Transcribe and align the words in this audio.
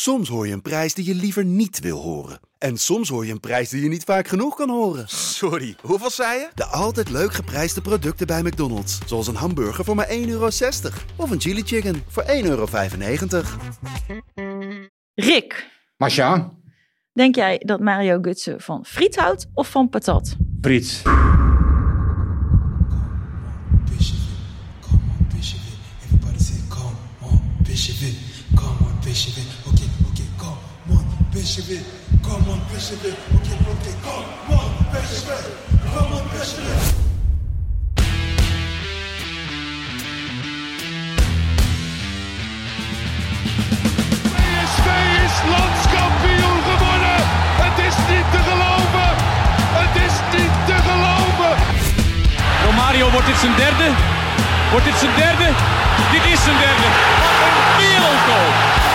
Soms 0.00 0.28
hoor 0.28 0.46
je 0.46 0.52
een 0.52 0.62
prijs 0.62 0.94
die 0.94 1.04
je 1.04 1.14
liever 1.14 1.44
niet 1.44 1.80
wil 1.80 1.98
horen. 2.00 2.40
En 2.58 2.76
soms 2.76 3.08
hoor 3.08 3.26
je 3.26 3.32
een 3.32 3.40
prijs 3.40 3.68
die 3.68 3.82
je 3.82 3.88
niet 3.88 4.04
vaak 4.04 4.28
genoeg 4.28 4.56
kan 4.56 4.70
horen. 4.70 5.08
Sorry, 5.08 5.76
hoeveel 5.82 6.10
zei 6.10 6.38
je? 6.38 6.48
De 6.54 6.64
altijd 6.64 7.10
leuk 7.10 7.32
geprijsde 7.32 7.80
producten 7.80 8.26
bij 8.26 8.42
McDonald's. 8.42 8.98
Zoals 9.06 9.26
een 9.26 9.34
hamburger 9.34 9.84
voor 9.84 9.94
maar 9.94 10.08
1,60 10.08 10.12
euro. 10.14 10.46
Of 11.16 11.30
een 11.30 11.40
chili 11.40 11.62
chicken 11.62 12.02
voor 12.08 12.22
1,95 12.22 12.30
euro. 12.42 12.66
Rick, 15.14 15.70
Masha, 15.96 16.50
denk 17.12 17.34
jij 17.34 17.62
dat 17.64 17.80
Mario 17.80 18.18
Gutsen 18.22 18.60
van 18.60 18.84
friet 18.84 19.16
houdt 19.16 19.46
of 19.54 19.70
van 19.70 19.88
patat? 19.88 20.36
Frits. 20.60 21.02
Everybody 26.04 26.38
say, 26.38 26.56
come 26.68 26.92
on, 27.20 27.40
okay, 31.56 31.80
come 32.22 32.50
on, 32.50 32.60
Bishop 32.70 33.04
it. 33.04 33.16
Come 35.94 36.12
on. 36.12 36.28
PSV 44.28 44.88
is 45.24 45.36
landskampioen 45.52 46.58
gewonnen. 46.68 47.20
Het 47.64 47.78
is 47.86 47.96
niet 48.10 48.26
te 48.34 48.40
geloven. 48.48 49.10
Het 49.80 49.94
is 50.06 50.14
niet 50.36 50.54
te 50.66 50.76
geloven. 50.88 51.52
Romario, 52.64 53.10
wordt 53.10 53.26
dit 53.26 53.36
zijn 53.36 53.56
derde? 53.56 53.88
Wordt 54.70 54.84
dit 54.84 54.98
zijn 54.98 55.14
derde? 55.16 55.48
Dit 56.12 56.24
is 56.32 56.42
zijn 56.44 56.58
derde. 56.58 56.88
Wat 57.40 57.54
een 57.60 57.70
wereldgoal. 57.80 58.87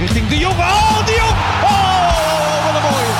5-1. 0.00 0.02
Lozano 0.02 0.06
richting 0.06 0.28
De 0.28 0.38
Jong. 0.38 0.54
Oh, 0.58 1.06
De 1.06 1.12
Jong. 1.12 1.36
Oh, 1.62 2.64
wat 2.64 2.74
een 2.74 2.90
mooie. 2.90 3.14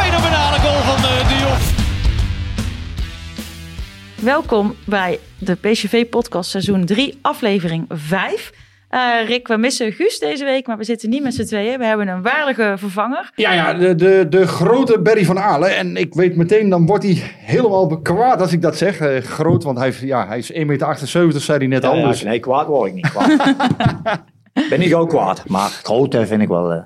Fenomenale 0.00 0.58
goal 0.58 0.82
van 0.82 0.96
eh, 1.04 1.28
De 1.28 1.34
Jong. 1.40 1.76
Welkom 4.24 4.74
bij 4.84 5.18
de 5.38 5.54
PCV-podcast 5.54 6.50
seizoen 6.50 6.84
3, 6.84 7.18
aflevering 7.22 7.84
5. 7.88 8.52
Eh, 8.88 9.00
Rick, 9.26 9.48
we 9.48 9.56
missen 9.56 9.92
Guus 9.92 10.18
deze 10.18 10.44
week, 10.44 10.66
maar 10.66 10.76
we 10.78 10.84
zitten 10.84 11.10
niet 11.10 11.22
met 11.22 11.34
z'n 11.34 11.44
tweeën. 11.44 11.78
We 11.78 11.84
hebben 11.84 12.08
een 12.08 12.22
waardige 12.22 12.74
vervanger. 12.76 13.30
Ja, 13.34 13.52
ja, 13.52 13.74
de, 13.74 13.94
de, 13.94 14.26
de 14.28 14.46
grote 14.46 15.00
Berry 15.00 15.24
van 15.24 15.38
Aalen. 15.38 15.76
En 15.76 15.96
ik 15.96 16.14
weet 16.14 16.36
meteen, 16.36 16.68
dan 16.68 16.86
wordt 16.86 17.04
hij 17.04 17.14
helemaal 17.38 18.00
kwaad 18.00 18.40
als 18.40 18.52
ik 18.52 18.62
dat 18.62 18.76
zeg. 18.76 18.98
Eh, 18.98 19.22
groot, 19.22 19.64
want 19.64 19.78
hij, 19.78 19.94
ja, 20.00 20.26
hij 20.26 20.38
is 20.38 20.52
1,78 20.52 20.66
meter, 20.66 21.40
zei 21.40 21.58
hij 21.58 21.66
net 21.66 21.82
Ja, 21.82 21.88
al. 21.88 21.96
ja, 21.96 22.06
dus- 22.08 22.22
nee, 22.22 22.40
kwaad 22.40 22.66
word 22.66 22.88
ik 22.88 22.94
niet. 22.94 23.10
Kwaad. 23.10 23.30
ben 24.68 24.80
ik 24.80 24.94
ook 24.94 25.08
kwaad, 25.08 25.48
maar 25.48 25.68
groot 25.68 26.14
eh, 26.14 26.24
vind 26.24 26.42
ik 26.42 26.48
wel. 26.48 26.72
eh, 26.72 26.82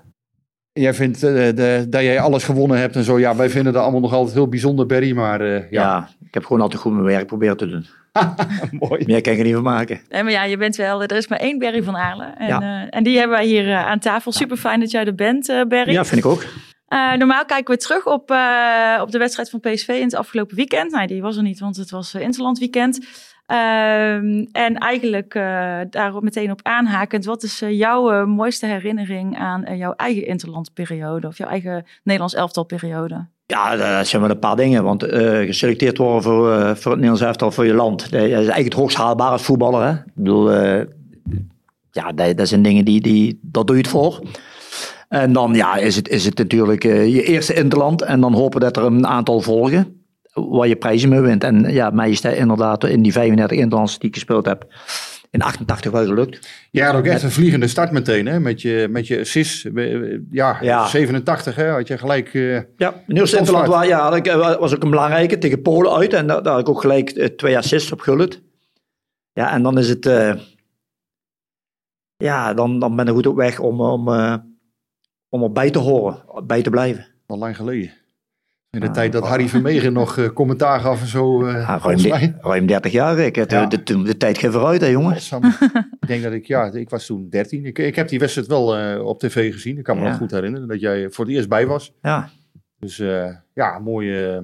Jij 0.72 0.94
vindt 0.94 1.22
eh, 1.22 1.32
de, 1.32 1.86
dat 1.88 2.02
jij 2.02 2.20
alles 2.20 2.44
gewonnen 2.44 2.78
hebt 2.78 2.96
en 2.96 3.04
zo. 3.04 3.18
Ja, 3.18 3.36
wij 3.36 3.50
vinden 3.50 3.72
dat 3.72 3.82
allemaal 3.82 4.00
nog 4.00 4.12
altijd 4.12 4.34
heel 4.34 4.48
bijzonder, 4.48 4.86
Berry. 4.86 5.12
Maar 5.12 5.40
eh, 5.40 5.50
ja. 5.70 5.80
ja, 5.82 6.08
ik 6.26 6.34
heb 6.34 6.44
gewoon 6.44 6.62
altijd 6.62 6.80
goed 6.82 6.92
mijn 6.92 7.04
werk 7.04 7.26
proberen 7.26 7.56
te 7.56 7.66
doen. 7.68 7.86
mooi. 8.88 9.04
Meer 9.06 9.20
kan 9.20 9.32
ik 9.32 9.38
er 9.38 9.44
niet 9.44 9.54
van 9.54 9.62
maken. 9.62 10.00
Nee, 10.08 10.22
maar 10.22 10.32
ja, 10.32 10.44
je 10.44 10.56
bent 10.56 10.76
wel, 10.76 11.02
er 11.02 11.12
is 11.16 11.28
maar 11.28 11.38
één 11.38 11.58
Berry 11.58 11.82
van 11.82 11.96
Aarlen. 11.96 12.36
En, 12.38 12.46
Ja. 12.46 12.60
eh, 12.60 12.86
en 12.90 13.02
die 13.02 13.18
hebben 13.18 13.36
wij 13.36 13.46
hier 13.46 13.74
aan 13.76 13.98
tafel. 13.98 14.32
Super 14.32 14.56
fijn 14.56 14.80
dat 14.80 14.90
jij 14.90 15.04
er 15.04 15.14
bent, 15.14 15.48
eh 15.48 15.62
Berry. 15.68 15.92
Ja, 15.92 16.04
vind 16.04 16.24
ik 16.24 16.30
ook. 16.30 16.44
Eh, 16.86 17.12
normaal 17.12 17.44
kijken 17.44 17.74
we 17.74 17.80
terug 17.80 18.06
op, 18.06 18.30
eh, 18.30 18.98
op 19.02 19.10
de 19.10 19.18
wedstrijd 19.18 19.50
van 19.50 19.60
PSV 19.60 19.88
in 19.88 20.02
het 20.02 20.14
afgelopen 20.14 20.56
weekend. 20.56 20.90
Nou, 20.92 21.06
die 21.06 21.22
was 21.22 21.36
er 21.36 21.42
niet, 21.42 21.60
want 21.60 21.76
het 21.76 21.90
was 21.90 22.14
uh, 22.14 22.22
Interland 22.22 22.58
weekend. 22.58 23.06
Ehm, 23.46 24.44
en 24.52 24.76
eigenlijk 24.78 25.34
eh 25.34 25.80
daarop 25.90 26.22
meteen 26.22 26.50
op 26.50 26.60
aanhakend. 26.62 27.24
Wat 27.24 27.42
is 27.42 27.62
eh, 27.62 27.78
jouw 27.78 28.10
eh, 28.10 28.24
mooiste 28.24 28.66
herinnering 28.66 29.38
aan 29.38 29.76
jouw 29.76 29.92
eigen 29.92 30.26
Interlandperiode? 30.26 31.26
Of 31.26 31.38
jouw 31.38 31.48
eigen 31.48 31.86
Nederlands 32.02 32.34
elftalperiode? 32.34 33.26
Ja, 33.46 33.76
dat 33.76 34.06
zijn 34.06 34.22
wel 34.22 34.30
een 34.30 34.38
paar 34.38 34.56
dingen. 34.56 34.84
Want 34.84 35.04
geselecteerd 35.04 35.98
worden 35.98 36.22
voor, 36.22 36.76
voor 36.76 36.90
het 36.90 37.00
Nederlands 37.00 37.20
elftal 37.20 37.50
voor 37.50 37.66
je 37.66 37.74
land. 37.74 38.10
Dat 38.10 38.22
is 38.22 38.30
eigenlijk 38.30 38.64
het 38.64 38.74
hoogst 38.74 38.96
haalbaar 38.96 39.30
als 39.30 39.42
voetballer. 39.42 39.82
Hè? 39.82 39.92
Ik 39.92 40.12
bedoel, 40.14 40.50
ja, 41.90 42.12
dat, 42.14 42.36
dat 42.36 42.48
zijn 42.48 42.62
dingen 42.62 42.84
die, 42.84 43.00
die, 43.00 43.38
doe 43.42 43.64
je 43.66 43.76
het 43.76 43.88
voor. 43.88 44.20
En 45.08 45.32
dan 45.32 45.54
ja, 45.54 45.76
is, 45.76 45.96
het, 45.96 46.08
is 46.08 46.24
het 46.24 46.38
natuurlijk 46.38 46.82
je 46.82 47.22
eerste 47.22 47.54
interland. 47.54 48.02
En 48.02 48.20
dan 48.20 48.34
hopen 48.34 48.60
dat 48.60 48.76
er 48.76 48.84
een 48.84 49.06
aantal 49.06 49.40
volgen. 49.40 50.01
Waar 50.32 50.68
je 50.68 50.76
prijzen 50.76 51.08
mee 51.08 51.20
wint. 51.20 51.44
En 51.44 51.72
ja, 51.72 51.90
mij 51.90 52.10
is 52.10 52.20
dat 52.20 52.34
inderdaad 52.34 52.84
in 52.84 53.02
die 53.02 53.12
35 53.12 53.58
interlands 53.58 53.98
die 53.98 54.08
ik 54.08 54.14
gespeeld 54.14 54.46
heb. 54.46 54.66
In 55.30 55.42
88 55.42 55.90
wel 55.92 56.04
gelukt. 56.04 56.48
Had 56.86 56.94
ook 56.94 57.04
echt 57.06 57.22
een 57.22 57.30
vliegende 57.30 57.68
start 57.68 57.90
meteen, 57.90 58.26
hè? 58.26 58.40
Met 58.40 58.62
je, 58.62 58.86
met 58.90 59.06
je 59.06 59.20
assist. 59.20 59.68
Ja, 60.30 60.58
Ja. 60.60 60.86
87 60.86 61.54
hè? 61.54 61.68
Had 61.70 61.88
je 61.88 61.98
gelijk... 61.98 62.34
eh, 62.34 62.60
Ja, 62.76 63.02
in 63.06 63.16
eerste 63.16 63.38
interland 63.38 63.86
ja, 63.86 64.14
ik, 64.14 64.26
eh, 64.26 64.58
was 64.58 64.74
ook 64.74 64.82
een 64.82 64.90
belangrijke 64.90 65.38
tegen 65.38 65.62
Polen 65.62 65.92
uit. 65.96 66.12
En 66.12 66.26
daar, 66.26 66.42
daar 66.42 66.52
had 66.52 66.60
ik 66.62 66.68
ook 66.68 66.80
gelijk 66.80 67.10
eh, 67.10 67.26
twee 67.26 67.56
assists 67.56 67.92
op 67.92 68.00
gullet. 68.00 68.42
Ja, 69.32 69.52
en 69.52 69.62
dan 69.62 69.78
is 69.78 69.88
het... 69.88 70.04
ja, 72.16 72.54
dan, 72.54 72.78
dan 72.78 72.96
ben 72.96 73.06
ik 73.06 73.12
goed 73.12 73.26
op 73.26 73.36
weg 73.36 73.58
om, 73.58 73.80
om, 73.80 74.08
om 75.28 75.42
erbij 75.42 75.70
te 75.70 75.78
horen. 75.78 76.24
Bij 76.46 76.62
te 76.62 76.70
blijven. 76.70 77.06
al 77.26 77.38
lang 77.38 77.56
geleden. 77.56 77.92
In 78.72 78.80
de 78.80 78.90
tijd 78.90 79.12
dat 79.12 79.26
Harry 79.28 79.48
Vermegen 79.48 79.92
nog 79.92 80.18
eh, 80.18 80.28
commentaar 80.28 80.80
gaf 80.80 81.00
en 81.00 81.06
zo. 81.06 81.44
eh 81.46 81.52
Ja, 81.54 81.78
ruim, 81.78 82.02
mij. 82.08 82.34
ruim 82.40 82.66
30 82.66 82.92
jaar, 82.92 83.18
ik. 83.18 83.34
De, 83.34 83.44
Ja. 83.48 83.66
de, 83.66 83.82
de, 83.82 84.02
de 84.02 84.16
tijd 84.16 84.38
gaat 84.38 84.52
vooruit, 84.52 84.80
hè, 84.80 84.86
jongen. 84.86 85.16
Ik 86.00 86.06
denk 86.06 86.22
dat 86.22 86.32
ik, 86.32 86.46
ja, 86.46 86.72
ik 86.72 86.90
was 86.90 87.06
toen 87.06 87.28
13. 87.30 87.64
Ik, 87.64 87.78
ik 87.78 87.96
heb 87.96 88.08
die 88.08 88.18
wedstrijd 88.18 88.46
wel 88.48 88.76
eh, 88.78 89.04
op 89.04 89.18
tv 89.20 89.52
gezien. 89.52 89.78
Ik 89.78 89.84
kan 89.84 89.96
me 89.96 90.02
Ja. 90.02 90.08
nog 90.08 90.18
goed 90.18 90.30
herinneren 90.30 90.68
dat 90.68 90.80
jij 90.80 91.10
voor 91.10 91.24
het 91.24 91.34
eerst 91.34 91.48
bij 91.48 91.66
was. 91.66 91.92
Ja, 92.02 92.28
Dus 92.78 92.98
eh, 92.98 93.28
ja, 93.54 93.78
mooi, 93.78 94.24
eh, 94.24 94.38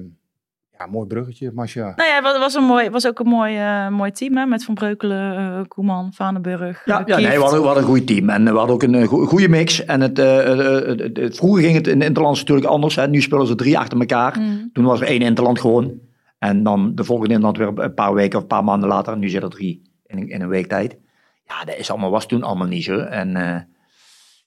ja, 0.79 0.85
mooi 0.91 1.07
bruggetje, 1.07 1.51
Masha. 1.53 1.93
Nou 1.95 2.09
ja, 2.09 2.23
het 2.23 2.37
was, 2.37 2.53
een 2.53 2.63
mooi, 2.63 2.89
was 2.89 3.07
ook 3.07 3.19
een 3.19 3.27
mooi, 3.27 3.57
eh, 3.57 3.89
mooi 3.89 4.11
team 4.11 4.37
hè? 4.37 4.45
met 4.45 4.63
Van 4.63 4.73
Breukelen, 4.73 5.37
eh, 5.37 5.59
Koeman, 5.67 6.13
Vanenburg. 6.13 6.81
ja, 6.85 6.99
eh, 6.99 7.05
ja 7.07 7.17
nee, 7.27 7.35
we 7.37 7.41
hadden, 7.41 7.59
we 7.59 7.65
hadden 7.65 7.83
een 7.83 7.89
goed 7.89 8.07
team. 8.07 8.29
En 8.29 8.43
we 8.43 8.49
hadden 8.57 8.75
ook 8.75 8.83
een 8.83 9.05
goe- 9.05 9.25
goede 9.27 9.49
mix. 9.49 9.85
En 9.85 10.01
het, 10.01 10.17
het- 10.17 11.17
het- 11.17 11.35
vroeger 11.37 11.63
ging 11.63 11.75
het 11.75 11.87
in 11.87 12.01
Interlands 12.01 12.39
natuurlijk 12.39 12.67
anders. 12.67 12.95
Hè. 12.95 13.07
Nu 13.07 13.21
spelen 13.21 13.47
ze 13.47 13.55
drie 13.55 13.77
achter 13.79 13.99
elkaar. 13.99 14.37
Mm. 14.39 14.69
Toen 14.73 14.85
was 14.85 15.01
er 15.01 15.07
één 15.07 15.21
Interland 15.21 15.59
gewoon. 15.59 15.93
En 16.39 16.63
dan 16.63 16.95
de 16.95 17.03
volgende 17.03 17.33
Interland 17.33 17.57
weer 17.57 17.85
een 17.85 17.93
paar 17.93 18.13
weken 18.13 18.35
of 18.37 18.41
een 18.41 18.47
paar 18.49 18.63
maanden 18.63 18.89
later. 18.89 19.17
Nu 19.17 19.29
zit 19.29 19.43
er 19.43 19.49
drie 19.49 19.81
in, 20.05 20.17
een- 20.17 20.29
in 20.29 20.41
een 20.41 20.49
week 20.49 20.67
tijd. 20.67 20.97
Ja, 21.45 21.63
dat 21.65 21.75
is 21.77 21.91
allemaal, 21.91 22.11
was 22.11 22.25
toen 22.27 22.43
allemaal 22.43 22.67
niet 22.67 22.83
zo. 22.83 22.97
En 22.99 23.35
eh, 23.35 23.55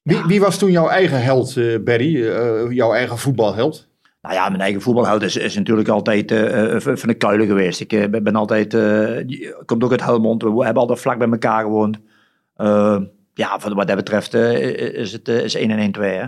Wie, 0.02 0.22
wie 0.26 0.40
was 0.40 0.58
toen 0.58 0.70
jouw 0.70 0.88
eigen 0.88 1.22
held, 1.22 1.54
Barry? 1.84 2.28
Eh, 2.28 2.70
jouw 2.70 2.92
eigen 2.92 3.18
voetbalheld? 3.18 3.88
Nou 4.22 4.34
ja, 4.34 4.48
mijn 4.48 4.60
eigen 4.60 4.80
voetbalheld 4.80 5.22
is, 5.22 5.36
is 5.36 5.54
natuurlijk 5.56 5.88
altijd 5.88 6.30
eh, 6.30 6.74
eh, 6.74 6.80
van 6.80 7.08
de 7.08 7.14
kuilen 7.14 7.46
geweest. 7.46 7.80
Ik 7.80 7.92
eh, 7.92 8.08
ben 8.22 8.36
altijd, 8.36 8.74
eh, 8.74 9.16
die- 9.26 9.54
komt 9.64 9.84
ook 9.84 9.90
uit 9.90 10.04
Helmond. 10.04 10.42
We 10.42 10.64
hebben 10.64 10.82
altijd 10.82 11.00
vlak 11.00 11.18
bij 11.18 11.28
elkaar 11.28 11.62
gewoond. 11.62 11.98
Ja, 13.34 13.58
wat 13.62 13.72
wat 13.72 13.86
dat 13.86 13.96
betreft 13.96 14.34
is 14.34 15.12
het 15.12 15.28
is 15.28 15.54
1 15.54 15.70
en 15.70 15.78
1 15.78 15.92
2 15.92 16.10
hè. 16.10 16.26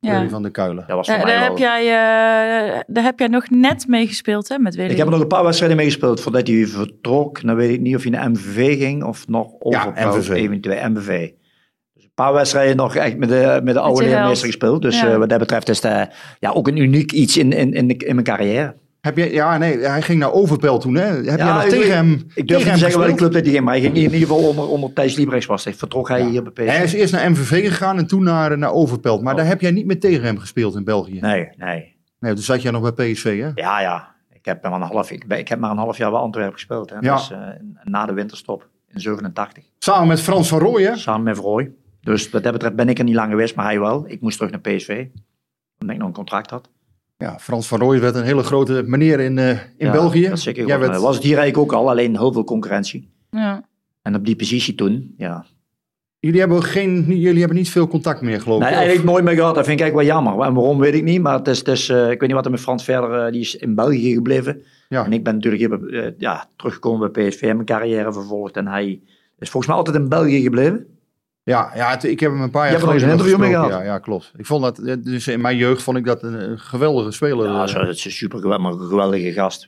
Ja. 0.00 0.28
Van 0.28 0.42
der 0.42 0.50
Kuilen. 0.50 0.84
Dat 0.86 0.96
was 0.96 1.06
Ja, 1.06 1.14
voor 1.16 1.24
mij 1.24 1.32
daar, 1.32 1.40
wel... 1.42 1.50
heb 1.50 1.58
jij, 1.58 1.80
eh, 1.82 2.80
daar 2.86 3.04
heb 3.04 3.18
jij 3.18 3.28
nog 3.28 3.50
net 3.50 3.86
mee 3.86 4.06
gespeeld 4.06 4.48
hè, 4.48 4.58
met 4.58 4.74
Willy. 4.74 4.90
Ik 4.90 4.96
heb 4.96 5.06
er 5.06 5.12
nog 5.12 5.20
een 5.20 5.26
paar 5.26 5.44
wedstrijden 5.44 5.76
mee 5.76 5.86
gespeeld 5.86 6.20
voordat 6.20 6.46
hij 6.46 6.66
vertrok. 6.66 7.42
Dan 7.42 7.56
weet 7.56 7.70
ik 7.70 7.80
niet 7.80 7.96
of 7.96 8.02
hij 8.02 8.10
naar 8.10 8.30
MVV 8.30 8.78
ging 8.78 9.04
of 9.04 9.28
nog 9.28 9.52
over 9.58 9.92
MVV. 9.94 10.30
eventueel 10.30 10.90
MVV. 10.90 11.30
Dus 12.18 12.26
paar 12.26 12.34
wedstrijden 12.36 12.76
nog 12.76 12.94
echt 12.94 13.16
met 13.16 13.28
de, 13.28 13.60
met 13.64 13.74
de 13.74 13.80
oude 13.80 14.02
je 14.04 14.08
leermeester 14.10 14.46
gespeeld. 14.46 14.82
Dus 14.82 15.00
Ja. 15.00 15.10
eh, 15.10 15.16
wat 15.16 15.28
dat 15.28 15.38
betreft 15.38 15.68
is 15.68 15.80
dat 15.80 16.08
ja, 16.38 16.50
ook 16.50 16.68
een 16.68 16.76
uniek 16.76 17.12
iets 17.12 17.36
in, 17.36 17.52
in, 17.52 17.72
in, 17.72 17.88
de- 17.88 17.94
in 17.96 18.14
mijn 18.14 18.26
carrière. 18.26 18.74
Heb 19.00 19.16
je, 19.16 19.32
ja, 19.32 19.58
nee, 19.58 19.78
hij 19.78 20.02
ging 20.02 20.18
naar 20.18 20.32
Overpelt 20.32 20.80
toen, 20.80 20.94
hè? 20.94 21.06
Heb 21.06 21.24
jij 21.38 21.52
nog 21.52 21.62
ik- 21.62 21.68
tegen 21.70 21.94
hem 21.94 22.24
Ik 22.34 22.48
durf 22.48 22.64
niet 22.64 22.72
te 22.72 22.78
zeggen 22.78 22.98
welke 23.00 23.14
club 23.14 23.32
dat 23.32 23.42
hij 23.42 23.50
ging, 23.52 23.64
maar 23.64 23.72
hij 23.74 23.82
ging 23.82 23.94
in 23.96 24.02
ieder 24.02 24.18
geval 24.18 24.38
onder, 24.48 24.68
onder 24.68 24.92
Thijs 24.92 25.16
Liebrechts 25.16 25.46
was. 25.46 25.64
hij. 25.64 25.74
Vertrok 25.74 26.08
hij 26.08 26.24
hier 26.24 26.42
bij 26.42 26.52
PSV. 26.52 26.66
Hij 26.76 26.84
is 26.84 26.92
eerst 26.92 27.12
naar 27.12 27.30
MVV 27.30 27.68
gegaan 27.68 27.98
en 27.98 28.06
toen 28.06 28.22
naar, 28.22 28.58
naar 28.58 28.72
Overpelt. 28.72 29.22
Maar 29.22 29.36
daar 29.36 29.46
heb 29.46 29.60
jij 29.60 29.70
niet 29.70 29.86
meer 29.86 30.00
tegen 30.00 30.24
hem 30.24 30.38
gespeeld 30.38 30.74
in 30.76 30.84
België. 30.84 31.20
Nee, 31.20 31.48
nee. 31.56 31.96
Nee, 32.20 32.34
toen 32.34 32.42
zat 32.44 32.62
jij 32.62 32.70
nog 32.70 32.94
bij 32.94 33.12
PSV, 33.12 33.40
hè? 33.40 33.50
Ja, 33.54 33.80
ja. 33.80 34.14
Ik 34.32 34.44
heb, 34.44 34.62
maar 34.62 34.72
een 34.72 34.82
half, 34.82 35.10
ik, 35.10 35.26
ben- 35.26 35.38
ik 35.38 35.48
heb 35.48 35.58
maar 35.58 35.70
een 35.70 35.76
half 35.76 35.96
jaar 35.96 36.10
bij 36.10 36.20
Antwerpen 36.20 36.52
gespeeld. 36.52 36.90
Hè. 36.90 36.96
Ja. 37.00 37.14
Dus, 37.16 37.30
eh, 37.30 37.38
na 37.84 38.06
de 38.06 38.12
winterstop 38.12 38.68
in 38.94 39.00
87. 39.00 39.64
Samen 39.78 40.08
met 40.08 40.20
Frans 40.20 40.48
van 40.48 40.58
Rooyen. 40.58 40.98
Samen 40.98 41.22
met 41.22 41.36
Vrooi. 41.36 41.70
Dus 42.00 42.30
wat 42.30 42.42
dat 42.42 42.52
betreft 42.52 42.74
ben 42.76 42.88
ik 42.88 42.98
er 42.98 43.04
niet 43.04 43.14
lang 43.14 43.30
geweest, 43.30 43.54
maar 43.56 43.64
hij 43.64 43.80
wel. 43.80 44.04
Ik 44.06 44.20
moest 44.20 44.36
terug 44.38 44.52
naar 44.52 44.60
PSV. 44.60 45.06
Omdat 45.78 45.94
ik 45.96 46.00
nog 46.00 46.08
een 46.08 46.14
contract 46.14 46.50
had. 46.50 46.68
Ja, 47.16 47.38
Frans 47.38 47.66
van 47.68 47.78
Rooyen 47.80 48.00
werd 48.02 48.14
een 48.14 48.22
hele 48.24 48.42
grote 48.42 48.82
meneer 48.86 49.20
in, 49.20 49.38
eh, 49.38 49.48
in 49.50 49.58
Ja, 49.76 49.92
België. 49.92 50.28
Dat 50.28 50.40
zeker 50.40 50.66
Jij 50.66 50.76
goed. 50.78 50.86
werd- 50.86 51.00
was 51.00 51.14
het 51.14 51.24
hier 51.24 51.38
eigenlijk 51.38 51.72
ook 51.72 51.78
al, 51.80 51.88
alleen 51.90 52.16
heel 52.18 52.32
veel 52.32 52.44
concurrentie. 52.44 53.10
Ja. 53.30 53.68
En 54.02 54.14
op 54.14 54.24
die 54.24 54.36
positie 54.36 54.74
toen, 54.74 55.14
ja. 55.16 55.44
Jullie 56.20 56.40
hebben, 56.40 56.62
geen, 56.62 57.04
jullie 57.06 57.38
hebben 57.38 57.56
niet 57.56 57.70
veel 57.70 57.88
contact 57.88 58.20
meer, 58.20 58.40
geloof 58.40 58.60
Nee, 58.60 58.68
ik. 58.68 58.74
eigenlijk 58.74 59.06
nooit 59.06 59.24
meer 59.24 59.34
gehad. 59.34 59.54
Dat 59.54 59.64
vind 59.66 59.80
ik 59.80 59.84
eigenlijk 59.84 60.10
wel 60.14 60.22
jammer. 60.24 60.46
En 60.46 60.54
waarom 60.54 60.78
weet 60.78 60.94
ik 60.94 61.02
niet. 61.04 61.20
Maar 61.22 61.38
het 61.38 61.48
is, 61.48 61.58
het 61.58 61.68
is, 61.68 61.88
eh, 61.88 62.02
ik 62.10 62.20
weet 62.20 62.28
niet 62.28 62.32
wat 62.32 62.44
er 62.44 62.50
met 62.50 62.60
Frans 62.60 62.84
verder, 62.84 63.24
eh, 63.26 63.32
die 63.32 63.40
is 63.40 63.56
in 63.56 63.74
België 63.74 64.12
gebleven. 64.14 64.62
Ja. 64.88 65.04
En 65.04 65.12
ik 65.12 65.24
ben 65.24 65.34
natuurlijk 65.34 65.62
hier 65.62 66.14
ja, 66.18 66.48
teruggekomen 66.56 67.12
bij 67.12 67.28
PSV 67.28 67.42
en 67.42 67.54
mijn 67.54 67.66
carrière 67.66 68.12
vervolgd. 68.12 68.56
En 68.56 68.66
hij 68.66 69.00
Is 69.38 69.50
volgens 69.50 69.66
mij 69.66 69.76
altijd 69.76 69.96
in 69.96 70.08
België 70.08 70.40
gebleven. 70.42 70.86
Ja, 71.48 71.70
ja 71.74 71.90
het- 71.90 72.04
ik 72.04 72.20
heb 72.20 72.30
hem 72.30 72.40
een 72.40 72.50
paar 72.50 72.62
jaar 72.70 72.70
Je 72.70 72.76
hebt 72.76 72.84
nog 72.84 72.94
eens 72.94 73.02
een 73.02 73.08
geleden 73.08 73.26
interview 73.34 73.52
mee 73.54 73.62
gesproken. 73.62 73.86
Ja, 73.86 73.92
ja, 73.92 73.98
klopt. 73.98 74.32
Ik 74.36 74.46
vond 74.46 74.62
dat, 74.62 74.78
eh, 74.78 74.94
dus 75.00 75.28
in 75.28 75.40
mijn 75.40 75.56
jeugd 75.56 75.82
vond 75.82 75.96
ik 75.96 76.04
dat 76.04 76.22
een, 76.22 76.58
geweldige 76.58 77.10
speler. 77.10 77.46
Ja, 77.46 77.62
eh. 77.62 77.68
zo, 77.68 77.78
het 77.78 77.96
is 77.96 78.04
een 78.04 78.10
super 78.10 78.38
geweldige, 78.40 78.68
maar 78.70 78.80
een 78.82 78.88
geweldige 78.88 79.32
gast. 79.32 79.66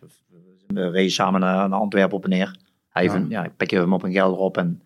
We 0.66 0.90
reden 0.90 1.10
samen 1.10 1.40
naar, 1.40 1.68
Antwerpen 1.68 2.16
op 2.16 2.24
en 2.24 2.30
neer. 2.30 2.56
Hij 2.88 3.04
Ja. 3.04 3.14
ja. 3.14 3.24
ja, 3.28 3.44
ik 3.44 3.56
pikte 3.56 3.76
hem 3.76 3.92
op 3.92 4.02
een 4.02 4.12
gelder 4.12 4.38
op 4.38 4.56
en 4.56 4.82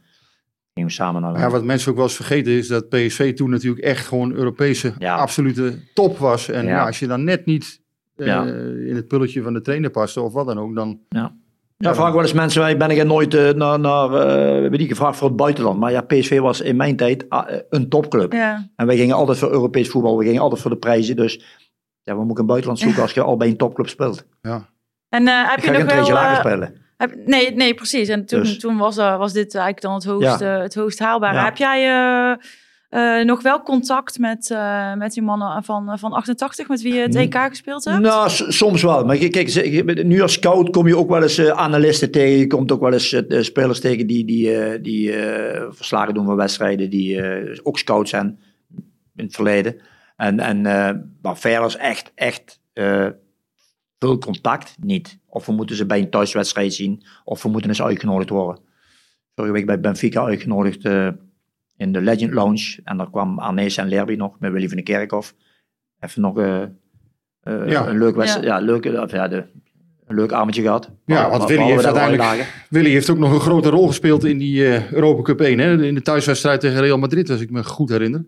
gingen 0.75 0.89
we 0.89 0.95
samen 0.95 1.23
naar... 1.23 1.39
Ja, 1.39 1.51
wat 1.51 1.65
mensen 1.65 1.91
ook 1.91 1.97
wel 1.97 2.05
eens 2.07 2.15
vergeten 2.17 2.53
is 2.53 2.69
dat 2.69 2.89
PSV 2.89 3.35
toen 3.35 3.51
natuurlijk 3.51 3.85
echt 3.85 4.07
gewoon 4.07 4.33
Europese 4.33 4.95
Ja. 4.99 5.15
absolute 5.17 5.79
top 5.95 6.19
was. 6.19 6.49
En 6.49 6.65
Ja. 6.65 6.71
ja. 6.71 6.87
als 6.87 6.99
je 6.99 7.07
dan 7.07 7.25
net 7.25 7.47
niet 7.47 7.81
eh, 8.17 8.27
Ja. 8.27 8.45
in 8.89 8.95
het 8.95 9.09
pulletje 9.09 9.43
van 9.43 9.53
de 9.53 9.61
trainer 9.61 9.91
paste 9.91 10.21
of 10.21 10.33
wat 10.33 10.47
dan 10.47 10.59
ook, 10.59 10.75
dan... 10.75 11.01
Ja, 11.09 11.35
vraag 11.79 12.13
wel 12.13 12.23
eens 12.23 12.33
mensen, 12.33 12.61
wij 12.61 12.77
ben 12.77 12.91
ik 12.91 13.05
nooit 13.05 13.57
naar, 13.57 13.81
naar 13.81 14.13
eh, 14.15 14.71
weet 14.71 14.81
ik, 14.81 14.89
gevraagd 14.89 15.19
voor 15.19 15.29
het 15.29 15.37
buitenland. 15.37 15.79
Maar 15.79 15.91
ja, 15.91 16.01
PSV 16.01 16.39
was 16.41 16.61
in 16.61 16.77
mijn 16.77 16.97
tijd 16.97 17.25
ah, 17.29 17.53
eh, 17.53 17.59
een 17.71 17.89
topclub. 17.89 18.33
Ja. 18.33 18.69
En 18.77 18.87
wij 18.87 18.97
gingen 18.97 19.15
altijd 19.17 19.39
voor 19.39 19.51
Europees 19.51 19.89
voetbal, 19.89 20.19
we 20.19 20.25
gingen 20.25 20.41
altijd 20.41 20.61
voor 20.61 20.71
de 20.71 20.77
prijzen. 20.77 21.17
Dus 21.17 21.45
ja, 22.03 22.15
we 22.17 22.25
moeten 22.25 22.39
een 22.41 22.47
buitenland 22.47 22.81
zoeken 22.81 23.03
als 23.03 23.13
je 23.13 23.21
al 23.23 23.37
bij 23.37 23.49
een 23.49 23.57
topclub 23.57 23.89
speelt. 23.89 24.27
En 25.09 25.29
eh, 25.29 25.49
heb 25.51 25.59
Ik 25.59 25.65
je 25.65 25.71
ga 25.71 25.79
nog 25.79 25.91
geen 25.93 26.03
wel... 26.03 26.13
lager 26.13 26.33
eh, 26.35 26.39
spelen. 26.41 26.75
heb- 26.97 27.15
nee, 27.27 27.55
nee, 27.55 27.75
precies. 27.75 28.09
En 28.09 28.27
toen, 28.27 28.41
Dus. 28.41 28.59
toen 28.59 28.77
was, 28.77 28.97
was 28.97 29.33
dit 29.33 29.55
eigenlijk 29.55 29.81
dan 29.81 29.95
het 29.95 30.05
hoogst, 30.05 30.41
Ja. 30.41 30.61
het 30.61 30.75
hoogst 30.75 30.99
haalbare. 30.99 31.35
Ja. 31.37 31.45
Heb 31.45 31.57
jij 31.57 31.87
eh, 32.95 33.21
eh, 33.21 33.27
nog 33.27 33.43
wel 33.43 33.63
contact 33.63 34.19
met, 34.19 34.51
eh, 34.51 34.95
met 34.95 35.13
die 35.13 35.23
mannen 35.23 35.65
van, 35.65 35.99
van 35.99 36.13
88 36.13 36.69
met 36.69 36.83
wie 36.83 36.95
je 36.95 37.01
het. 37.01 37.15
EK 37.15 37.37
gespeeld 37.49 37.85
hebt? 37.85 38.01
Nou, 38.01 38.31
soms 38.31 38.83
wel. 38.83 39.05
Maar 39.05 39.17
kijk, 39.17 40.05
nu 40.05 40.21
als 40.21 40.33
scout 40.33 40.71
kom 40.71 40.87
je 40.87 40.97
ook 40.97 41.09
wel 41.09 41.23
eens 41.23 41.39
eh, 41.39 41.49
analisten 41.49 42.11
tegen. 42.11 42.39
Je 42.39 42.47
komt 42.47 42.73
ook 42.73 42.81
wel 42.81 42.93
eens 42.93 43.13
eh, 43.13 43.43
spelers 43.43 43.81
tegen 43.81 44.07
die, 44.07 44.25
die, 44.25 44.57
eh, 44.57 44.83
die 44.83 45.13
eh, 45.13 45.67
verslagen 45.71 46.15
doen 46.15 46.25
van 46.27 46.37
wedstrijden. 46.37 46.91
Die 46.91 47.21
eh, 47.23 47.59
ook 47.63 47.79
scout 47.79 48.09
zijn 48.09 48.39
in 49.17 49.25
het 49.25 49.35
verleden. 49.35 49.77
En, 50.17 50.41
en, 50.41 50.67
eh, 50.67 50.91
maar 51.23 51.39
verder 51.39 51.67
is 51.67 51.77
echt, 51.77 52.13
echt 52.15 52.61
eh, 52.73 53.09
veel 53.99 54.19
contact 54.19 54.77
niet. 54.81 55.19
Of 55.29 55.47
we 55.47 55.53
moeten 55.53 55.77
ze 55.77 55.87
bij 55.87 55.99
een 55.99 56.11
thuiswedstrijd 56.11 56.75
zien. 56.75 57.03
Of 57.25 57.43
we 57.43 57.49
moeten 57.49 57.71
eens 57.71 57.83
uitgenodigd 57.83 58.31
worden. 58.31 58.63
Vorige 59.35 59.53
week 59.55 59.67
bij 59.67 59.81
Benfica 59.81 60.25
uitgenodigd 60.25 60.85
eh, 60.85 61.09
in 61.77 61.93
de 61.93 62.01
Legend 62.01 62.33
Lounge. 62.33 62.79
En 62.85 62.97
daar 62.97 63.11
kwam 63.11 63.39
Arnees 63.39 63.77
en 63.77 63.89
Lerby 63.89 64.15
nog 64.15 64.37
met 64.39 64.53
Willy 64.53 64.67
van 64.67 64.77
der 64.77 64.85
Kerkhoff. 64.85 65.35
Even 66.01 66.21
nog... 66.23 66.39
eh, 66.39 66.63
eh, 66.63 66.69
Ja. 67.67 67.87
een 67.89 67.99
leuk, 67.99 68.17
wedstrijd, 68.17 68.47
ja. 68.47 68.59
leuk, 68.59 68.85
of 68.85 69.11
ja, 69.11 69.29
de, 69.29 69.45
een 70.07 70.15
leuk 70.15 70.33
avondje 70.33 70.63
gehad. 70.63 70.91
Ja, 71.07 71.31
want 71.31 71.45
Willy 71.49 71.63
heeft 71.63 71.85
uiteindelijk-. 71.85 72.67
Willy 72.71 72.91
heeft 72.91 73.11
ook 73.11 73.19
nog 73.19 73.33
een 73.33 73.41
grote 73.41 73.69
rol 73.69 73.87
gespeeld 73.87 74.25
in 74.25 74.39
die 74.39 74.67
eh, 74.67 74.93
Europa 74.93 75.23
Cup 75.23 75.41
1. 75.41 75.59
Hè? 75.59 75.83
In 75.83 75.95
de 75.95 76.03
thuiswedstrijd 76.03 76.61
tegen 76.61 76.81
Real 76.81 76.99
Madrid, 76.99 77.31
als 77.31 77.41
ik 77.41 77.51
me 77.51 77.65
goed 77.65 77.89
herinner. 77.89 78.21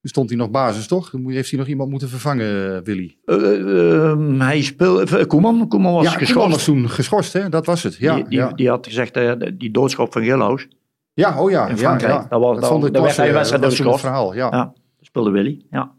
Toen 0.00 0.12
stond 0.12 0.28
hij 0.28 0.38
nog 0.38 0.50
basis, 0.50 0.86
toch? 0.86 1.12
Heeft 1.26 1.50
hij 1.50 1.58
nog 1.58 1.68
iemand 1.68 1.90
moeten 1.90 2.08
vervangen, 2.08 2.84
Willy? 2.84 3.16
Eh, 3.24 3.36
eh, 3.36 4.10
ehm, 4.10 4.40
hij 4.40 4.62
speelde... 4.62 5.26
Koeman, 5.26 5.68
Koeman 5.68 5.92
was 5.92 6.02
ja, 6.02 6.08
Koeman 6.08 6.26
geschorst. 6.26 6.50
was 6.50 6.64
toen 6.64 6.90
geschorst, 6.90 7.32
hè? 7.32 7.48
Dat 7.48 7.66
was 7.66 7.82
het. 7.82 7.96
Ja, 7.96 8.14
die, 8.14 8.28
die, 8.28 8.38
ja. 8.38 8.52
die 8.52 8.68
had 8.68 8.86
gezegd, 8.86 9.16
eh, 9.16 9.32
die 9.54 9.70
doodschap 9.70 10.12
van 10.12 10.22
Gilhouse. 10.22 10.66
Ja 11.14 11.42
oh 11.42 11.50
ja. 11.50 11.62
in 11.64 11.70
ja, 11.70 11.76
Frankrijk. 11.76 12.12
Ja, 12.12 12.26
Dat 12.28 12.40
was- 12.40 12.60
dat- 12.60 12.68
vond 12.68 12.84
ik 12.84 12.90
hij 12.92 13.00
eh, 13.00 13.04
wedstrijd 13.04 13.34
dat 13.34 13.60
was 13.60 13.68
het 13.68 13.72
geschorst. 13.76 14.00
verhaal. 14.00 14.34
Ja. 14.34 14.48
Ja, 14.50 14.72
speelde 15.00 15.30
Willy. 15.30 15.66
Ja. 15.70 15.92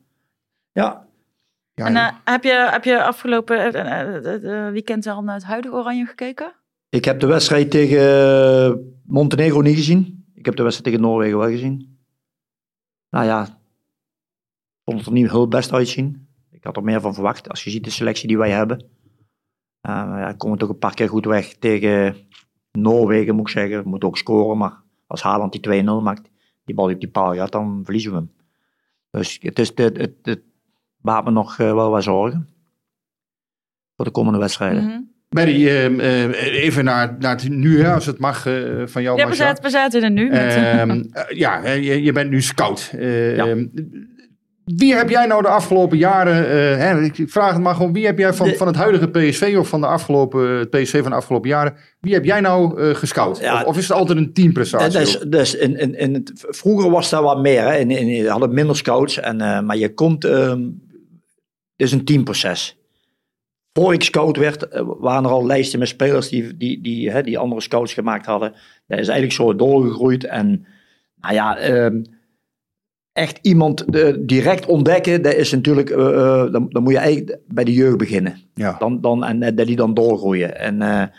Ja, 0.71 1.03
Ja, 1.73 1.85
En 1.85 1.93
ja. 1.93 2.09
eh, 2.09 2.15
heb, 2.23 2.43
je, 2.43 2.67
heb 2.71 2.83
je 2.83 3.03
afgelopen 3.03 3.73
eh, 3.73 4.71
weekend 4.71 5.05
wel 5.05 5.21
naar 5.23 5.35
het 5.35 5.43
huidige 5.43 5.75
Oranje 5.75 6.05
gekeken? 6.05 6.53
Ik 6.89 7.05
heb 7.05 7.19
de 7.19 7.27
wedstrijd 7.27 7.71
tegen 7.71 8.93
Montenegro 9.05 9.61
niet 9.61 9.75
gezien. 9.75 10.25
Ik 10.33 10.45
heb 10.45 10.55
de 10.55 10.63
wedstrijd 10.63 10.93
tegen 10.93 11.07
Noorwegen 11.09 11.37
wel 11.37 11.49
gezien. 11.49 11.99
Nou 13.09 13.25
ja, 13.25 13.47
vond 14.85 14.97
het 14.97 15.07
er 15.07 15.13
niet 15.13 15.31
heel 15.31 15.47
best 15.47 15.73
uitzien. 15.73 16.27
Ik 16.51 16.63
had 16.63 16.75
er 16.75 16.83
meer 16.83 17.01
van 17.01 17.13
verwacht 17.13 17.49
als 17.49 17.63
je 17.63 17.69
ziet 17.69 17.83
de 17.83 17.89
selectie 17.89 18.27
die 18.27 18.37
wij 18.37 18.51
hebben. 18.51 18.77
Uh, 18.79 19.91
ja, 20.17 20.33
komen 20.37 20.57
toch 20.57 20.69
een 20.69 20.77
paar 20.77 20.93
keer 20.93 21.09
goed 21.09 21.25
weg 21.25 21.53
tegen 21.53 22.15
Noorwegen, 22.71 23.35
moet 23.35 23.47
ik 23.47 23.53
zeggen. 23.53 23.83
We 23.83 23.89
moeten 23.89 24.07
ook 24.07 24.17
scoren, 24.17 24.57
maar 24.57 24.81
als 25.07 25.21
Haaland 25.21 25.51
die 25.51 25.83
2-0 25.83 25.85
maakt, 25.85 26.29
die 26.65 26.75
bal 26.75 26.85
die 26.85 26.95
op 26.95 27.01
die 27.01 27.09
paal 27.09 27.35
gaat, 27.35 27.51
dan 27.51 27.81
verliezen 27.83 28.11
we 28.11 28.17
hem. 28.17 28.31
Dus 29.11 29.37
het, 29.41 29.59
is, 29.59 29.71
het, 29.75 29.97
het, 29.97 30.13
het 30.21 30.41
baart 30.97 31.25
me 31.25 31.31
nog 31.31 31.59
eh, 31.59 31.73
wel 31.73 31.89
wat 31.89 32.03
zorgen. 32.03 32.49
Voor 33.95 34.05
de 34.05 34.11
komende 34.11 34.39
wedstrijden. 34.39 35.15
Barry, 35.29 35.67
eh, 35.67 36.63
even 36.63 36.83
naar, 36.83 37.15
naar 37.19 37.35
het 37.35 37.49
nu, 37.49 37.81
hè, 37.81 37.93
als 37.93 38.05
het 38.05 38.19
mag, 38.19 38.45
eh, 38.45 38.53
van 38.85 39.01
jou. 39.01 39.17
Ja, 39.17 39.27
we 39.27 39.35
zaten, 39.35 39.63
we 39.63 39.69
zaten 39.69 40.03
er 40.03 40.11
nu. 40.11 40.29
Met, 40.29 40.55
Ehm, 40.55 41.03
eh, 41.11 41.37
ja, 41.37 41.67
je, 41.67 42.03
je 42.03 42.11
bent 42.11 42.29
nu 42.29 42.41
scout. 42.41 42.89
Ja. 42.91 43.55
Wie 44.65 44.93
heb 44.95 45.09
jij 45.09 45.25
nou 45.25 45.41
de 45.41 45.47
afgelopen 45.47 45.97
jaren, 45.97 46.45
eh, 46.47 46.77
hè, 46.77 47.01
ik 47.01 47.23
vraag 47.27 47.53
het 47.53 47.61
maar 47.61 47.75
gewoon, 47.75 47.93
wie 47.93 48.05
heb 48.05 48.17
jij 48.17 48.33
van, 48.33 48.47
De- 48.47 48.55
van 48.55 48.67
het 48.67 48.75
huidige 48.75 49.07
PSV 49.09 49.55
of 49.59 49.67
van 49.67 49.81
de 49.81 49.87
afgelopen, 49.87 50.49
het 50.49 50.69
PSV 50.69 51.01
van 51.01 51.11
de 51.11 51.17
afgelopen 51.17 51.49
jaren, 51.49 51.75
wie 51.99 52.13
heb 52.13 52.25
jij 52.25 52.41
nou 52.41 52.81
eh, 52.81 52.95
gescout? 52.95 53.39
Ja. 53.39 53.61
of, 53.61 53.63
of 53.63 53.77
is 53.77 53.87
het 53.87 53.97
altijd 53.97 54.17
een 54.17 54.33
teamprestatie? 54.33 55.59
In, 55.59 55.77
in, 55.79 55.95
in 55.97 56.13
het, 56.13 56.31
vroeger 56.35 56.89
was 56.89 57.09
dat 57.09 57.23
wat 57.23 57.41
meer. 57.41 57.61
Hè. 57.61 57.77
In, 57.77 57.91
in, 57.91 58.07
je 58.07 58.29
hadden 58.29 58.53
minder 58.53 58.75
scouts. 58.75 59.19
En, 59.19 59.41
eh, 59.41 59.61
maar 59.61 59.77
je 59.77 59.93
komt... 59.93 60.25
ehm, 60.25 60.61
het 61.75 61.85
is 61.85 61.91
een 61.91 62.05
teamproces. 62.05 62.77
Voor 63.73 63.93
ik 63.93 64.03
scout 64.03 64.37
werd, 64.37 64.67
eh, 64.67 64.81
waren 64.99 65.23
er 65.23 65.29
al 65.29 65.45
lijsten 65.45 65.79
met 65.79 65.87
spelers 65.87 66.29
die, 66.29 66.57
die, 66.57 66.81
die, 66.81 67.11
hè, 67.11 67.21
die 67.23 67.37
andere 67.37 67.61
scouts 67.61 67.93
gemaakt 67.93 68.25
hadden. 68.25 68.51
Dat 68.87 68.99
is 68.99 69.07
eigenlijk 69.07 69.31
zo 69.31 69.55
doorgegroeid. 69.55 70.23
En 70.25 70.65
nou 71.21 71.33
ja, 71.33 71.57
ehm, 71.57 72.03
echt 73.15 73.39
iemand 73.41 73.85
eh, 73.85 74.13
direct 74.19 74.65
ontdekken, 74.65 75.21
dat 75.21 75.33
is 75.33 75.51
natuurlijk... 75.51 75.89
eh, 75.89 76.07
eh, 76.07 76.51
dan, 76.51 76.65
dan 76.69 76.83
moet 76.83 76.91
je 76.91 76.97
eigenlijk 76.97 77.39
bij 77.47 77.63
de 77.63 77.73
jeugd 77.73 77.97
beginnen. 77.97 78.37
ja. 78.53 78.75
Dan, 78.79 79.01
dan, 79.01 79.23
en 79.23 79.55
dat 79.55 79.67
die 79.67 79.75
dan 79.75 79.93
doorgroeien. 79.93 80.59
En 80.59 81.11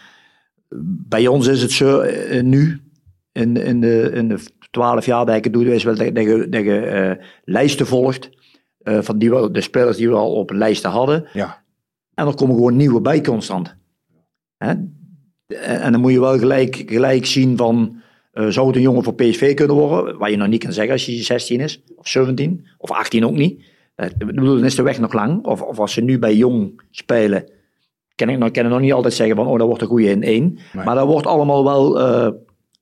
bij 1.09 1.27
ons 1.27 1.47
is 1.47 1.63
het 1.63 1.71
zo 1.71 2.05
nu, 2.43 2.81
in, 3.33 3.57
in, 3.57 3.81
de, 3.81 4.11
in 4.15 4.29
de 4.29 4.39
12 4.71 5.07
jaar 5.07 5.27
dat 5.27 5.37
ik 5.37 5.45
het 5.45 5.53
doe, 5.53 5.75
is 5.75 5.85
wel 5.85 5.97
dat, 5.97 6.15
dat 6.15 6.25
je, 6.25 6.49
dat 6.49 6.65
je 6.65 7.19
lijsten 7.45 7.87
volgt. 7.87 8.31
van 8.83 9.19
die 9.19 9.31
we, 9.31 9.51
de 9.51 9.61
spelers 9.61 9.97
die 9.97 10.09
we 10.09 10.15
al 10.15 10.35
op 10.35 10.51
lijsten 10.51 10.91
hadden. 10.91 11.27
Ja. 11.33 11.63
En 12.15 12.27
er 12.27 12.35
komen 12.35 12.55
gewoon 12.55 12.77
nieuwe 12.77 13.01
bij 13.01 13.21
constant. 13.21 13.77
Hè? 14.57 14.69
En 14.69 14.97
en 15.47 15.93
dan 15.93 16.01
moet 16.01 16.13
je 16.13 16.21
wel 16.21 16.39
gelijk, 16.39 16.83
gelijk 16.87 17.27
zien 17.27 17.57
van, 17.57 18.03
eh, 18.37 18.47
zou 18.49 18.67
het 18.67 18.77
een 18.77 18.83
jongen 18.83 19.03
voor 19.03 19.15
PSV 19.15 19.55
kunnen 19.55 19.77
worden? 19.77 20.19
Waar 20.19 20.31
je 20.31 20.37
nog 20.37 20.49
niet 20.49 20.63
kan 20.63 20.73
zeggen 20.73 20.93
als 20.93 21.05
hij 21.07 21.23
16 21.23 21.61
is, 21.61 21.83
of 21.97 22.09
17, 22.09 22.67
of 22.79 22.91
18 22.91 23.25
ook 23.27 23.35
niet. 23.37 23.65
Eh, 23.95 24.07
Ik 24.19 24.27
bedoel, 24.27 24.55
dan 24.55 24.65
is 24.65 24.75
de 24.75 24.83
weg 24.83 24.99
nog 25.01 25.13
lang. 25.13 25.45
Of, 25.45 25.63
of 25.63 25.79
als 25.79 25.93
ze 25.93 26.01
nu 26.01 26.19
bij 26.19 26.37
jong 26.37 26.81
spelen, 26.91 27.51
kan 28.15 28.29
ik, 28.29 28.39
nog, 28.39 28.51
kan 28.51 28.65
ik 28.65 28.71
nog 28.71 28.81
niet 28.81 28.93
altijd 28.93 29.15
zeggen 29.15 29.37
van, 29.37 29.47
oh, 29.47 29.59
dat 29.59 29.67
wordt 29.67 29.83
een 29.83 29.89
goede 29.89 30.11
in 30.11 30.23
één. 30.23 30.59
Nee. 30.73 30.85
Maar 30.85 30.95
dat 30.95 31.07
wordt 31.07 31.27
allemaal 31.27 31.65
wel 31.65 32.01
eh, 32.01 32.33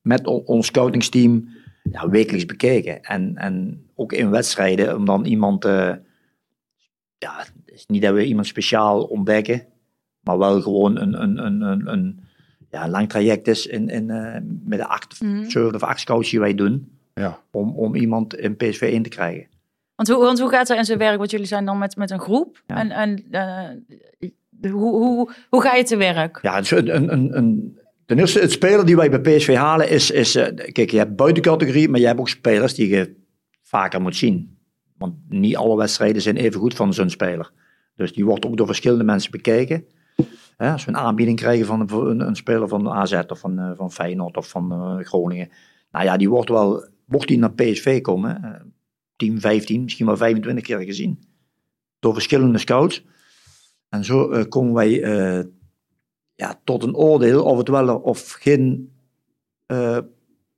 met 0.02 0.26
on- 0.26 0.42
ons 0.44 0.66
scoutingsteam 0.66 1.48
ja, 1.92 2.08
wekelijks 2.08 2.46
bekeken. 2.46 3.02
En, 3.02 3.36
en 3.36 3.84
ook 3.94 4.12
in 4.12 4.30
wedstrijden, 4.30 4.96
om 4.96 5.04
dan 5.04 5.24
iemand, 5.24 5.64
ja, 7.18 7.36
het 7.38 7.52
is 7.64 7.86
niet 7.86 8.02
dat 8.02 8.14
we 8.14 8.24
iemand 8.24 8.46
speciaal 8.46 9.02
ontdekken, 9.02 9.66
maar 10.20 10.38
wel 10.38 10.60
gewoon 10.62 10.98
een, 10.98 11.22
een, 11.22 11.44
een, 11.46 11.60
een, 11.62 11.92
een 11.92 12.20
ja, 12.74 12.88
lang 12.88 13.08
traject 13.08 13.48
is 13.48 13.66
in, 13.66 13.88
in, 13.88 14.10
eh, 14.10 14.36
met 14.64 14.78
de 14.78 14.86
acht, 14.86 15.20
Mhm. 15.22 15.44
zeven 15.48 15.74
of 15.74 15.82
acht 15.82 16.00
scouts 16.00 16.30
die 16.30 16.40
wij 16.40 16.54
doen, 16.54 16.98
Ja. 17.14 17.40
om, 17.50 17.76
om 17.76 17.94
iemand 17.94 18.34
in 18.36 18.56
PSV 18.56 18.80
in 18.92 19.02
te 19.02 19.08
krijgen. 19.08 19.46
Want 19.94 20.08
hoe, 20.08 20.18
want 20.18 20.40
hoe 20.40 20.48
gaat 20.50 20.66
dat 20.66 20.76
in 20.76 20.84
zijn 20.84 20.98
werk? 20.98 21.18
Want 21.18 21.30
jullie 21.30 21.46
zijn 21.46 21.64
dan 21.64 21.78
met, 21.78 21.96
met 21.96 22.10
een 22.10 22.20
groep. 22.20 22.62
Ja. 22.66 22.76
En, 22.76 22.90
en 22.90 23.24
eh, 23.30 24.70
hoe, 24.72 24.94
hoe, 24.94 25.30
hoe 25.48 25.62
ga 25.62 25.74
je 25.74 25.84
te 25.84 25.96
werk? 25.96 26.38
Ja, 26.42 26.54
het 26.54 26.64
is 26.64 26.70
een, 26.70 26.94
een, 26.96 27.12
een, 27.12 27.36
een, 27.36 27.78
ten 28.06 28.18
eerste, 28.18 28.40
het 28.40 28.52
speler 28.52 28.86
die 28.86 28.96
wij 28.96 29.10
bij 29.10 29.20
PSV 29.36 29.54
halen 29.54 29.88
is, 29.90 30.10
is 30.10 30.34
eh, 30.34 30.72
kijk, 30.72 30.90
je 30.90 30.98
hebt 30.98 31.16
buitencategorie, 31.16 31.88
maar 31.88 32.00
je 32.00 32.06
hebt 32.06 32.18
ook 32.20 32.28
spelers 32.28 32.74
die 32.74 32.88
je 32.88 33.14
vaker 33.62 34.00
moet 34.00 34.16
zien. 34.16 34.58
Want 34.98 35.14
niet 35.28 35.56
alle 35.56 35.76
wedstrijden 35.76 36.22
zijn 36.22 36.36
even 36.36 36.60
goed 36.60 36.74
van 36.74 36.94
zo'n 36.94 37.10
speler. 37.10 37.50
Dus 37.96 38.12
die 38.12 38.24
wordt 38.24 38.46
ook 38.46 38.56
door 38.56 38.66
verschillende 38.66 39.04
mensen 39.04 39.30
bekeken. 39.30 39.84
Als 40.56 40.84
we 40.84 40.90
een 40.90 40.96
aanbieding 40.96 41.38
krijgen 41.38 41.66
van 41.66 41.90
een, 42.20 42.36
speler 42.36 42.68
van 42.68 42.90
AZ 42.90 43.22
of 43.28 43.38
van, 43.38 43.58
eh, 43.58 43.70
van 43.76 43.92
Feyenoord 43.92 44.36
of 44.36 44.48
van 44.48 44.72
eh, 44.72 45.06
Groningen. 45.06 45.48
Nou 45.90 46.04
ja, 46.04 46.16
die 46.16 46.28
wordt 46.28 46.48
wel, 46.48 46.88
mocht 47.04 47.28
die 47.28 47.38
naar 47.38 47.52
PSV 47.52 48.00
komen, 48.00 48.42
eh 48.42 48.60
10, 49.16 49.40
15, 49.40 49.82
misschien 49.82 50.06
wel 50.06 50.16
25 50.16 50.64
keer 50.64 50.78
gezien. 50.78 51.18
Door 51.98 52.12
verschillende 52.12 52.58
scouts. 52.58 53.04
En 53.88 54.04
zo 54.04 54.30
eh, 54.30 54.44
komen 54.48 54.74
wij 54.74 55.02
eh, 55.02 55.44
ja, 56.34 56.60
tot 56.64 56.82
een 56.82 56.96
oordeel 56.96 57.44
of 57.44 57.58
het 57.58 57.68
wel 57.68 57.96
of 57.96 58.30
geen 58.30 58.92
eh, 59.66 59.98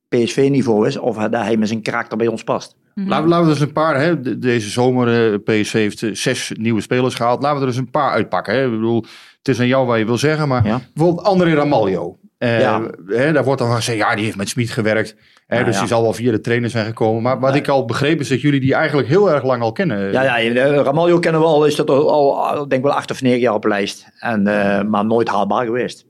PSV-niveau 0.09 0.87
is, 0.87 0.97
of 0.97 1.17
hij, 1.17 1.29
dat 1.29 1.43
hij 1.43 1.57
met 1.57 1.69
zijn 1.69 1.83
karakter 1.83 2.17
bij 2.17 2.27
ons 2.27 2.45
past. 2.45 2.77
Mhm. 3.01 3.09
Laten, 3.09 3.29
laten 3.29 3.45
we 3.45 3.51
eens 3.51 3.61
een 3.61 3.73
paar, 3.73 4.01
hè, 4.01 4.21
de- 4.21 4.39
deze 4.39 4.69
zomer, 4.71 5.33
eh, 5.33 5.39
PSV 5.45 5.73
heeft 5.73 6.03
eh, 6.03 6.11
zes 6.15 6.53
nieuwe 6.59 6.81
spelers 6.81 7.15
gehaald. 7.15 7.43
Laten 7.43 7.57
we 7.57 7.63
er 7.63 7.69
eens 7.69 7.77
een 7.81 7.91
paar 7.91 8.11
uitpakken. 8.11 8.55
Hè. 8.55 8.65
Ik 8.65 8.71
bedoel, 8.71 9.05
het 9.39 9.49
is 9.49 9.61
aan 9.61 9.67
jou 9.67 9.87
wat 9.87 9.99
je 9.99 10.05
wil 10.05 10.19
zeggen, 10.19 10.49
maar 10.49 10.67
Ja. 10.67 10.81
bijvoorbeeld 10.95 11.27
André 11.27 11.55
Ramaljo. 11.55 12.19
Eh, 12.39 12.61
Ja. 12.61 12.83
hè, 13.07 13.33
daar 13.33 13.45
wordt 13.45 13.61
dan 13.61 13.75
gezegd, 13.75 13.99
ja, 13.99 14.15
die 14.15 14.25
heeft 14.25 14.37
met 14.37 14.49
Smit 14.49 14.71
gewerkt. 14.71 15.17
Hè, 15.47 15.55
Nou 15.55 15.65
dus 15.65 15.75
ja. 15.75 15.81
die 15.81 15.89
zal 15.89 16.03
wel 16.03 16.13
via 16.13 16.31
de 16.31 16.41
trainer 16.41 16.71
zijn 16.71 16.87
gekomen. 16.87 17.23
Maar 17.23 17.41
wat 17.41 17.55
ik 17.55 17.69
al 17.69 17.85
begreep 17.85 18.21
is 18.21 18.29
dat 18.29 18.41
jullie 18.41 18.61
die 18.61 18.75
eigenlijk 18.75 19.09
heel 19.09 19.31
erg 19.31 19.45
lang 19.45 19.63
al 19.63 19.73
kennen. 19.73 20.13
Ja, 20.13 20.39
ja, 20.39 20.65
Ramaljo 20.83 21.19
kennen 21.19 21.41
we 21.41 21.47
al, 21.47 21.67
is 21.67 21.77
dat 21.77 21.91
al, 21.91 22.55
denk 22.55 22.73
ik 22.73 22.83
wel 22.83 22.93
acht 22.93 23.11
of 23.11 23.23
negen 23.23 23.41
jaar 23.41 23.55
op 23.55 23.65
lijst. 23.65 24.07
En, 24.19 24.47
eh, 24.47 24.83
maar 24.83 25.05
nooit 25.05 25.29
haalbaar 25.29 25.65
geweest. 25.65 26.07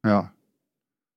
Ja. 0.00 0.32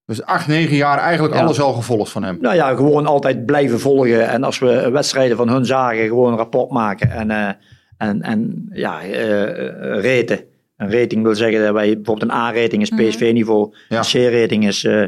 Dus 0.07 0.23
acht, 0.23 0.47
negen 0.47 0.75
jaar 0.75 0.97
eigenlijk 0.97 1.33
Ja. 1.33 1.41
alles 1.41 1.61
al 1.61 1.73
gevolgd 1.73 2.11
van 2.11 2.23
hem. 2.23 2.37
Nou 2.41 2.55
ja, 2.55 2.75
gewoon 2.75 3.05
altijd 3.05 3.45
blijven 3.45 3.79
volgen. 3.79 4.29
En 4.29 4.43
als 4.43 4.59
we 4.59 4.89
wedstrijden 4.89 5.37
van 5.37 5.49
hun 5.49 5.65
zagen, 5.65 6.07
gewoon 6.07 6.31
een 6.31 6.37
rapport 6.37 6.71
maken. 6.71 7.11
En, 7.11 7.31
eh, 7.31 7.49
en, 7.97 8.21
en 8.21 8.67
ja, 8.71 9.01
eh 9.01 10.01
raten. 10.01 10.39
Een 10.77 10.91
rating 10.91 11.23
wil 11.23 11.35
zeggen 11.35 11.63
dat 11.63 11.73
wij 11.73 11.95
bijvoorbeeld 11.95 12.31
een 12.31 12.37
A-rating 12.37 12.81
is 12.81 12.89
PSV-niveau. 12.89 13.75
Ja. 13.89 13.97
Een 13.97 14.03
C-rating 14.03 14.67
is, 14.67 14.83
eh, 14.83 15.03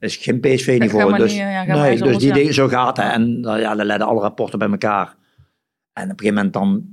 is 0.00 0.16
geen 0.16 0.40
PSV-niveau. 0.40 1.16
Dus, 1.16 1.32
niet, 1.32 1.40
ja, 1.40 1.64
nee, 1.64 2.02
dus 2.02 2.18
die 2.18 2.32
dingen, 2.32 2.54
zo 2.54 2.68
gaat 2.68 2.96
het. 2.96 3.12
En 3.12 3.38
ja, 3.42 3.74
dan 3.74 3.86
leiden 3.86 4.06
alle 4.06 4.20
rapporten 4.20 4.58
bij 4.58 4.68
elkaar. 4.68 5.14
En 5.92 6.04
op 6.04 6.10
een 6.10 6.18
gegeven 6.18 6.34
moment 6.34 6.52
dan 6.52 6.84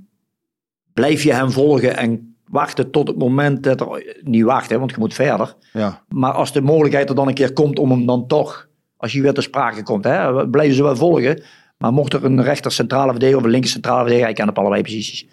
blijf 0.94 1.24
je 1.24 1.34
hem 1.34 1.52
volgen 1.52 1.98
en 1.98 2.35
wachten 2.48 2.92
tot 2.92 3.08
het 3.08 3.18
moment 3.18 3.64
dat 3.64 3.82
er... 3.82 4.18
Niet 4.24 4.44
wachten, 4.44 4.80
want 4.80 4.92
je 4.92 4.98
moet 5.00 5.14
verder. 5.14 5.56
Ja. 5.74 6.04
Maar 6.10 6.32
als 6.32 6.54
de 6.54 6.62
mogelijkheid 6.62 7.10
er 7.10 7.16
dan 7.16 7.28
een 7.28 7.34
keer 7.34 7.54
komt 7.54 7.80
om 7.80 7.92
hem 7.92 8.06
dan 8.06 8.28
toch, 8.28 8.68
als 8.98 9.12
je 9.12 9.22
weer 9.22 9.34
ter 9.34 9.44
sprake 9.44 9.84
komt, 9.84 10.04
hè, 10.04 10.48
blijven 10.50 10.76
ze 10.76 10.84
wel 10.84 10.96
volgen. 10.96 11.44
Maar 11.78 11.94
mocht 11.94 12.14
er 12.14 12.26
een 12.26 12.44
rechter 12.44 12.72
centrale 12.72 13.12
verdediger 13.12 13.40
of 13.40 13.46
een 13.46 13.52
linker 13.52 13.70
centrale 13.70 13.98
verdediger, 13.98 14.26
hij 14.26 14.36
kan 14.36 14.50
op 14.50 14.58
allebei 14.58 14.82
posities, 14.82 15.28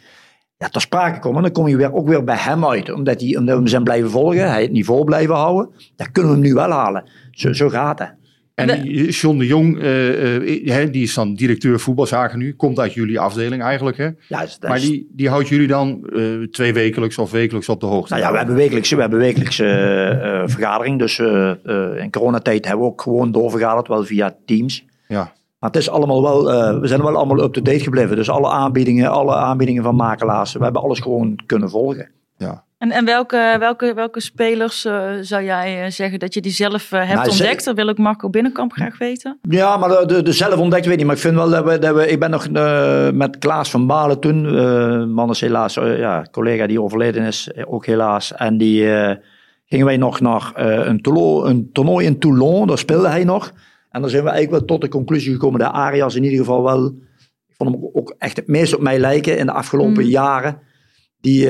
ja, 0.56 0.68
ter 0.68 0.80
sprake 0.80 1.18
komen, 1.18 1.42
dan 1.42 1.52
kom 1.52 1.68
je 1.68 1.76
weer, 1.76 1.94
ook 1.94 2.08
weer 2.08 2.24
bij 2.24 2.36
hem 2.36 2.66
uit. 2.66 2.92
Omdat, 2.92 3.20
hij, 3.20 3.36
omdat 3.36 3.54
we 3.54 3.60
hem 3.60 3.66
zijn 3.66 3.84
blijven 3.84 4.10
volgen, 4.10 4.50
hij 4.50 4.62
het 4.62 4.72
niveau 4.72 5.04
blijven 5.04 5.34
houden, 5.34 5.74
dan 5.96 6.12
kunnen 6.12 6.32
we 6.32 6.38
hem 6.38 6.46
nu 6.46 6.54
wel 6.54 6.70
halen. 6.70 7.10
Zo, 7.30 7.52
zo 7.52 7.68
gaat 7.68 7.98
het. 7.98 8.14
En 8.54 8.82
die 8.82 9.10
John 9.10 9.38
de 9.38 9.46
Jong, 9.46 9.78
eh, 9.80 10.82
eh, 10.82 10.92
die 10.92 11.02
is 11.02 11.14
dan 11.14 11.34
directeur 11.34 11.80
voetbalzaken 11.80 12.38
nu. 12.38 12.54
Komt 12.54 12.78
uit 12.78 12.92
jullie 12.94 13.20
afdeling 13.20 13.62
eigenlijk. 13.62 13.96
Hè? 13.96 14.10
Dat 14.28 14.58
Maar 14.60 14.76
is- 14.76 14.82
die, 14.88 15.08
die 15.12 15.28
houdt 15.28 15.48
jullie 15.48 15.66
dan 15.66 16.08
eh, 16.14 16.22
twee 16.50 16.72
wekelijks 16.72 17.18
of 17.18 17.30
wekelijks 17.30 17.68
op 17.68 17.80
de 17.80 17.86
hoogte. 17.86 18.12
Nou 18.12 18.24
ja, 18.24 18.30
we 18.32 18.36
hebben 18.36 18.54
wekelijkse, 18.56 18.94
we 18.94 19.00
hebben 19.00 19.18
wekelijkse 19.18 19.64
eh, 19.66 20.40
eh, 20.42 20.48
vergadering. 20.48 20.98
Dus 20.98 21.18
eh, 21.18 21.50
eh, 21.50 22.02
in 22.02 22.10
coronatijd 22.10 22.64
hebben 22.66 22.84
we 22.84 22.90
ook 22.92 23.02
gewoon 23.02 23.32
doorvergaderd, 23.32 23.88
wel 23.88 24.04
via 24.04 24.36
Teams. 24.46 24.84
Ja. 25.08 25.32
Maar 25.58 25.70
het 25.70 25.76
is 25.80 25.90
allemaal 25.90 26.22
wel, 26.22 26.52
eh, 26.52 26.80
we 26.80 26.86
zijn 26.86 27.02
wel 27.02 27.16
allemaal 27.16 27.42
up-to-date 27.44 27.80
gebleven. 27.82 28.16
Dus 28.16 28.30
alle 28.30 28.48
aanbiedingen, 28.48 29.10
alle 29.10 29.34
aanbiedingen 29.34 29.82
van 29.82 29.94
makelaars, 29.96 30.52
we 30.52 30.64
hebben 30.64 30.82
alles 30.82 31.00
gewoon 31.00 31.38
kunnen 31.46 31.70
volgen. 31.70 32.10
ja. 32.38 32.64
En, 32.82 32.90
en 32.90 33.04
welke, 33.04 33.56
welke, 33.58 33.94
welke 33.94 34.20
spelers 34.20 34.84
eh, 34.84 35.10
zou 35.20 35.44
jij 35.44 35.84
eh, 35.84 35.90
zeggen 35.90 36.18
dat 36.18 36.34
je 36.34 36.40
die 36.40 36.52
zelf 36.52 36.92
eh, 36.92 36.98
hebt 36.98 37.14
Nou, 37.14 37.28
ontdekt? 37.28 37.64
Dat 37.64 37.76
wil 37.76 37.88
ik 37.88 37.98
Marco 37.98 38.30
Binnenkamp 38.30 38.72
graag 38.72 38.98
weten. 38.98 39.38
Ja, 39.48 39.76
maar 39.76 39.88
de, 39.88 40.06
de, 40.06 40.22
de 40.22 40.32
zelf 40.32 40.56
ontdekt 40.56 40.84
weet 40.84 40.92
ik 40.92 40.98
niet. 40.98 41.06
Maar 41.06 41.16
ik 41.16 41.22
vind 41.22 41.34
wel 41.34 41.50
dat 41.50 41.64
we, 41.64 41.78
dat 41.78 41.94
we 41.94 42.08
ik 42.08 42.20
ben 42.20 42.30
nog 42.30 42.50
met 43.14 43.38
Klaas 43.38 43.70
van 43.70 43.86
Balen 43.86 44.20
toen, 44.20 44.42
man 45.12 45.30
is 45.30 45.40
helaas, 45.40 45.74
ja, 45.74 46.26
collega 46.30 46.66
die 46.66 46.82
overleden 46.82 47.24
is, 47.24 47.50
ook 47.66 47.86
helaas. 47.86 48.34
En 48.34 48.58
die 48.58 48.86
gingen 49.64 49.86
wij 49.86 49.96
nog 49.96 50.20
naar 50.20 50.52
een, 50.54 51.00
toernooi, 51.00 51.50
een 51.50 51.72
toernooi 51.72 52.06
in 52.06 52.18
Toulon, 52.18 52.66
daar 52.66 52.78
speelde 52.78 53.08
hij 53.08 53.24
nog. 53.24 53.52
En 53.90 54.00
dan 54.00 54.10
zijn 54.10 54.24
we 54.24 54.30
eigenlijk 54.30 54.58
wel 54.58 54.76
tot 54.76 54.80
de 54.80 54.96
conclusie 54.96 55.32
gekomen 55.32 55.60
dat 55.60 55.72
Arias 55.72 56.14
in 56.14 56.24
ieder 56.24 56.38
geval 56.38 56.62
wel, 56.62 56.86
ik 57.48 57.54
vond 57.56 57.70
hem 57.70 57.90
ook 57.92 58.14
echt 58.18 58.36
het 58.36 58.48
meest 58.48 58.74
op 58.74 58.80
mij 58.80 58.98
lijken 58.98 59.38
in 59.38 59.46
de 59.46 59.52
afgelopen 59.52 60.04
Mm. 60.04 60.10
jaren. 60.10 60.58
Die, 61.20 61.48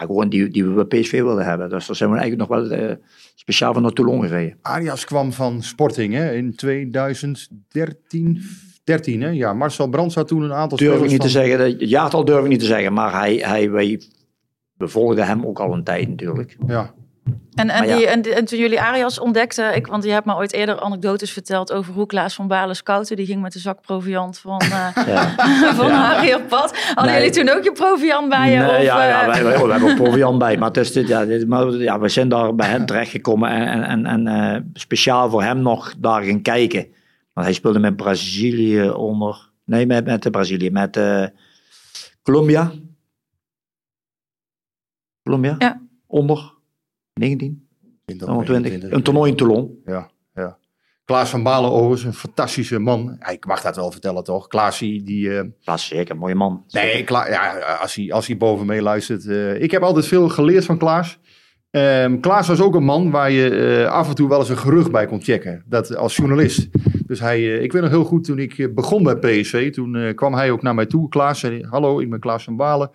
ja, 0.00 0.06
gewoon 0.06 0.28
die, 0.28 0.48
die 0.48 0.64
we 0.64 0.84
bij 0.84 1.00
PSV 1.00 1.20
wilden 1.20 1.44
hebben. 1.44 1.68
Dus 1.68 1.86
daar 1.86 1.96
zijn 1.96 2.10
we 2.10 2.18
eigenlijk 2.18 2.50
nog 2.50 2.58
wel 2.58 2.70
eh, 2.70 2.94
speciaal 3.34 3.72
van 3.72 3.82
naar 3.82 3.92
Toulon 3.92 4.22
gereden. 4.22 4.58
Arias 4.62 5.04
kwam 5.04 5.32
van 5.32 5.62
Sporting 5.62 6.14
hè, 6.14 6.32
in 6.32 6.54
2013. 6.54 8.42
13, 8.84 9.20
hè? 9.22 9.28
Ja, 9.28 9.52
Marcel 9.52 9.88
Brands 9.88 10.14
had 10.14 10.28
toen 10.28 10.42
een 10.42 10.52
aantal 10.52 10.78
durf 10.78 11.02
ik 11.02 11.10
niet 11.10 11.20
te 11.20 11.28
zeggen. 11.28 11.60
Het 11.60 11.88
jaartal 11.88 12.24
durf 12.24 12.42
ik 12.42 12.50
niet 12.50 12.60
te 12.60 12.66
zeggen. 12.66 12.92
Maar 12.92 13.12
hij, 13.12 13.36
hij, 13.36 13.70
wij 13.70 14.02
bevolgden 14.76 15.26
hem 15.26 15.46
ook 15.46 15.60
al 15.60 15.72
een 15.72 15.84
tijd 15.84 16.08
natuurlijk. 16.08 16.56
Ja. 16.66 16.94
En, 17.56 17.70
en, 17.70 17.86
ja. 17.86 17.96
die, 17.96 18.06
en, 18.06 18.22
en 18.22 18.44
toen 18.44 18.58
jullie 18.58 18.80
Arias 18.80 19.18
ontdekten, 19.18 19.76
ik, 19.76 19.86
want 19.86 20.04
je 20.04 20.10
hebt 20.10 20.26
me 20.26 20.34
ooit 20.34 20.52
eerder 20.52 20.80
anekdotes 20.80 21.32
verteld 21.32 21.72
over 21.72 21.92
hoe 21.94 22.06
Klaas 22.06 22.34
van 22.34 22.48
Balen 22.48 22.76
scouten. 22.76 23.16
Die 23.16 23.26
ging 23.26 23.42
met 23.42 23.52
de 23.52 23.58
zak 23.58 23.80
proviant 23.80 24.38
van, 24.44 24.62
Ja. 24.68 24.92
van 25.74 26.34
op 26.34 26.48
pad. 26.48 26.76
Hadden 26.94 27.04
Nee. 27.04 27.14
jullie 27.14 27.30
toen 27.30 27.56
ook 27.56 27.64
je 27.64 27.72
proviant 27.72 28.28
bij 28.28 28.50
je? 28.50 28.58
Nee, 28.58 28.68
of, 28.68 28.82
ja, 28.82 29.04
ja, 29.04 29.20
eh, 29.20 29.26
wij, 29.26 29.56
hebben 29.56 29.90
ook 29.90 29.96
Provian 30.02 30.38
bij. 30.38 30.56
Maar, 30.56 30.68
het 30.68 30.76
is 30.76 30.92
dit, 30.92 31.08
ja, 31.08 31.24
dit, 31.24 31.48
maar 31.48 31.70
ja, 31.70 32.00
we 32.00 32.08
zijn 32.08 32.28
daar 32.28 32.54
bij 32.54 32.68
hem 32.68 32.86
terechtgekomen. 32.86 33.50
En, 33.50 33.82
en, 33.84 34.06
en, 34.06 34.26
en 34.26 34.54
eh, 34.54 34.60
speciaal 34.72 35.30
voor 35.30 35.42
hem 35.42 35.62
nog 35.62 35.94
daar 35.98 36.22
gaan 36.22 36.42
kijken. 36.42 36.86
Want 37.32 37.46
hij 37.46 37.54
speelde 37.56 37.78
met 37.78 37.96
Brazilië 37.96 38.90
onder... 38.90 39.50
Nee, 39.64 39.86
met, 39.86 40.04
met 40.04 40.30
Brazilië. 40.30 40.70
Met 40.70 40.96
eh, 40.96 41.24
Colombia. 42.22 42.72
Colombia? 45.22 45.54
Ja. 45.58 45.80
Onder 46.06 46.54
19, 47.20 47.68
20, 48.04 48.44
20. 48.44 48.90
Een 48.90 49.02
toernooi 49.02 49.30
in 49.30 49.36
Toulon. 49.36 49.78
Ja, 49.84 50.10
ja. 50.34 50.58
Klaas 51.04 51.30
van 51.30 51.42
Balen 51.42 51.70
overigens, 51.70 52.04
een 52.04 52.14
fantastische 52.14 52.78
man. 52.78 53.18
Ik 53.32 53.46
mag 53.46 53.60
dat 53.62 53.76
wel 53.76 53.90
vertellen 53.90 54.24
toch? 54.24 54.46
Klaas 54.46 54.78
die... 54.78 55.30
Dat 55.64 55.76
is 55.78 55.86
zeker 55.86 56.14
een 56.14 56.20
mooie 56.20 56.34
man. 56.34 56.64
nee, 56.68 57.04
Kla- 57.04 57.28
ja, 57.28 57.58
als, 57.80 57.94
hij, 57.94 58.12
als 58.12 58.26
hij 58.26 58.36
boven 58.36 58.66
mee 58.66 58.82
luistert. 58.82 59.26
eh, 59.26 59.62
ik 59.62 59.70
heb 59.70 59.82
altijd 59.82 60.06
veel 60.06 60.28
geleerd 60.28 60.64
van 60.64 60.78
Klaas. 60.78 61.18
Ehm, 61.70 62.20
Klaas 62.20 62.48
was 62.48 62.60
ook 62.60 62.74
een 62.74 62.84
man 62.84 63.10
waar 63.10 63.30
je 63.30 63.50
eh, 63.84 63.90
af 63.92 64.08
en 64.08 64.14
toe 64.14 64.28
wel 64.28 64.38
eens 64.38 64.48
een 64.48 64.58
gerucht 64.58 64.90
bij 64.92 65.06
kon 65.06 65.22
checken. 65.22 65.64
Dat 65.66 65.96
als 65.96 66.16
journalist. 66.16 66.68
Dus 67.06 67.20
hij, 67.20 67.42
ik 67.58 67.72
weet 67.72 67.82
nog 67.82 67.90
heel 67.90 68.04
goed, 68.04 68.24
toen 68.24 68.38
ik 68.38 68.74
begon 68.74 69.02
bij 69.02 69.16
PSV, 69.16 69.72
toen 69.72 70.12
kwam 70.14 70.34
hij 70.34 70.50
ook 70.50 70.62
naar 70.62 70.74
mij 70.74 70.86
toe. 70.86 71.08
Klaas 71.08 71.40
zei, 71.40 71.64
hallo, 71.66 72.00
ik 72.00 72.10
ben 72.10 72.20
Klaas 72.20 72.44
van 72.44 72.56
Balen. 72.56 72.90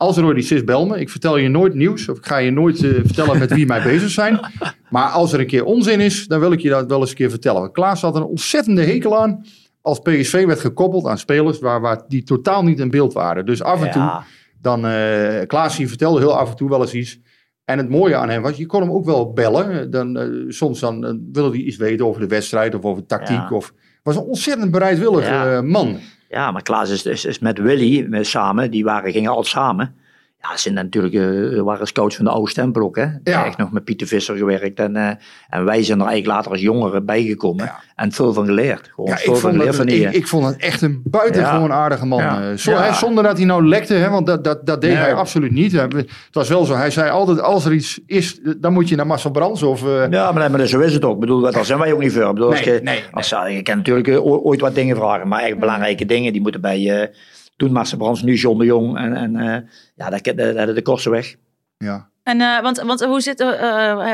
Als 0.00 0.16
er 0.16 0.36
is, 0.36 0.64
bel 0.64 0.86
me. 0.86 1.00
Ik 1.00 1.10
vertel 1.10 1.36
je 1.36 1.48
nooit 1.48 1.74
nieuws. 1.74 2.08
Of 2.08 2.18
ik 2.18 2.26
ga 2.26 2.36
je 2.36 2.50
nooit 2.50 2.84
eh, 2.84 2.90
vertellen 2.90 3.38
met 3.38 3.54
wie 3.54 3.66
mij 3.66 3.82
bezig 3.82 4.10
zijn. 4.10 4.40
Maar 4.90 5.08
als 5.08 5.32
er 5.32 5.40
een 5.40 5.46
keer 5.46 5.64
onzin 5.64 6.00
is, 6.00 6.26
dan 6.26 6.40
wil 6.40 6.52
ik 6.52 6.60
je 6.60 6.68
dat 6.68 6.86
wel 6.86 7.00
eens 7.00 7.10
een 7.10 7.16
keer 7.16 7.30
vertellen. 7.30 7.60
Want 7.60 7.72
Klaas 7.72 8.00
had 8.00 8.16
een 8.16 8.22
ontzettende 8.22 8.82
hekel 8.82 9.20
aan 9.20 9.44
als 9.80 9.98
PSV 9.98 10.44
werd 10.46 10.60
gekoppeld 10.60 11.06
aan 11.06 11.18
spelers 11.18 11.58
waar, 11.58 11.80
waar 11.80 12.02
die 12.08 12.22
totaal 12.22 12.62
niet 12.62 12.78
in 12.78 12.90
beeld 12.90 13.12
waren. 13.12 13.46
Dus 13.46 13.62
af 13.62 13.82
en 13.82 13.90
toe, 13.90 14.22
dan 14.60 14.86
eh 14.86 15.46
Klaas 15.46 15.76
die 15.76 15.88
vertelde 15.88 16.18
heel 16.20 16.38
af 16.38 16.50
en 16.50 16.56
toe 16.56 16.68
wel 16.68 16.80
eens 16.80 16.94
iets. 16.94 17.18
En 17.64 17.78
het 17.78 17.88
mooie 17.88 18.16
aan 18.16 18.28
hem 18.28 18.42
was, 18.42 18.56
je 18.56 18.66
kon 18.66 18.80
hem 18.80 18.90
ook 18.90 19.04
wel 19.04 19.32
bellen. 19.32 19.90
Dan, 19.90 20.16
eh, 20.18 20.26
soms 20.48 20.80
dan 20.80 21.00
wilde 21.32 21.56
hij 21.56 21.66
iets 21.66 21.76
weten 21.76 22.06
over 22.06 22.20
de 22.20 22.26
wedstrijd 22.28 22.74
of 22.74 22.84
over 22.84 23.06
tactiek. 23.06 23.36
Ja. 23.36 23.50
Of 23.50 23.72
was 24.02 24.16
een 24.16 24.22
ontzettend 24.22 24.70
bereidwillig 24.70 25.26
Ja. 25.26 25.62
man. 25.62 25.98
Ja, 26.30 26.50
maar 26.50 26.62
Klaas 26.62 26.90
is, 26.90 27.06
is, 27.06 27.24
is 27.24 27.38
met 27.38 27.58
Willy 27.58 28.24
samen, 28.24 28.70
die 28.70 28.84
waren, 28.84 29.12
gingen 29.12 29.30
altijd 29.30 29.46
samen. 29.46 29.94
Ja, 30.42 30.50
ze 30.56 30.58
zijn 30.58 30.74
natuurlijk, 30.74 31.14
eh, 31.14 31.60
waren 31.62 31.86
scouts 31.86 32.16
van 32.16 32.24
de 32.24 32.30
oude 32.30 32.50
stempel 32.50 32.82
ook, 32.82 32.96
hè. 32.96 33.06
Ja. 33.24 33.44
Echt 33.46 33.56
nog 33.56 33.72
met 33.72 33.84
Pieter 33.84 34.06
Visser 34.06 34.36
gewerkt. 34.36 34.78
En, 34.78 34.96
eh, 34.96 35.10
en 35.48 35.64
wij 35.64 35.82
zijn 35.82 36.00
er 36.00 36.06
eigenlijk 36.06 36.36
later 36.36 36.50
als 36.50 36.60
jongeren 36.60 37.04
bijgekomen. 37.04 37.64
Ja. 37.64 37.80
En 37.94 38.12
veel 38.12 38.32
van 38.32 38.44
geleerd. 38.46 38.90
Gewoon 38.94 39.10
Ja, 39.10 39.16
veel 39.16 39.34
ik, 39.34 39.40
van 39.40 39.50
vond 39.50 39.64
dat, 39.64 39.76
van 39.76 39.86
die... 39.86 40.00
ik, 40.00 40.12
ik 40.12 40.26
vond 40.26 40.46
het 40.46 40.56
echt 40.56 40.82
een 40.82 41.00
buitengewoon 41.04 41.72
aardige 41.72 42.06
man. 42.06 42.18
Ja. 42.18 42.50
Eh, 42.50 42.56
zo, 42.56 42.72
hè, 42.72 42.92
zonder 42.92 43.24
dat 43.24 43.36
hij 43.36 43.46
nou 43.46 43.66
lekte, 43.66 43.94
hè, 43.94 44.10
want 44.10 44.26
dat, 44.26 44.44
dat, 44.44 44.66
dat 44.66 44.80
deed 44.80 44.90
Nee. 44.92 45.00
hij 45.00 45.14
absoluut 45.14 45.52
niet. 45.52 45.72
Hè. 45.72 45.80
Het 45.80 46.08
was 46.32 46.48
wel 46.48 46.64
zo, 46.64 46.74
hij 46.74 46.90
zei 46.90 47.10
altijd, 47.10 47.40
als 47.40 47.64
er 47.64 47.72
iets 47.72 48.00
is, 48.06 48.40
dan 48.58 48.72
moet 48.72 48.88
je 48.88 48.96
naar 48.96 49.06
Marcel 49.06 49.30
Brands 49.30 49.62
of... 49.62 49.80
ja, 49.80 50.08
maar, 50.08 50.34
nee, 50.34 50.48
maar 50.48 50.66
zo 50.66 50.80
is 50.80 50.94
het 50.94 51.04
ook. 51.04 51.14
Ik 51.14 51.20
bedoel, 51.20 51.40
daar 51.40 51.64
zijn 51.64 51.78
wij 51.78 51.92
ook 51.92 52.00
niet 52.00 52.12
voor. 52.12 52.22
Ik 52.22 52.34
bedoel, 52.34 52.50
als 52.50 52.60
je, 52.60 52.80
nee, 52.82 53.02
als, 53.12 53.28
je 53.28 53.62
kan 53.62 53.76
natuurlijk 53.76 54.20
ooit 54.22 54.60
wat 54.60 54.74
dingen 54.74 54.96
vragen, 54.96 55.28
maar 55.28 55.42
echt 55.42 55.58
belangrijke 55.58 56.06
dingen, 56.06 56.32
die 56.32 56.42
moeten 56.42 56.60
bij... 56.60 57.10
toen 57.60 57.72
Marcel 57.72 57.98
Brands, 57.98 58.22
nu 58.22 58.34
John 58.34 58.58
de 58.58 58.64
Jong. 58.64 58.98
En, 58.98 59.14
en 59.16 59.36
eh, 59.36 59.60
ja, 59.94 60.10
dat, 60.10 60.24
dat, 60.56 60.74
de 60.74 60.82
kosten 60.82 61.10
weg. 61.10 61.34
ja. 61.78 62.08
En, 62.22 62.40
eh, 62.40 62.62
want, 62.62 62.80
want 62.80 63.04
hoe 63.04 63.20
zit 63.20 63.40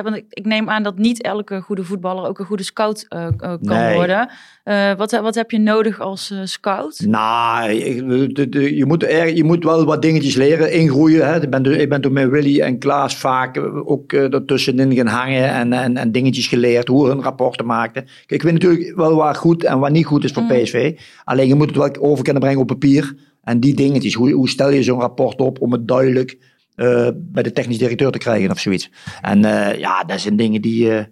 want 0.02 0.16
ik, 0.16 0.44
neem 0.46 0.68
aan 0.70 0.82
dat 0.82 0.98
niet 0.98 1.22
elke 1.22 1.60
goede 1.60 1.84
voetballer 1.84 2.28
ook 2.28 2.38
een 2.38 2.44
goede 2.44 2.62
scout 2.62 3.08
kan 3.08 3.58
Nee. 3.60 3.94
worden. 3.94 4.28
Eh, 4.64 4.92
wat, 4.96 5.10
wat 5.10 5.34
heb 5.34 5.50
je 5.50 5.58
nodig 5.58 6.00
als 6.00 6.30
eh, 6.30 6.38
scout? 6.44 7.00
Nou, 7.06 7.70
ik- 7.70 8.34
de- 8.36 8.48
de- 8.48 8.76
je, 8.76 8.86
moet 8.86 9.02
er, 9.02 9.34
je 9.36 9.44
moet 9.44 9.64
wel 9.64 9.84
wat 9.84 10.02
dingetjes 10.02 10.34
leren, 10.34 10.72
ingroeien. 10.72 11.26
Hè. 11.28 11.42
Ik, 11.42 11.50
ben, 11.50 11.80
ik 11.80 11.88
ben 11.88 12.00
toen 12.00 12.12
met 12.12 12.28
Willy 12.28 12.60
en 12.60 12.78
Klaas 12.78 13.16
vaak 13.16 13.58
ook 13.84 14.12
ertussenin 14.12 14.94
gaan 14.94 15.06
hangen 15.06 15.48
en, 15.50 15.72
en, 15.72 15.96
en 15.96 16.12
dingetjes 16.12 16.46
geleerd, 16.46 16.88
hoe 16.88 17.08
hun 17.08 17.22
rapporten 17.22 17.66
maakten. 17.66 18.02
Kijk, 18.04 18.30
ik 18.30 18.42
weet 18.42 18.52
natuurlijk 18.52 18.96
wel 18.96 19.14
wat 19.14 19.36
goed 19.36 19.64
en 19.64 19.78
wat 19.78 19.90
niet 19.90 20.06
goed 20.06 20.24
is 20.24 20.32
voor 20.32 20.42
Mm. 20.42 20.48
PSV. 20.62 20.98
Alleen 21.24 21.48
je 21.48 21.54
moet 21.54 21.66
het 21.68 21.76
wel 21.76 21.96
over 22.10 22.24
kunnen 22.24 22.42
brengen 22.42 22.60
op 22.60 22.66
papier. 22.66 23.14
En 23.46 23.60
die 23.60 23.74
dingetjes, 23.74 24.14
hoe, 24.14 24.32
hoe 24.32 24.48
stel 24.48 24.70
je 24.70 24.82
zo'n 24.82 25.00
rapport 25.00 25.40
op 25.40 25.60
om 25.60 25.72
het 25.72 25.88
duidelijk 25.88 26.38
eh, 26.74 27.08
bij 27.14 27.42
de 27.42 27.52
technisch 27.52 27.78
directeur 27.78 28.10
te 28.10 28.18
krijgen 28.18 28.50
of 28.50 28.58
zoiets. 28.58 28.90
En 29.20 29.44
eh, 29.44 29.78
ja, 29.78 30.04
dat 30.04 30.20
zijn 30.20 30.36
dingen 30.36 30.60
die, 30.60 30.90
eh, 30.90 31.04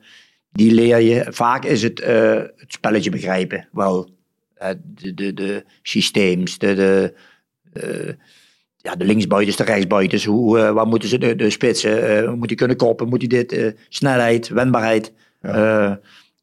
die 0.52 0.72
leer 0.72 1.00
je. 1.00 1.26
Vaak 1.28 1.64
is 1.64 1.82
het 1.82 2.04
het 2.56 2.72
spelletje 2.72 3.10
begrijpen 3.10 3.68
wel. 3.72 4.12
De, 4.82 5.14
de, 5.14 5.34
de 5.34 5.64
systeems, 5.82 6.58
de, 6.58 6.74
de, 6.74 8.16
ja, 8.76 8.94
de 8.94 9.04
linksbuitens, 9.04 9.56
de 9.56 9.64
rechtsbuitens. 9.64 10.24
Hoe, 10.24 10.72
waar 10.72 10.86
moeten 10.86 11.08
ze 11.08 11.18
de, 11.18 11.34
de 11.34 11.50
spitsen? 11.50 12.38
moet 12.38 12.48
die 12.48 12.56
kunnen 12.56 12.76
koppen? 12.76 13.08
Moet 13.08 13.20
die 13.20 13.28
dit? 13.28 13.74
snelheid, 13.88 14.48
wendbaarheid. 14.48 15.12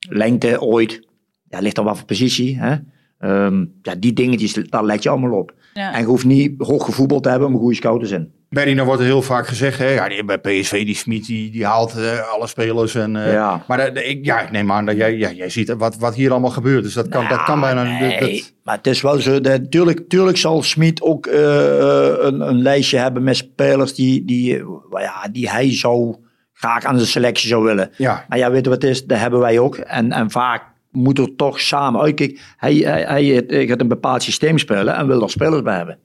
Lengte 0.10 0.62
ooit. 0.62 1.07
Ja, 1.50 1.60
ligt 1.60 1.75
dan 1.75 1.86
wel 1.86 1.95
voor 1.95 2.05
positie. 2.05 2.60
Hè? 2.60 2.75
Ehm, 3.21 3.65
ja, 3.81 3.95
die 3.95 4.13
dingetjes, 4.13 4.53
daar 4.53 4.86
let 4.86 5.03
je 5.03 5.10
allemaal 5.10 5.39
op. 5.39 5.53
Ja. 5.73 5.93
En 5.93 5.99
je 5.99 6.05
hoeft 6.05 6.25
niet 6.25 6.53
hoog 6.57 6.85
gevoetbald 6.85 7.23
te 7.23 7.29
hebben 7.29 7.47
om 7.47 7.53
een 7.53 7.59
goede 7.59 7.75
scout 7.75 7.99
te 7.99 8.05
zijn. 8.07 8.31
Berry, 8.49 8.73
nou 8.73 8.85
wordt 8.85 9.01
er 9.01 9.07
heel 9.07 9.21
vaak 9.21 9.47
gezegd, 9.47 9.77
hè, 9.79 9.89
ja, 9.89 10.09
die, 10.09 10.23
bij 10.25 10.37
PSV, 10.39 10.85
die 10.85 10.95
Smit, 10.95 11.25
die, 11.25 11.51
die 11.51 11.65
haalt 11.65 11.95
eh, 11.97 12.31
alle 12.33 12.47
spelers. 12.47 12.95
En, 12.95 13.15
eh, 13.25 13.31
Ja. 13.33 13.63
Maar 13.67 13.77
de- 13.85 13.91
de- 13.91 14.03
ik, 14.05 14.25
ja, 14.25 14.41
ik 14.41 14.51
neem 14.51 14.71
aan 14.71 14.85
dat 14.85 14.95
jij, 14.95 15.17
ja, 15.17 15.31
jij 15.31 15.49
ziet 15.49 15.73
wat, 15.77 15.97
wat 15.97 16.15
hier 16.15 16.31
allemaal 16.31 16.49
gebeurt. 16.49 16.83
Dus 16.83 16.93
dat 16.93 17.07
kan, 17.07 17.27
dat 17.27 17.43
kan 17.43 17.59
bijna... 17.59 17.83
Nee, 17.83 18.19
dat- 18.19 18.29
dat- 18.29 18.53
maar 18.63 18.75
het 18.77 18.87
is 18.87 19.01
wel 19.01 19.17
zo. 19.19 19.41
Dat, 19.41 19.71
tuurlijk, 19.71 20.09
tuurlijk 20.09 20.37
zal 20.37 20.63
Smit 20.63 21.01
ook 21.01 21.25
eh, 21.25 21.79
eh, 21.79 22.13
een, 22.19 22.41
een 22.41 22.61
lijstje 22.61 22.97
hebben 22.97 23.23
met 23.23 23.35
spelers 23.37 23.93
die, 23.95 24.25
die, 24.25 24.57
eh, 24.57 24.65
ja, 25.01 25.27
die 25.31 25.49
hij 25.49 25.75
zou 25.75 26.15
graag 26.53 26.83
aan 26.85 26.97
de 26.97 27.05
selectie 27.05 27.47
zou 27.49 27.63
willen. 27.63 27.89
ja, 27.97 28.25
Maar 28.29 28.37
ja, 28.37 28.51
weet 28.51 28.63
je 28.63 28.69
wat 28.69 28.81
het 28.81 28.91
is? 28.91 29.05
Dat 29.05 29.17
hebben 29.19 29.39
wij 29.39 29.59
ook. 29.59 29.75
En, 29.77 30.11
en 30.11 30.31
vaak 30.31 30.63
moet 30.91 31.17
er 31.17 31.36
toch 31.36 31.60
samen 31.60 32.01
uitkijken. 32.01 32.39
Hij, 32.57 32.75
hij, 32.75 33.03
hij, 33.03 33.43
hij 33.48 33.67
gaat 33.67 33.81
een 33.81 33.88
bepaald 33.88 34.24
systeem 34.24 34.57
spelen 34.57 34.95
en 34.95 35.07
wil 35.07 35.19
daar 35.19 35.29
spelers 35.29 35.62
bij 35.62 35.75
hebben. 35.75 36.00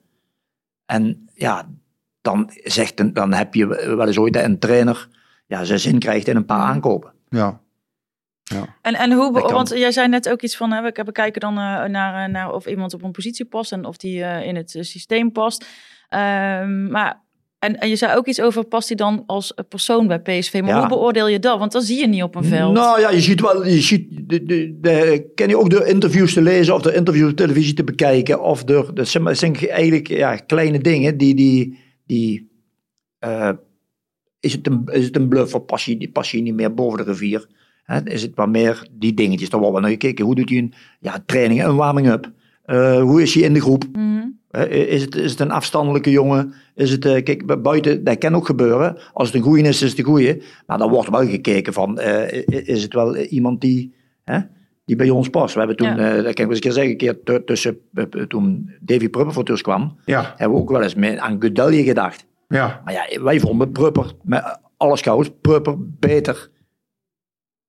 En 0.86 1.28
ja, 1.34 1.68
dan, 2.20 2.50
zegt 2.54 3.00
een, 3.00 3.12
dan 3.12 3.32
heb 3.32 3.54
je 3.54 3.66
wel 3.66 4.06
eens 4.06 4.18
ooit 4.18 4.36
een 4.36 4.58
trainer 4.58 5.08
ja, 5.46 5.64
zijn 5.64 5.80
zin 5.80 5.98
krijgt 5.98 6.28
in 6.28 6.36
een 6.36 6.44
paar 6.44 6.60
aankopen. 6.60 7.12
ja. 7.28 8.76
En, 8.82 8.94
en 8.94 9.12
hoe, 9.12 9.32
want 9.32 9.68
jij 9.68 9.92
zei 9.92 10.08
net 10.08 10.28
ook 10.28 10.42
iets 10.42 10.56
van, 10.56 10.72
hè, 10.72 10.82
we 10.82 11.12
kijken 11.12 11.40
dan 11.40 11.58
eh, 11.58 11.84
naar, 11.84 12.24
eh, 12.24 12.30
naar 12.30 12.52
of 12.52 12.66
iemand 12.66 12.94
op 12.94 13.02
een 13.02 13.12
positie 13.12 13.44
past 13.44 13.72
en 13.72 13.84
of 13.84 13.96
die 13.96 14.24
eh, 14.24 14.46
in 14.46 14.56
het 14.56 14.74
eh, 14.74 14.82
systeem 14.82 15.32
past. 15.32 15.66
Ehm, 16.08 16.90
maar, 16.90 17.24
en, 17.58 17.78
en 17.78 17.88
je 17.88 17.96
zei 17.96 18.16
ook 18.16 18.26
iets 18.26 18.40
over, 18.40 18.64
past 18.64 18.88
hij 18.88 18.96
dan 18.96 19.22
als 19.26 19.54
persoon 19.68 20.06
bij 20.06 20.20
PSV? 20.20 20.60
Maar 20.60 20.70
Ja. 20.70 20.78
hoe 20.78 20.88
beoordeel 20.88 21.28
je 21.28 21.38
dat? 21.38 21.58
Want 21.58 21.72
dat 21.72 21.84
zie 21.84 21.98
je 22.00 22.06
niet 22.06 22.22
op 22.22 22.34
een 22.34 22.44
veld. 22.44 22.74
Nou 22.74 23.00
ja, 23.00 23.10
je 23.10 23.20
ziet 23.20 23.40
wel, 23.40 23.66
je 23.66 23.80
ziet, 23.80 24.08
de, 24.28 24.44
de, 24.44 24.78
de, 24.80 25.30
ken 25.34 25.48
je 25.48 25.58
ook 25.58 25.70
de 25.70 25.86
interviews 25.86 26.32
te 26.32 26.42
lezen 26.42 26.74
of 26.74 26.82
de 26.82 26.94
interviews 26.94 27.30
op 27.30 27.36
televisie 27.36 27.74
te 27.74 27.84
bekijken. 27.84 28.42
Of 28.42 28.64
de, 28.64 28.90
dat 28.94 29.08
zijn, 29.08 29.24
dat 29.24 29.38
zijn 29.38 29.54
eigenlijk 29.56 30.08
ja, 30.08 30.36
kleine 30.36 30.78
dingen 30.78 31.16
die, 31.18 31.34
die, 31.34 31.78
die 32.06 32.50
eh, 33.18 33.50
is, 34.40 34.52
het 34.52 34.66
een, 34.66 34.82
is 34.92 35.04
het 35.04 35.16
een 35.16 35.28
bluff 35.28 35.54
of 35.54 35.64
pas 35.64 35.84
je, 35.84 36.10
pas 36.12 36.30
je 36.30 36.42
niet 36.42 36.54
meer 36.54 36.74
boven 36.74 36.98
de 36.98 37.04
rivier? 37.04 37.46
Hè? 37.82 38.04
Is 38.10 38.22
het 38.22 38.32
wat 38.34 38.48
meer 38.48 38.88
die 38.92 39.14
dingetjes, 39.14 39.50
daar 39.50 39.60
worden 39.60 39.80
we 39.80 39.86
naar 39.86 39.96
gekeken. 39.96 40.24
Hoe 40.24 40.34
doet 40.34 40.48
hij 40.48 40.58
een 40.58 40.74
ja, 41.00 41.22
training, 41.26 41.64
een 41.64 41.76
warming-up? 41.76 42.32
Eh, 42.64 43.00
hoe 43.00 43.22
is 43.22 43.34
hij 43.34 43.42
in 43.42 43.52
de 43.52 43.60
groep? 43.60 43.84
Eh, 43.92 44.02
Is 44.68 45.02
het, 45.02 45.14
is 45.14 45.30
het 45.30 45.40
een 45.40 45.50
afstandelijke 45.50 46.10
jongen? 46.10 46.54
Is 46.74 46.90
het, 46.90 47.04
eh, 47.04 47.22
kijk, 47.22 47.46
bu- 47.46 47.56
buiten, 47.56 48.04
dat 48.04 48.18
kan 48.18 48.34
ook 48.34 48.46
gebeuren. 48.46 48.98
Als 49.12 49.26
het 49.28 49.36
een 49.36 49.42
goeie 49.42 49.62
is, 49.64 49.82
is 49.82 49.90
het 49.90 49.98
een 49.98 50.04
goeie. 50.04 50.42
Maar 50.66 50.78
dan 50.78 50.90
wordt 50.90 51.10
wel 51.10 51.26
gekeken 51.26 51.72
van, 51.72 51.98
eh, 51.98 52.42
is 52.68 52.82
het 52.82 52.94
wel 52.94 53.16
iemand 53.16 53.60
die, 53.60 53.94
hè, 54.24 54.38
die 54.84 54.96
bij 54.96 55.10
ons 55.10 55.28
past? 55.28 55.52
We 55.52 55.58
hebben 55.58 55.76
toen, 55.76 55.96
Ja. 55.96 55.96
eh, 55.98 56.14
dat 56.14 56.22
kan 56.22 56.30
ik 56.30 56.36
wel 56.36 56.46
eens 56.46 56.54
een 56.56 56.60
keer 56.60 56.72
zeggen, 56.72 56.90
een 56.92 56.98
keer 56.98 57.22
tu- 57.22 57.44
tussen, 57.44 57.78
toen 58.28 58.70
Davy 58.80 59.08
Prupper 59.08 59.32
voor 59.32 59.44
ons 59.50 59.62
kwam, 59.62 59.96
Ja, 60.04 60.34
hebben 60.36 60.56
we 60.56 60.62
ook 60.62 60.70
wel 60.70 60.82
eens 60.82 60.94
mee 60.94 61.20
aan 61.20 61.36
Gudelje 61.40 61.82
gedacht. 61.84 62.26
ja. 62.48 62.80
Maar 62.84 62.92
ja, 62.94 63.22
wij 63.22 63.40
vonden 63.40 63.72
Prupper, 63.72 64.12
met 64.22 64.58
alle 64.76 64.96
scouts, 64.96 65.30
Prupper 65.40 65.74
beter 65.78 66.50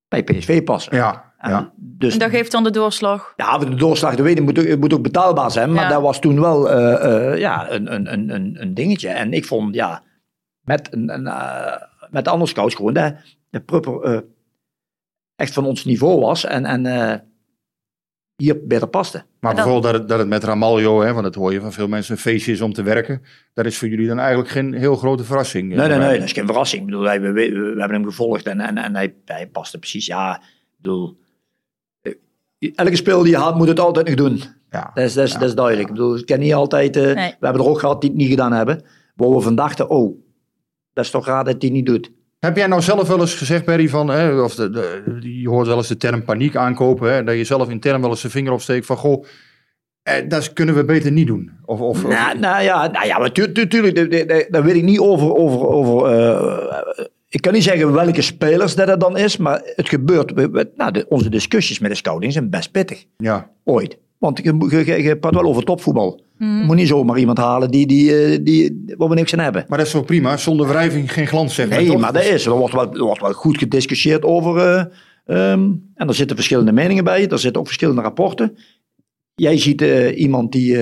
bij 0.08 0.22
PSV 0.24 0.62
passen. 0.64 0.96
Ja, 0.96 1.27
En 1.38 1.50
ja. 1.50 1.72
Dus 1.76 2.12
En 2.12 2.18
dat 2.18 2.30
geeft 2.30 2.52
dan 2.52 2.64
de 2.64 2.70
doorslag. 2.70 3.32
ja, 3.36 3.58
de 3.58 3.74
doorslag, 3.74 4.14
dat 4.16 4.24
weet 4.26 4.38
ik, 4.38 4.44
moet, 4.44 4.58
ook- 4.58 4.78
moet 4.78 4.92
ook 4.92 5.02
betaalbaar 5.02 5.50
zijn. 5.50 5.72
Maar 5.72 5.82
Ja. 5.84 5.88
dat 5.88 6.02
was 6.02 6.20
toen 6.20 6.40
wel 6.40 6.70
eh, 6.70 7.32
eh, 7.32 7.38
ja, 7.38 7.70
een, 7.70 7.94
een, 7.94 8.12
een, 8.12 8.34
een, 8.34 8.56
een 8.60 8.74
dingetje. 8.74 9.08
En 9.08 9.32
ik 9.32 9.44
vond, 9.44 9.74
ja, 9.74 10.02
met, 10.60 10.92
een, 10.92 11.08
een, 11.14 11.26
eh, 11.26 11.82
met 12.10 12.24
de 12.24 12.46
scouts 12.46 12.74
gewoon 12.74 12.92
dat 12.92 13.14
de 13.50 13.60
Prupper 13.60 14.00
eh, 14.02 14.20
echt 15.36 15.52
van 15.52 15.64
ons 15.64 15.84
niveau 15.84 16.20
was. 16.20 16.44
En, 16.44 16.64
en 16.64 16.86
eh, 16.86 17.14
hier 18.36 18.66
beter 18.66 18.88
paste. 18.88 19.24
Maar 19.40 19.54
bijvoorbeeld 19.54 19.82
dat 19.84 19.94
het, 19.94 20.08
dat 20.08 20.18
het 20.18 20.28
met 20.28 20.44
Ramaljo, 20.44 21.00
hè, 21.00 21.12
want 21.12 21.24
dat 21.24 21.34
hoor 21.34 21.52
je 21.52 21.60
van 21.60 21.72
veel 21.72 21.88
mensen, 21.88 22.14
een 22.14 22.20
feestje 22.20 22.52
is 22.52 22.60
om 22.60 22.72
te 22.72 22.82
werken. 22.82 23.22
Dat 23.54 23.66
is 23.66 23.78
voor 23.78 23.88
jullie 23.88 24.06
dan 24.08 24.18
eigenlijk 24.18 24.48
geen 24.48 24.72
heel 24.74 24.96
grote 24.96 25.24
verrassing. 25.24 25.68
Nee, 25.74 25.88
nee, 25.88 25.98
nee, 25.98 26.14
dat 26.18 26.24
is 26.28 26.32
geen 26.32 26.46
verrassing. 26.46 26.80
Ik 26.80 26.86
bedoel, 26.86 27.02
wij, 27.02 27.20
we, 27.20 27.32
we, 27.32 27.50
we 27.50 27.80
hebben 27.80 27.92
hem 27.96 28.04
gevolgd 28.04 28.46
en, 28.46 28.60
en, 28.60 28.78
en 28.78 28.94
hij, 28.94 29.14
hij 29.24 29.46
paste 29.48 29.78
precies. 29.78 30.06
Ja, 30.06 30.36
ik 30.36 30.42
bedoel, 30.76 31.18
elke 32.74 32.96
speel 32.96 33.22
die 33.22 33.30
je 33.32 33.38
haalt, 33.38 33.56
moet 33.56 33.68
het 33.68 33.80
altijd 33.80 34.06
nog 34.06 34.14
doen. 34.14 34.40
Ja. 34.70 34.90
Dat 34.94 35.04
is, 35.04 35.14
dat 35.14 35.26
is, 35.26 35.32
dat 35.32 35.42
is 35.42 35.54
duidelijk. 35.54 35.88
Ik 35.88 35.94
bedoel, 35.94 36.24
kan 36.24 36.38
niet 36.38 36.54
altijd... 36.54 36.96
eh, 36.96 37.02
Nee. 37.02 37.14
We 37.40 37.46
hebben 37.46 37.62
er 37.62 37.68
ook 37.68 37.78
gehad 37.78 38.00
die 38.00 38.10
het 38.10 38.18
niet 38.18 38.28
gedaan 38.28 38.52
hebben. 38.52 38.82
Waar 39.14 39.30
we 39.30 39.40
van 39.40 39.54
dachten, 39.54 39.88
oh, 39.90 40.16
dat 40.92 41.04
is 41.04 41.10
toch 41.10 41.26
raar 41.26 41.44
dat 41.44 41.62
hij 41.62 41.70
niet 41.70 41.86
doet. 41.86 42.10
Heb 42.38 42.56
jij 42.56 42.66
nou 42.66 42.82
zelf 42.82 43.08
wel 43.08 43.20
eens 43.20 43.34
gezegd, 43.34 43.64
Barry, 43.64 43.88
van, 43.88 44.08
hè, 44.08 44.40
of 44.40 44.54
de, 44.54 44.70
de, 44.70 45.40
je 45.40 45.48
hoort 45.48 45.66
wel 45.66 45.76
eens 45.76 45.88
de 45.88 45.96
term 45.96 46.24
paniek 46.24 46.56
aankopen, 46.56 47.12
hè, 47.12 47.24
dat 47.24 47.36
je 47.36 47.44
zelf 47.44 47.68
intern 47.68 48.00
wel 48.00 48.10
eens 48.10 48.22
de 48.22 48.30
vinger 48.30 48.52
opsteekt 48.52 48.86
van, 48.86 48.96
goh, 48.96 49.24
eh, 50.02 50.28
dat 50.28 50.52
kunnen 50.52 50.74
we 50.74 50.84
beter 50.84 51.12
niet 51.12 51.26
doen. 51.26 51.50
Of, 51.64 51.80
of, 51.80 52.04
of- 52.04 52.10
Nou, 52.10 52.38
nou 52.38 52.62
ja, 52.62 52.86
nou 52.86 53.06
ja 53.06 53.18
maar 53.18 53.32
tu- 53.32 53.52
tu- 53.52 53.66
tuurlijk, 53.68 53.94
de- 53.94 54.08
de- 54.08 54.24
de- 54.24 54.46
daar 54.50 54.64
weet 54.64 54.74
ik 54.74 54.82
niet 54.82 54.98
over... 54.98 55.34
over, 55.34 55.66
over 55.66 56.06
eh, 56.12 57.04
ik 57.28 57.40
kan 57.40 57.52
niet 57.52 57.62
zeggen 57.62 57.92
welke 57.92 58.22
spelers 58.22 58.74
dat 58.74 58.88
het 58.88 59.00
dan 59.00 59.16
is, 59.16 59.36
maar 59.36 59.62
het 59.76 59.88
gebeurt... 59.88 60.32
we- 60.32 60.50
we- 60.50 60.70
Nou, 60.76 60.92
de, 60.92 61.06
onze 61.08 61.28
discussies 61.30 61.78
met 61.78 61.90
de 61.90 61.96
scouting 61.96 62.32
zijn 62.32 62.50
best 62.50 62.70
pittig. 62.70 63.04
ja. 63.16 63.50
Ooit. 63.64 63.98
Want 64.18 64.40
je, 64.42 65.02
je, 65.02 65.16
praat 65.18 65.34
wel 65.34 65.42
over 65.44 65.62
topvoetbal. 65.64 66.20
Mhm. 66.38 66.58
Je 66.58 66.64
moet 66.64 66.76
niet 66.76 66.88
zomaar 66.88 67.18
iemand 67.18 67.38
halen 67.38 67.70
die, 67.70 67.86
die, 67.86 68.16
eh, 68.24 68.38
die, 68.42 68.84
waar 68.96 69.08
we 69.08 69.14
niks 69.14 69.32
aan 69.32 69.38
hebben. 69.38 69.64
Maar 69.68 69.78
dat 69.78 69.86
is 69.86 69.92
zo 69.92 70.02
prima, 70.02 70.36
zonder 70.36 70.68
wrijving 70.68 71.12
geen 71.12 71.26
glans, 71.26 71.54
zeg 71.54 71.68
maar. 71.68 71.78
Nee, 71.78 71.86
toch? 71.86 72.00
maar 72.00 72.12
dat 72.12 72.24
is. 72.24 72.46
Er 72.46 72.52
wordt 72.52 72.74
wel, 72.74 72.92
er 72.94 73.02
wordt 73.04 73.20
wel 73.20 73.32
goed 73.32 73.58
gediscussieerd 73.58 74.22
over. 74.24 74.56
eh, 74.58 74.84
ehm, 75.52 75.70
en 75.94 76.08
er 76.08 76.14
zitten 76.14 76.36
verschillende 76.36 76.72
meningen 76.72 77.04
bij. 77.04 77.28
Er 77.28 77.38
zitten 77.38 77.60
ook 77.60 77.66
verschillende 77.66 78.02
rapporten. 78.02 78.56
Jij 79.34 79.58
ziet 79.58 79.82
eh, 79.82 80.18
iemand 80.18 80.52
die. 80.52 80.76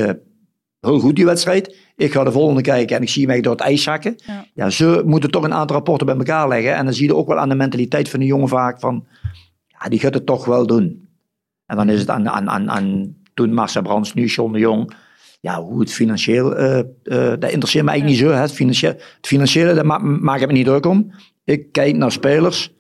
heel 0.80 0.98
goed 1.00 1.16
die 1.16 1.24
wedstrijd. 1.24 1.76
Ik 1.96 2.12
ga 2.12 2.24
de 2.24 2.32
volgende 2.32 2.60
kijken 2.60 2.96
en 2.96 3.02
ik 3.02 3.08
zie 3.08 3.26
mij 3.26 3.40
door 3.40 3.52
het 3.52 3.60
ijs 3.60 3.82
zakken. 3.82 4.14
Ja. 4.26 4.46
Ja. 4.54 4.70
ze 4.70 5.02
moeten 5.04 5.30
toch 5.30 5.44
een 5.44 5.54
aantal 5.54 5.76
rapporten 5.76 6.06
bij 6.06 6.16
elkaar 6.16 6.48
leggen. 6.48 6.74
En 6.74 6.84
dan 6.84 6.94
zie 6.94 7.06
je 7.06 7.14
ook 7.14 7.28
wel 7.28 7.38
aan 7.38 7.48
de 7.48 7.54
mentaliteit 7.54 8.08
van 8.08 8.20
de 8.20 8.26
jongen 8.26 8.48
vaak 8.48 8.80
van. 8.80 9.06
Ja, 9.66 9.88
die 9.88 9.98
gaat 9.98 10.14
het 10.14 10.26
toch 10.26 10.44
wel 10.44 10.66
doen. 10.66 11.08
En 11.66 11.76
dan 11.76 11.88
is 11.88 12.00
het 12.00 12.10
aan, 12.10 12.28
aan, 12.28 12.50
aan, 12.50 12.70
aan 12.70 13.16
toen 13.34 13.54
Marcel 13.54 13.82
Brands, 13.82 14.14
nu 14.14 14.26
John 14.26 14.52
de 14.52 14.58
Jong. 14.58 14.92
Ja, 15.40 15.62
hoe 15.62 15.80
het 15.80 15.92
financieel, 15.92 16.56
eh, 16.56 16.78
eh, 16.78 16.84
dat 17.38 17.50
interesseert 17.50 17.84
me 17.84 17.90
eigenlijk 17.90 18.04
niet 18.04 18.18
zo. 18.18 18.34
Hè. 18.34 18.40
Het, 18.40 18.52
financiële, 18.52 18.92
het 19.16 19.26
financiële, 19.26 19.74
daar 19.74 19.86
ma 19.86 19.98
maak 19.98 20.40
ik 20.40 20.46
me 20.46 20.52
niet 20.52 20.66
druk 20.66 20.86
om. 20.86 21.12
Ik 21.44 21.72
kijk 21.72 21.96
naar 21.96 22.12
spelers. 22.12 22.74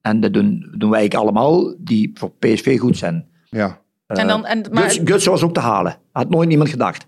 En 0.00 0.20
dat 0.20 0.32
doen, 0.32 0.74
doen 0.76 0.90
wij 0.90 0.98
eigenlijk 0.98 1.14
allemaal 1.14 1.74
die 1.78 2.10
voor 2.14 2.30
PSV 2.38 2.78
goed 2.78 2.96
zijn. 2.96 3.28
Ja. 3.50 3.80
En 4.06 4.26
dan, 4.26 4.44
en, 4.46 4.64
maar, 4.70 4.82
Guts, 4.82 5.00
Guts 5.04 5.26
was 5.26 5.42
ook 5.42 5.54
te 5.54 5.60
halen. 5.60 5.96
Had 6.12 6.30
nooit 6.30 6.48
niemand 6.48 6.70
gedacht. 6.70 7.06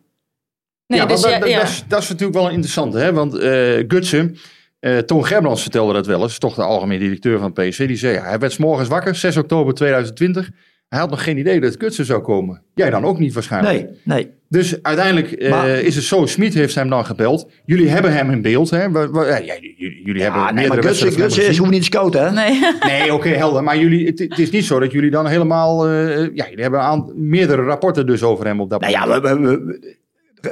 Nee, 0.94 1.02
ja, 1.02 1.06
dus 1.06 1.20
want 1.20 1.34
ja, 1.34 1.40
dat, 1.40 1.48
ja. 1.48 1.58
Dat, 1.58 1.68
is, 1.68 1.84
dat 1.88 2.02
is 2.02 2.08
natuurlijk 2.08 2.38
wel 2.38 2.46
een 2.46 2.52
interessante, 2.52 2.98
hè? 2.98 3.12
want 3.12 3.34
eh 3.38 3.84
Gutsen, 3.88 4.36
eh 4.80 4.98
Toon 4.98 5.26
Gerbrands 5.26 5.62
vertelde 5.62 5.92
dat 5.92 6.06
wel 6.06 6.22
eens, 6.22 6.38
toch 6.38 6.54
de 6.54 6.62
algemeen 6.62 6.98
directeur 6.98 7.38
van 7.38 7.52
PSV, 7.52 7.86
die 7.86 7.96
zei, 7.96 8.14
ja, 8.14 8.22
hij 8.24 8.38
werd 8.38 8.52
's 8.52 8.56
morgens 8.58 8.88
wakker, 8.88 9.14
6 9.14 9.36
oktober 9.36 9.74
2020, 9.74 10.50
hij 10.88 10.98
had 11.02 11.10
nog 11.10 11.24
geen 11.24 11.38
idee 11.38 11.60
dat 11.60 11.74
Gutsen 11.78 12.04
zou 12.04 12.20
komen. 12.22 12.62
Jij 12.74 12.90
dan 12.90 13.04
ook 13.04 13.18
niet 13.18 13.32
waarschijnlijk. 13.34 13.74
Nee, 13.74 13.88
nee. 14.02 14.30
Dus 14.48 14.82
uiteindelijk 14.82 15.32
eh, 15.32 15.50
Maar- 15.50 15.68
is 15.68 15.94
het 15.94 16.04
zo, 16.04 16.26
Smit 16.26 16.54
heeft 16.54 16.74
hem 16.74 16.88
dan 16.88 17.04
gebeld. 17.06 17.50
Jullie 17.64 17.88
hebben 17.88 18.12
hem 18.12 18.30
in 18.30 18.42
beeld, 18.42 18.70
hè? 18.70 18.90
Wa- 18.90 19.08
wa- 19.10 19.24
ja, 19.26 19.36
ja, 19.36 19.54
jullie, 19.76 20.22
hebben 20.22 20.40
Ja, 20.40 20.44
nee 20.44 20.54
meerdere 20.54 20.68
maar 20.68 20.82
Guts, 20.82 20.84
wedstrijden 21.02 21.18
van 21.18 21.22
Guts 21.22 21.36
hem 21.36 21.50
is 21.50 21.58
hoe 21.58 21.68
niet 21.68 21.84
scouten, 21.84 22.24
hè? 22.24 22.30
Nee. 22.32 22.60
Nee, 23.00 23.14
oké, 23.14 23.28
helder. 23.28 23.62
Maar 23.62 23.78
jullie, 23.78 24.06
het, 24.06 24.18
het 24.18 24.38
is 24.38 24.50
niet 24.50 24.64
zo 24.64 24.78
dat 24.80 24.92
jullie 24.92 25.10
dan 25.10 25.26
helemaal... 25.26 25.88
eh, 25.88 26.16
ja, 26.34 26.46
jullie 26.48 26.62
hebben 26.62 26.80
aan, 26.80 27.12
meerdere 27.14 27.62
rapporten 27.62 28.06
dus 28.06 28.22
over 28.22 28.46
hem 28.46 28.60
op 28.60 28.70
dat 28.70 28.80
Nou 28.80 28.92
ja, 28.92 29.04
moment. 29.06 29.22
we, 29.22 29.38
we- 29.38 29.64
we- 29.64 29.96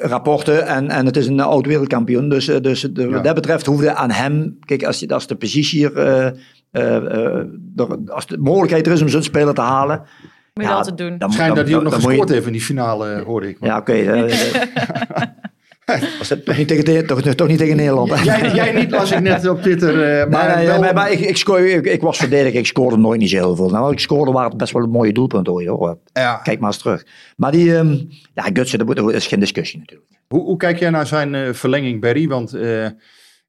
rapporten 0.02 0.66
en, 0.66 0.88
en 0.88 1.07
het 1.07 1.16
is 1.16 1.26
een 1.26 1.40
oud 1.40 1.66
wereldkampioen. 1.66 2.28
Dus, 2.28 2.48
eh, 2.48 2.61
dus 2.61 2.81
de- 2.81 3.02
Ja. 3.02 3.09
wat 3.09 3.24
dat 3.24 3.35
betreft 3.35 3.66
hoefde 3.66 3.94
aan 3.94 4.11
hem... 4.11 4.57
Kijk, 4.64 4.85
als, 4.85 5.00
je, 5.00 5.09
als 5.09 5.26
de 5.26 5.35
positie 5.37 5.78
hier... 5.78 5.96
eh, 5.96 6.26
eh, 6.26 6.96
eh, 6.96 7.35
er- 7.76 7.98
als 8.07 8.26
de 8.26 8.38
mogelijkheid 8.38 8.87
er 8.87 8.92
is 8.92 9.02
om 9.02 9.09
zo'n 9.09 9.22
speler 9.22 9.55
te 9.55 9.61
halen... 9.61 9.98
Moet 10.55 10.64
je 10.64 10.70
ja, 10.70 10.76
dat 10.76 10.87
altijd 10.88 11.09
doen. 11.09 11.18
dan- 11.18 11.33
Schijnt 11.33 11.48
dan- 11.48 11.57
dat 11.59 11.66
hij 11.68 11.76
ook 11.76 11.83
nog 11.85 11.94
gescoord 11.94 12.28
heeft 12.28 12.46
in 12.46 12.52
die 12.52 12.61
finale, 12.62 13.11
eh, 13.12 13.22
hoorde 13.24 13.48
ik. 13.48 13.57
Ja, 13.61 13.76
oké. 13.78 13.92
eh, 13.92 14.55
eh, 14.55 14.62
was 16.18 16.28
dat 16.28 16.44
toch, 16.44 16.57
niet 16.57 16.68
tegen, 16.68 17.07
toch, 17.07 17.20
toch 17.20 17.48
niet 17.48 17.59
tegen 17.59 17.76
Nederland? 17.76 18.24
Jij, 18.24 18.50
jij 18.55 18.72
niet, 18.72 18.90
las 18.90 19.11
ik 19.11 19.20
net 19.20 19.48
op 19.48 19.62
Twitter. 19.62 20.20
eh, 20.20 20.28
maar 20.31 20.46
Nee, 20.46 20.57
nee, 20.57 20.66
wel- 20.66 20.81
maar, 20.81 20.94
maar 20.94 21.12
ik, 21.12 21.20
ik, 21.20 21.37
scoor, 21.37 21.61
ik, 21.61 21.87
ik 21.87 22.00
was 22.00 22.18
verdediger, 22.18 22.59
ik 22.59 22.66
scoorde 22.66 22.96
nooit 22.96 23.20
niet 23.20 23.31
zo 23.31 23.37
heel 23.37 23.57
veel. 23.57 23.68
Nou, 23.70 23.92
ik 23.92 23.98
scoorde 23.98 24.33
waren 24.33 24.48
het 24.48 24.59
best 24.59 24.72
wel 24.72 24.83
een 24.83 24.90
mooie 24.90 25.12
doelpunten 25.12 25.52
hoor. 25.52 25.66
hoor. 25.66 25.98
ja. 26.12 26.37
Kijk 26.37 26.59
maar 26.61 26.68
eens 26.72 26.78
terug. 26.78 27.07
Maar 27.37 27.52
die, 27.52 27.76
ehm 27.76 27.96
ja, 28.35 28.42
Gutsen, 28.52 28.87
dat, 28.87 29.12
is 29.12 29.26
geen 29.26 29.40
discussie 29.40 29.78
natuurlijk. 29.78 30.11
Hoe, 30.28 30.42
hoe 30.42 30.57
kijk 30.57 30.78
jij 30.78 30.90
naar 30.90 31.07
zijn 31.07 31.35
eh, 31.35 31.52
verlenging, 31.52 32.00
Barry? 32.00 32.28
Want 32.28 32.55
eh, 32.55 32.87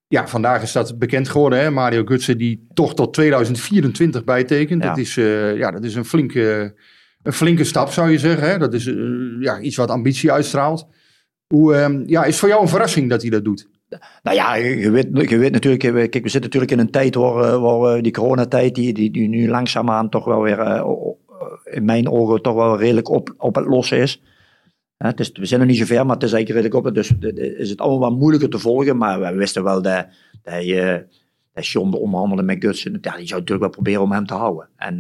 ja, 0.08 0.28
vandaag 0.28 0.62
is 0.62 0.72
dat 0.72 1.00
bekend 1.00 1.30
geworden. 1.30 1.60
Hè? 1.60 1.72
Mario 1.72 2.04
Gutsen 2.06 2.38
die 2.38 2.68
toch 2.74 2.94
tot 2.96 3.14
2024 3.14 4.24
bijtekent. 4.24 4.84
Ja. 4.84 4.90
Dat, 4.90 4.98
is, 4.98 5.16
ja, 5.56 5.72
dat 5.72 5.84
is 5.84 5.96
een 5.96 6.06
flinke, 6.06 6.76
een 7.24 7.34
flinke 7.34 7.64
stap, 7.64 7.92
zou 7.92 8.12
je 8.12 8.18
zeggen. 8.20 8.50
Hè? 8.50 8.58
Dat 8.58 8.74
is 8.74 8.92
ja, 9.40 9.60
iets 9.60 9.76
wat 9.76 9.90
ambitie 9.90 10.32
uitstraalt. 10.32 10.88
Hoe, 11.54 11.76
ehm, 11.76 12.04
ja, 12.06 12.24
is 12.24 12.40
voor 12.40 12.50
jou 12.50 12.62
een 12.62 12.68
verrassing 12.68 13.10
dat 13.10 13.22
hij 13.22 13.30
dat 13.30 13.44
doet? 13.44 13.70
Nou 14.24 14.36
ja, 14.36 14.56
je 14.56 14.92
weet, 14.92 15.30
je 15.30 15.38
weet 15.38 15.52
natuurlijk, 15.52 15.82
kijk, 15.82 16.24
we 16.24 16.30
zitten 16.30 16.42
natuurlijk 16.42 16.72
in 16.72 16.80
een 16.80 16.92
tijd 16.92 17.16
waar, 17.16 17.44
eh, 17.44 17.62
waar 17.62 17.96
eh, 17.96 18.04
die 18.04 18.12
coronatijd, 18.12 18.76
die, 18.76 19.12
die, 19.12 19.28
nu 19.30 19.50
langzaamaan 19.50 20.10
toch 20.10 20.26
wel 20.26 20.42
weer, 20.42 20.60
eh, 20.60 20.86
in 21.64 21.86
mijn 21.86 22.10
ogen, 22.10 22.42
toch 22.42 22.54
wel 22.56 22.78
redelijk 22.80 23.10
op, 23.10 23.34
op 23.38 23.56
het 23.56 23.66
lossen 23.66 23.98
is. 23.98 24.22
Het 24.98 25.20
is. 25.20 25.32
We 25.32 25.46
zijn 25.46 25.60
nog 25.60 25.70
niet 25.70 25.78
zo 25.78 25.86
ver, 25.86 26.06
maar 26.06 26.16
het 26.16 26.24
is 26.24 26.34
eigenlijk 26.34 26.66
redelijk 26.66 26.88
op. 26.88 26.94
Dus 26.96 27.36
is 27.58 27.70
het 27.70 27.80
allemaal 27.80 28.10
wat 28.10 28.20
moeilijker 28.20 28.50
te 28.50 28.60
volgen. 28.60 28.98
Maar 28.98 29.20
we 29.20 29.34
wisten 29.34 29.64
wel 29.64 29.82
dat, 29.82 30.08
dat, 30.44 30.66
je, 30.66 31.06
dat 31.54 32.44
met 32.44 32.64
Gutsen, 32.64 32.98
ja, 33.02 33.18
die 33.18 33.28
zou 33.28 33.40
natuurlijk 33.40 33.60
wel 33.60 33.70
proberen 33.70 34.02
om 34.02 34.12
hem 34.12 34.26
te 34.26 34.34
houden. 34.34 34.70
En 34.76 34.98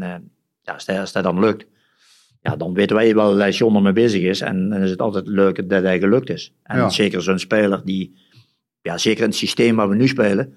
ja, 0.62 1.00
als 1.00 1.12
dat 1.12 1.24
dan 1.24 1.40
lukt, 1.40 1.66
ja, 2.44 2.56
dan 2.56 2.74
weten 2.74 2.96
wij 2.96 3.16
wel 3.16 3.36
dat 3.38 3.58
John 3.58 3.76
ermee 3.76 3.94
bezig 3.94 4.22
is. 4.22 4.42
En 4.42 4.70
dan 4.70 4.82
is 4.82 4.90
het 4.90 5.02
altijd 5.02 5.28
leuk 5.28 5.70
dat 5.70 5.84
hij 5.84 6.00
gelukt 6.00 6.30
is. 6.30 6.54
En 6.64 6.78
Ja. 6.78 6.90
zeker 6.90 7.22
zo'n 7.22 7.40
speler 7.40 7.82
die, 7.86 8.18
ja, 8.82 8.98
zeker 8.98 9.24
in 9.24 9.30
het 9.30 9.38
systeem 9.38 9.76
waar 9.76 9.90
we 9.90 9.96
nu 9.96 10.08
spelen, 10.08 10.54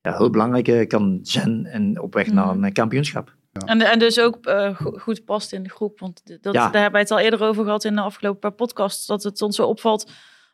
ja, 0.00 0.16
heel 0.16 0.30
belangrijk 0.30 0.88
kan 0.88 1.18
zijn 1.22 1.66
en 1.66 2.00
op 2.00 2.14
weg 2.14 2.32
naar 2.32 2.48
een 2.48 2.64
eh, 2.64 2.72
kampioenschap. 2.72 3.34
En, 3.66 3.80
en 3.80 3.98
dus 3.98 4.20
ook 4.20 4.46
eh, 4.46 4.76
go- 4.76 4.98
goed 4.98 5.24
past 5.24 5.52
in 5.52 5.62
de 5.62 5.68
groep. 5.70 6.00
Want 6.00 6.22
dat, 6.42 6.54
Ja. 6.54 6.62
daar 6.70 6.72
hebben 6.72 6.92
wij 6.92 7.00
het 7.00 7.10
al 7.10 7.18
eerder 7.18 7.42
over 7.42 7.64
gehad 7.64 7.84
in 7.84 7.94
de 7.94 8.00
afgelopen 8.00 8.40
paar 8.40 8.52
podcasts. 8.52 9.06
Dat 9.06 9.22
het 9.22 9.42
ons 9.42 9.56
zo 9.56 9.66
opvalt 9.66 10.10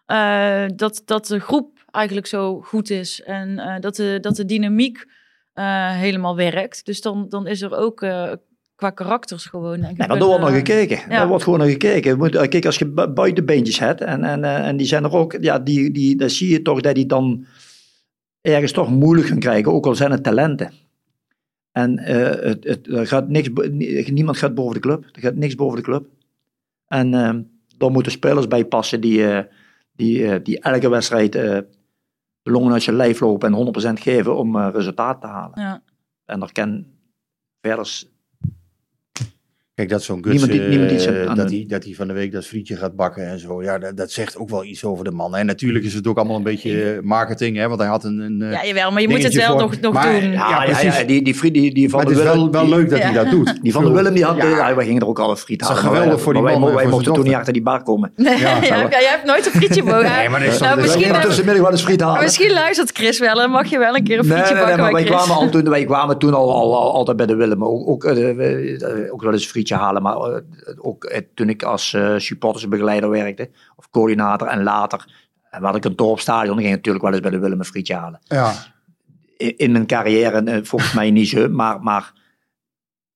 eh, 0.07 0.65
dat, 0.77 1.03
dat 1.05 1.27
de 1.27 1.41
groep 1.41 1.85
eigenlijk 1.91 2.27
zo 2.27 2.61
goed 2.61 2.91
is. 2.91 3.23
En 3.23 3.59
eh, 3.59 3.81
dat, 3.81 3.97
de, 3.97 4.19
dat 4.21 4.37
de 4.37 4.45
dynamiek 4.45 5.05
eh, 5.53 5.91
helemaal 5.91 6.37
werkt. 6.37 6.85
Dus 6.85 7.01
dan, 7.01 7.29
dan 7.29 7.47
is 7.47 7.63
er 7.63 7.77
ook 7.77 8.03
eh, 8.03 8.33
qua 8.77 8.91
karakters 8.91 9.47
gewoon. 9.47 9.81
Nee, 9.81 9.95
maar 9.97 10.11
er 10.11 10.19
wordt 10.19 10.35
een, 10.35 10.41
nog 10.41 10.49
eh, 10.49 10.57
gekeken. 10.57 11.01
ja. 11.09 11.29
Wordt 11.29 11.45
gewoon 11.45 11.59
nog 11.59 11.71
gekeken. 11.71 12.19
Je 12.25 12.39
eh, 12.39 12.49
kijk, 12.49 12.67
als 12.67 12.79
je 12.79 12.87
bu- 12.87 13.09
buitenbeentjes 13.09 13.79
hebt, 13.79 14.01
en, 14.01 14.25
en, 14.25 14.45
eh, 14.45 14.67
en 14.69 14.77
die 14.77 14.87
zijn 14.87 15.05
er 15.05 15.13
ook, 15.13 15.37
ja, 15.41 15.59
die, 15.59 15.91
die, 15.91 16.17
dan 16.17 16.31
zie 16.31 16.49
je 16.51 16.63
toch 16.63 16.81
dat 16.81 16.95
die 16.95 17.07
dan 17.07 17.47
ergens 18.41 18.73
toch 18.73 18.91
moeilijk 18.91 19.29
gaan 19.29 19.39
krijgen, 19.39 19.73
ook 19.73 19.87
al 19.87 19.95
zijn 19.95 20.11
het 20.11 20.23
talenten. 20.23 20.73
En 21.73 21.99
het, 21.99 22.65
het, 22.65 22.87
er 22.87 23.07
gaat 23.07 23.29
niks, 23.29 23.49
niemand 24.11 24.37
gaat 24.37 24.55
boven 24.55 24.75
de 24.75 24.81
club. 24.81 25.05
Er 25.13 25.21
gaat 25.21 25.35
niks 25.35 25.55
boven 25.55 25.77
de 25.77 25.83
club. 25.83 26.07
En 26.87 27.11
daar 27.77 27.91
moeten 27.91 28.13
spelers 28.13 28.49
bij 28.49 28.65
passen 28.65 29.01
die, 29.01 29.27
die, 29.93 30.43
die 30.43 30.61
elke 30.61 30.89
wedstrijd 30.89 31.33
de 31.33 31.67
longen 32.43 32.73
uit 32.73 32.83
zijn 32.83 32.97
lijf 32.97 33.21
lopen 33.21 33.55
en 33.55 33.99
100% 33.99 34.03
geven 34.03 34.37
om 34.37 34.59
resultaat 34.59 35.21
te 35.21 35.27
halen. 35.27 35.61
Ja. 35.61 35.83
En 36.25 36.43
er 36.43 36.53
kan 36.53 36.87
verder 37.61 38.07
Kijk, 39.77 39.89
dat 39.89 40.03
zo'n 40.03 40.17
Guts, 40.25 40.29
Niemand 40.29 40.51
die- 40.53 40.61
eh, 40.63 40.69
niemand 40.69 40.91
iets 40.91 41.07
aan- 41.09 41.29
aan 41.29 41.37
dat, 41.37 41.51
hij, 41.51 41.65
dat 41.69 41.85
hij 41.85 41.93
van 41.95 42.07
de 42.07 42.13
week 42.13 42.33
dat 42.33 42.47
frietje 42.47 42.77
gaat 42.77 42.97
bakken 42.97 43.29
en 43.29 43.39
zo. 43.39 43.63
Ja, 43.63 43.79
dat, 43.79 43.97
dat 43.97 44.11
zegt 44.11 44.39
ook 44.39 44.51
wel 44.51 44.65
iets 44.65 44.85
over 44.85 45.05
de 45.05 45.11
man. 45.11 45.37
En 45.37 45.47
natuurlijk 45.47 45.85
is 45.85 45.95
het 45.95 46.07
ook 46.07 46.17
allemaal 46.17 46.37
een 46.37 46.43
beetje 46.43 46.83
eh, 46.93 47.03
marketing, 47.03 47.57
hè, 47.57 47.69
want 47.69 47.81
hij 47.81 47.89
had 47.89 48.05
een... 48.05 48.19
een 48.19 48.43
eh, 48.43 48.53
Ja, 48.53 48.65
jawel, 48.67 48.91
maar 48.91 49.03
je 49.03 49.09
moet 49.09 49.23
het 49.23 49.35
wel 49.35 49.51
voor- 49.53 49.61
nog, 49.61 49.81
nog 49.81 49.93
Maar- 49.93 50.21
doen. 50.21 50.31
Ja, 50.31 50.49
ja, 50.49 50.65
precies. 50.65 50.99
ja, 50.99 51.05
die, 51.05 51.23
die, 51.23 51.37
vriend- 51.37 51.55
die, 51.55 51.75
die 51.75 51.89
van 51.91 51.99
maar 51.99 52.09
de 52.09 52.15
het 52.15 52.25
is 52.29 52.33
Willem, 52.35 52.51
wel, 52.51 52.69
leuk 52.69 52.91
dat 52.91 52.99
hij 52.99 53.13
dat 53.13 53.31
doet. 53.31 53.59
die 53.63 53.73
van 53.73 53.85
de 53.85 53.91
Willem, 53.91 54.15
die 54.15 54.25
had, 54.25 54.37
Ja. 54.37 54.49
ja, 54.69 54.75
wij 54.75 54.85
gingen 54.85 55.01
er 55.03 55.07
ook 55.09 55.19
al 55.19 55.31
een 55.31 55.37
friet 55.37 55.59
Dat 55.61 55.71
is 55.71 55.77
halen. 55.77 55.93
geweldig 55.97 56.21
voor 56.21 56.33
die 56.33 56.43
man 56.43 56.61
maar 56.61 56.69
en 56.71 56.75
wij, 56.77 56.87
mochten 56.87 57.13
toen 57.13 57.25
niet 57.25 57.35
achter 57.35 57.53
die 57.53 57.63
bar 57.63 57.83
komen. 57.83 58.13
Nee, 58.17 58.39
Ja, 58.39 58.61
jij 58.91 59.07
hebt 59.11 59.25
nooit 59.25 59.47
een 59.47 59.53
frietje 59.53 59.83
mogen. 59.83 60.03
Nee, 60.13 60.29
maar 60.29 60.45
toch- 60.45 60.61
nou, 60.61 60.81
tussenmiddag 61.23 61.63
wel 61.63 61.71
eens 61.71 61.83
friet 61.83 62.01
halen. 62.01 62.23
misschien 62.23 62.53
luistert 62.53 62.91
Chris 62.93 63.19
wel 63.19 63.43
en 63.43 63.51
mag 63.51 63.67
je 63.71 63.79
wel 63.79 63.95
een 63.97 64.05
keer 64.05 64.19
een 64.19 64.25
frietje 64.25 64.55
bakken 64.55 64.79
maar 64.79 64.93
wij 64.93 65.05
kwamen, 65.05 65.37
al 65.37 65.49
toen, 65.49 65.69
wij 65.69 65.85
kwamen 65.85 66.19
toen 66.19 66.35
al, 66.35 66.53
al, 66.55 66.77
al- 66.81 66.93
altijd 66.93 67.17
bij 67.17 67.27
de 67.27 67.35
Willem. 67.35 67.65
Ook, 67.65 67.89
ook, 67.89 68.05
eh, 68.05 68.15
we- 68.15 68.77
eh, 69.07 69.13
ook 69.13 69.23
wel 69.23 69.33
eens 69.33 69.43
een 69.45 69.49
frietje 69.67 69.85
halen. 69.85 70.03
Maar 70.03 70.17
eh, 70.17 70.41
ook 70.77 71.05
eh, 71.05 71.21
toen 71.35 71.49
ik 71.49 71.63
als 71.63 71.93
eh 71.95 72.15
supportersbegeleider 72.17 73.11
werkte. 73.11 73.51
Of 73.77 73.91
coördinator. 73.91 74.49
En 74.49 74.63
later, 74.63 75.05
en 75.51 75.59
we 75.59 75.65
hadden 75.65 75.83
kantoor 75.83 76.11
op 76.11 76.21
stadion. 76.21 76.47
Dan 76.55 76.57
ging 76.65 76.69
ik 76.69 76.77
natuurlijk 76.77 77.05
wel 77.05 77.13
eens 77.13 77.23
bij 77.23 77.31
de 77.31 77.39
Willem 77.39 77.59
een 77.59 77.65
frietje 77.65 77.95
halen. 77.95 78.21
Ja, 78.25 78.53
in, 79.37 79.57
in 79.57 79.73
mijn 79.73 79.87
carrière 79.87 80.61
volgens 80.65 80.93
mij 80.93 81.11
niet 81.11 81.29
zo, 81.29 81.49
maar, 81.49 81.81
maar 81.83 82.13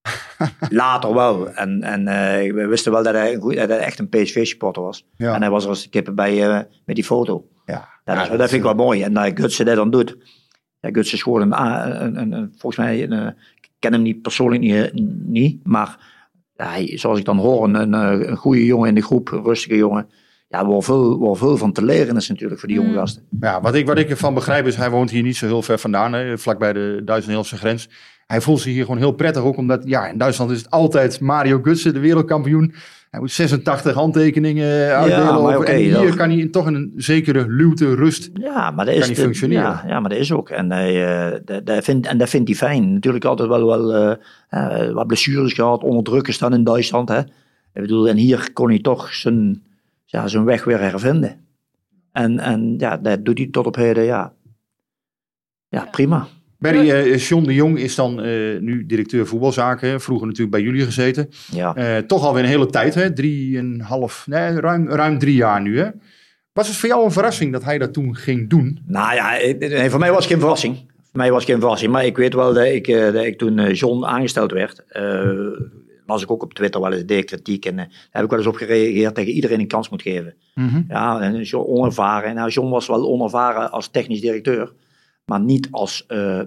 later 0.71 1.15
wel. 1.15 1.51
En, 1.51 1.83
en 1.83 2.05
we 2.55 2.67
wisten 2.67 2.93
wel 2.93 3.03
dat 3.03 3.15
hij, 3.15 3.35
een 3.35 3.41
goeie- 3.41 3.59
dat 3.59 3.69
hij 3.69 3.79
echt 3.79 3.99
een 3.99 4.09
PSV-supporter 4.09 4.83
was. 4.83 5.07
ja. 5.17 5.35
En 5.35 5.41
hij 5.41 5.51
was 5.51 5.63
er 5.63 5.69
als 5.69 5.83
de 5.83 5.89
kippen 5.89 6.15
bij 6.15 6.49
eh, 6.49 6.61
met 6.85 6.95
die 6.97 7.05
foto. 7.05 7.49
ja. 7.67 7.89
Dat, 8.05 8.17
Ja, 8.17 8.23
is- 8.23 8.29
dat 8.29 8.39
vind 8.49 8.53
ik 8.53 8.63
wel 8.63 8.85
mooi. 8.85 9.03
En 9.03 9.13
dat 9.15 9.31
Gutsen 9.35 9.65
dat 9.67 9.77
dan 9.77 9.91
doet. 9.91 10.17
Ja, 10.81 10.89
Gutsen 10.93 11.17
is 11.17 11.23
gewoon 11.23 11.41
een, 11.41 11.61
een, 12.05 12.17
een, 12.21 12.33
een- 12.33 12.55
volgens 12.59 12.77
mij, 12.87 13.03
een, 13.11 13.27
ik 13.61 13.69
ken 13.79 13.93
hem 13.93 14.03
niet 14.03 14.23
persoonlijk 14.23 14.63
niet, 14.63 14.93
niet 15.27 15.67
maar 15.67 16.10
ja, 16.61 16.71
hij, 16.71 16.99
zoals 16.99 17.19
ik 17.19 17.25
dan 17.25 17.39
hoor, 17.39 17.65
een, 17.65 17.75
een, 17.75 17.95
eh, 17.95 18.29
een 18.29 18.37
goede 18.37 18.65
jongen 18.65 18.89
in 18.89 18.95
de 18.95 19.03
groep, 19.03 19.33
een 19.33 19.43
rustige 19.43 19.77
jongen. 19.77 20.09
Ja, 20.49 20.67
waar 20.67 20.83
veel, 20.83 21.19
waar 21.19 21.37
veel 21.37 21.57
van 21.57 21.73
te 21.73 21.85
leren 21.85 22.17
is 22.17 22.29
natuurlijk 22.29 22.61
voor 22.61 22.69
die 22.69 22.79
jonge 22.79 22.91
Mm. 22.91 22.97
gasten. 22.97 23.23
Ja, 23.41 23.61
wat 23.61 23.75
ik, 23.75 23.87
wat 23.87 23.99
ik 23.99 24.11
ervan 24.11 24.35
begrijp 24.35 24.67
is, 24.67 24.77
hij 24.77 24.91
woont 24.91 25.11
hier 25.11 25.23
niet 25.23 25.37
zo 25.37 25.47
heel 25.47 25.63
ver 25.63 25.79
vandaan, 25.79 26.13
hè, 26.13 26.39
vlakbij 26.39 26.73
de 26.73 27.01
Duits-Nederlandse 27.05 27.57
grens. 27.57 27.89
Hij 28.27 28.41
voelt 28.41 28.61
zich 28.61 28.73
hier 28.73 28.85
gewoon 28.85 28.99
heel 28.99 29.13
prettig, 29.13 29.43
ook 29.43 29.57
omdat, 29.57 29.83
ja, 29.85 30.09
in 30.09 30.19
Duitsland 30.19 30.51
is 30.51 30.59
het 30.59 30.71
altijd 30.71 31.21
Mario 31.21 31.61
Gutsen, 31.63 31.93
de 31.95 32.01
wereldkampioen. 32.01 32.75
Hij 33.11 33.21
moet 33.21 33.31
86 33.33 33.95
handtekeningen 33.95 34.95
uitdelen. 34.95 35.25
maar 35.27 35.39
over- 35.39 35.57
oké, 35.59 35.71
en 35.71 35.79
hier 35.79 35.93
dat- 35.93 36.15
kan 36.15 36.31
hij 36.31 36.47
toch 36.49 36.67
in 36.67 36.75
een 36.75 36.93
zekere 36.97 37.49
luwte, 37.49 37.95
rust. 37.95 38.31
Ja, 38.35 38.71
maar 38.71 38.85
dat 38.85 38.95
is 38.95 39.11
functioneren. 39.19 39.63
Ja, 39.63 39.85
ja, 39.87 40.01
maar 40.01 40.11
dat 40.11 40.19
is 40.19 40.33
ook. 40.33 40.49
En, 40.51 40.71
hij, 40.73 41.07
eh, 41.33 41.41
dat, 41.45 41.67
dat 41.67 41.85
vindt, 41.85 42.07
en 42.07 42.19
dat 42.19 42.29
vindt 42.29 42.49
hij 42.49 42.57
fijn. 42.57 42.93
Natuurlijk 42.93 43.25
altijd 43.25 43.49
wel, 43.49 43.67
wel 43.67 43.95
eh, 43.95 44.17
eh, 44.49 44.93
wat 44.93 45.07
blessures 45.07 45.53
gehad, 45.53 45.83
onder 45.83 46.05
druk 46.05 46.27
gestaan 46.27 46.55
in 46.55 46.65
Duitsland. 46.65 47.09
Hè. 47.09 47.19
Ik 47.73 47.81
bedoel, 47.81 48.09
en 48.09 48.17
hier 48.17 48.53
kon 48.53 48.69
hij 48.69 48.79
toch 48.81 49.15
zijn, 49.15 49.63
ja, 50.05 50.27
zijn 50.29 50.45
weg 50.45 50.65
weer 50.65 50.81
hervinden. 50.81 51.37
En, 52.13 52.39
en 52.39 52.75
ja, 52.79 52.97
dat 52.97 53.25
doet 53.25 53.39
hij 53.39 53.47
tot 53.51 53.67
op 53.67 53.75
heden, 53.77 54.05
ja. 54.05 54.33
Ja, 55.69 55.89
prima. 55.91 56.27
Barry, 56.61 56.91
eh 56.91 57.19
John 57.19 57.45
de 57.45 57.55
Jong 57.55 57.79
is 57.79 57.95
dan 57.95 58.23
eh, 58.23 58.59
nu 58.59 58.87
directeur 58.87 59.27
voetbalzaken. 59.27 60.01
Vroeger 60.01 60.27
natuurlijk 60.27 60.57
bij 60.57 60.65
jullie 60.65 60.85
gezeten. 60.85 61.29
Ja. 61.53 61.75
Eh, 61.75 61.97
toch 61.97 62.25
alweer 62.25 62.43
een 62.43 62.49
hele 62.49 62.67
tijd, 62.67 62.95
hè? 62.95 63.13
Drieënhalf, 63.13 64.27
nee, 64.27 64.61
ruim, 64.61 64.89
ruim 64.89 65.19
drie 65.19 65.35
jaar 65.35 65.61
nu, 65.63 65.79
hè? 65.79 65.89
Was 66.53 66.69
het 66.69 66.77
voor 66.77 66.89
jou 66.89 67.05
een 67.05 67.11
verrassing 67.11 67.53
dat 67.53 67.65
hij 67.65 67.79
dat 67.79 67.93
toen 67.93 68.17
ging 68.17 68.51
doen? 68.51 68.79
Nou 68.87 69.15
ja, 69.15 69.31
nee, 69.59 69.91
voor 69.91 69.99
mij 69.99 70.11
was 70.11 70.19
het 70.19 70.33
geen 70.33 70.41
verrassing. 70.41 70.77
Voor 70.77 71.21
mij 71.21 71.31
was 71.31 71.43
het 71.43 71.51
geen 71.51 71.61
verrassing. 71.61 71.93
Maar 71.93 72.05
ik 72.05 72.17
weet 72.17 72.35
wel 72.35 72.55
dat 72.55 72.65
ik, 72.65 72.87
dat 72.87 73.25
ik 73.25 73.39
toen 73.39 73.73
John 73.73 74.05
aangesteld 74.05 74.53
werd, 74.53 74.85
las 76.07 76.23
ik 76.23 76.31
ook 76.31 76.43
op 76.43 76.55
Twitter 76.55 76.81
wel 76.81 76.93
eens 76.93 77.07
de 77.07 77.23
kritiek. 77.23 77.65
En 77.65 77.77
daar 77.77 77.89
heb 78.11 78.25
ik 78.25 78.31
wel 78.31 78.39
eens 78.39 78.49
op 78.49 78.55
gereageerd 78.55 79.15
dat 79.15 79.27
je 79.27 79.33
iedereen 79.33 79.61
een 79.61 79.67
kans 79.67 79.89
moet 79.89 80.03
geven. 80.03 80.35
Ja, 80.89 81.21
en 81.21 81.43
John 81.43 81.71
onervaren. 81.71 82.35
Nou, 82.35 82.51
John 82.51 82.71
was 82.71 82.87
wel 82.87 83.09
onervaren 83.09 83.71
als 83.71 83.89
technisch 83.89 84.21
directeur, 84.21 84.73
maar 85.25 85.41
niet 85.41 85.69
als, 85.71 86.07
eh, 86.07 86.41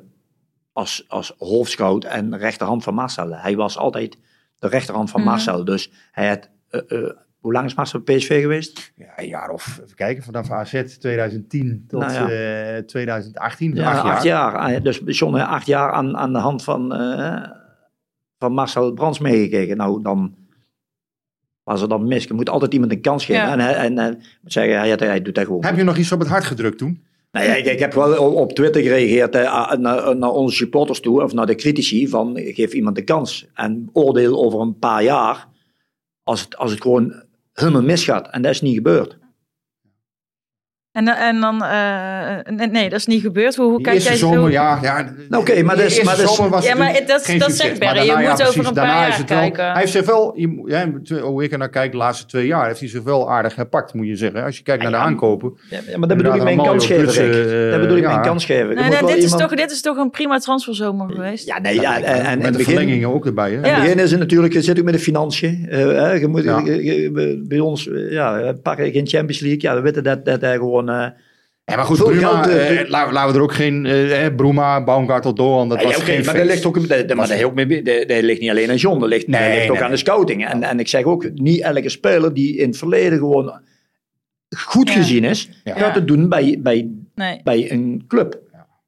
als, 0.72 1.06
als 1.08 1.36
hoofdscout 1.38 2.04
en 2.04 2.38
rechterhand 2.38 2.84
van 2.84 2.94
Marcel. 2.94 3.36
Hij 3.36 3.56
was 3.56 3.78
altijd 3.78 4.18
de 4.60 4.68
rechterhand 4.68 5.10
van 5.10 5.22
Mhm. 5.22 5.30
Marcel. 5.30 5.66
Dus 5.66 5.92
hij 6.12 6.28
had, 6.28 6.50
eh, 6.70 6.98
eh, 7.04 7.10
hoe 7.40 7.52
lang 7.52 7.66
is 7.66 7.74
Marcel 7.76 8.00
bij 8.00 8.16
PSV 8.16 8.42
geweest? 8.42 8.92
Ja, 8.96 9.14
een 9.16 9.28
jaar 9.28 9.50
of, 9.50 9.80
even 9.84 9.96
kijken, 9.96 10.24
vanaf 10.24 10.52
AZ 10.52 10.84
2010 11.00 11.86
tot 11.88 12.00
Nou 12.00 12.14
ja. 12.32 12.76
eh, 12.78 12.84
2018. 12.84 13.76
Ja, 13.76 13.92
acht 14.00 14.24
jaar. 14.24 14.58
Ah, 14.58 14.84
Dus 14.84 15.02
John 15.06 15.36
heeft 15.36 15.48
acht 15.48 15.66
jaar 15.66 15.92
aan, 15.92 16.18
aan 16.18 16.34
de 16.34 16.40
hand 16.40 16.64
van, 16.64 16.94
eh, 16.94 17.50
van 18.40 18.54
Marcel 18.54 18.94
Brands 18.94 19.20
meegekeken. 19.20 19.78
Nou, 19.78 20.02
dan 20.02 20.36
was 21.64 21.82
er 21.82 21.90
dan 21.90 22.08
mis. 22.08 22.24
Je 22.24 22.34
moet 22.34 22.50
altijd 22.50 22.74
iemand 22.74 22.92
een 22.92 23.02
kans 23.02 23.26
geven. 23.26 23.42
Ja. 23.42 23.52
En, 23.52 23.60
en, 23.60 23.98
en 23.98 24.12
ik 24.14 24.38
moet 24.42 24.54
zeggen, 24.54 24.78
hij, 24.78 24.90
hij 24.98 25.22
doet 25.22 25.36
dat 25.36 25.46
gewoon. 25.46 25.66
Heb 25.66 25.76
je 25.78 25.84
nog 25.84 25.98
iets 25.98 26.12
op 26.12 26.20
het 26.20 26.28
hart 26.28 26.44
gedrukt 26.44 26.78
toen? 26.78 27.04
Nou 27.34 27.48
ik, 27.48 27.80
heb 27.80 27.94
wel 27.94 28.34
op, 28.34 28.54
Twitter 28.54 28.82
gereageerd 28.82 29.34
naar, 29.80 30.18
naar 30.18 30.30
onze 30.30 30.56
supporters 30.56 31.00
toe, 31.00 31.24
of 31.24 31.34
naar 31.34 31.46
de 31.46 31.56
critici, 31.56 32.08
van 32.08 32.38
geef 32.38 32.74
iemand 32.74 32.96
de 32.96 33.04
kans. 33.04 33.48
En 33.54 33.90
oordeel 33.94 34.44
over 34.44 34.60
een 34.60 34.78
paar 34.78 35.04
jaar, 35.04 35.48
als 36.24 36.42
het, 36.42 36.58
als 36.58 36.72
het 36.72 36.82
gewoon 36.82 37.24
helemaal 37.54 37.82
misgaat. 37.82 38.30
En 38.30 38.42
dat 38.42 38.52
is 38.52 38.62
niet 38.62 38.76
gebeurd. 38.76 39.18
En, 40.94 41.06
dan- 41.06 41.16
en 41.16 41.40
dan, 41.40 41.64
eh, 41.64 42.54
nee, 42.56 42.68
nee, 42.68 42.90
dat 42.90 43.00
is 43.00 43.06
niet 43.06 43.22
gebeurd. 43.22 43.56
Hoe, 43.56 43.70
hoe 43.70 43.82
kijk 43.82 43.96
eerste 43.96 44.10
jij 44.10 44.18
zomer, 44.18 44.40
zo? 44.40 44.50
ja. 44.50 44.80
ja 44.82 45.14
Nou, 45.30 45.42
oké, 45.42 45.64
maar 45.64 45.76
is- 45.76 45.82
eerste 45.84 46.04
maar 46.04 46.16
dat 46.18 46.30
is- 46.30 46.36
zomer 46.36 46.52
was 46.52 46.66
Ja, 46.66 46.70
maar 46.76 46.80
natuurlijk 46.80 47.08
dat- 47.08 47.26
geen 47.26 47.38
dat 47.40 47.48
succes. 47.50 47.68
zegt 47.68 47.80
Maar 47.80 47.94
Barry, 47.94 48.10
je 48.10 48.28
moet 48.30 48.38
ja, 48.38 48.46
over 48.48 48.58
een 48.58 48.64
paar 48.64 48.74
daarna 48.74 49.08
jaar 49.08 49.18
het 49.18 49.30
wel- 49.30 49.40
kijken. 49.40 49.64
Hij 49.72 49.80
heeft 49.80 49.92
zich 49.92 50.06
wel, 50.06 50.34
je 50.36 50.48
moet- 50.48 50.70
ja, 50.70 50.90
hoe 51.22 51.44
ik 51.44 51.52
er 51.52 51.58
naar 51.58 51.70
kijk, 51.70 51.92
de 51.92 51.98
laatste 51.98 52.26
twee 52.26 52.46
jaar, 52.48 52.68
heeft 52.68 52.80
hij 52.80 52.90
zich 52.90 53.04
wel 53.04 53.32
aardig 53.32 53.54
gepakt, 53.54 53.94
moet 53.94 54.08
je 54.08 54.16
zeggen. 54.16 54.44
Als 54.44 54.58
je 54.58 54.64
kijkt 54.64 54.82
naar 54.84 54.92
de 54.92 54.98
aankopen. 54.98 55.54
Ja, 55.70 55.80
maar 55.98 56.08
dat 56.08 56.18
bedoel 56.18 56.36
ik 56.36 56.44
mijn 56.44 56.58
kans 56.58 56.86
geven, 56.86 57.08
eh, 57.08 57.72
Dat 57.72 57.82
bedoel 57.82 57.98
ik 57.98 58.06
mijn 58.06 58.22
kans 58.22 58.46
geven. 58.46 58.76
Nee, 58.76 58.90
nee, 58.90 59.06
dit, 59.16 59.24
is 59.24 59.32
toch, 59.32 59.56
dit 59.56 59.72
is 59.72 59.82
toch 59.82 59.98
een 59.98 60.10
prima 60.10 60.38
transferzomer 60.38 61.10
geweest? 61.12 61.48
Ja, 61.48 61.60
nee, 61.60 61.80
ja, 61.82 62.02
en, 62.02 62.38
met 62.38 62.46
in 62.48 62.52
de 62.52 62.58
het 62.58 62.68
verlengingen 62.68 63.14
ook 63.14 63.26
erbij. 63.26 63.50
Hè? 63.50 63.56
in 63.56 63.64
het 63.64 63.72
Ja. 63.72 63.82
begin 63.82 64.00
is 64.00 64.12
het 64.12 64.20
natuurlijk, 64.20 64.54
je 64.54 64.62
zit 64.62 64.80
ook 64.80 64.86
met 64.86 64.94
de 64.94 65.00
financiën. 65.00 65.68
Eh, 65.70 65.80
hè, 65.80 66.12
je 66.12 66.28
moet, 66.28 67.48
bij 67.48 67.60
ons, 67.60 67.90
eh, 67.90 68.12
ja, 68.12 68.54
pakken 68.64 68.92
geen 68.92 69.08
Champions 69.08 69.40
League. 69.40 69.62
Ja, 69.62 69.76
we 69.76 69.82
weten 69.82 70.04
dat, 70.04 70.26
dat 70.26 70.42
hij 70.42 70.54
gewoon... 70.56 70.83
eh, 70.90 71.08
Ja, 71.66 71.76
maar 71.76 71.86
goed, 71.86 71.98
Bruma, 72.04 72.48
eh, 72.50 72.80
eh, 72.80 72.90
laten, 72.90 73.14
laten 73.14 73.32
we 73.32 73.38
er 73.38 73.44
ook 73.44 73.54
geen, 73.54 73.86
eh, 73.86 74.36
Bruma, 74.36 74.84
Baumgartel, 74.84 75.34
Doan, 75.34 75.70
dat 75.70 75.80
Ja, 75.82 75.86
was 75.86 75.96
geen 75.96 76.26
maar 76.26 76.34
dat 76.38 76.46
ligt 76.46 76.66
ook, 76.66 76.88
dat, 76.88 76.88
dat- 77.08 77.08
maar 77.18 77.28
dat, 77.28 77.30
heeft 77.36 77.44
ook 77.44 77.54
mee, 77.54 77.82
dat, 77.82 78.08
dat 78.08 78.22
ligt 78.22 78.42
niet 78.42 78.50
alleen 78.50 78.70
aan 78.70 78.76
John, 78.76 79.00
dat 79.00 79.10
ligt, 79.10 79.32
dat 79.32 79.40
Nee, 79.40 79.56
ligt 79.56 79.70
ook 79.70 79.76
nee, 79.76 79.84
aan 79.84 79.92
de 79.92 79.98
scouting. 79.98 80.46
En, 80.48 80.64
en 80.64 80.80
ik 80.80 80.88
zeg 80.88 81.04
ook, 81.04 81.30
niet 81.34 81.62
elke 81.62 81.90
speler 81.90 82.34
die 82.34 82.58
in 82.58 82.68
het 82.68 82.78
verleden 82.78 83.18
gewoon 83.18 83.62
goed 84.58 84.88
Ja. 84.90 84.96
gezien 84.96 85.24
is, 85.24 85.50
Ja. 85.64 85.76
gaat 85.76 85.96
het 85.96 86.08
doen 86.08 86.30
bij, 86.30 86.60
bij 86.60 86.90
Nee. 87.16 87.40
bij 87.44 87.72
een 87.72 88.04
club. 88.08 88.40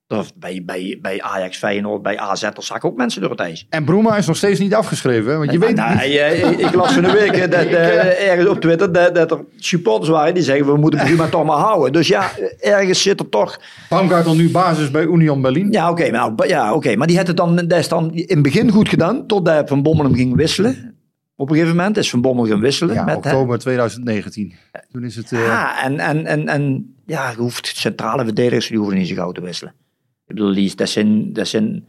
Of 0.07 0.31
bij, 0.35 0.63
bij, 0.65 0.97
bij 1.01 1.21
Ajax, 1.21 1.57
Feyenoord, 1.57 2.01
bij 2.01 2.17
AZ, 2.19 2.41
daar 2.41 2.53
zag 2.57 2.77
ik 2.77 2.85
ook 2.85 2.97
mensen 2.97 3.21
door 3.21 3.29
het 3.29 3.39
ijs. 3.39 3.65
En 3.69 3.85
Broema 3.85 4.17
is 4.17 4.27
nog 4.27 4.35
steeds 4.37 4.59
niet 4.59 4.73
afgeschreven, 4.73 5.31
hè? 5.31 5.37
want 5.37 5.51
je 5.51 5.59
weet 5.59 5.75
Nou, 5.75 5.93
niet. 5.93 6.01
eh, 6.01 6.49
ik, 6.51 6.59
ik 6.59 6.73
las 6.73 6.93
van 6.93 7.03
de 7.03 7.11
week 7.11 7.31
eh, 7.31 7.41
dat, 7.51 7.65
eh, 7.79 8.29
ergens 8.29 8.47
op 8.49 8.59
Twitter 8.61 8.91
dat, 8.91 9.15
dat 9.15 9.31
er 9.31 9.45
supporters 9.55 10.09
waren 10.09 10.33
die 10.33 10.43
zeggen 10.43 10.65
we 10.65 10.77
moeten 10.77 10.99
Bruma 11.05 11.27
toch 11.27 11.45
maar 11.45 11.57
houden. 11.57 11.91
Dus 11.93 12.07
ja, 12.07 12.31
eh, 12.59 12.71
ergens 12.73 13.01
zit 13.01 13.19
er 13.19 13.29
toch... 13.29 13.59
Baumgartel 13.89 14.35
nu 14.35 14.49
basis 14.51 14.91
bij 14.91 15.03
Union 15.05 15.41
Berlin. 15.41 15.71
Ja, 15.71 15.89
oké, 15.89 16.09
nou, 16.09 16.47
ja, 16.47 16.73
oké, 16.73 16.95
maar 16.95 17.07
die 17.07 17.17
had 17.17 17.27
het 17.27 17.37
dan, 17.37 17.55
dat 17.55 17.73
is 17.79 17.87
dan 17.87 18.13
in 18.13 18.25
het 18.27 18.41
begin 18.41 18.71
goed 18.71 18.89
gedaan, 18.89 19.27
totdat 19.27 19.67
Van 19.69 19.83
Bommel 19.83 20.05
hem 20.05 20.15
ging 20.15 20.35
wisselen. 20.35 20.95
Op 21.35 21.49
een 21.49 21.55
gegeven 21.55 21.75
moment 21.75 21.97
is 21.97 22.09
Van 22.09 22.21
Bommel 22.21 22.45
gaan 22.45 22.59
wisselen. 22.59 22.93
Ja, 22.95 23.03
met, 23.03 23.15
oktober 23.15 23.59
2019. 23.59 24.53
Toen 24.91 25.03
is 25.03 25.15
het... 25.15 25.31
eh, 25.31 25.45
Ja, 25.45 25.83
en, 25.83 25.99
en, 25.99 26.25
en, 26.25 26.47
en 26.47 26.95
ja, 27.05 27.29
je 27.29 27.37
hoeft 27.37 27.67
centrale 27.75 28.23
verdedigers, 28.23 28.67
die 28.67 28.77
hoeven 28.77 28.97
niet 28.97 29.07
zo 29.07 29.15
gauw 29.15 29.31
te 29.31 29.41
wisselen. 29.41 29.73
Ik 30.27 30.35
bedoel, 30.35 30.53
die, 30.53 30.75
dat 30.75 30.89
zijn, 30.89 31.33
dat 31.33 31.47
zijn, 31.47 31.87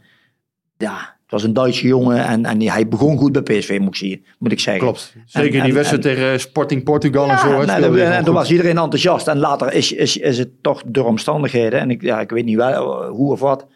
ja, 0.77 1.15
het 1.21 1.31
was 1.31 1.43
een 1.43 1.53
Duitse 1.53 1.87
jongen 1.87 2.25
en, 2.25 2.45
en 2.45 2.61
hij 2.61 2.87
begon 2.87 3.17
goed 3.17 3.31
bij 3.31 3.41
PSV, 3.41 3.77
moet 3.79 3.87
ik, 3.87 3.95
zien, 3.95 4.25
moet 4.39 4.51
ik 4.51 4.59
zeggen. 4.59 4.83
Klopt. 4.83 5.15
Zeker 5.25 5.59
En- 5.59 5.65
die 5.65 5.73
wedstrijd 5.73 6.05
en- 6.05 6.13
tegen 6.15 6.39
Sporting 6.39 6.83
Portugal 6.83 7.29
en 7.29 7.37
zo. 7.39 7.61
en, 7.61 7.69
en 7.69 8.15
toen 8.15 8.25
goed. 8.25 8.33
was 8.33 8.51
iedereen 8.51 8.77
enthousiast. 8.77 9.27
En 9.27 9.37
later 9.37 9.73
is, 9.73 9.91
is, 9.91 10.17
is 10.17 10.37
het 10.37 10.49
toch 10.63 10.83
door 10.85 11.05
omstandigheden, 11.05 11.79
en 11.79 11.89
ik, 11.89 12.01
ja, 12.01 12.19
ik 12.19 12.29
weet 12.29 12.45
niet 12.45 12.55
wel, 12.55 13.03
eh, 13.03 13.09
hoe 13.09 13.31
of 13.31 13.39
wat, 13.39 13.67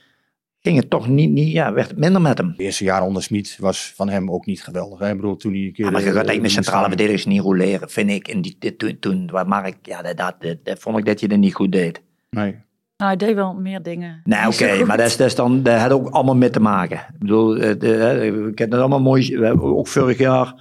ging 0.59 0.77
het 0.77 0.89
toch 0.89 1.07
niet, 1.07 1.29
niet 1.29 1.51
ja, 1.51 1.73
werd 1.73 1.87
het 1.89 1.97
minder 1.97 2.21
met 2.21 2.37
hem. 2.37 2.47
Het 2.47 2.59
eerste 2.59 2.83
jaar 2.83 3.03
onder 3.03 3.23
Smit 3.23 3.57
was 3.59 3.93
van 3.95 4.09
hem 4.09 4.31
ook 4.31 4.45
niet 4.45 4.63
geweldig. 4.63 4.99
Hè? 4.99 5.09
Ik 5.09 5.15
bedoel, 5.15 5.35
toen 5.35 5.53
hij 5.53 5.61
een 5.61 5.73
keer... 5.73 5.85
Ja, 5.85 5.91
maar 5.91 6.01
je 6.01 6.07
eh, 6.07 6.13
gaat 6.13 6.41
met 6.41 6.51
centrale 6.51 6.87
verdedigers 6.87 7.25
niet 7.25 7.41
roleren, 7.41 7.89
vind 7.89 8.09
ik. 8.09 8.27
En 8.27 8.41
die, 8.41 8.75
toen, 8.77 8.97
toen, 8.99 9.29
waar 9.31 9.47
Mark, 9.47 9.75
ja, 9.81 10.01
dat, 10.01 10.17
dat, 10.17 10.35
dat, 10.39 10.57
dat 10.63 10.79
vond 10.79 10.97
ik 10.97 11.05
dat 11.05 11.19
je 11.19 11.27
dat 11.27 11.37
niet 11.37 11.53
goed 11.55 11.71
deed. 11.71 12.01
Nee. 12.29 12.55
Nou, 13.01 13.13
hij 13.13 13.27
deed 13.27 13.35
wel 13.35 13.53
meer 13.53 13.81
dingen. 13.81 14.21
Nee, 14.23 14.47
oké, 14.47 14.85
maar 14.85 14.97
dat, 14.97 15.07
is, 15.07 15.17
dat, 15.17 15.27
is 15.27 15.35
dan, 15.35 15.63
dat 15.63 15.79
had 15.79 15.91
ook 15.91 16.09
allemaal 16.09 16.35
mee 16.35 16.49
te 16.49 16.59
maken. 16.59 16.97
Ik 16.97 17.19
bedoel, 17.19 17.57
eh, 17.57 17.79
de, 17.79 17.87
hè, 17.87 18.25
ik 18.47 18.57
heb 18.57 18.71
het 18.71 18.79
allemaal 18.79 19.01
mooi. 19.01 19.37
We 19.37 19.45
hebben 19.45 19.77
ook 19.77 19.87
vorig 19.87 20.17
jaar 20.17 20.53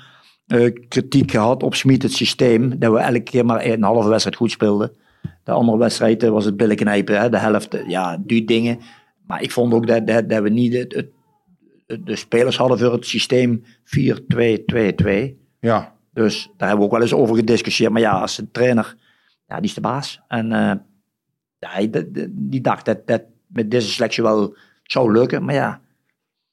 eh, 0.46 0.72
kritiek 0.88 1.30
gehad 1.30 1.62
op 1.62 1.74
Smit, 1.74 2.02
het 2.02 2.12
systeem. 2.12 2.78
Dat 2.78 2.92
we 2.92 2.98
elke 2.98 3.20
keer 3.20 3.44
maar 3.44 3.64
een 3.64 3.82
halve 3.82 4.08
wedstrijd 4.08 4.36
goed 4.36 4.50
speelden. 4.50 4.92
De 5.44 5.52
andere 5.52 5.78
wedstrijd 5.78 6.22
eh, 6.22 6.30
was 6.30 6.44
het 6.44 6.56
billen 6.56 6.76
knijpen, 6.76 7.20
hè, 7.20 7.28
de 7.28 7.38
helft, 7.38 7.78
ja, 7.86 8.16
die 8.20 8.44
dingen. 8.44 8.78
Maar 9.26 9.42
ik 9.42 9.50
vond 9.50 9.74
ook 9.74 9.86
dat, 9.86 10.06
dat, 10.06 10.28
dat 10.28 10.42
we 10.42 10.48
niet 10.48 10.72
het, 10.72 11.06
de 12.04 12.16
spelers 12.16 12.56
hadden 12.56 12.78
voor 12.78 12.92
het 12.92 13.06
systeem 13.06 13.62
4-2-2-2. 13.64 15.34
Ja. 15.60 15.94
Dus 16.12 16.50
daar 16.56 16.68
hebben 16.68 16.78
we 16.78 16.84
ook 16.84 16.98
wel 16.98 17.02
eens 17.02 17.14
over 17.14 17.36
gediscussieerd. 17.36 17.92
Maar 17.92 18.02
ja, 18.02 18.20
als 18.20 18.38
een 18.38 18.50
trainer, 18.50 18.94
ja, 19.46 19.56
die 19.56 19.64
is 19.64 19.74
de 19.74 19.80
baas. 19.80 20.20
En 20.28 20.52
eh, 20.52 20.72
ja, 21.60 22.02
die 22.30 22.60
dacht 22.60 22.84
dat 22.84 23.06
dat 23.06 23.22
met 23.46 23.70
deze 23.70 23.88
selectie 23.88 24.22
wel 24.22 24.56
zou 24.82 25.12
lukken. 25.12 25.44
Maar 25.44 25.54
ja, 25.54 25.80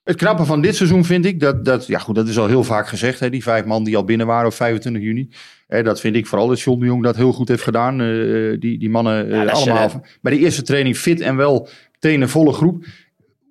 Het 0.03 0.15
knappe 0.15 0.45
van 0.45 0.61
dit 0.61 0.75
seizoen 0.75 1.05
vind 1.05 1.25
ik, 1.25 1.39
dat, 1.39 1.65
dat, 1.65 1.87
ja 1.87 1.99
goed, 1.99 2.15
dat 2.15 2.27
is 2.27 2.37
al 2.37 2.47
heel 2.47 2.63
vaak 2.63 2.87
gezegd, 2.87 3.19
hè, 3.19 3.29
die 3.29 3.43
vijf 3.43 3.65
man 3.65 3.83
die 3.83 3.97
al 3.97 4.03
binnen 4.03 4.27
waren 4.27 4.47
op 4.47 4.53
25 4.53 5.01
juni. 5.01 5.29
Hè, 5.67 5.83
dat 5.83 5.99
vind 5.99 6.15
ik 6.15 6.27
vooral 6.27 6.47
dat 6.47 6.61
John 6.61 6.79
de 6.79 6.85
Jong 6.85 7.03
dat 7.03 7.15
heel 7.15 7.33
goed 7.33 7.47
heeft 7.47 7.63
gedaan. 7.63 8.01
eh, 8.01 8.59
die, 8.59 8.79
die 8.79 8.89
mannen 8.89 9.25
eh, 9.25 9.31
Ja, 9.31 9.43
dat 9.43 9.57
is, 9.57 9.63
allemaal 9.63 9.89
eh, 9.89 9.95
bij 10.21 10.31
de 10.33 10.39
eerste 10.39 10.61
training 10.61 10.97
fit 10.97 11.19
en 11.21 11.35
wel 11.35 11.67
meteen 11.91 12.21
een 12.21 12.29
volle 12.29 12.53
groep. 12.53 12.85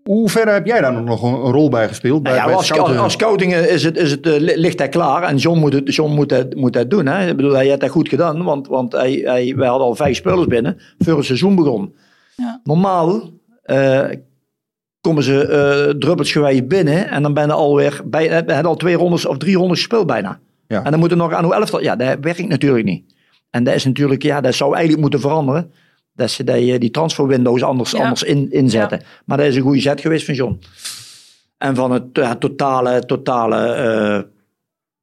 Hoe 0.06 0.28
ver 0.28 0.52
heb 0.52 0.66
jij 0.66 0.80
daar 0.80 1.02
nog 1.02 1.22
een, 1.22 1.34
rol 1.34 1.68
bij 1.68 1.88
gespeeld? 1.88 2.22
Bij, 2.22 2.32
nou 2.32 2.44
ja 2.44 2.56
bij 2.56 2.64
het 2.66 2.98
als, 2.98 3.12
scouting 3.12 3.54
is 3.54 3.84
het, 3.84 3.96
is 3.96 4.10
het, 4.10 4.26
eh, 4.26 4.40
li- 4.40 4.56
ligt 4.56 4.78
hij 4.78 4.88
klaar. 4.88 5.22
En 5.22 5.36
John 5.36 5.58
moet, 5.58 5.72
het, 5.72 5.94
John 5.94 6.12
moet, 6.14 6.28
dat, 6.28 6.54
moet 6.54 6.72
dat 6.72 6.90
doen. 6.90 7.06
Hè? 7.06 7.28
Ik 7.28 7.36
bedoel, 7.36 7.52
hij 7.52 7.66
heeft 7.66 7.80
dat 7.80 7.90
goed 7.90 8.08
gedaan. 8.08 8.44
Want, 8.44 8.68
want 8.68 8.92
hij, 8.92 9.12
hij, 9.24 9.54
wij 9.56 9.68
hadden 9.68 9.86
al 9.86 9.94
vijf 9.94 10.16
spelers 10.16 10.46
binnen 10.46 10.76
voor 10.98 11.16
het 11.16 11.24
seizoen 11.24 11.54
begon. 11.54 11.94
Ja. 12.36 12.60
Normaal 12.64 13.30
eh, 13.62 14.04
komen 15.00 15.22
ze 15.22 15.46
eh 15.46 15.94
druppelsgewijs 15.98 16.66
binnen. 16.66 17.08
En 17.08 17.22
dan 17.22 17.34
ben 17.34 17.46
je 17.46 17.52
alweer 17.52 18.00
bij, 18.04 18.62
al 18.62 18.76
twee 18.76 18.96
rondes 18.96 19.26
of 19.26 19.36
drie 19.36 19.56
rondes 19.56 19.78
gespeeld 19.78 20.06
bijna. 20.06 20.40
Ja. 20.68 20.84
En 20.84 20.90
dan 20.90 21.00
moet 21.00 21.10
er 21.10 21.16
nog 21.16 21.32
aan 21.32 21.44
hoe 21.44 21.54
elftal. 21.54 21.82
Ja, 21.82 21.96
dat 21.96 22.18
werkt 22.20 22.48
natuurlijk 22.48 22.84
niet. 22.84 23.14
En 23.50 23.64
dat 23.64 23.74
is 23.74 23.84
natuurlijk, 23.84 24.22
ja, 24.22 24.40
dat 24.40 24.54
zou 24.54 24.70
eigenlijk 24.72 25.02
moeten 25.02 25.20
veranderen. 25.20 25.70
Dat 26.16 26.30
ze 26.30 26.44
die, 26.44 26.72
eh, 26.72 26.80
die 26.80 26.90
transferwindows 26.90 27.62
anders, 27.62 27.90
Ja. 27.90 27.98
anders 28.02 28.22
in, 28.22 28.50
inzetten. 28.50 29.02
Maar 29.24 29.36
dat 29.36 29.46
is 29.46 29.56
een 29.56 29.62
goede 29.62 29.80
zet 29.80 30.00
geweest 30.00 30.24
van 30.24 30.34
John. 30.34 30.60
En 31.58 31.74
van 31.74 31.90
het 31.92 32.04
ja, 32.12 32.36
totale, 32.36 33.00
totale 33.06 33.56
eh, 33.74 34.22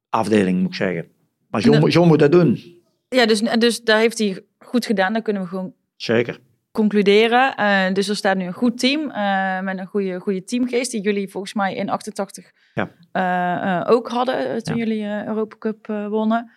afdeling, 0.08 0.58
moet 0.60 0.68
ik 0.70 0.74
zeggen. 0.74 1.06
Maar 1.50 1.60
John, 1.60 1.86
John 1.88 2.08
moet 2.08 2.18
dat 2.18 2.32
doen. 2.32 2.60
Ja, 3.08 3.26
dus, 3.26 3.40
dus 3.40 3.80
daar 3.82 3.98
heeft 3.98 4.18
hij 4.18 4.42
goed 4.58 4.86
gedaan. 4.86 5.12
Dan 5.12 5.22
kunnen 5.22 5.42
we 5.42 5.48
gewoon 5.48 5.72
Zeker. 5.96 6.38
concluderen. 6.72 7.54
Eh, 7.56 7.92
dus 7.92 8.08
er 8.08 8.16
staat 8.16 8.36
nu 8.36 8.44
een 8.46 8.52
goed 8.52 8.78
team 8.78 9.10
eh, 9.10 9.60
met 9.60 9.78
een 9.78 9.86
goede, 9.86 10.18
goede 10.20 10.44
teamgeest 10.44 10.90
die 10.90 11.00
jullie 11.00 11.30
volgens 11.30 11.54
mij 11.54 11.74
in 11.74 11.90
88 11.90 12.50
Ja. 12.74 12.90
eh, 13.12 13.76
eh, 13.80 13.90
ook 13.90 14.08
hadden 14.08 14.48
eh, 14.50 14.56
toen 14.56 14.76
jullie 14.76 15.04
eh 15.04 15.26
Europa 15.26 15.56
Cup 15.58 15.88
eh, 15.88 16.06
wonnen. 16.08 16.50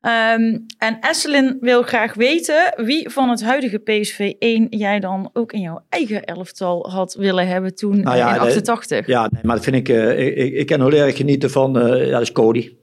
Ehm, 0.00 0.58
en 0.78 1.00
Esselin 1.00 1.56
wil 1.60 1.82
graag 1.82 2.14
weten 2.14 2.72
wie 2.76 3.10
van 3.10 3.28
het 3.28 3.42
huidige 3.42 3.78
PSV 3.78 4.32
1 4.38 4.66
jij 4.70 5.00
dan 5.00 5.30
ook 5.32 5.52
in 5.52 5.60
jouw 5.60 5.84
eigen 5.88 6.24
elftal 6.24 6.90
had 6.90 7.14
willen 7.14 7.48
hebben 7.48 7.74
toen 7.74 8.00
Nou 8.00 8.16
eh, 8.16 8.22
ja, 8.22 8.28
in 8.28 8.40
de- 8.40 8.46
88. 8.46 9.06
Ja, 9.06 9.28
nee, 9.30 9.42
maar 9.44 9.54
dat 9.54 9.64
vind 9.64 9.76
ik, 9.76 9.88
eh, 9.88 10.36
ik, 10.36 10.52
ik, 10.52 10.66
kan 10.66 10.80
heel 10.80 10.92
erg 10.92 11.16
genieten 11.16 11.50
van, 11.50 11.78
eh, 11.78 12.06
ja, 12.06 12.10
dat 12.10 12.20
is 12.20 12.32
Cody. 12.32 12.76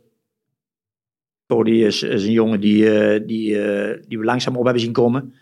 Cody 1.47 1.71
is, 1.71 2.03
is 2.03 2.23
een 2.23 2.31
jongen 2.31 2.59
die, 2.59 2.83
die, 3.25 3.53
die 4.07 4.19
we 4.19 4.25
langzaam 4.25 4.55
op 4.57 4.63
hebben 4.63 4.81
zien 4.81 4.91
komen. 4.91 5.33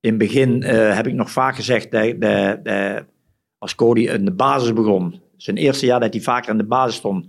In 0.00 0.08
het 0.10 0.18
begin 0.18 0.62
heb 0.62 1.06
ik 1.06 1.14
nog 1.14 1.30
vaak 1.30 1.54
gezegd 1.54 1.90
dat, 1.90 2.20
dat, 2.20 2.64
dat 2.64 3.04
als 3.58 3.74
Cody 3.74 4.00
in 4.00 4.24
de 4.24 4.32
basis 4.32 4.72
begon, 4.72 5.20
zijn 5.36 5.56
eerste 5.56 5.86
jaar 5.86 6.00
dat 6.00 6.12
hij 6.12 6.22
vaker 6.22 6.50
in 6.50 6.58
de 6.58 6.64
basis 6.64 6.94
stond, 6.94 7.26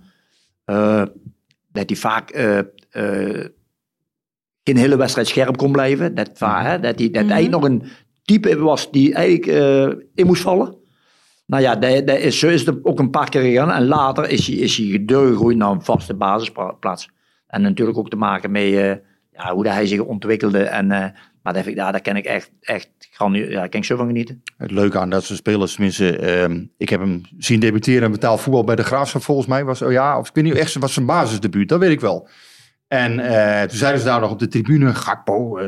dat 1.72 1.90
hij 1.90 1.96
vaak 1.96 2.32
geen 4.64 4.78
hele 4.78 4.98
wedstrijd 4.98 5.28
scherp 5.28 5.58
kon 5.58 5.72
blijven. 5.72 6.16
Dat, 6.16 6.30
va- 6.34 6.64
hè, 6.64 6.80
dat 6.80 7.00
hij 7.00 7.10
dat 7.10 7.24
Mhm. 7.24 7.32
eigenlijk 7.32 7.62
nog 7.64 7.72
een 7.72 7.84
type 8.24 8.58
was 8.58 8.92
die 8.92 9.14
eigenlijk 9.14 9.48
eh, 9.48 10.04
in 10.16 10.26
moest 10.26 10.42
vallen. 10.42 10.76
Nou 11.46 11.64
ja, 11.64 11.76
dat, 11.76 12.08
dat 12.08 12.18
is, 12.18 12.40
zo 12.40 12.48
is 12.48 12.66
het 12.66 12.86
ook 12.86 13.00
een 13.00 13.10
paar 13.10 13.30
keer 13.30 13.42
gegaan. 13.42 13.72
En 13.72 13.86
later 13.86 14.30
is 14.30 14.48
hij, 14.48 14.56
is 14.56 14.78
hij 14.78 15.06
doorgegroeid 15.06 15.58
naar 15.58 15.72
een 15.72 15.82
vaste 15.84 16.14
basisplaats. 16.14 17.10
En 17.48 17.62
natuurlijk 17.62 17.98
ook 17.98 18.10
te 18.10 18.16
maken 18.16 18.52
met 18.52 18.62
eh, 18.64 18.88
ja, 19.32 19.54
hoe 19.54 19.64
dat 19.64 19.74
hij 19.74 19.86
zich 19.88 20.00
ontwikkelde. 20.00 20.64
En, 20.64 20.92
eh, 20.92 21.00
maar 21.44 21.54
dat, 21.54 21.64
vind 21.64 21.76
ik, 21.76 21.82
ja, 21.84 21.92
daar 21.92 22.02
ken 22.02 22.16
ik 22.16 22.26
echt, 22.26 22.52
echt 22.62 22.90
grandioos- 23.12 23.48
ja, 23.50 23.56
daar 23.60 23.70
kan 23.70 23.80
ik 23.80 23.86
zo 23.86 23.96
van 23.96 24.06
genieten. 24.08 24.44
Het 24.58 24.72
leuke 24.72 25.00
aan 25.00 25.10
dat 25.10 25.24
soort 25.24 25.40
spelers, 25.40 25.72
tenminste, 25.74 26.18
ehm, 26.18 26.66
ik 26.78 26.90
heb 26.90 27.00
hem 27.00 27.22
zien 27.38 27.60
debuteren 27.60 28.04
in 28.04 28.12
betaald 28.12 28.42
voetbal 28.42 28.64
bij 28.64 28.76
de 28.76 28.84
Graafschap 28.84 29.22
volgens 29.24 29.48
mij. 29.48 29.64
Was, 29.66 29.82
oh 29.82 29.92
ja, 29.92 30.18
of 30.20 30.28
ik 30.30 30.36
weet 30.36 30.44
niet 30.44 30.56
echt 30.56 30.74
wat 30.76 30.92
zijn 30.92 31.06
basisdebuut, 31.06 31.70
dat 31.70 31.80
weet 31.80 31.92
ik 31.92 32.00
wel. 32.02 32.28
En 32.92 33.20
eh, 33.20 33.62
toen 33.68 33.78
zeiden 33.78 34.00
ze 34.02 34.06
daar 34.08 34.20
nog 34.20 34.32
op 34.32 34.40
de 34.40 34.48
tribune, 34.48 34.94
Gakpo, 34.96 35.58
eh, 35.58 35.68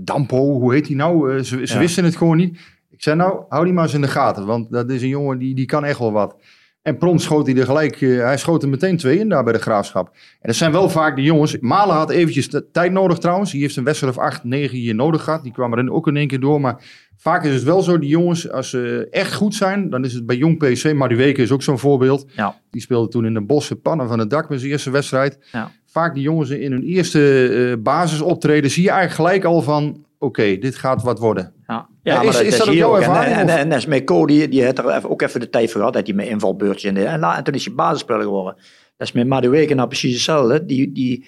Dampo, 0.00 0.36
hoe 0.36 0.72
heet 0.72 0.86
hij 0.86 0.96
nou? 0.96 1.30
Eh, 1.36 1.42
ze 1.42 1.66
ze 1.66 1.74
Ja. 1.74 1.78
wisten 1.80 2.04
het 2.04 2.16
gewoon 2.16 2.36
niet. 2.36 2.58
Ik 2.90 3.02
zei 3.02 3.16
nou, 3.16 3.42
hou 3.48 3.64
die 3.64 3.72
maar 3.72 3.84
eens 3.84 3.94
in 3.94 4.00
de 4.00 4.08
gaten, 4.08 4.46
want 4.46 4.70
dat 4.70 4.90
is 4.90 5.02
een 5.02 5.08
jongen 5.08 5.38
die, 5.38 5.54
die 5.54 5.66
kan 5.66 5.84
echt 5.84 5.98
wel 5.98 6.12
wat. 6.12 6.36
En 6.82 6.96
prompt 6.98 7.22
schoot 7.22 7.46
hij 7.46 7.56
er 7.56 7.64
gelijk, 7.64 8.00
hij 8.00 8.38
schoot 8.38 8.62
er 8.62 8.68
meteen 8.68 8.96
twee 8.96 9.18
in 9.18 9.28
daar 9.28 9.44
bij 9.44 9.52
de 9.52 9.58
Graafschap. 9.58 10.06
En 10.06 10.14
dat 10.40 10.54
zijn 10.54 10.72
wel 10.72 10.88
vaak 10.88 11.16
de 11.16 11.22
jongens, 11.22 11.58
Malen 11.58 11.96
had 11.96 12.10
eventjes 12.10 12.48
tijd 12.72 12.92
nodig 12.92 13.18
trouwens. 13.18 13.50
Die 13.50 13.60
heeft 13.60 13.76
een 13.76 13.84
wedstrijd 13.84 14.16
of 14.16 14.22
acht, 14.22 14.44
negen 14.44 14.78
hier 14.78 14.94
nodig 14.94 15.22
gehad. 15.24 15.42
Die 15.42 15.52
kwam 15.52 15.72
er 15.72 15.92
ook 15.92 16.06
in 16.08 16.16
één 16.16 16.28
keer 16.28 16.40
door, 16.40 16.60
maar 16.60 16.82
vaak 17.16 17.44
is 17.44 17.54
het 17.54 17.62
wel 17.62 17.82
zo, 17.82 17.98
die 17.98 18.08
jongens, 18.08 18.50
als 18.50 18.70
ze 18.70 19.06
echt 19.10 19.34
goed 19.34 19.54
zijn, 19.54 19.90
dan 19.90 20.04
is 20.04 20.12
het 20.12 20.26
bij 20.26 20.36
Jong 20.36 20.58
PSV, 20.58 20.92
maar 20.96 21.08
die 21.08 21.16
weken 21.18 21.42
is 21.42 21.50
ook 21.52 21.62
zo'n 21.62 21.78
voorbeeld. 21.78 22.26
Ja. 22.36 22.60
Die 22.70 22.80
speelde 22.82 23.08
toen 23.08 23.26
in 23.26 23.34
de 23.34 23.42
bossen 23.44 23.80
pannen 23.80 24.08
van 24.08 24.18
het 24.18 24.30
dak 24.30 24.48
met 24.48 24.58
zijn 24.60 24.72
eerste 24.72 24.90
wedstrijd. 24.90 25.38
Ja. 25.52 25.70
Vaak 25.94 26.14
die 26.14 26.22
jongens 26.22 26.50
in 26.50 26.72
hun 26.72 26.82
eerste 26.82 27.48
eh 27.48 27.82
basisoptreden 27.82 28.70
zie 28.70 28.82
je 28.82 28.90
eigenlijk 28.90 29.20
gelijk 29.30 29.44
al 29.54 29.62
van, 29.62 30.04
oké, 30.18 30.56
dit 30.58 30.76
gaat 30.76 31.02
wat 31.02 31.18
worden. 31.18 31.52
Ja, 31.66 31.88
Ja, 32.02 32.16
maar 32.22 32.26
is- 32.26 32.40
is 32.40 32.56
dat 32.56 32.66
zie 32.66 32.66
ook 32.66 32.72
je 32.72 32.78
jouw 32.78 32.96
ervaring, 32.96 33.34
En, 33.36 33.48
en, 33.48 33.58
en, 33.58 33.72
en 33.72 33.88
met 33.88 34.04
Cody, 34.04 34.48
die 34.48 34.62
heeft 34.62 34.78
er 34.78 34.88
even- 34.96 35.10
ook 35.10 35.22
even 35.22 35.40
de 35.40 35.50
tijd 35.50 35.70
voor 35.70 35.78
gehad, 35.78 35.94
dat 35.94 36.06
hij 36.06 36.16
met 36.16 36.26
invalbeurtjes 36.26 36.84
in 36.84 36.94
de, 36.94 37.04
en, 37.04 37.20
la- 37.20 37.36
en 37.36 37.44
toen 37.44 37.54
is 37.54 37.64
hij 37.64 37.74
basisspeler 37.74 38.22
geworden. 38.22 38.54
Dat 38.96 39.06
is 39.06 39.12
met 39.12 39.26
Madueke 39.26 39.74
nou 39.74 39.88
precies 39.88 40.12
hetzelfde. 40.12 40.64
Die, 40.64 40.92
die, 40.92 41.26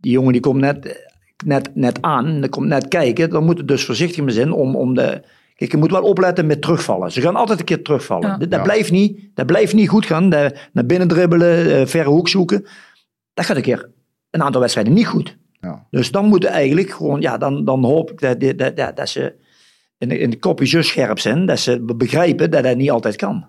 die 0.00 0.12
jongen 0.12 0.32
die 0.32 0.40
komt 0.40 0.60
net, 0.60 1.04
net, 1.44 1.70
net 1.74 1.98
aan, 2.02 2.40
die 2.40 2.48
komt 2.48 2.66
net 2.66 2.88
kijken. 2.88 3.30
Dan 3.30 3.44
moet 3.44 3.58
het 3.58 3.68
dus 3.68 3.84
voorzichtig 3.84 4.24
mee 4.24 4.34
zijn 4.34 4.52
om, 4.52 4.76
om 4.76 4.94
de... 4.94 5.22
Kijk, 5.54 5.70
je 5.72 5.76
moet 5.78 5.90
wel 5.90 6.02
opletten 6.02 6.46
met 6.46 6.62
terugvallen. 6.62 7.12
Ze 7.12 7.20
gaan 7.20 7.36
altijd 7.36 7.58
een 7.58 7.64
keer 7.64 7.82
terugvallen. 7.82 8.28
Ja. 8.28 8.36
Dat, 8.36 8.50
dat 8.50 8.58
Ja. 8.58 8.64
blijft 8.64 8.90
niet, 8.90 9.18
dat 9.34 9.46
blijft 9.46 9.74
niet 9.74 9.88
goed 9.88 10.06
gaan. 10.06 10.30
Dat, 10.30 10.54
naar 10.72 10.86
binnen 10.86 11.08
dribbelen, 11.08 11.74
eh, 11.80 11.86
verre 11.86 12.08
hoek 12.08 12.28
zoeken. 12.28 12.66
Dat 13.34 13.44
gaat 13.44 13.56
een 13.56 13.62
keer 13.62 13.88
een 14.30 14.42
aantal 14.42 14.60
wedstrijden 14.60 14.92
niet 14.92 15.06
goed. 15.06 15.36
Ja. 15.60 15.86
Dus 15.90 16.10
dan 16.10 16.24
moeten 16.26 16.50
eigenlijk 16.50 16.90
gewoon, 16.90 17.20
ja, 17.20 17.38
dan, 17.38 17.64
dan 17.64 17.84
hoop 17.84 18.10
ik 18.10 18.20
dat, 18.20 18.40
dat, 18.40 18.58
dat, 18.58 18.76
dat, 18.76 18.96
dat 18.96 19.08
ze 19.08 19.34
in 19.98 20.08
de, 20.08 20.18
in 20.18 20.30
de 20.30 20.38
kopje 20.38 20.66
zo 20.66 20.82
scherp 20.82 21.18
zijn, 21.18 21.46
dat 21.46 21.58
ze 21.60 21.80
begrijpen 21.96 22.50
dat 22.50 22.62
dat 22.62 22.76
niet 22.76 22.90
altijd 22.90 23.16
kan. 23.16 23.46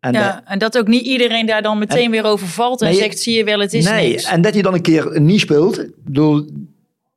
En 0.00 0.12
dat- 0.12 0.22
Ja, 0.22 0.42
en 0.44 0.58
dat 0.58 0.78
ook 0.78 0.86
niet 0.86 1.04
iedereen 1.06 1.46
daar 1.46 1.62
dan 1.62 1.78
meteen 1.78 2.10
weer 2.10 2.24
over 2.24 2.46
valt 2.46 2.80
en 2.82 2.88
Nee, 2.88 2.96
zegt, 2.96 3.18
zie 3.18 3.36
je 3.36 3.44
wel, 3.44 3.58
het 3.60 3.72
is 3.74 3.84
nee, 3.88 4.08
niks. 4.10 4.24
en 4.24 4.40
dat 4.42 4.52
hij 4.52 4.62
dan 4.62 4.74
een 4.74 4.82
keer 4.82 5.20
niet 5.20 5.40
speelt, 5.40 5.86
bedoel, 6.04 6.48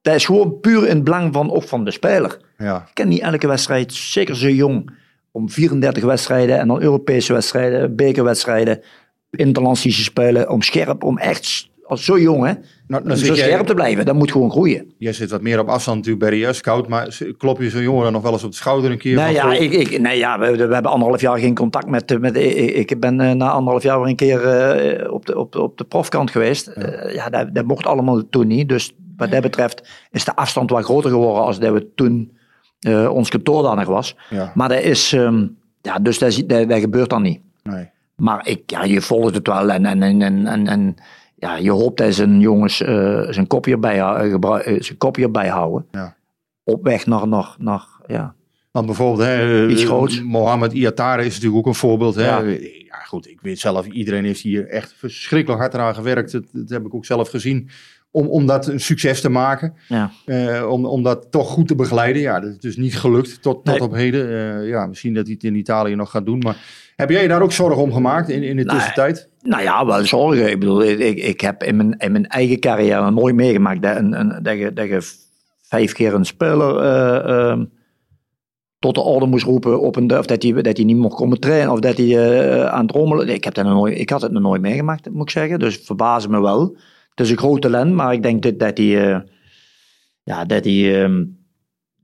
dat 0.01 0.15
is 0.15 0.25
gewoon 0.25 0.59
puur 0.59 0.87
in 0.87 0.95
het 0.95 1.03
belang 1.03 1.33
van, 1.33 1.51
ook 1.51 1.63
van 1.63 1.85
de 1.85 1.91
speler. 1.91 2.37
Ja. 2.57 2.77
Ik 2.87 2.93
ken 2.93 3.07
niet 3.07 3.19
elke 3.21 3.47
wedstrijd, 3.47 3.93
zeker 3.93 4.35
zo 4.35 4.49
jong, 4.49 4.89
om 5.31 5.49
34 5.49 6.03
wedstrijden 6.03 6.59
en 6.59 6.67
dan 6.67 6.81
Europese 6.81 7.33
wedstrijden, 7.33 7.95
bekerwedstrijden, 7.95 8.81
interlandse 9.31 9.91
spelen, 9.91 10.49
om 10.49 10.61
scherp, 10.61 11.03
om 11.03 11.17
echt 11.17 11.69
als 11.87 12.05
zo 12.05 12.19
jong 12.19 12.45
hè, 12.45 12.53
Nou, 12.87 13.03
om 13.03 13.15
zo 13.15 13.25
jij, 13.25 13.35
scherp 13.35 13.65
te 13.67 13.73
blijven. 13.73 14.05
Dat 14.05 14.15
moet 14.15 14.31
gewoon 14.31 14.51
groeien. 14.51 14.93
jij 14.97 15.13
zit 15.13 15.29
wat 15.31 15.41
meer 15.41 15.59
op 15.59 15.67
afstand 15.67 15.97
natuurlijk 15.97 16.29
bij 16.29 16.39
de 16.39 16.53
scout, 16.53 16.87
maar 16.87 17.17
klop 17.37 17.61
je 17.61 17.69
zo'n 17.69 17.81
jongen 17.81 18.03
dan 18.03 18.13
nog 18.13 18.21
wel 18.21 18.31
eens 18.31 18.43
op 18.43 18.49
de 18.51 18.55
schouder 18.57 18.91
een 18.91 18.97
keer? 18.97 19.15
Nee, 19.15 19.35
van, 19.35 19.53
ja, 19.53 19.59
ik, 19.59 19.71
ik, 19.71 19.99
nee, 19.99 20.17
ja 20.17 20.39
we, 20.39 20.51
we 20.67 20.73
hebben 20.73 20.91
anderhalf 20.91 21.21
jaar 21.21 21.37
geen 21.37 21.55
contact 21.55 21.87
met... 21.87 22.11
eh, 22.11 22.17
met 22.17 22.35
ik, 22.37 22.91
ik 22.91 22.99
ben 22.99 23.19
eh, 23.21 23.31
na 23.31 23.49
anderhalf 23.49 23.83
jaar 23.83 23.99
weer 23.99 24.09
een 24.09 24.15
keer 24.15 24.45
eh, 24.47 25.11
op, 25.13 25.25
de, 25.25 25.37
op, 25.37 25.51
de- 25.51 25.61
op 25.61 25.77
de 25.77 25.83
profkant 25.83 26.31
geweest. 26.31 26.71
Ja, 26.75 27.09
ja 27.09 27.29
dat, 27.29 27.55
dat 27.55 27.65
mocht 27.65 27.85
allemaal 27.85 28.21
toen 28.29 28.47
niet. 28.47 28.69
Dus 28.69 28.95
wat 29.17 29.31
dat 29.31 29.41
betreft 29.41 29.89
is 30.11 30.25
de 30.25 30.35
afstand 30.35 30.69
wat 30.69 30.83
groter 30.83 31.09
geworden 31.09 31.43
als 31.43 31.59
dat 31.59 31.73
we 31.73 31.87
toen 31.95 32.37
eh, 32.79 33.09
ons 33.13 33.29
kantoor 33.29 33.63
daar 33.63 33.75
nog 33.75 33.85
was. 33.85 34.15
Ja, 34.29 34.51
Maar 34.55 34.69
dat 34.69 34.81
is... 34.81 35.13
ehm, 35.13 35.47
ja, 35.81 35.99
dus 35.99 36.19
dat, 36.19 36.29
is- 36.29 36.45
dat, 36.45 36.69
dat 36.69 36.79
gebeurt 36.79 37.09
dan 37.09 37.21
niet. 37.21 37.39
nee. 37.63 37.89
Maar 38.15 38.47
ik, 38.47 38.61
ja, 38.65 38.83
je 38.83 39.01
volgt 39.01 39.33
het 39.35 39.47
wel 39.47 39.69
en, 39.71 39.85
en, 39.85 40.01
en, 40.03 40.45
en, 40.47 40.67
en 40.67 40.95
ja, 41.39 41.55
je 41.57 41.71
hoopt 41.71 41.97
dat 41.97 42.13
zijn 42.13 42.39
jongens 42.39 42.81
eh, 42.81 43.21
zijn 43.29 43.47
kopje 43.47 43.71
erbij, 43.71 43.97
hou- 43.97 44.29
gebru- 44.29 44.57
eh, 44.59 44.81
zijn 44.81 44.97
kopje 44.97 45.23
erbij 45.23 45.47
houden. 45.47 45.85
Ja. 45.91 46.15
Op 46.63 46.83
weg 46.83 47.05
naar, 47.05 47.27
naar, 47.27 47.55
naar 47.59 47.85
ja. 48.07 48.35
Want 48.71 48.85
bijvoorbeeld, 48.85 49.27
hè, 49.27 49.65
eh, 49.65 49.71
Iets 49.71 49.83
groots. 49.83 50.21
Mohamed 50.23 50.73
Iatare 50.73 51.25
is 51.25 51.33
natuurlijk 51.33 51.57
ook 51.57 51.65
een 51.65 51.79
voorbeeld. 51.79 52.15
Hè? 52.15 52.25
Ja. 52.25 52.39
Ja. 52.39 52.97
goed, 53.05 53.27
ik 53.27 53.41
weet 53.41 53.59
zelf, 53.59 53.87
iedereen 53.87 54.25
heeft 54.25 54.41
hier 54.41 54.67
echt 54.67 54.93
verschrikkelijk 54.97 55.61
hard 55.61 55.75
aan 55.75 55.95
gewerkt. 55.95 56.31
Dat, 56.31 56.43
dat 56.51 56.69
heb 56.69 56.85
ik 56.85 56.93
ook 56.93 57.05
zelf 57.05 57.29
gezien. 57.29 57.69
Om, 58.17 58.27
om 58.27 58.45
dat 58.45 58.67
een 58.67 58.79
succes 58.79 59.21
te 59.21 59.29
maken. 59.29 59.73
Ja. 59.87 60.11
Eh, 60.25 60.69
om, 60.69 60.85
om 60.85 61.03
dat 61.03 61.27
toch 61.31 61.49
goed 61.49 61.67
te 61.67 61.75
begeleiden. 61.75 62.21
Ja, 62.21 62.39
dat 62.39 62.49
is 62.49 62.59
dus 62.59 62.77
niet 62.77 62.97
gelukt 62.97 63.41
tot, 63.41 63.65
tot 63.65 63.73
Nee. 63.73 63.81
op 63.81 63.93
heden. 63.93 64.27
Eh, 64.27 64.67
ja, 64.67 64.85
misschien 64.85 65.13
dat 65.13 65.25
hij 65.25 65.33
het 65.33 65.43
in 65.43 65.55
Italië 65.55 65.95
nog 65.95 66.09
gaat 66.11 66.25
doen. 66.25 66.39
Maar 66.39 66.57
heb 66.95 67.09
jij 67.09 67.27
daar 67.27 67.41
ook 67.41 67.51
zorgen 67.51 67.81
om 67.81 67.93
gemaakt 67.93 68.29
in, 68.29 68.43
in 68.43 68.55
de 68.55 68.65
tussentijd? 68.65 69.29
Nou 69.41 69.63
ja, 69.63 69.85
wel 69.85 70.05
zorgen. 70.05 70.49
Ik 70.49 70.59
bedoel, 70.59 70.83
ik, 70.83 71.17
ik 71.17 71.41
heb 71.41 71.63
in 71.63 71.75
mijn, 71.75 71.97
in 71.97 72.11
mijn 72.11 72.27
eigen 72.27 72.59
carrière 72.59 73.11
nooit 73.11 73.35
meegemaakt 73.35 73.81
dat, 73.81 73.97
een, 73.97 74.19
een, 74.19 74.43
dat, 74.43 74.57
je, 74.57 74.73
dat 74.73 74.87
je 74.87 75.11
vijf 75.61 75.93
keer 75.93 76.13
een 76.13 76.25
speler 76.25 76.77
eh, 76.77 77.49
ehm, 77.49 77.65
tot 78.79 78.95
de 78.95 79.01
orde 79.01 79.25
moest 79.25 79.45
roepen 79.45 79.81
op 79.81 79.95
een, 79.95 80.17
of 80.17 80.25
dat 80.25 80.43
hij, 80.43 80.51
dat 80.61 80.77
hij 80.77 80.85
niet 80.85 80.97
mocht 80.97 81.15
komen 81.15 81.39
trainen 81.39 81.71
of 81.71 81.79
dat 81.79 81.97
hij 81.97 82.67
aan 82.67 82.85
het 82.85 82.95
rommelen. 82.95 83.27
Ik, 83.29 83.43
heb 83.43 83.53
dat 83.53 83.65
nog 83.65 83.73
nooit, 83.73 83.99
ik 83.99 84.09
had 84.09 84.21
het 84.21 84.31
nog 84.31 84.41
nooit 84.41 84.61
meegemaakt, 84.61 85.09
moet 85.09 85.23
ik 85.23 85.29
zeggen. 85.29 85.59
Dus 85.59 85.77
verbaasde 85.83 86.29
me 86.29 86.41
wel. 86.41 86.75
Het 87.17 87.25
is 87.25 87.31
een 87.31 87.37
groot 87.37 87.61
talent, 87.61 87.93
maar 87.93 88.13
ik 88.13 88.23
denk 88.23 88.41
dat, 88.43 88.59
dat 88.59 88.77
hij, 88.77 89.11
eh, 89.13 89.19
ja, 90.23 90.45
dat 90.45 90.63
hij 90.63 91.03
ehm, 91.03 91.23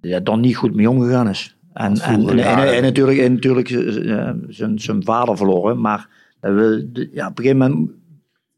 ja, 0.02 0.20
er 0.24 0.38
niet 0.38 0.56
goed 0.56 0.76
mee 0.76 0.90
omgegaan 0.90 1.30
is. 1.30 1.58
En, 1.74 1.94
en, 2.02 2.28
en, 2.30 2.40
en, 2.40 2.74
en 2.74 2.82
natuurlijk, 2.82 3.18
en 3.18 3.34
natuurlijk 3.34 3.70
eh, 3.70 4.30
zijn, 4.48 4.80
zijn 4.80 5.04
vader 5.04 5.38
verloren, 5.38 5.82
maar 5.82 6.10
dat 6.40 6.54
wil, 6.54 6.72
ja, 7.14 7.28
op 7.28 7.38
een 7.40 7.44
gegeven 7.46 7.58
moment 7.58 7.92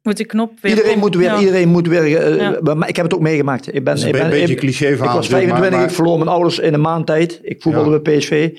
Moet 0.02 0.18
de 0.18 0.26
knop 0.26 0.60
weer 0.62 0.72
Iedereen 0.72 0.94
om. 0.94 1.00
moet 1.00 1.16
weer, 1.16 1.26
Ja. 1.32 1.40
iedereen 1.40 1.70
moet 1.70 1.88
weer. 1.88 2.18
eh, 2.18 2.36
Ja. 2.64 2.74
maar 2.76 2.90
ik 2.90 2.96
heb 2.96 3.06
het 3.06 3.14
ook 3.14 3.22
meegemaakt. 3.22 3.68
Ik 3.68 3.74
ben, 3.74 3.84
Dat 3.84 3.98
is 3.98 4.02
een 4.04 4.08
ik 4.10 4.16
ben, 4.16 4.30
beetje 4.30 4.54
ik, 4.54 4.60
cliché 4.60 4.88
ik 4.88 4.98
verhaal. 4.98 5.16
was 5.16 5.30
natuurlijk, 5.30 5.50
25, 5.52 5.80
maar- 5.80 5.90
ik 5.90 5.96
verloor 5.96 6.18
mijn 6.18 6.30
ouders 6.30 6.60
in 6.60 6.74
een 6.74 6.82
maand 6.82 7.06
tijd. 7.06 7.40
Ik 7.44 7.62
voetbalde 7.62 7.92
Ja. 7.92 8.00
bij 8.00 8.18
PSV. 8.18 8.58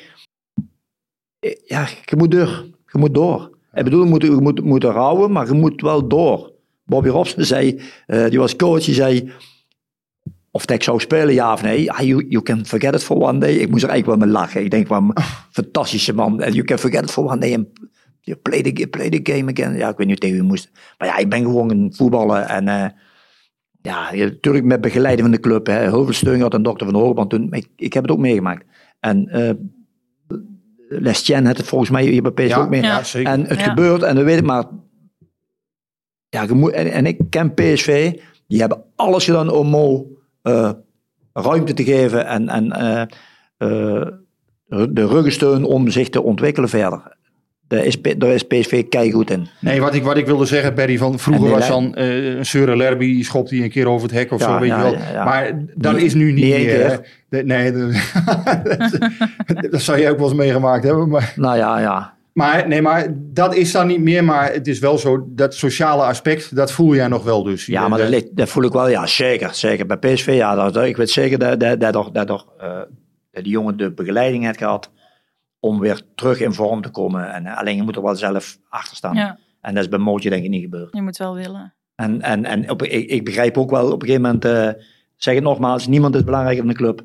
Eh, 1.38 1.50
Ja, 1.66 1.86
je 2.04 2.16
moet 2.16 2.30
door. 2.30 2.64
Je 2.92 2.98
moet 2.98 3.14
door. 3.14 3.50
Ik 3.74 3.84
bedoel, 3.84 4.02
je 4.04 4.10
moet, 4.10 4.22
je 4.22 4.30
moet, 4.30 4.64
moet 4.64 4.84
rouwen, 4.84 5.32
maar 5.32 5.46
je 5.46 5.52
moet 5.52 5.80
wel 5.80 6.08
door. 6.08 6.52
Bobby 6.86 7.08
Robson 7.08 7.44
zei, 7.54 7.80
eh, 8.06 8.28
die 8.28 8.38
was 8.38 8.56
coach, 8.56 8.84
die 8.84 8.94
zei... 8.94 9.30
Of 10.50 10.66
dat 10.66 10.76
ik 10.76 10.82
zou 10.82 11.00
spelen, 11.00 11.34
ja 11.34 11.52
of 11.52 11.62
nee. 11.62 11.92
Ah, 11.92 12.00
you, 12.00 12.26
you 12.28 12.42
can 12.42 12.66
forget 12.66 12.94
it 12.94 13.02
for 13.02 13.16
one 13.16 13.38
day. 13.38 13.54
Ik 13.54 13.70
moest 13.70 13.82
er 13.82 13.88
eigenlijk 13.88 14.18
wel 14.18 14.28
mee 14.28 14.36
lachen. 14.38 14.64
Ik 14.64 14.70
denk, 14.70 14.88
wat 14.88 15.02
een 15.02 15.12
fantastische 15.62 16.14
man. 16.14 16.42
And 16.42 16.54
you 16.54 16.64
can 16.64 16.78
forget 16.78 17.02
it 17.02 17.10
for 17.10 17.24
one 17.24 17.38
day. 17.38 17.54
And 17.54 17.66
you 18.20 18.36
play 18.38 18.62
the, 18.62 18.86
play 18.86 19.08
the 19.10 19.32
game 19.32 19.50
again. 19.52 19.76
Ja, 19.76 19.88
ik 19.88 19.96
weet 19.96 20.06
niet 20.06 20.20
tegen 20.20 20.36
wie 20.36 20.44
moest. 20.46 20.70
Maar 20.98 21.08
ja, 21.08 21.16
ik 21.16 21.28
ben 21.28 21.40
gewoon 21.42 21.70
een 21.70 21.92
voetballer. 21.96 22.42
En 22.42 22.68
eh, 22.68 22.86
ja, 23.82 24.14
natuurlijk 24.14 24.64
met 24.64 24.80
begeleiding 24.80 25.22
van 25.28 25.36
de 25.36 25.40
club. 25.42 25.66
Hè. 25.66 25.78
Heel 25.80 26.04
veel 26.04 26.12
steun 26.12 26.40
had 26.40 26.54
een 26.54 26.62
dokter 26.62 26.86
van 26.86 26.94
de 26.96 27.02
Hoogband 27.02 27.30
toen. 27.30 27.48
Maar 27.48 27.58
Ik, 27.58 27.68
ik 27.76 27.92
heb 27.92 28.02
het 28.02 28.12
ook 28.12 28.18
meegemaakt. 28.18 28.64
En 29.00 29.28
eh 29.28 29.50
Les 30.88 31.22
Tien 31.22 31.46
had 31.46 31.56
het 31.56 31.66
volgens 31.66 31.90
mij 31.90 32.04
hier 32.06 32.22
bij 32.22 32.30
PSV 32.30 32.48
ja, 32.48 32.56
ook 32.58 32.68
mee. 32.68 32.82
ja, 32.82 33.02
zeker. 33.04 33.32
En 33.32 33.44
het 33.46 33.58
Ja. 33.58 33.64
gebeurt, 33.64 34.02
en 34.02 34.24
weet 34.24 34.38
ik 34.38 34.44
maar. 34.44 34.64
Ja, 36.28 36.42
je 36.42 36.52
moet, 36.54 36.72
en, 36.72 36.90
en 36.92 37.06
ik 37.06 37.18
ken 37.30 37.54
PSV, 37.54 38.12
die 38.48 38.60
hebben 38.60 38.82
alles 38.96 39.24
gedaan 39.24 39.50
om 39.50 39.66
Mo 39.68 40.06
eh, 40.42 40.70
ruimte 41.32 41.74
te 41.74 41.84
geven 41.84 42.26
en, 42.26 42.48
en 42.48 42.72
eh, 42.72 44.06
de 44.88 45.06
ruggensteun 45.06 45.64
om 45.64 45.90
zich 45.90 46.08
te 46.08 46.22
ontwikkelen 46.22 46.68
verder. 46.68 47.14
Daar 47.68 47.84
is, 47.84 48.02
daar 48.02 48.30
is 48.30 48.42
PSV 48.42 48.88
keigoed 48.88 49.30
in. 49.30 49.46
Nee, 49.60 49.80
wat 49.80 49.94
ik, 49.94 50.02
wat 50.02 50.16
ik 50.16 50.26
wilde 50.26 50.44
zeggen, 50.44 50.74
Perry, 50.74 50.98
van 50.98 51.18
vroeger 51.18 51.50
was 51.50 51.68
dan 51.68 51.94
eh, 51.94 52.34
een 52.36 52.46
Seure 52.46 52.76
Lerby, 52.76 53.06
die 53.06 53.24
schopt 53.24 53.50
hij 53.50 53.62
een 53.62 53.70
keer 53.70 53.88
over 53.88 54.08
het 54.08 54.16
hek 54.16 54.32
of 54.32 54.40
Ja, 54.40 54.46
zo, 54.46 54.58
weet 54.58 54.68
ja, 54.68 54.76
je 54.76 54.82
wel. 54.82 55.00
ja. 55.12 55.24
Maar 55.24 55.64
dat 55.74 55.96
is 55.96 56.14
nu 56.14 56.32
niet, 56.32 56.44
meer. 56.44 57.00
nee, 57.28 57.72
dat, 57.72 59.70
dat 59.70 59.82
zou 59.82 59.98
je 59.98 60.10
ook 60.10 60.18
wel 60.18 60.28
eens 60.28 60.36
meegemaakt 60.36 60.84
hebben. 60.84 61.08
Maar, 61.08 61.32
Nou 61.36 61.56
ja, 61.56 61.80
ja. 61.80 62.15
Maar, 62.36 62.68
nee, 62.68 62.82
maar 62.82 63.06
dat 63.16 63.54
is 63.54 63.72
dan 63.72 63.86
niet 63.86 64.00
meer. 64.00 64.24
Maar 64.24 64.52
het 64.52 64.66
is 64.66 64.78
wel 64.78 64.98
zo, 64.98 65.26
dat 65.28 65.54
sociale 65.54 66.02
aspect, 66.02 66.56
dat 66.56 66.72
voel 66.72 66.94
jij 66.94 67.08
nog 67.08 67.24
wel 67.24 67.42
dus. 67.42 67.66
Ja, 67.66 67.88
maar 67.88 67.98
dat, 67.98 68.08
ligt- 68.08 68.36
dat 68.36 68.48
voel 68.48 68.64
ik 68.64 68.72
wel, 68.72 68.88
ja, 68.88 69.06
zeker. 69.06 69.54
Zeker 69.54 69.86
bij 69.86 69.96
PSV, 69.98 70.26
ja. 70.34 70.54
Dat, 70.70 70.76
ik 70.84 70.96
weet 70.96 71.10
zeker 71.10 71.38
dat, 71.38 71.60
dat, 71.60 71.80
dat, 71.80 72.14
dat, 72.14 72.46
eh, 72.58 72.78
dat 73.30 73.44
die 73.44 73.52
jongen 73.52 73.76
de 73.76 73.92
begeleiding 73.92 74.44
heeft 74.44 74.58
gehad 74.58 74.90
om 75.60 75.80
weer 75.80 76.00
terug 76.14 76.40
in 76.40 76.52
vorm 76.52 76.82
te 76.82 76.88
komen. 76.90 77.32
En, 77.32 77.46
eh, 77.46 77.58
alleen 77.58 77.76
je 77.76 77.82
moet 77.82 77.96
er 77.96 78.02
wel 78.02 78.16
zelf 78.16 78.58
achter 78.68 78.96
staan. 78.96 79.14
Ja, 79.16 79.38
En 79.60 79.74
dat 79.74 79.82
is 79.82 79.88
bij 79.88 79.98
Mootje 79.98 80.30
denk 80.30 80.44
ik 80.44 80.50
niet 80.50 80.62
gebeurd. 80.62 80.94
je 80.96 81.02
moet 81.02 81.16
wel 81.16 81.34
willen. 81.34 81.74
En, 81.94 82.20
en, 82.22 82.44
en 82.44 82.70
op, 82.70 82.82
ik, 82.82 83.10
ik 83.10 83.24
begrijp 83.24 83.58
ook 83.58 83.70
wel 83.70 83.86
op 83.92 84.02
een 84.02 84.08
gegeven 84.08 84.22
moment, 84.22 84.44
eh, 84.44 84.82
zeg 85.16 85.34
het 85.34 85.42
nogmaals, 85.42 85.86
niemand 85.86 86.14
is 86.14 86.24
belangrijker 86.24 86.64
dan 86.64 86.72
de 86.72 86.78
club. 86.78 87.02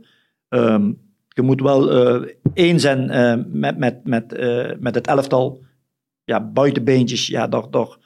Ehm, 0.50 0.91
je 1.34 1.41
moet 1.41 1.62
wel 1.62 1.91
eh 1.91 2.34
één 2.54 2.80
zijn 2.80 3.10
eh, 3.10 3.36
met, 3.48 3.78
met, 3.78 4.08
met, 4.08 4.34
eh, 4.34 4.72
met 4.80 4.96
het 4.96 5.08
elftal. 5.08 5.63
Ja, 6.24 6.41
buitenbeentjes, 6.41 7.28
ja, 7.28 7.48
daar, 7.48 7.70
daar, 7.70 7.98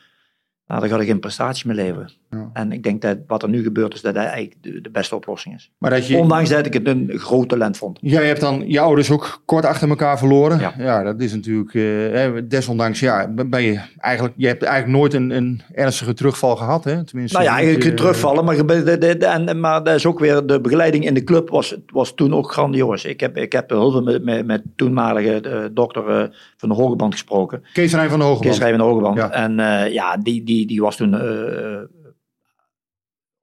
nou, 0.66 0.80
daar 0.80 0.90
ga 0.90 1.00
ik 1.00 1.08
geen 1.08 1.20
prestatie 1.20 1.68
mee 1.68 1.76
leveren. 1.76 2.12
Ja. 2.36 2.50
En 2.54 2.71
ik 2.71 2.84
denk 2.84 3.02
dat 3.02 3.17
wat 3.28 3.43
er 3.43 3.50
nu 3.50 3.63
gebeurt, 3.63 3.93
is 3.93 4.02
dat 4.02 4.13
dat 4.13 4.24
eigenlijk 4.24 4.56
de, 4.62 4.82
de 4.82 4.89
beste 4.89 5.15
oplossing 5.15 5.56
is. 5.56 5.71
Maar 5.78 5.89
dat 5.89 6.08
je, 6.08 6.17
Ondanks 6.17 6.50
dat 6.50 6.65
ik 6.65 6.74
het 6.74 6.88
een 6.88 7.12
groot 7.15 7.50
talent 7.50 7.78
vond. 7.78 7.98
Jij 8.02 8.28
hebt 8.28 8.41
dan 8.41 8.63
je 8.67 8.80
ouders 8.80 9.12
ook 9.12 9.41
kort 9.45 9.65
achter 9.65 9.89
elkaar 9.89 10.17
verloren. 10.17 10.60
Ja, 10.60 10.74
Ja. 10.78 11.04
dat 11.04 11.21
is 11.21 11.34
natuurlijk, 11.34 11.74
eh, 11.74 12.32
desondanks, 12.43 13.00
ja, 13.00 13.28
ben 13.28 13.62
je 13.62 13.80
eigenlijk, 13.98 14.34
je 14.38 14.48
hebt 14.48 14.63
eigenlijk 14.63 14.98
nooit 14.98 15.13
een, 15.13 15.30
een 15.30 15.62
ernstige 15.74 16.13
terugval 16.13 16.56
gehad, 16.56 16.84
hè? 16.84 17.04
Tenminste, 17.04 17.38
Nou 17.38 17.50
ja, 17.50 17.60
je 17.60 17.78
kunt 17.78 17.91
eh, 17.91 17.98
terugvallen, 17.98 18.45
maar, 18.45 18.56
en, 18.58 19.60
maar 19.60 19.84
dat 19.84 19.95
is 19.95 20.06
ook 20.06 20.19
weer 20.19 20.45
de 20.45 20.62
begeleiding 20.62 21.06
in 21.06 21.13
de 21.13 21.24
club 21.24 21.50
was, 21.50 21.76
was 21.88 22.13
toen 22.13 22.34
ook 22.34 22.52
grandioos. 22.52 23.06
Ik 23.06 23.19
heb, 23.19 23.38
ik 23.38 23.52
heb 23.52 23.69
heel 23.69 23.91
veel 23.91 24.04
met, 24.04 24.24
met, 24.24 24.45
met 24.45 24.63
toenmalige 24.76 25.41
eh, 25.41 25.60
dokter 25.71 26.10
eh, 26.10 26.28
van 26.58 26.69
de 26.69 26.76
Hogeband 26.76 27.13
gesproken. 27.13 27.63
Kees 27.74 27.93
Rijn 27.93 28.10
van 28.10 28.19
de 28.19 28.26
Hogeband. 28.26 28.58
Kees 28.58 28.69
van 28.69 28.78
de 28.78 28.84
Hogeband. 28.84 29.17
Ja. 29.17 29.32
En 29.32 29.56
ja, 29.91 30.17
die, 30.17 30.43
die, 30.43 30.67
die 30.67 30.82
was 30.82 30.95
toen 30.95 31.13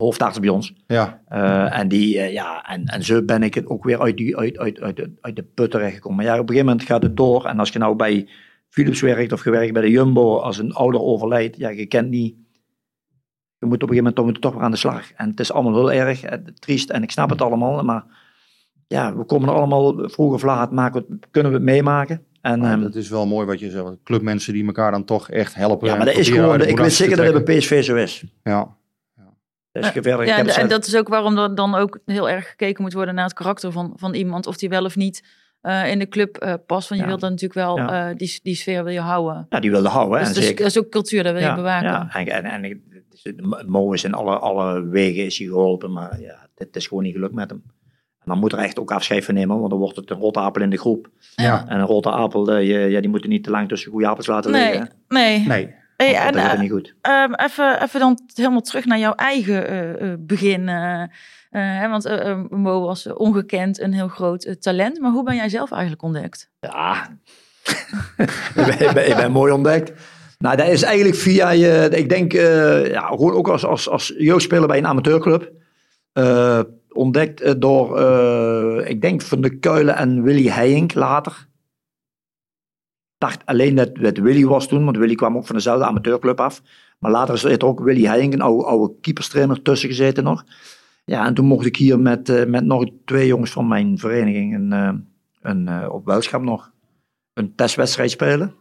hoofdarts 0.02 0.40
bij 0.40 0.48
ons. 0.48 0.74
Ja, 0.86 1.20
Eh, 1.28 1.78
en, 1.78 1.88
die, 1.88 2.18
eh, 2.18 2.32
ja, 2.32 2.64
en, 2.66 2.84
en 2.84 3.02
zo 3.02 3.22
ben 3.22 3.42
ik 3.42 3.54
het 3.54 3.66
ook 3.66 3.84
weer 3.84 4.00
uit, 4.00 4.16
die, 4.16 4.36
uit, 4.36 4.58
uit, 4.58 4.80
uit, 4.80 4.96
de, 4.96 5.12
uit 5.20 5.36
de 5.36 5.42
put 5.42 5.70
terechtgekomen. 5.70 6.16
Maar 6.16 6.26
ja, 6.26 6.32
op 6.32 6.40
een 6.40 6.46
gegeven 6.46 6.66
moment 6.66 6.86
gaat 6.86 7.02
het 7.02 7.16
door. 7.16 7.44
En 7.44 7.58
als 7.58 7.70
je 7.70 7.78
nou 7.78 7.96
bij 7.96 8.28
Philips 8.68 9.00
werkt 9.00 9.32
of 9.32 9.44
je 9.44 9.50
werkt 9.50 9.72
bij 9.72 9.82
de 9.82 9.90
Jumbo, 9.90 10.38
als 10.38 10.58
een 10.58 10.72
ouder 10.72 11.00
overlijdt, 11.00 11.56
ja, 11.56 11.68
je 11.68 11.86
kent 11.86 12.10
niet. 12.10 12.34
Je 13.58 13.66
moet 13.66 13.82
op 13.82 13.90
een 13.90 13.96
gegeven 13.96 14.14
moment 14.20 14.40
toch, 14.40 14.54
weer 14.54 14.62
aan 14.62 14.70
de 14.70 14.76
slag. 14.76 15.12
En 15.12 15.28
het 15.30 15.40
is 15.40 15.52
allemaal 15.52 15.88
heel 15.88 15.92
erg 15.92 16.22
eh, 16.22 16.38
triest 16.58 16.90
en 16.90 17.02
ik 17.02 17.10
snap 17.10 17.30
het 17.30 17.42
allemaal. 17.42 17.84
Maar 17.84 18.04
ja, 18.86 19.16
we 19.16 19.24
komen 19.24 19.48
er 19.48 19.54
allemaal 19.54 20.08
vroeg 20.08 20.32
of 20.32 20.42
laat, 20.42 20.72
maken 20.72 21.04
we 21.08 21.18
kunnen 21.30 21.52
we 21.52 21.56
het 21.56 21.66
meemaken. 21.66 22.22
En, 22.40 22.60
maar 22.60 22.72
ehm, 22.72 22.82
dat 22.82 22.94
is 22.94 23.08
wel 23.08 23.26
mooi 23.26 23.46
wat 23.46 23.60
je 23.60 23.70
zegt. 23.70 24.02
Clubmensen 24.04 24.52
die 24.52 24.66
elkaar 24.66 24.90
dan 24.90 25.04
toch 25.04 25.30
echt 25.30 25.54
helpen. 25.54 25.86
ja, 25.86 25.92
en 25.92 25.98
maar 25.98 26.06
dat 26.06 26.16
is 26.16 26.28
gewoon, 26.28 26.60
ik 26.60 26.78
weet 26.78 26.92
zeker 26.92 27.16
dat 27.16 27.34
het 27.34 27.44
bij. 27.44 27.58
PSV 27.58 27.84
zo 27.84 27.94
is. 27.94 28.24
Ja, 28.42 28.76
Dat 29.72 29.84
is 29.84 29.90
verder, 29.90 30.20
ik 30.20 30.26
Ja, 30.28 30.36
heb 30.36 30.46
en, 30.46 30.68
dat 30.68 30.86
is 30.86 30.96
ook 30.96 31.08
waarom 31.08 31.38
er 31.38 31.54
dan 31.54 31.74
ook 31.74 31.98
heel 32.06 32.28
erg 32.30 32.48
gekeken 32.48 32.82
moet 32.82 32.92
worden 32.92 33.14
naar 33.14 33.24
het 33.24 33.32
karakter 33.34 33.72
van, 33.72 33.92
van 33.96 34.14
iemand. 34.14 34.46
Of 34.46 34.56
die 34.56 34.68
wel 34.68 34.84
of 34.84 34.96
niet 34.96 35.26
eh, 35.60 35.90
in 35.90 35.98
de 35.98 36.08
club 36.08 36.36
eh, 36.36 36.54
past. 36.66 36.88
Want 36.88 37.00
je 37.00 37.06
Ja. 37.06 37.06
wilt 37.06 37.20
dan 37.20 37.30
natuurlijk 37.30 37.60
wel, 37.60 37.76
Ja. 37.76 38.08
eh, 38.10 38.16
die, 38.16 38.40
die 38.42 38.54
sfeer 38.54 38.84
wil 38.84 38.92
je 38.92 39.00
houden. 39.00 39.46
ja, 39.48 39.60
die 39.60 39.70
wilde 39.70 39.88
houden. 39.88 40.18
hè, 40.18 40.24
Dus 40.24 40.28
en 40.28 40.34
dat 40.34 40.42
is, 40.42 40.48
zeker. 40.48 40.64
dat 40.64 40.74
is 40.76 40.82
ook 40.82 40.90
cultuur, 40.90 41.22
dat 41.22 41.32
wil 41.32 41.42
je 41.48 41.54
bewaken. 41.54 41.88
Ja, 41.88 42.08
en, 42.14 42.26
en, 42.26 42.44
en 42.44 42.64
ik- 42.64 42.80
het 42.90 43.20
is- 43.34 43.64
Mo 43.66 43.92
is 43.92 44.04
in 44.04 44.14
alle, 44.14 44.38
alle 44.38 44.88
wegen 44.88 45.24
is 45.24 45.38
hij 45.38 45.46
geholpen, 45.46 45.92
maar 45.92 46.20
ja, 46.20 46.48
het 46.54 46.76
is 46.76 46.86
gewoon 46.86 47.02
niet 47.02 47.14
gelukt 47.14 47.34
met 47.34 47.50
hem. 47.50 47.62
En 48.18 48.28
dan 48.30 48.38
moet 48.38 48.52
er 48.52 48.58
echt 48.58 48.78
ook 48.78 48.92
afscheid 48.92 49.24
van 49.24 49.34
nemen, 49.34 49.58
want 49.58 49.70
dan 49.70 49.78
wordt 49.78 49.96
het 49.96 50.10
een 50.10 50.16
rotte 50.18 50.40
appel 50.40 50.62
in 50.62 50.70
de 50.70 50.78
groep. 50.78 51.08
ja. 51.34 51.68
En 51.68 51.78
een 51.80 51.86
rotte 51.86 52.10
appel, 52.10 52.58
je- 52.58 52.78
ja, 52.78 53.00
die 53.00 53.10
moeten 53.10 53.30
niet 53.30 53.44
te 53.44 53.50
lang 53.50 53.68
tussen 53.68 53.90
goede 53.90 54.06
appels 54.06 54.26
laten 54.26 54.50
Nee, 54.50 54.70
liggen. 54.70 54.90
nee. 55.08 55.46
Nee. 55.46 55.74
Hey, 56.02 56.16
en, 56.16 56.32
dat 56.32 56.42
eh, 56.42 56.60
niet 56.60 56.70
goed. 56.70 56.94
Ehm, 57.00 57.32
even, 57.34 57.82
even 57.82 58.00
dan 58.00 58.18
helemaal 58.34 58.60
terug 58.60 58.84
naar 58.84 58.98
jouw 58.98 59.14
eigen 59.14 59.68
eh, 59.68 60.12
eh, 60.12 60.18
begin. 60.18 60.68
hè, 61.50 61.88
want 61.88 62.04
Mo 62.50 62.80
was 62.80 63.12
ongekend 63.12 63.80
een 63.80 63.92
heel 63.92 64.08
groot 64.08 64.56
talent. 64.60 65.00
Maar 65.00 65.10
hoe 65.10 65.24
ben 65.24 65.36
jij 65.36 65.48
zelf 65.48 65.70
eigenlijk 65.70 66.02
ontdekt? 66.02 66.50
Ja, 66.60 67.08
ik, 68.16 68.52
ben, 68.54 68.80
ik, 68.80 68.90
ben, 68.94 69.08
ik 69.08 69.16
ben 69.16 69.32
mooi 69.32 69.52
ontdekt. 69.52 69.92
Nou, 70.42 70.56
dat 70.56 70.68
is 70.68 70.82
eigenlijk 70.82 71.16
via 71.16 71.50
je, 71.50 71.88
ik 71.90 72.08
denk, 72.08 72.32
eh, 72.32 72.86
ja, 72.86 73.06
gewoon 73.06 73.32
ook 73.32 73.48
als, 73.48 73.64
als, 73.64 73.88
als 73.88 74.14
jeugdspeler 74.18 74.66
bij 74.68 74.78
een 74.78 74.86
amateurclub. 74.86 75.52
eh, 76.12 76.60
ontdekt 76.88 77.60
door, 77.60 77.98
eh, 77.98 78.90
ik 78.90 79.00
denk, 79.00 79.22
Van 79.22 79.40
de 79.40 79.58
Kuilen 79.58 79.96
en 79.96 80.22
Willy 80.22 80.48
Heijink 80.48 80.94
later. 80.94 81.46
Dacht 83.22 83.46
alleen 83.46 83.74
dat 83.74 83.90
het 83.92 84.18
Willy 84.18 84.44
was 84.44 84.68
toen, 84.68 84.84
want 84.84 84.96
Willy 84.96 85.14
kwam 85.14 85.36
ook 85.36 85.46
van 85.46 85.56
dezelfde 85.56 85.84
amateurclub 85.84 86.40
af. 86.40 86.62
Maar 86.98 87.10
later 87.10 87.34
is 87.34 87.44
er 87.44 87.64
ook 87.64 87.80
Willy 87.80 88.04
Heijink, 88.04 88.32
een 88.32 88.40
oude, 88.40 88.64
oude 88.64 88.94
keeperstrainer, 89.00 89.62
tussen 89.62 89.88
gezeten 89.88 90.24
nog. 90.24 90.44
Ja, 91.04 91.26
en 91.26 91.34
toen 91.34 91.46
mocht 91.46 91.66
ik 91.66 91.76
hier 91.76 92.00
met, 92.00 92.28
eh, 92.28 92.44
met 92.46 92.64
nog 92.64 92.84
twee 93.04 93.26
jongens 93.26 93.50
van 93.50 93.68
mijn 93.68 93.98
vereniging 93.98 94.54
een, 94.54 94.72
eh, 94.72 94.92
een, 95.42 95.68
eh, 95.68 95.88
op 95.92 96.06
Welschap 96.06 96.42
nog 96.42 96.70
een 97.34 97.54
testwedstrijd 97.54 98.10
spelen. 98.10 98.54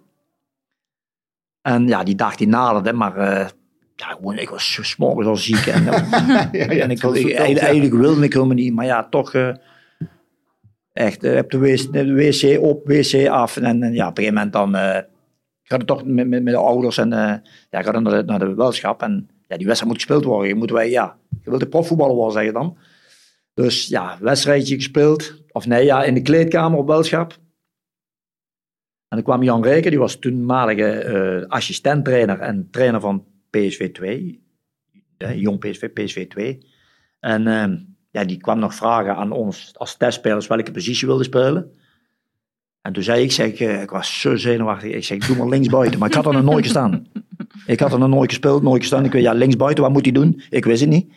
En 1.61 1.87
ja, 1.87 2.03
die 2.03 2.15
dag 2.15 2.35
die 2.35 2.47
naderde, 2.47 2.93
maar 2.93 3.17
ja, 3.95 4.07
gewoon, 4.07 4.37
ik 4.37 4.49
was 4.49 4.79
s 4.81 4.95
morgens 4.95 5.27
al 5.27 5.35
ziek. 5.35 5.65
En, 5.65 5.87
en 6.83 6.91
ik, 6.91 7.01
wil- 7.01 7.13
eigenlijk, 7.13 7.59
eigenlijk 7.59 7.93
wilde 7.93 8.23
ik 8.23 8.33
helemaal 8.33 8.55
niet, 8.55 8.73
maar 8.73 8.85
ja, 8.85 9.07
toch 9.09 9.31
echt 10.93 11.23
eh, 11.23 11.33
heb 11.33 11.49
de 11.49 11.57
wc, 12.13 12.59
op, 12.61 12.87
wc 12.87 13.27
af. 13.27 13.57
En, 13.57 13.83
en 13.83 13.93
ja, 13.93 14.07
op 14.07 14.17
een 14.17 14.23
gegeven 14.23 14.33
moment 14.33 14.53
dan 14.53 14.75
eh 14.75 15.03
ga 15.63 15.77
je 15.77 15.85
toch 15.85 16.05
met, 16.05 16.27
met, 16.27 16.43
met 16.43 16.53
de 16.53 16.59
ouders 16.59 16.97
en 16.97 17.13
eh 17.13 17.35
ja, 17.69 17.81
ga 17.81 17.91
dan 17.91 18.03
naar 18.03 18.17
de, 18.17 18.23
naar 18.23 18.39
de 18.39 18.53
welschap. 18.53 19.01
En 19.01 19.29
ja, 19.47 19.57
die 19.57 19.65
wedstrijd 19.65 19.93
moet 19.93 20.01
gespeeld 20.01 20.23
worden. 20.23 20.57
Je 20.57 20.73
wij, 20.73 20.89
ja, 20.89 21.17
je 21.43 21.49
wilt 21.49 21.61
de 21.61 21.67
profvoetballer 21.67 22.15
worden, 22.15 22.33
zeg 22.33 22.43
je 22.43 22.51
dan. 22.51 22.77
Dus 23.53 23.87
ja, 23.87 24.17
wedstrijdje 24.21 24.75
gespeeld. 24.75 25.41
Of 25.51 25.67
nee, 25.67 25.85
ja, 25.85 26.03
in 26.03 26.13
de 26.13 26.21
kleedkamer 26.21 26.79
op 26.79 26.87
welschap. 26.87 27.31
En 29.07 29.17
dan 29.17 29.23
kwam 29.23 29.43
Jan 29.43 29.63
Rijken, 29.63 29.91
die 29.91 29.99
was 29.99 30.15
toenmalige 30.15 30.85
eh 30.85 31.47
assistent-trainer 31.47 32.39
en 32.39 32.67
trainer 32.71 33.01
van 33.01 33.25
PSV 33.49 33.91
2. 33.91 34.43
eh, 35.17 35.41
jong 35.41 35.59
PSV, 35.59 35.89
PSV 35.89 36.27
2. 36.27 36.65
En 37.19 37.47
ehm, 37.47 37.77
ja, 38.11 38.23
die 38.23 38.37
kwam 38.37 38.59
nog 38.59 38.75
vragen 38.75 39.15
aan 39.15 39.31
ons 39.31 39.71
als 39.77 39.97
testspelers 39.97 40.47
welke 40.47 40.71
positie 40.71 40.99
we 41.01 41.07
wilden 41.07 41.25
spelen. 41.25 41.71
En 42.81 42.93
toen 42.93 43.03
zei 43.03 43.23
ik, 43.23 43.31
zeg, 43.31 43.53
eh, 43.53 43.81
ik 43.81 43.89
was 43.89 44.19
zo 44.19 44.35
zenuwachtig, 44.35 44.91
ik 44.91 45.03
zeg, 45.03 45.17
doe 45.17 45.37
maar 45.37 45.47
linksbuiten. 45.47 45.99
Maar 45.99 46.09
ik 46.09 46.15
had 46.15 46.25
er 46.25 46.33
nog 46.33 46.43
nooit 46.43 46.63
gestaan. 46.63 47.07
Ik 47.65 47.79
had 47.79 47.91
er 47.91 47.99
nog 47.99 48.09
nooit 48.09 48.29
gespeeld, 48.29 48.61
nooit 48.61 48.81
gestaan. 48.81 49.05
Ik 49.05 49.11
weet, 49.11 49.23
ja, 49.23 49.33
linksbuiten, 49.33 49.83
wat 49.83 49.93
moet 49.93 50.05
hij 50.05 50.11
doen? 50.11 50.41
Ik 50.49 50.65
wist 50.65 50.81
het 50.81 50.89
niet. 50.89 51.13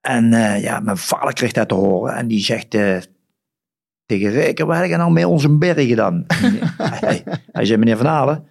En 0.00 0.32
eh, 0.32 0.62
ja, 0.62 0.80
mijn 0.80 0.96
vader 0.96 1.32
kreeg 1.32 1.52
dat 1.52 1.68
te 1.68 1.74
horen. 1.74 2.14
En 2.14 2.28
die 2.28 2.40
zegt 2.40 2.74
eh, 2.74 2.98
tegen 4.06 4.30
Rijker, 4.30 4.66
wat 4.66 4.76
heb 4.76 4.86
je 4.86 4.96
nou 4.96 5.12
met 5.12 5.24
onze 5.24 5.56
Berry 5.56 5.86
gedaan? 5.86 6.24
hij, 6.78 7.24
hij 7.52 7.64
zei, 7.64 7.78
meneer 7.78 7.96
Van 7.96 8.06
Halen, 8.06 8.46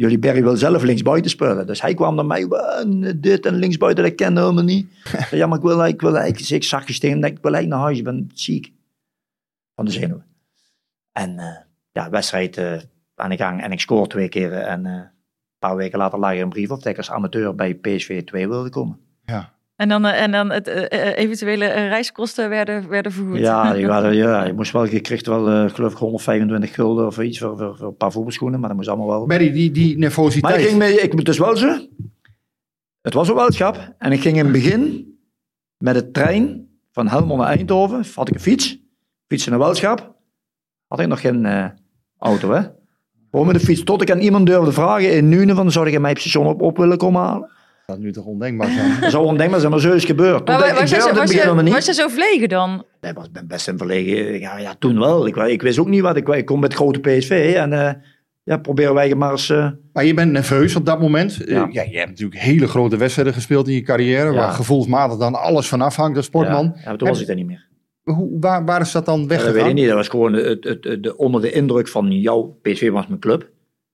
jullie 0.00 0.18
Berry 0.18 0.42
wil 0.42 0.56
zelf 0.56 0.82
linksbuiten 0.82 1.30
spelen. 1.30 1.66
Dus 1.66 1.82
hij 1.82 1.94
kwam 1.94 2.14
naar 2.14 2.26
mij, 2.26 2.46
"Wa, 2.46 2.84
dit 3.16 3.46
en 3.46 3.54
linksbuiten, 3.54 4.04
dat 4.04 4.14
kende 4.14 4.40
helemaal 4.40 4.64
niet. 4.64 4.86
Ik 5.04 5.30
ja, 5.40 5.46
maar 5.46 5.58
ik 5.58 5.64
wil, 5.64 5.84
ik 5.84 6.00
wil 6.00 6.10
eigenlijk, 6.10 6.38
dus 6.38 6.50
ik 6.50 6.64
zag 6.64 6.86
je 6.86 6.98
tegen 6.98 7.16
ik 7.16 7.38
wil 7.42 7.54
eigenlijk 7.54 7.68
naar 7.68 7.78
huis, 7.78 7.98
ik 7.98 8.04
ben 8.04 8.30
ziek. 8.34 8.72
Van 9.74 9.84
de 9.84 9.90
zenuwen. 9.90 10.24
En 11.12 11.38
eh, 11.38 11.56
ja, 11.92 12.10
wedstrijd 12.10 12.56
eh, 12.56 12.78
aan 13.14 13.30
de 13.30 13.36
gang 13.36 13.62
en 13.62 13.72
ik 13.72 13.80
scoor 13.80 14.08
twee 14.08 14.28
keer. 14.28 14.52
En 14.52 14.86
eh, 14.86 14.92
een 14.92 15.08
paar 15.58 15.76
weken 15.76 15.98
later 15.98 16.18
lag 16.18 16.32
er 16.32 16.40
een 16.40 16.48
brief 16.48 16.70
op 16.70 16.82
dat 16.82 16.92
ik 16.92 16.96
als 16.96 17.10
amateur 17.10 17.54
bij 17.54 17.74
PSV 17.74 18.24
2 18.24 18.48
wilde 18.48 18.70
komen. 18.70 18.98
En 19.80 19.88
dan, 19.88 20.04
eh, 20.04 20.22
en 20.22 20.30
dan 20.30 20.50
het 20.50 20.68
eh, 20.68 21.08
eh, 21.08 21.18
eventuele 21.18 21.66
reiskosten 21.66 22.48
werden, 22.48 22.88
werden 22.88 23.12
vergoed. 23.12 23.38
Ja, 23.38 23.72
die 23.72 23.86
waren, 23.94 24.14
ja, 24.14 24.44
je 24.44 24.52
moest 24.52 24.72
wel, 24.72 24.84
je 24.84 25.00
kreeg 25.00 25.26
wel, 25.26 25.68
geloof 25.68 25.92
ik, 25.92 25.98
125 25.98 26.74
gulden 26.74 27.06
of 27.06 27.18
iets 27.18 27.38
voor, 27.38 27.58
voor, 27.58 27.76
voor 27.76 27.86
een 27.86 27.96
paar 27.96 28.12
voetbalschoenen, 28.12 28.60
maar 28.60 28.68
dat 28.68 28.76
moest 28.76 28.88
allemaal 28.88 29.08
wel. 29.08 29.26
Barry, 29.26 29.52
die, 29.52 29.70
die 29.70 29.88
Maar 29.88 29.98
nervositeit. 29.98 30.60
ik 30.60 30.66
ging 30.66 30.78
mee, 30.78 31.00
ik 31.00 31.14
moet 31.14 31.24
dus 31.24 31.38
wel 31.38 31.56
zo. 31.56 31.78
Het 33.00 33.14
was 33.14 33.28
een 33.28 33.34
weldschap 33.34 33.94
en 33.98 34.12
ik 34.12 34.20
ging 34.20 34.36
in 34.36 34.44
het 34.44 34.52
begin 34.52 35.14
met 35.76 35.94
de 35.94 36.10
trein 36.10 36.68
van 36.92 37.08
Helmond 37.08 37.40
naar 37.40 37.48
Eindhoven. 37.48 38.04
Had 38.14 38.28
ik 38.28 38.34
een 38.34 38.40
fiets, 38.40 38.78
fietsen 39.26 39.50
naar 39.50 39.60
weldschap. 39.60 40.14
Had 40.86 41.00
ik 41.00 41.06
nog 41.06 41.20
geen 41.20 41.46
eh, 41.46 41.66
auto, 42.18 42.50
hè? 42.50 42.62
Gewoon 43.30 43.46
met 43.46 43.54
de 43.54 43.66
fiets. 43.66 43.84
Tot 43.84 44.02
ik 44.02 44.10
aan 44.10 44.18
iemand 44.18 44.46
durfde 44.46 44.72
vragen 44.72 45.12
in 45.12 45.28
Nuenen 45.28 45.56
van, 45.56 45.72
zou 45.72 45.90
ik 45.90 46.00
mij 46.00 46.10
op 46.10 46.18
station 46.18 46.46
op, 46.46 46.62
op 46.62 46.76
willen 46.76 46.98
komen 46.98 47.22
halen? 47.22 47.50
Dat 47.90 47.98
is 47.98 48.04
nu 48.04 48.12
toch 48.12 48.24
ondenkbaar 48.24 48.70
zijn. 48.70 48.96
Dat 49.00 49.10
zou 49.10 49.24
ondenkbaar 49.24 49.60
zijn, 49.60 49.72
maar 49.72 49.80
zo 49.80 49.88
is 49.88 49.94
het 49.94 50.04
gebeurd. 50.04 50.46
Toen 50.46 50.54
Maar 50.56 50.68
ik, 50.68 50.72
was, 50.74 50.82
ik 50.82 50.88
je, 50.88 50.94
durfde 50.94 51.08
was, 51.10 51.18
het 51.18 51.20
begin 51.20 51.34
je, 51.36 51.40
helemaal 51.42 51.64
niet. 51.64 51.72
was 51.74 51.86
je 51.86 51.92
zo 51.94 52.08
verlegen 52.08 52.48
dan? 52.48 52.84
Nee, 53.00 53.12
was 53.12 53.30
ben 53.30 53.46
best 53.46 53.68
een 53.68 53.78
verlegen. 53.78 54.38
Ja, 54.40 54.58
ja, 54.58 54.74
toen 54.78 54.98
wel. 54.98 55.26
Ik, 55.26 55.36
ik 55.36 55.62
wist 55.62 55.78
ook 55.78 55.88
niet 55.88 56.00
wat. 56.00 56.16
Ik, 56.16 56.28
ik 56.28 56.44
kom 56.46 56.60
met 56.60 56.74
grote 56.74 57.00
PSV 57.00 57.52
en 57.56 57.72
eh, 57.72 57.92
ja, 58.42 58.56
proberen 58.56 58.94
wij 58.94 59.14
maar 59.14 59.30
eens... 59.30 59.50
eh, 59.50 59.68
Maar 59.92 60.04
je 60.04 60.14
bent 60.14 60.32
nerveus 60.32 60.76
op 60.76 60.86
dat 60.86 61.00
moment. 61.00 61.44
Eh, 61.44 61.48
Ja. 61.54 61.68
Ja. 61.70 61.82
je 61.90 61.96
hebt 61.98 62.08
natuurlijk 62.10 62.40
hele 62.40 62.68
grote 62.68 62.96
wedstrijden 62.96 63.34
gespeeld 63.34 63.68
in 63.68 63.74
je 63.74 63.82
carrière. 63.82 64.30
Ja. 64.32 64.36
Waar 64.36 64.52
gevoelsmatig 64.52 65.18
dan 65.18 65.34
alles 65.34 65.68
van 65.68 65.80
afhangt 65.80 66.16
als 66.16 66.26
sportman. 66.26 66.64
Ja, 66.64 66.72
ja, 66.76 66.88
maar 66.88 66.96
toen 66.96 67.08
was 67.08 67.20
ik 67.20 67.26
dat 67.26 67.36
niet 67.36 67.46
meer. 67.46 67.68
Hoe, 68.02 68.36
waar, 68.40 68.64
waar 68.64 68.80
is 68.80 68.92
dat 68.92 69.04
dan 69.06 69.20
Ja, 69.20 69.26
dat 69.26 69.28
weet 69.36 69.42
weggegaan? 69.44 69.68
ik 69.68 69.74
niet. 69.74 69.86
Dat 69.86 69.96
was 69.96 70.08
gewoon 70.08 70.32
het, 70.32 70.64
het, 70.64 70.84
het- 70.84 71.02
de, 71.02 71.16
onder 71.16 71.40
de 71.40 71.52
indruk 71.52 71.88
van 71.88 72.10
jouw 72.20 72.58
PSV 72.62 72.90
was 72.90 73.06
mijn 73.06 73.20
club. 73.20 73.48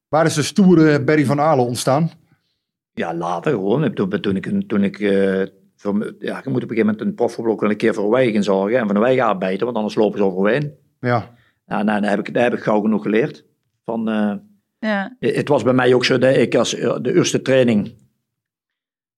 waar 0.09 0.27
is 0.27 0.35
de 0.35 0.43
stoere 0.43 1.03
Barry 1.05 1.25
van 1.25 1.41
Aalen 1.41 1.67
ontstaan? 1.67 2.11
Ja, 2.99 3.15
later 3.15 3.53
gewoon. 3.53 3.95
Toen, 3.95 4.21
toen 4.21 4.37
ik, 4.37 4.69
toen 4.69 4.85
ik 4.85 4.99
eh, 5.01 5.43
voor, 5.77 6.15
ja, 6.19 6.41
je 6.45 6.51
moet 6.51 6.63
op 6.63 6.71
een 6.71 6.77
gegeven 6.77 6.87
moment 6.87 7.01
een 7.01 7.15
profvoetbal 7.15 7.55
ook 7.55 7.61
wel 7.61 7.71
een 7.71 7.77
keer 7.77 7.95
voor 7.95 8.11
wij 8.11 8.33
gaan 8.33 8.43
zorgen. 8.43 8.79
En 8.79 8.87
van 8.87 8.95
de 8.95 9.01
wij 9.01 9.17
gaan 9.17 9.29
arbeiden, 9.29 9.65
want 9.65 9.77
anders 9.77 9.95
lopen 9.95 10.19
ze 10.19 10.25
overheen. 10.25 10.75
Ja. 11.01 11.35
Ja, 11.67 11.83
nou, 11.83 12.01
daar, 12.01 12.11
heb 12.11 12.19
ik, 12.19 12.35
daar 12.35 12.43
heb 12.43 12.53
ik 12.53 12.63
gauw 12.63 12.81
genoeg 12.81 13.03
geleerd. 13.03 13.45
Van, 13.85 14.09
eh, 14.09 14.35
Ja. 14.79 15.17
Het 15.19 15.49
was 15.49 15.63
bij 15.63 15.73
mij 15.73 15.95
ook 15.95 16.05
zo 16.05 16.19
dat 16.19 16.37
ik 16.37 16.55
als 16.55 16.75
eh, 16.75 16.97
de 17.01 17.15
eerste 17.15 17.43
training 17.43 17.95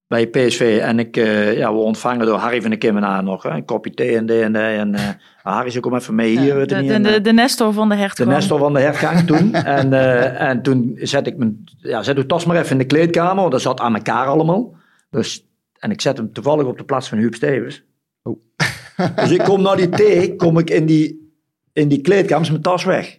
bij 0.09 0.27
PSV 0.27 0.79
en 0.83 0.99
ik, 0.99 1.17
eh, 1.17 1.57
ja, 1.57 1.73
we 1.73 1.79
ontvangen 1.79 2.27
door 2.27 2.39
Harry 2.39 2.63
van 2.63 2.71
de 2.71 2.77
Kimmenaar 2.77 3.23
nog, 3.23 3.43
hè, 3.43 3.51
een 3.51 3.65
kopje 3.65 3.95
thee 3.95 4.17
en 4.17 4.27
de 4.27 4.41
en 4.41 4.53
de. 4.53 4.59
En 4.59 4.95
eh, 4.95 5.09
Harry 5.43 5.71
zei, 5.71 5.83
kom 5.83 5.95
even 5.95 6.15
mee 6.15 6.39
hier. 6.39 6.55
de, 6.55 6.67
de, 6.67 6.93
en, 6.93 7.03
de, 7.03 7.09
eh, 7.09 7.23
de 7.23 7.33
Nestor 7.33 7.73
van 7.73 7.89
de 7.89 7.95
de 7.95 8.01
hertgang. 8.01 8.31
Nestor 8.31 8.59
van 8.59 8.73
de 8.73 8.81
hergang 8.81 9.27
toen. 9.27 9.55
en, 9.79 9.93
eh, 9.93 10.41
en 10.41 10.63
toen 10.63 10.93
zet 10.95 11.27
ik 11.27 11.37
mijn, 11.37 11.65
ja, 11.79 12.03
zet 12.03 12.17
uw 12.17 12.27
tas 12.27 12.45
maar 12.45 12.57
even 12.57 12.71
in 12.71 12.79
de 12.79 12.85
kleedkamer, 12.85 13.41
want 13.41 13.53
dat 13.53 13.61
zat 13.61 13.81
aan 13.81 13.95
elkaar 13.95 14.27
allemaal. 14.27 14.77
Dus, 15.11 15.47
en 15.79 15.91
ik 15.91 16.01
zet 16.01 16.17
hem 16.17 16.33
toevallig 16.33 16.67
op 16.67 16.79
de 16.79 16.85
plaats 16.85 17.09
van 17.09 17.19
Huub 17.19 17.35
Stevens. 17.35 17.85
Oh. 18.23 18.41
dus 19.17 19.31
ik 19.31 19.45
kom 19.45 19.63
naar 19.63 19.77
die 19.77 19.89
thee, 19.89 20.37
kom 20.37 20.59
ik 20.59 20.71
in 20.71 20.87
die, 20.87 21.33
in 21.73 21.89
die 21.89 22.01
kleedkamer, 22.01 22.45
is 22.45 22.51
mijn 22.51 22.63
tas 22.63 22.85
weg. 22.85 23.19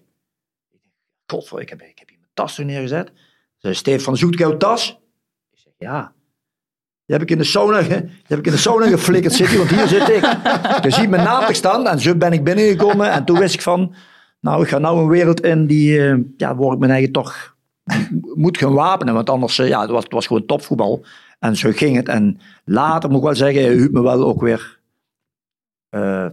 Godver, 1.25 1.61
ik 1.61 1.69
heb, 1.69 1.81
ik 1.81 1.99
heb 1.99 2.09
hier 2.09 2.19
mijn 2.19 2.31
tas 2.33 2.55
toen 2.55 2.65
neergezet. 2.65 3.11
Ze 3.57 3.73
Steve 3.73 3.99
van, 3.99 4.17
zoekt 4.17 4.39
jouw 4.39 4.57
tas? 4.57 4.99
Ik 5.51 5.59
zeg, 5.59 5.73
ja. 5.77 6.13
Die 7.09 7.17
heb 7.17 7.27
ik 7.27 7.33
in 7.33 7.37
de 7.37 7.49
sauna, 7.49 7.81
die 7.81 7.91
heb 8.27 8.39
ik 8.39 8.45
in 8.45 8.51
de 8.51 8.57
sauna 8.57 8.87
geflikkerd 8.87 9.33
zitten, 9.33 9.57
want 9.57 9.69
hier 9.69 9.87
zit 9.87 10.09
ik. 10.09 10.23
Je 10.83 10.91
ziet 10.91 11.09
mijn 11.09 11.23
naam 11.23 11.45
te 11.45 11.53
staan 11.53 11.87
en 11.87 11.99
zo 11.99 12.15
ben 12.15 12.33
ik 12.33 12.43
binnengekomen. 12.43 13.11
En 13.11 13.25
toen 13.25 13.39
wist 13.39 13.53
ik 13.53 13.61
van, 13.61 13.93
nou, 14.39 14.61
ik 14.63 14.69
ga 14.69 14.77
nou 14.77 14.99
een 14.99 15.07
wereld 15.07 15.41
in 15.41 15.67
die, 15.67 16.07
eh, 16.07 16.17
ja, 16.37 16.55
waar 16.55 16.73
ik 16.73 16.79
mijn 16.79 16.91
eigen 16.91 17.11
toch 17.11 17.55
moet 18.35 18.57
gaan 18.57 18.73
wapenen. 18.73 19.13
Want 19.13 19.29
anders, 19.29 19.59
eh, 19.59 19.67
ja, 19.67 19.81
het 19.81 19.89
was, 19.89 20.03
het 20.03 20.25
gewoon 20.25 20.45
topvoetbal. 20.45 21.05
En 21.39 21.55
zo 21.55 21.71
ging 21.73 21.95
het. 21.95 22.07
En 22.07 22.39
later 22.65 23.09
moet 23.09 23.19
ik 23.19 23.25
wel 23.25 23.35
zeggen, 23.35 23.63
Huub 23.63 23.91
me 23.91 24.01
wel 24.01 24.23
ook 24.23 24.41
weer 24.41 24.79
eh, 25.89 26.27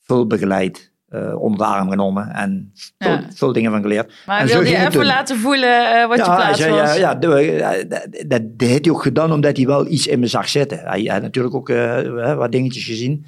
veel 0.00 0.26
begeleid. 0.26 0.92
Eh, 1.08 1.40
onder 1.40 1.58
de 1.58 1.64
arm 1.64 1.90
genomen 1.90 2.30
en 2.30 2.70
veel, 2.98 3.10
Ja. 3.10 3.22
veel 3.34 3.52
dingen 3.52 3.70
van 3.70 3.82
geleerd. 3.82 4.12
Maar 4.26 4.40
en 4.40 4.46
wilde 4.46 4.68
je 4.68 4.86
even 4.86 5.04
laten 5.06 5.36
voelen 5.36 6.00
eh, 6.00 6.08
wat 6.08 6.16
je 6.18 6.24
plaats 6.24 6.66
was? 6.66 6.68
Ja, 6.68 6.94
ja, 6.94 7.14
dat, 7.14 8.42
heeft 8.56 8.84
hij 8.84 8.90
ook 8.94 9.02
gedaan 9.02 9.32
omdat 9.32 9.56
hij 9.56 9.66
wel 9.66 9.86
iets 9.86 10.06
in 10.06 10.20
me 10.20 10.26
zag 10.26 10.48
zitten. 10.48 10.78
Hij 10.78 11.02
had 11.02 11.22
natuurlijk 11.22 11.54
ook 11.54 11.68
eh, 11.68 12.34
wat 12.34 12.52
dingetjes 12.52 12.84
gezien. 12.84 13.26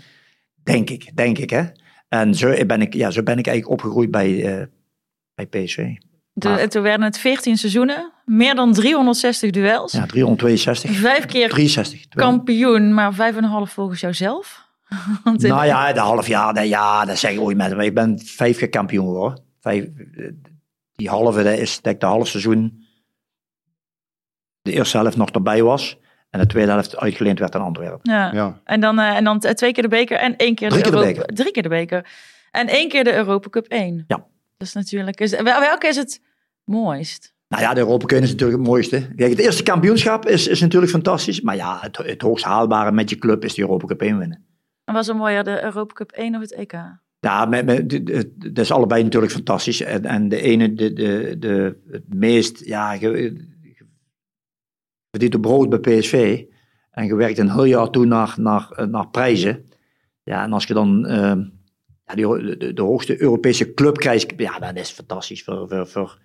Denk 0.62 0.90
ik, 0.90 1.16
denk 1.16 1.38
ik. 1.38 1.50
Hè? 1.50 1.62
En 2.08 2.34
zo 2.34 2.66
ben 2.66 2.80
ik, 2.80 2.94
ja, 2.94 3.10
zo 3.10 3.22
ben 3.22 3.38
ik 3.38 3.46
eigenlijk 3.46 3.80
opgegroeid 3.80 4.10
bij, 4.10 4.44
eh, 4.44 4.66
bij 5.34 5.46
PSV. 5.46 5.94
Toen 6.68 6.82
werden 6.82 7.02
het 7.02 7.18
14 7.18 7.56
seizoenen, 7.56 8.12
meer 8.24 8.54
dan 8.54 8.72
360 8.72 9.50
duels, 9.50 9.92
Ja, 9.92 10.06
362. 10.06 10.90
vijf 10.90 11.26
keer 11.26 11.48
63. 11.48 12.08
kampioen, 12.08 12.94
maar 12.94 13.14
vijf 13.14 13.36
en 13.36 13.44
een 13.44 13.50
half 13.50 13.70
volgens 13.70 14.00
jouzelf. 14.00 14.68
Nou 15.38 15.64
ja, 15.66 15.92
de 15.92 16.00
half 16.00 16.26
jaar, 16.26 16.54
dat- 16.54 16.68
ja, 16.68 17.04
dat 17.04 17.18
zeg 17.18 17.32
ik 17.32 17.40
ooit 17.40 17.56
met. 17.56 17.76
Maar 17.76 17.84
ik 17.84 17.94
ben 17.94 18.18
vijf 18.24 18.58
keer 18.58 18.68
kampioen 18.68 19.06
hoor. 19.06 19.38
Vijf, 19.60 19.84
eh, 19.84 20.28
die 20.94 21.08
halve, 21.08 21.42
dat 21.42 21.58
is 21.58 21.80
dat 21.80 21.92
ik 21.92 22.00
de 22.00 22.06
half 22.06 22.28
seizoen 22.28 22.84
de 24.62 24.72
eerste 24.72 24.96
helft 24.96 25.16
nog 25.16 25.30
erbij 25.30 25.62
was. 25.62 25.98
En 26.30 26.40
de 26.40 26.46
tweede 26.46 26.70
helft 26.70 26.96
uitgeleend 26.96 27.38
werd 27.38 27.54
aan 27.54 27.62
Antwerpen. 27.62 28.12
ja. 28.12 28.32
Ja. 28.32 28.60
En 28.64 28.80
dan, 28.80 28.98
eh, 28.98 29.16
en 29.16 29.24
dan 29.24 29.38
t- 29.38 29.56
twee 29.56 29.72
keer 29.72 29.82
de 29.82 29.88
beker 29.88 30.18
en 30.18 30.36
één 30.36 30.54
keer 30.54 30.68
Drie 30.68 30.82
de, 30.82 30.88
keer 30.90 30.98
de 30.98 31.04
Europa, 31.06 31.20
beker. 31.20 31.34
Drie 31.36 31.52
keer 31.52 31.62
de 31.62 31.68
beker. 31.68 32.06
En 32.50 32.68
één 32.68 32.88
keer 32.88 33.04
de 33.04 33.14
Europa 33.14 33.48
Cup 33.48 33.66
1. 33.68 34.04
Ja. 34.06 34.16
Dat 34.56 34.68
is 34.68 34.72
natuurlijk... 34.72 35.20
Is, 35.20 35.30
wel- 35.30 35.60
welke 35.60 35.86
is 35.86 35.96
het 35.96 36.22
mooist? 36.64 37.34
Nou 37.48 37.62
ja, 37.62 37.74
de 37.74 37.80
Europa 37.80 38.06
Cup 38.06 38.22
is 38.22 38.30
natuurlijk 38.30 38.58
het 38.58 38.68
mooiste. 38.68 39.12
Kijk, 39.16 39.30
het 39.30 39.38
eerste 39.38 39.62
kampioenschap 39.62 40.26
is, 40.26 40.46
is 40.46 40.60
natuurlijk 40.60 40.92
fantastisch. 40.92 41.40
Maar 41.40 41.56
ja, 41.56 41.78
het, 41.80 41.96
het 41.96 42.22
hoogst 42.22 42.44
haalbare 42.44 42.92
met 42.92 43.10
je 43.10 43.16
club 43.16 43.44
is 43.44 43.54
de 43.54 43.60
Europa 43.62 43.86
Cup 43.86 44.00
1 44.02 44.18
winnen. 44.18 44.44
En 44.90 44.96
was 44.96 45.06
het 45.06 45.16
mooier, 45.16 45.44
de 45.44 45.62
Europa 45.62 45.94
Cup 45.94 46.10
1 46.10 46.34
of 46.34 46.40
het 46.40 46.52
EK? 46.52 46.72
Ja, 47.20 47.46
dat 47.46 48.58
is 48.58 48.72
allebei 48.72 49.02
natuurlijk 49.02 49.32
fantastisch. 49.32 49.80
En, 49.80 50.04
en 50.04 50.28
de 50.28 50.40
ene, 50.40 50.74
de, 50.74 50.92
de, 50.92 51.36
de, 51.38 51.78
het 51.90 52.14
meest, 52.14 52.64
ja, 52.64 52.98
verdient 55.10 55.32
de 55.32 55.40
brood 55.40 55.68
bij 55.68 55.78
PSV. 55.78 56.44
En 56.90 57.06
je 57.06 57.14
werkt 57.14 57.38
een 57.38 57.50
heel 57.50 57.64
jaar 57.64 57.90
toe 57.90 58.06
naar, 58.06 58.34
naar, 58.36 58.88
naar 58.88 59.08
prijzen. 59.08 59.64
Ja, 60.22 60.42
en 60.44 60.52
als 60.52 60.64
je 60.64 60.74
dan 60.74 61.06
ehm, 61.06 61.44
die, 62.14 62.56
de, 62.56 62.72
de 62.72 62.82
hoogste 62.82 63.22
Europese 63.22 63.74
club 63.74 63.96
krijgt, 63.96 64.32
ja, 64.36 64.58
dat 64.58 64.76
is 64.76 64.90
fantastisch 64.90 65.44
voor, 65.44 65.68
voor, 65.68 65.86
voor 65.86 66.18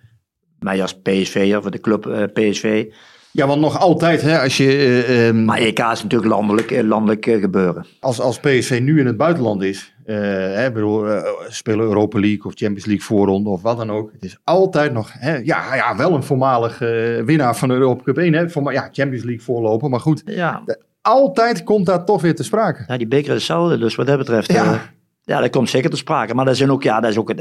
mij 0.58 0.82
als 0.82 1.00
PSV'er, 1.00 1.62
voor 1.62 1.70
de 1.70 1.80
club 1.80 2.06
eh, 2.06 2.24
PSV. 2.32 2.92
Ja, 3.36 3.46
want 3.46 3.60
nog 3.60 3.78
altijd, 3.78 4.22
hè, 4.22 4.40
als 4.40 4.56
je 4.56 4.66
eh, 4.66 5.28
ehm, 5.28 5.44
Maar 5.44 5.58
EK 5.58 5.78
is 5.78 6.02
natuurlijk 6.02 6.30
landelijk, 6.30 6.70
eh, 6.70 6.84
landelijk 6.84 7.26
eh, 7.26 7.40
gebeuren. 7.40 7.86
als, 8.00 8.20
als 8.20 8.40
PSV 8.40 8.78
nu 8.82 9.00
in 9.00 9.06
het 9.06 9.16
buitenland 9.16 9.62
is, 9.62 9.94
eh, 10.04 10.16
hè, 10.54 10.72
bedoel, 10.72 11.06
spelen 11.48 11.86
Europa 11.86 12.20
League 12.20 12.44
of 12.44 12.52
Champions 12.54 12.86
League 12.86 13.04
voorronde 13.04 13.50
of 13.50 13.62
wat 13.62 13.76
dan 13.76 13.90
ook. 13.90 14.12
Het 14.12 14.22
is 14.22 14.38
altijd 14.44 14.92
nog, 14.92 15.12
hè, 15.12 15.36
ja, 15.36 15.74
ja, 15.74 15.96
wel 15.96 16.14
een 16.14 16.22
voormalig 16.22 16.78
winnaar 17.24 17.56
van 17.56 17.68
de 17.68 17.74
Europa 17.74 18.02
Cup 18.02 18.18
1, 18.18 18.32
hè, 18.32 18.70
ja, 18.70 18.88
Champions 18.92 19.24
League 19.24 19.40
voorlopen, 19.40 19.90
maar 19.90 20.00
goed. 20.00 20.22
Ja, 20.24 20.62
Altijd 21.02 21.62
komt 21.62 21.86
dat 21.86 22.06
toch 22.06 22.22
weer 22.22 22.34
te 22.34 22.42
sprake. 22.42 22.84
Ja, 22.86 22.96
die 22.96 23.08
beker 23.08 23.28
is 23.28 23.34
hetzelfde, 23.34 23.78
dus 23.78 23.94
wat 23.94 24.06
dat 24.06 24.18
betreft. 24.18 24.52
Ja. 24.52 24.64
Ja, 24.64 24.80
ja 25.24 25.40
dat 25.40 25.50
komt 25.50 25.70
zeker 25.70 25.90
te 25.90 25.96
sprake. 25.96 26.34
Maar 26.34 26.44
dat, 26.44 26.56
zijn 26.56 26.70
ook, 26.70 26.82
ja, 26.82 27.00
dat 27.00 27.10
is 27.10 27.18
ook 27.18 27.30
een, 27.30 27.40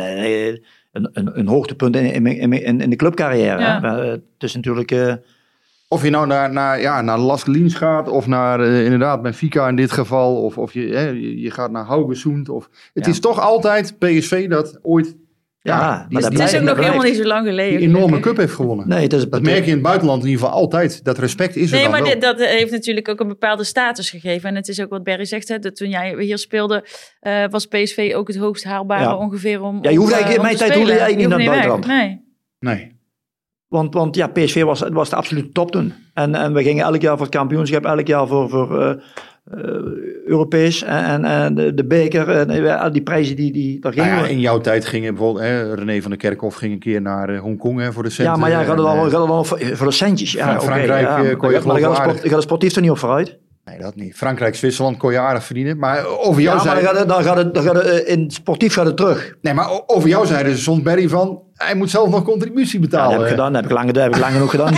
een, 0.91 1.39
een 1.39 1.47
hoogtepunt 1.47 1.95
in, 1.95 2.25
in, 2.25 2.81
in, 2.81 2.89
de 2.89 2.95
clubcarrière. 2.95 3.61
Ja. 3.61 3.81
hè. 3.81 4.03
Eh, 4.03 4.11
Het 4.11 4.21
is 4.43 4.55
natuurlijk. 4.55 4.91
Eh, 5.87 5.97
Of 5.97 6.03
je 6.03 6.09
nou 6.09 6.27
naar, 6.27 6.51
naar, 6.51 6.81
ja, 6.81 7.01
naar 7.01 7.17
Las 7.19 7.45
Liens 7.45 7.73
gaat, 7.75 8.07
of 8.09 8.27
naar 8.27 8.59
eh, 8.59 8.83
inderdaad 8.83 9.21
Benfica 9.21 9.67
in 9.67 9.75
dit 9.75 9.91
geval, 9.91 10.43
of, 10.43 10.57
of 10.57 10.73
je, 10.73 10.87
hè, 10.87 11.07
je, 11.09 11.39
je 11.41 11.51
gaat 11.51 11.71
naar 11.71 11.85
Haugesund. 11.85 12.49
Of, 12.49 12.69
het 12.93 13.05
Ja. 13.05 13.11
is 13.11 13.19
toch 13.19 13.39
altijd 13.39 13.97
PSV 13.99 14.47
dat 14.49 14.79
ooit 14.81 15.15
ja, 15.59 15.79
Ja, 15.79 15.81
maar 15.87 16.05
die- 16.09 16.19
dat 16.19 16.31
Het 16.31 16.41
is 16.41 16.59
ook 16.59 16.65
dat 16.65 16.75
nog 16.75 16.85
helemaal 16.85 17.05
niet 17.05 17.15
zo 17.15 17.23
lang 17.23 17.47
geleden. 17.47 17.79
die 17.79 17.87
enorme 17.87 18.19
cup 18.19 18.37
heeft 18.37 18.53
gewonnen. 18.53 18.87
Nee, 18.87 19.03
het 19.03 19.13
is, 19.13 19.27
Dat 19.29 19.41
merk 19.41 19.59
je 19.63 19.65
in 19.65 19.71
het 19.71 19.81
buitenland 19.81 20.23
in 20.23 20.29
ieder 20.29 20.43
geval 20.43 20.59
altijd. 20.59 21.03
Dat 21.03 21.17
respect 21.17 21.55
is 21.55 21.65
er 21.65 21.71
Nee, 21.71 21.81
dan 21.81 21.91
maar 21.91 22.01
wel. 22.01 22.11
dit, 22.11 22.21
dat 22.21 22.39
heeft 22.39 22.71
natuurlijk 22.71 23.09
ook 23.09 23.19
een 23.19 23.27
bepaalde 23.27 23.63
status 23.63 24.09
gegeven. 24.09 24.49
En 24.49 24.55
het 24.55 24.67
is 24.67 24.81
ook 24.81 24.89
wat 24.89 25.03
Barry 25.03 25.25
zegt, 25.25 25.47
hè, 25.47 25.59
dat 25.59 25.75
toen 25.75 25.89
jij 25.89 26.15
hier 26.19 26.37
speelde, 26.37 26.85
eh, 27.19 27.43
was 27.49 27.65
PSV 27.65 28.11
ook 28.15 28.27
het 28.27 28.37
hoogst 28.37 28.63
haalbare 28.63 29.03
Ja. 29.03 29.15
ongeveer 29.15 29.61
om. 29.61 29.77
Ja, 29.81 29.89
je 29.89 29.97
hoeft 29.97 30.11
eigenlijk- 30.13 30.27
eh, 30.43 30.49
in 30.49 30.55
mijn 30.55 30.55
tijd 30.69 30.73
hoefde 30.79 30.93
je 30.93 30.99
eigenlijk 30.99 31.29
niet 31.29 31.47
naar 31.47 31.63
het 31.65 31.85
weg. 31.85 31.97
Nee. 31.97 32.21
Nee. 32.59 32.94
Want, 33.75 33.93
want 33.93 34.15
ja, 34.15 34.27
PSV 34.27 34.63
was, 34.63 34.83
was 34.91 35.09
de 35.09 35.15
absolute 35.15 35.51
top 35.51 35.71
toen. 35.71 35.93
En, 36.13 36.35
en 36.35 36.53
we 36.53 36.63
gingen 36.63 36.85
elk 36.85 37.01
jaar 37.01 37.17
voor 37.17 37.25
het 37.25 37.35
kampioenschap, 37.35 37.85
elk 37.85 38.07
jaar 38.07 38.27
voor, 38.27 38.49
voor 38.49 38.81
eh, 38.81 38.89
eh, 38.89 39.59
Europees 40.25 40.83
en, 40.83 41.03
en, 41.03 41.25
en 41.25 41.55
de, 41.55 41.73
de 41.73 41.85
beker. 41.85 42.29
En, 42.29 42.49
eh, 42.49 42.81
al 42.81 42.91
die 42.91 43.01
prijzen 43.01 43.35
die, 43.35 43.51
die 43.51 43.79
daar 43.79 43.95
Nou 43.95 44.07
gingen. 44.07 44.21
ja, 44.21 44.27
we. 44.27 44.33
in 44.33 44.39
jouw 44.39 44.59
tijd 44.59 44.85
ging 44.85 45.07
bijvoorbeeld 45.07 45.45
hè, 45.45 45.73
René 45.75 46.01
van 46.01 46.09
der 46.09 46.19
Kerkhoff 46.19 46.57
ging 46.57 46.73
een 46.73 46.79
keer 46.79 47.01
naar 47.01 47.37
Hongkong 47.37 47.79
hè, 47.79 47.91
voor 47.91 48.03
de 48.03 48.09
centen. 48.09 48.33
ja, 48.33 48.39
maar 48.39 48.49
ja, 48.49 48.63
gaat 48.63 48.77
het 48.77 49.01
het 49.01 49.11
dan 49.11 49.45
voor, 49.45 49.59
voor 49.73 49.87
de 49.87 49.93
centjes. 49.93 50.31
Ja, 50.31 50.61
Frankrijk, 50.61 51.01
ja, 51.01 51.17
maar 51.17 51.35
kon 51.35 51.51
je 51.51 51.61
maar 51.65 51.77
ik 51.77 51.83
gaat, 51.83 51.95
sport, 51.95 52.19
gaat 52.19 52.29
de 52.29 52.41
sportief 52.41 52.75
er 52.75 52.81
niet 52.81 52.91
op 52.91 52.97
vooruit. 52.97 53.37
Nee, 53.65 53.79
dat 53.79 53.95
niet. 53.95 54.15
Frankrijk, 54.15 54.55
Zwitserland 54.55 54.97
kon 54.97 55.11
je 55.11 55.19
aardig 55.19 55.43
verdienen. 55.43 55.77
Maar 55.77 56.05
over 56.07 56.41
jou 56.41 56.57
Ja, 56.57 56.63
maar 56.63 56.81
zei... 56.81 56.85
dan 56.85 56.95
gaat 56.95 56.97
het, 56.99 57.09
dan 57.09 57.23
gaat 57.23 57.37
het, 57.37 57.53
dan 57.53 57.63
gaat 57.63 57.75
het, 57.75 58.03
eh, 58.03 58.13
in 58.13 58.31
sportief 58.31 58.73
gaat 58.73 58.85
het 58.85 58.97
terug. 58.97 59.35
Nee, 59.41 59.53
maar 59.53 59.67
over 59.87 60.09
jou 60.09 60.25
zeiden 60.25 60.55
ze 60.55 60.61
soms 60.61 60.81
Barry 60.81 61.07
van... 61.09 61.41
Hij 61.55 61.75
moet 61.75 61.89
zelf 61.89 62.09
nog 62.09 62.23
contributie 62.23 62.79
Ja, 62.79 62.85
betalen. 62.85 63.09
dat 63.09 63.19
heb 63.19 63.25
ik 63.25 63.29
gedaan, 63.35 63.53
dat 63.53 63.61
heb 63.61 63.71
ik 63.71 63.77
lang, 63.77 63.91
dat 63.91 64.03
heb 64.03 64.13
ik 64.15 64.19
lang 64.21 64.33
genoeg 64.33 64.51
gedaan. 64.51 64.73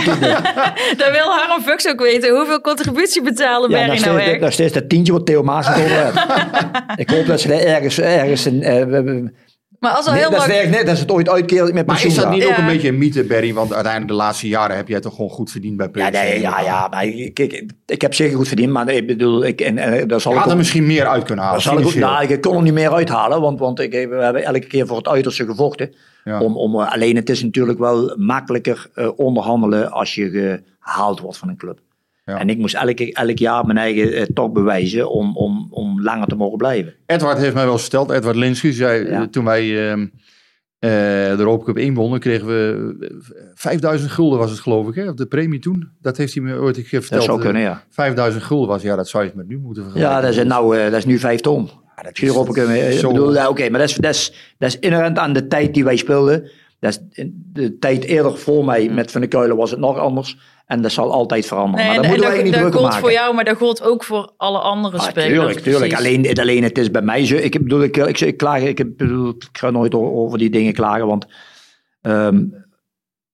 Dan 1.00 1.12
wil 1.12 1.26
Harm 1.26 1.62
Fuchs 1.62 1.88
ook 1.88 2.00
weten 2.00 2.36
hoeveel 2.36 2.60
contributie 2.60 3.22
betaalde 3.22 3.68
Ja, 3.68 3.74
Barry 3.76 3.90
nog 3.90 4.04
nou 4.04 4.14
steeds, 4.18 4.32
echt. 4.32 4.40
nog 4.40 4.52
steeds 4.52 4.72
dat 4.72 4.88
tientje 4.88 5.12
wat 5.12 5.26
Theo 5.26 5.42
Maas 5.42 5.66
het 5.68 5.76
over 5.76 6.04
heeft. 6.04 6.26
Ik 7.02 7.10
hoop 7.10 7.26
dat 7.26 7.40
ze 7.40 7.54
ergens, 7.54 8.00
ergens 8.00 8.44
een, 8.44 8.62
eh, 8.62 8.80
Maar 9.80 9.90
als 9.92 10.06
al 10.06 10.12
nee, 10.12 10.20
heel 10.20 10.30
dat, 10.30 10.40
is 10.40 10.46
lang... 10.46 10.58
werkt 10.58 10.76
net, 10.76 10.86
dat 10.86 10.96
ze 10.96 11.02
het 11.02 11.10
ooit 11.10 11.28
uitkeren 11.28 11.64
met 11.64 11.74
Maar 11.74 11.84
pensioen. 11.84 12.10
is 12.10 12.16
dat 12.18 12.30
niet 12.30 12.44
ook 12.46 12.56
een 12.56 12.66
beetje 12.66 12.88
een 12.88 12.98
mythe, 12.98 13.24
Barry? 13.24 13.54
Want 13.54 13.72
uiteindelijk 13.72 14.12
de 14.12 14.18
laatste 14.18 14.48
jaren 14.48 14.76
heb 14.76 14.88
jij 14.88 15.00
toch 15.00 15.14
gewoon 15.14 15.30
goed 15.30 15.50
verdiend 15.50 15.76
bij 15.76 15.88
PSV? 15.88 15.98
Ja, 15.98 16.10
nee, 16.10 16.40
ja, 16.40 16.60
ja, 16.60 16.88
maar 16.88 17.04
ik, 17.06 17.38
ik, 17.38 17.64
ik 17.86 18.00
heb 18.02 18.14
zeker 18.14 18.36
goed 18.36 18.48
verdiend, 18.48 18.72
maar 18.72 18.88
ik 18.88 19.06
bedoel, 19.06 19.44
ik, 19.44 19.60
en, 19.60 19.78
en, 19.78 20.08
daar 20.08 20.20
zal 20.20 20.32
Je 20.32 20.36
ik 20.36 20.42
had 20.42 20.46
er 20.52 20.56
ook- 20.56 20.62
misschien 20.62 20.86
meer 20.86 21.06
uit 21.06 21.22
kunnen 21.24 21.44
halen. 21.44 21.60
zal 21.62 21.78
ik, 21.78 21.94
nou, 21.94 22.26
ik 22.26 22.40
kon 22.40 22.56
er 22.56 22.62
niet 22.62 22.72
meer 22.72 22.92
uithalen, 22.92 23.40
want, 23.40 23.58
want 23.58 23.80
ik, 23.80 23.92
we 23.92 24.14
hebben 24.16 24.44
elke 24.44 24.66
keer 24.66 24.86
voor 24.86 24.96
het 24.96 25.08
uiterste 25.08 25.44
gevochten. 25.44 25.94
Ja. 26.24 26.40
Om, 26.40 26.56
om, 26.56 26.80
eh, 26.80 26.92
alleen 26.92 27.16
het 27.16 27.30
is 27.30 27.42
natuurlijk 27.42 27.78
wel 27.78 28.14
makkelijker 28.16 28.86
eh, 28.94 29.08
onderhandelen 29.16 29.90
als 29.90 30.14
je 30.14 30.60
gehaald 30.80 31.20
wordt 31.20 31.38
van 31.38 31.48
een 31.48 31.56
club. 31.56 31.78
Ja. 32.28 32.38
En 32.38 32.48
ik 32.48 32.58
moest 32.58 32.74
elk, 32.74 33.00
elk 33.00 33.38
jaar 33.38 33.66
mijn 33.66 33.78
eigen 33.78 34.12
eh, 34.12 34.22
top 34.22 34.54
bewijzen 34.54 35.10
om, 35.10 35.36
om, 35.36 35.66
om 35.70 36.02
langer 36.02 36.26
te 36.26 36.34
mogen 36.34 36.58
blijven. 36.58 36.94
Edward 37.06 37.38
heeft 37.38 37.54
mij 37.54 37.64
wel 37.64 37.78
verteld, 37.78 38.10
Edward 38.10 38.36
Linsky, 38.36 38.70
zei 38.72 39.04
Ja. 39.08 39.20
eh, 39.20 39.22
toen 39.22 39.44
wij 39.44 39.90
ehm, 39.90 40.00
eh, 40.78 40.90
de 40.90 41.34
Europa 41.38 41.64
Cup 41.64 41.76
1 41.76 41.94
wonnen, 41.94 42.20
kregen 42.20 42.46
we 42.46 42.96
eh, 43.00 43.16
5000 43.54 44.10
gulden 44.10 44.38
was 44.38 44.50
het 44.50 44.60
geloof 44.60 44.88
ik, 44.88 44.94
hè? 44.94 45.14
De 45.14 45.26
premie 45.26 45.58
toen. 45.58 45.88
Dat 46.00 46.16
heeft 46.16 46.34
hij 46.34 46.42
me 46.42 46.54
ooit 46.58 46.76
een 46.76 46.86
keer 46.86 47.00
verteld. 47.00 47.20
Dat 47.20 47.30
zou 47.30 47.40
kunnen, 47.40 47.62
ja. 47.62 47.82
5000 47.90 48.42
gulden 48.44 48.68
was, 48.68 48.82
ja, 48.82 48.96
dat 48.96 49.08
zou 49.08 49.24
je 49.24 49.30
met 49.34 49.48
nu 49.48 49.58
moeten 49.58 49.82
vergelijken. 49.82 50.14
Ja, 50.16 50.20
dat 50.20 50.30
is, 50.36 50.44
nou, 50.44 50.76
dat 50.90 50.98
is 50.98 51.04
nu 51.06 51.18
vijf 51.18 51.40
ton. 51.40 51.70
Ja, 51.96 52.02
dat 52.02 52.18
je 52.18 52.26
Europa 52.26 52.52
Cup, 52.52 52.68
ik 52.68 52.92
zo- 52.98 53.08
bedoel, 53.12 53.34
ja, 53.34 53.48
oké, 53.48 53.68
maar 53.70 53.80
dat 53.80 53.88
is, 53.88 53.94
dat, 53.96 54.14
is, 54.14 54.54
dat 54.58 54.68
is 54.68 54.78
inherent 54.78 55.18
aan 55.18 55.32
de 55.32 55.46
tijd 55.46 55.74
die 55.74 55.84
wij 55.84 55.96
speelden. 55.96 56.50
Dat 56.80 57.02
de 57.52 57.78
tijd 57.78 58.04
eerder 58.04 58.38
voor 58.38 58.64
mij 58.64 58.88
met 58.88 59.10
Van 59.10 59.20
der 59.20 59.30
Keulen 59.30 59.56
was 59.56 59.70
het 59.70 59.80
nog 59.80 59.96
anders. 59.98 60.38
En 60.66 60.82
dat 60.82 60.92
zal 60.92 61.12
altijd 61.12 61.46
veranderen. 61.46 61.86
Nee, 61.86 61.86
maar 61.86 61.94
moeten 62.08 62.14
we 62.14 62.20
dat, 62.20 62.30
eigenlijk 62.30 62.54
niet 62.56 62.62
dat 62.64 62.72
druk 62.72 62.84
maken. 62.90 63.00
voor 63.00 63.12
jou, 63.12 63.34
maar 63.34 63.44
dat 63.44 63.56
gold 63.56 63.82
ook 63.82 64.04
voor 64.04 64.32
alle 64.36 64.58
andere 64.58 64.96
Ah, 64.98 65.02
spelers. 65.08 65.32
tuurlijk, 65.32 65.58
tuurlijk. 65.60 65.94
Alleen, 65.94 66.24
het- 66.24 66.38
alleen 66.38 66.62
het 66.62 66.78
is 66.78 66.90
bij 66.90 67.02
mij 67.02 67.26
zo. 67.26 67.36
Ik 67.36 67.52
bedoel, 67.52 67.82
ik, 67.82 67.96
ik, 67.96 68.20
ik, 68.20 68.36
klaag, 68.36 68.62
ik, 68.62 68.96
bedoel, 68.96 69.28
ik 69.28 69.48
ga 69.52 69.70
nooit 69.70 69.94
over 69.94 70.38
die 70.38 70.50
dingen 70.50 70.72
klagen. 70.72 71.06
Want, 71.06 71.26
ehm, 72.00 72.44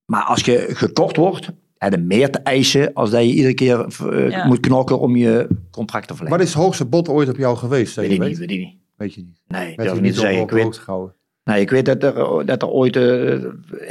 maar 0.05 0.23
als 0.23 0.41
je 0.41 0.67
gekort 0.69 1.17
wordt, 1.17 1.49
heb 1.79 1.93
je 1.93 1.99
meer 1.99 2.31
te 2.31 2.39
eisen 2.39 2.93
als 2.95 3.11
dat 3.11 3.21
je 3.23 3.33
iedere 3.33 3.55
keer 3.55 3.87
eh, 4.11 4.31
Ja. 4.31 4.47
moet 4.47 4.61
knokken 4.61 4.99
om 5.01 5.17
je 5.17 5.49
contract 5.71 6.09
te 6.09 6.15
verlengen. 6.15 6.39
Wat 6.39 6.47
is 6.49 6.55
het 6.55 6.63
hoogste 6.63 6.85
bod 6.85 7.09
ooit 7.09 7.29
op 7.29 7.37
jou 7.37 7.57
geweest? 7.57 7.95
Dat 7.95 8.05
weet 8.07 8.09
je 8.09 8.15
ik 8.15 8.21
weet? 8.23 8.31
niet, 8.31 8.39
weet 8.39 8.51
ik 8.51 8.59
niet. 8.59 8.77
Weet 8.97 9.15
je 9.15 9.21
niet. 9.21 9.41
Nee, 9.47 9.65
Werd 9.67 9.77
durf 9.77 9.91
je 9.91 9.97
ik 9.97 10.01
niet 10.03 10.13
te 10.15 10.19
op- 10.21 10.25
zeggen. 10.27 10.43
op 10.43 10.51
Ik 10.51 10.57
weet, 10.57 10.81
Nee, 11.45 11.61
ik 11.61 11.71
weet 11.71 11.85
dat 11.87 12.03
er, 12.03 12.47
dat 12.47 12.63
er 12.63 12.69
ooit 12.69 12.97
eh, 12.97 13.33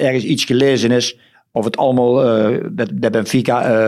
ergens 0.06 0.24
iets 0.24 0.46
gelezen 0.46 0.92
is. 0.92 1.20
Of 1.52 1.66
het 1.66 1.78
allemaal, 1.78 2.24
eh, 2.26 2.66
dat, 2.72 2.90
dat 2.94 3.12
Benfica 3.12 3.64
eh, 3.64 3.88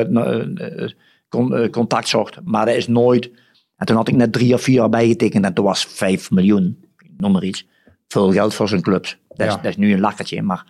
eh, 0.82 0.90
con- 1.30 1.56
eh, 1.56 1.70
contact 1.70 2.08
zocht. 2.08 2.38
Maar 2.44 2.66
dat 2.66 2.76
is 2.76 2.88
nooit. 2.88 3.32
En 3.78 3.86
toen 3.86 3.96
had 3.96 4.08
ik 4.08 4.16
net 4.16 4.32
drie 4.34 4.54
of 4.54 4.62
vier 4.62 4.82
erbij 4.82 5.08
getekend. 5.08 5.46
En 5.46 5.54
toen 5.54 5.66
was 5.66 5.86
5 5.86 6.32
miljoen, 6.32 6.86
noem 7.18 7.32
maar 7.32 7.44
iets. 7.44 7.68
Veel 8.08 8.32
geld 8.32 8.54
voor 8.54 8.68
zijn 8.68 8.82
clubs. 8.82 9.18
Dat 9.28 9.48
Ja. 9.48 9.56
dat 9.56 9.66
is 9.66 9.78
nu 9.78 9.94
een 9.94 10.00
lakkertje. 10.00 10.42
Maar 10.42 10.66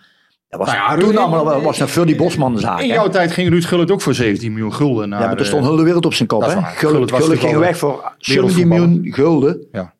dat 0.48 0.60
was, 0.60 0.68
Nou 0.72 0.78
ja, 1.00 1.06
toen 1.06 1.16
allemaal, 1.16 1.60
was 1.62 1.78
nog 1.78 1.90
veel 1.90 2.04
die 2.04 2.16
Bosman 2.16 2.58
zaak. 2.58 2.80
In 2.80 2.88
hè. 2.88 2.94
jouw 2.94 3.08
tijd 3.08 3.32
ging 3.32 3.48
Ruud 3.48 3.64
Gullit 3.64 3.90
ook 3.90 4.00
voor 4.00 4.14
17 4.14 4.52
miljoen 4.52 4.74
gulden 4.74 5.08
naar... 5.08 5.20
ja, 5.20 5.26
maar 5.26 5.38
er 5.38 5.46
stond 5.46 5.62
eh, 5.62 5.68
heel 5.68 5.76
de 5.76 5.84
wereld 5.84 6.06
op 6.06 6.14
zijn 6.14 6.28
kop. 6.28 6.40
dat 6.40 6.52
hè. 6.54 6.60
Gullit, 6.60 6.78
Gullit 6.78 7.10
was 7.10 7.20
Gullit 7.22 7.38
ging 7.38 7.56
weg 7.58 7.76
voor 7.76 8.12
17 8.18 8.34
wereldvoetballer. 8.34 8.88
miljoen 8.88 9.12
gulden. 9.14 9.66
Ja. 9.72 9.94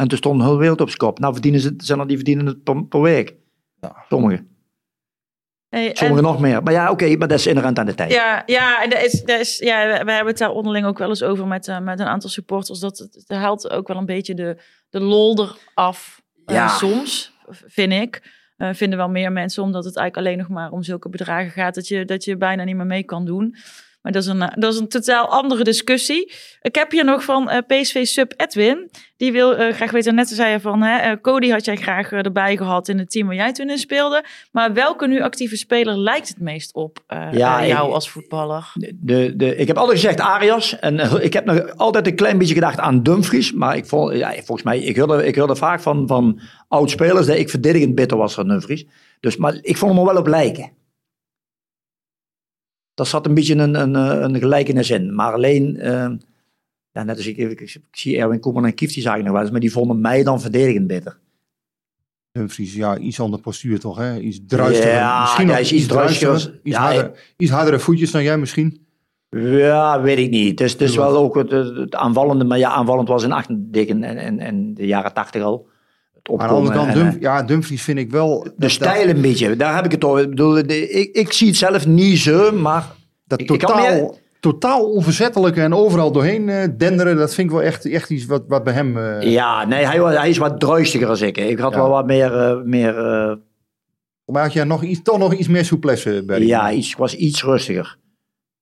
En 0.00 0.08
toen 0.08 0.18
stond 0.18 0.42
heel 0.42 0.50
de 0.52 0.58
wereld 0.58 0.80
op 0.80 0.86
zijn 0.86 0.98
kop. 0.98 1.18
Nou 1.18 1.32
verdienen 1.32 1.60
ze, 1.60 1.74
zijn 1.76 1.98
er 2.00 2.06
die 2.06 2.16
verdienen 2.16 2.46
het 2.46 2.62
per, 2.62 2.84
per 2.84 3.00
week. 3.00 3.34
Ja. 3.80 4.04
Sommigen. 4.08 4.48
Hey, 5.68 5.90
en- 5.90 5.96
Sommigen 5.96 6.22
nog 6.22 6.40
meer. 6.40 6.62
Maar 6.62 6.72
ja, 6.72 6.90
oké, 6.90 7.16
maar 7.16 7.28
dat 7.28 7.38
is 7.38 7.46
inherent 7.46 7.78
aan 7.78 7.86
de 7.86 7.94
tijd. 7.94 8.12
Ja, 8.12 8.42
ja, 8.46 8.82
en 8.82 8.90
dat 8.90 9.02
is, 9.02 9.22
dat 9.22 9.40
is, 9.40 9.58
ja, 9.58 9.86
we 9.86 10.04
we 10.04 10.10
hebben 10.12 10.26
het 10.32 10.38
daar 10.38 10.50
onderling 10.50 10.86
ook 10.86 10.98
wel 10.98 11.08
eens 11.08 11.22
over 11.22 11.46
met, 11.46 11.68
eh, 11.68 11.78
met 11.80 12.00
een 12.00 12.06
aantal 12.06 12.30
supporters. 12.30 12.78
Dat 12.80 12.98
het, 12.98 13.14
het 13.14 13.28
haalt 13.38 13.70
ook 13.70 13.88
wel 13.88 13.96
een 13.96 14.06
beetje 14.06 14.34
de, 14.34 14.62
de 14.90 15.00
lol 15.00 15.38
eraf 15.74 16.22
eh, 16.44 16.54
Ja. 16.54 16.68
soms, 16.68 17.32
vind 17.48 17.92
ik. 17.92 18.36
Eh, 18.56 18.68
vinden 18.72 18.98
wel 18.98 19.08
meer 19.08 19.32
mensen, 19.32 19.62
omdat 19.62 19.84
het 19.84 19.96
eigenlijk 19.96 20.26
alleen 20.26 20.38
nog 20.38 20.48
maar 20.56 20.70
om 20.70 20.82
zulke 20.82 21.08
bedragen 21.08 21.50
gaat, 21.50 21.74
dat 21.74 21.88
je, 21.88 22.04
dat 22.04 22.24
je 22.24 22.36
bijna 22.36 22.64
niet 22.64 22.76
meer 22.76 22.86
mee 22.86 23.04
kan 23.04 23.24
doen. 23.24 23.56
Maar 24.08 24.16
dat 24.16 24.26
is 24.26 24.34
een, 24.34 24.42
eh, 24.42 24.54
dat 24.54 24.72
is 24.74 24.78
een 24.80 24.88
totaal 24.88 25.26
andere 25.26 25.64
discussie. 25.64 26.32
Ik 26.62 26.74
heb 26.74 26.90
hier 26.90 27.04
nog 27.04 27.24
van 27.24 27.48
eh, 27.50 27.58
PSV 27.66 28.06
Sub 28.06 28.32
Edwin. 28.36 28.90
Die 29.16 29.32
wil 29.32 29.56
eh, 29.56 29.74
graag 29.74 29.90
weten, 29.90 30.14
net 30.14 30.28
zei 30.28 30.52
je 30.52 30.60
van, 30.60 30.82
hè, 30.82 31.20
Cody 31.20 31.48
had 31.50 31.64
jij 31.64 31.76
graag 31.76 32.12
erbij 32.12 32.56
gehad 32.56 32.88
in 32.88 32.98
het 32.98 33.10
team 33.10 33.26
waar 33.26 33.36
jij 33.36 33.52
toen 33.52 33.70
in 33.70 33.78
speelde. 33.78 34.24
Maar 34.52 34.72
welke 34.72 35.06
nu 35.06 35.22
actieve 35.22 35.56
speler 35.56 35.98
lijkt 35.98 36.28
het 36.28 36.40
meest 36.40 36.74
op 36.74 36.98
Ja, 37.30 37.66
jou 37.66 37.88
ik- 37.88 37.94
als 37.94 38.10
voetballer? 38.10 38.72
De, 38.94 39.36
de, 39.36 39.56
ik 39.56 39.66
heb 39.66 39.76
altijd 39.76 39.98
gezegd 40.00 40.20
Arias. 40.20 40.78
En 40.78 41.22
ik 41.22 41.32
heb 41.32 41.44
nog 41.44 41.76
altijd 41.76 42.06
een 42.06 42.16
klein 42.16 42.38
beetje 42.38 42.54
gedacht 42.54 42.78
aan 42.78 43.02
Dumfries. 43.02 43.52
Maar 43.52 43.76
ik 43.76 43.86
vond, 43.86 44.14
ja, 44.16 44.32
volgens 44.32 44.62
mij, 44.62 44.78
ik 44.78 44.96
hoorde, 44.96 45.26
ik 45.26 45.36
hoorde 45.36 45.56
vaak 45.56 45.80
van, 45.80 46.06
van 46.06 46.40
oud-spelers 46.68 47.26
dat 47.26 47.36
ik 47.36 47.50
verdedigend 47.50 47.94
bitter 47.94 48.16
was 48.16 48.34
van 48.34 48.48
Dumfries. 48.48 48.84
Dus, 49.20 49.36
maar 49.36 49.58
ik 49.62 49.76
vond 49.76 49.94
hem 49.96 50.04
wel 50.04 50.16
op 50.16 50.26
lijken. 50.26 50.76
Daar 52.98 53.06
zat 53.06 53.26
een 53.26 53.34
beetje 53.34 53.54
een, 53.54 53.74
een, 53.74 53.96
eh, 53.96 54.20
een 54.20 54.38
gelijkenis 54.38 54.90
in. 54.90 55.14
Maar 55.14 55.32
alleen, 55.32 55.76
eh, 55.76 56.10
ja, 56.92 57.02
net 57.02 57.16
als 57.16 57.26
ik, 57.26 57.36
ik, 57.36 57.60
ik 57.60 57.80
zie 57.90 58.18
Erwin 58.18 58.40
Koeman 58.40 58.66
en 58.66 58.74
Kieft, 58.74 58.94
die 58.94 59.02
zagen 59.02 59.24
nog 59.24 59.32
wel 59.32 59.42
eens, 59.42 59.50
maar 59.50 59.60
die 59.60 59.72
vonden 59.72 60.00
mij 60.00 60.22
dan 60.22 60.40
verdedigend 60.40 60.86
bitter. 60.86 61.18
Dumfries, 62.32 62.74
ja, 62.74 62.98
iets 62.98 63.20
ander 63.20 63.40
postuur 63.40 63.80
toch, 63.80 63.96
hè? 63.96 64.18
Iets 64.18 64.40
druistiger. 64.46 64.92
Ja, 64.92 65.20
misschien 65.20 65.46
hij 65.46 65.54
nog 65.54 65.64
is 65.64 65.72
iets 65.72 65.86
druistiger. 65.86 66.60
Iets, 66.62 66.76
Ja, 66.76 66.80
harder, 66.80 67.32
iets 67.36 67.50
hardere 67.50 67.78
voetjes 67.78 68.10
dan 68.10 68.22
jij 68.22 68.38
misschien. 68.38 68.86
Ja, 69.30 70.00
weet 70.00 70.18
ik 70.18 70.30
niet. 70.30 70.50
Het 70.50 70.60
is, 70.60 70.72
het 70.72 70.80
is 70.80 70.96
wel 70.96 71.16
ook 71.16 71.34
het, 71.34 71.50
het 71.50 71.94
aanvallende, 71.94 72.44
maar 72.44 72.58
ja, 72.58 72.70
aanvallend 72.70 73.08
was 73.08 73.22
in 73.22 73.32
88 73.32 73.86
en, 73.88 74.04
en, 74.04 74.38
en 74.38 74.74
de 74.74 74.86
jaren 74.86 75.12
80 75.12 75.42
al. 75.42 75.68
Maar 76.36 76.40
aan 76.40 76.48
de 76.48 76.54
andere 76.54 76.74
kant, 76.78 76.92
Dumf- 76.94 77.14
eh, 77.14 77.20
ja, 77.20 77.42
Dumfries 77.42 77.82
vind 77.82 77.98
ik 77.98 78.10
wel... 78.10 78.42
de 78.42 78.52
dat- 78.56 78.70
stijl 78.70 79.08
een 79.08 79.20
beetje, 79.20 79.56
daar 79.56 79.74
heb 79.74 79.84
ik 79.84 79.92
het 79.92 80.04
over. 80.04 80.22
Ik, 80.22 80.28
bedoel, 80.28 80.52
de- 80.66 80.90
ik, 80.90 81.16
ik 81.16 81.32
zie 81.32 81.46
het 81.46 81.56
zelf 81.56 81.86
niet 81.86 82.18
zo, 82.18 82.52
maar 82.52 82.86
Dat 83.26 83.40
Ik- 83.40 83.46
totaal, 83.46 83.76
meer- 83.94 84.10
totaal 84.40 84.90
onverzettelijke 84.90 85.60
en 85.60 85.74
overal 85.74 86.12
doorheen 86.12 86.48
eh, 86.48 86.68
denderen, 86.76 87.16
dat 87.16 87.34
vind 87.34 87.46
ik 87.50 87.56
wel 87.56 87.62
echt, 87.64 87.84
echt 87.90 88.10
iets 88.10 88.26
wat, 88.26 88.42
wat 88.48 88.64
bij 88.64 88.72
hem... 88.72 88.98
eh, 88.98 89.20
ja, 89.32 89.64
nee, 89.66 89.84
hij, 89.86 89.98
hij 90.16 90.28
is 90.28 90.38
wat 90.38 90.60
druistiger 90.60 91.08
als 91.08 91.20
ik. 91.20 91.36
Ik 91.36 91.58
had 91.58 91.72
Ja. 91.72 91.78
wel 91.78 91.88
wat 91.88 92.06
meer, 92.06 92.36
eh, 92.36 92.60
meer 92.64 92.94
Maar 94.24 94.42
had 94.42 94.52
jij 94.52 94.64
nog 94.64 94.82
iets, 94.82 95.02
toch 95.02 95.18
nog 95.18 95.34
iets 95.34 95.48
meer 95.48 95.64
souplesse 95.64 96.22
bij 96.26 96.40
ja, 96.40 96.72
iets, 96.72 96.94
was 96.94 97.14
iets 97.16 97.44
rustiger. 97.44 97.96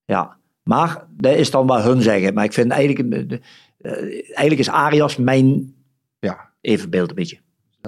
Ja, 0.04 0.36
maar 0.62 1.04
dat 1.16 1.34
is 1.36 1.50
dan 1.50 1.66
wat 1.66 1.82
hun 1.82 2.02
zeggen. 2.02 2.34
Maar 2.34 2.44
ik 2.44 2.52
vind 2.52 2.70
eigenlijk, 2.70 3.40
eigenlijk 3.80 4.58
is 4.58 4.68
Arias 4.68 5.16
mijn 5.16 5.74
Ja, 6.18 6.50
evenbeeld 6.60 7.08
een 7.08 7.14
beetje. 7.14 7.38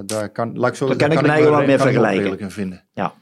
Daar 0.06 0.28
kan, 0.30 0.58
laat 0.58 0.70
ik 0.70 0.76
zo, 0.76 0.86
Daar 0.86 0.98
daar 0.98 1.08
kan 1.08 1.16
ik 1.16 1.22
me 1.22 1.28
eigenlijk 1.28 1.58
wel 1.58 1.66
mee 1.66 1.76
ik 1.76 1.82
vergelijken. 1.82 2.38
in 2.38 2.50
vinden. 2.50 2.84
Ja. 2.92 3.12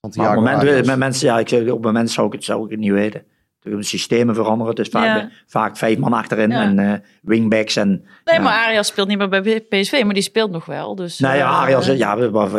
Want 0.00 0.16
Maar 0.16 0.36
op 0.38 0.44
het 0.44 0.54
moment, 0.62 0.86
met 0.86 0.98
mensen, 0.98 1.26
ja, 1.28 1.38
ik 1.38 1.48
zeg, 1.48 1.60
op 1.60 1.66
het 1.66 1.80
moment 1.82 2.10
zou 2.10 2.26
ik 2.26 2.32
het, 2.32 2.44
zou 2.44 2.64
ik 2.64 2.70
het 2.70 2.78
niet 2.80 2.90
weten. 2.92 3.24
De 3.58 3.82
systemen 3.82 4.34
veranderen. 4.34 4.70
Het 4.76 4.78
is 4.86 4.88
vaak, 4.88 5.04
Ja. 5.20 5.30
vaak 5.46 5.76
vijf 5.76 5.98
man 5.98 6.12
achterin 6.12 6.50
Ja. 6.50 6.62
en 6.62 6.78
eh, 6.78 6.98
wingbacks. 7.22 7.76
En, 7.76 7.88
Nee, 8.24 8.34
ja. 8.34 8.40
maar 8.40 8.52
Arias 8.66 8.86
speelt 8.86 9.08
niet 9.08 9.18
meer 9.18 9.28
bij 9.28 9.60
PSV, 9.60 10.02
maar 10.04 10.14
die 10.14 10.22
speelt 10.22 10.50
nog 10.50 10.64
wel. 10.64 10.94
Dus, 10.94 11.18
Nou 11.18 11.36
ja, 11.36 11.48
eh, 11.50 11.58
Arias, 11.60 11.86
ja, 11.86 12.14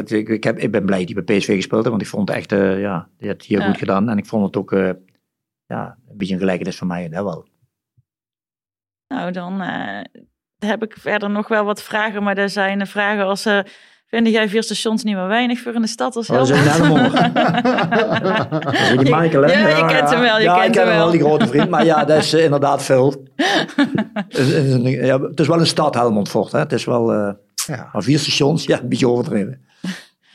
ik, 0.05 0.29
ik, 0.29 0.43
heb, 0.43 0.57
ik 0.57 0.71
ben 0.71 0.85
blij 0.85 0.99
dat 1.05 1.09
hij 1.13 1.23
bij 1.23 1.37
PSV 1.37 1.55
gespeeld 1.55 1.79
heeft, 1.85 1.89
want 1.89 2.01
ik 2.01 2.07
vond 2.07 2.27
het 2.29 2.37
echt, 2.37 2.51
eh, 2.51 2.79
ja, 2.81 3.09
die 3.17 3.27
had 3.27 3.37
het 3.37 3.45
hier 3.45 3.59
Ja. 3.59 3.65
goed 3.67 3.77
gedaan. 3.77 4.09
En 4.09 4.17
ik 4.17 4.25
vond 4.25 4.45
het 4.45 4.57
ook, 4.57 4.71
eh, 4.71 4.89
ja, 5.65 5.97
een 6.09 6.17
beetje 6.17 6.33
een 6.33 6.39
gelijkenis 6.39 6.77
van 6.77 6.87
mij, 6.87 7.09
dat 7.09 7.23
wel. 7.23 7.45
Nou, 9.07 9.31
dan 9.31 9.61
eh, 9.61 10.21
heb 10.59 10.83
ik 10.83 10.95
verder 10.99 11.29
nog 11.29 11.47
wel 11.47 11.63
wat 11.63 11.83
vragen. 11.83 12.23
Maar 12.23 12.37
er 12.37 12.49
zijn 12.49 12.87
vragen 12.87 13.25
als... 13.25 13.45
eh 13.45 13.59
vind 14.09 14.27
jij 14.27 14.49
vier 14.49 14.63
stations 14.63 15.03
niet 15.03 15.15
meer 15.15 15.27
weinig 15.27 15.59
voor 15.59 15.73
in 15.73 15.81
de 15.81 15.87
stad 15.87 16.15
als 16.15 16.29
Oh, 16.29 16.37
dat 16.37 16.49
is 16.49 16.55
Helmond? 16.55 17.13
een 17.13 17.31
Helmond. 17.33 18.63
Dat 18.63 18.73
is 18.73 18.89
die 18.89 19.15
Michael, 19.15 19.43
hè? 19.43 19.51
Ja, 19.51 19.67
je 19.77 19.85
kent 19.85 20.09
hem 20.09 20.19
wel, 20.19 20.37
je 20.37 20.43
ja, 20.43 20.53
kent 20.53 20.65
ik 20.65 20.71
ken 20.71 20.81
hem 20.81 20.91
wel. 20.91 20.97
wel, 21.03 21.11
die 21.11 21.19
grote 21.19 21.47
vriend. 21.47 21.69
Maar 21.69 21.85
ja, 21.85 22.05
dat 22.05 22.17
is 22.17 22.33
eh, 22.33 22.43
inderdaad 22.43 22.83
veel. 22.83 23.23
Het 24.27 24.37
is 24.37 24.73
een- 24.73 24.83
ja, 25.05 25.19
het 25.21 25.39
is 25.39 25.47
wel 25.47 25.59
een 25.59 25.65
stad, 25.67 25.93
Helmond 25.95 26.29
Fort. 26.29 26.51
Hè? 26.51 26.59
Het 26.59 26.71
is 26.73 26.85
wel, 26.85 27.13
eh, 27.13 27.29
Ja. 27.67 27.89
maar 27.93 28.03
vier 28.03 28.19
stations, 28.19 28.65
ja, 28.65 28.79
een 28.81 28.89
beetje 28.89 29.07
overdreven. 29.09 29.65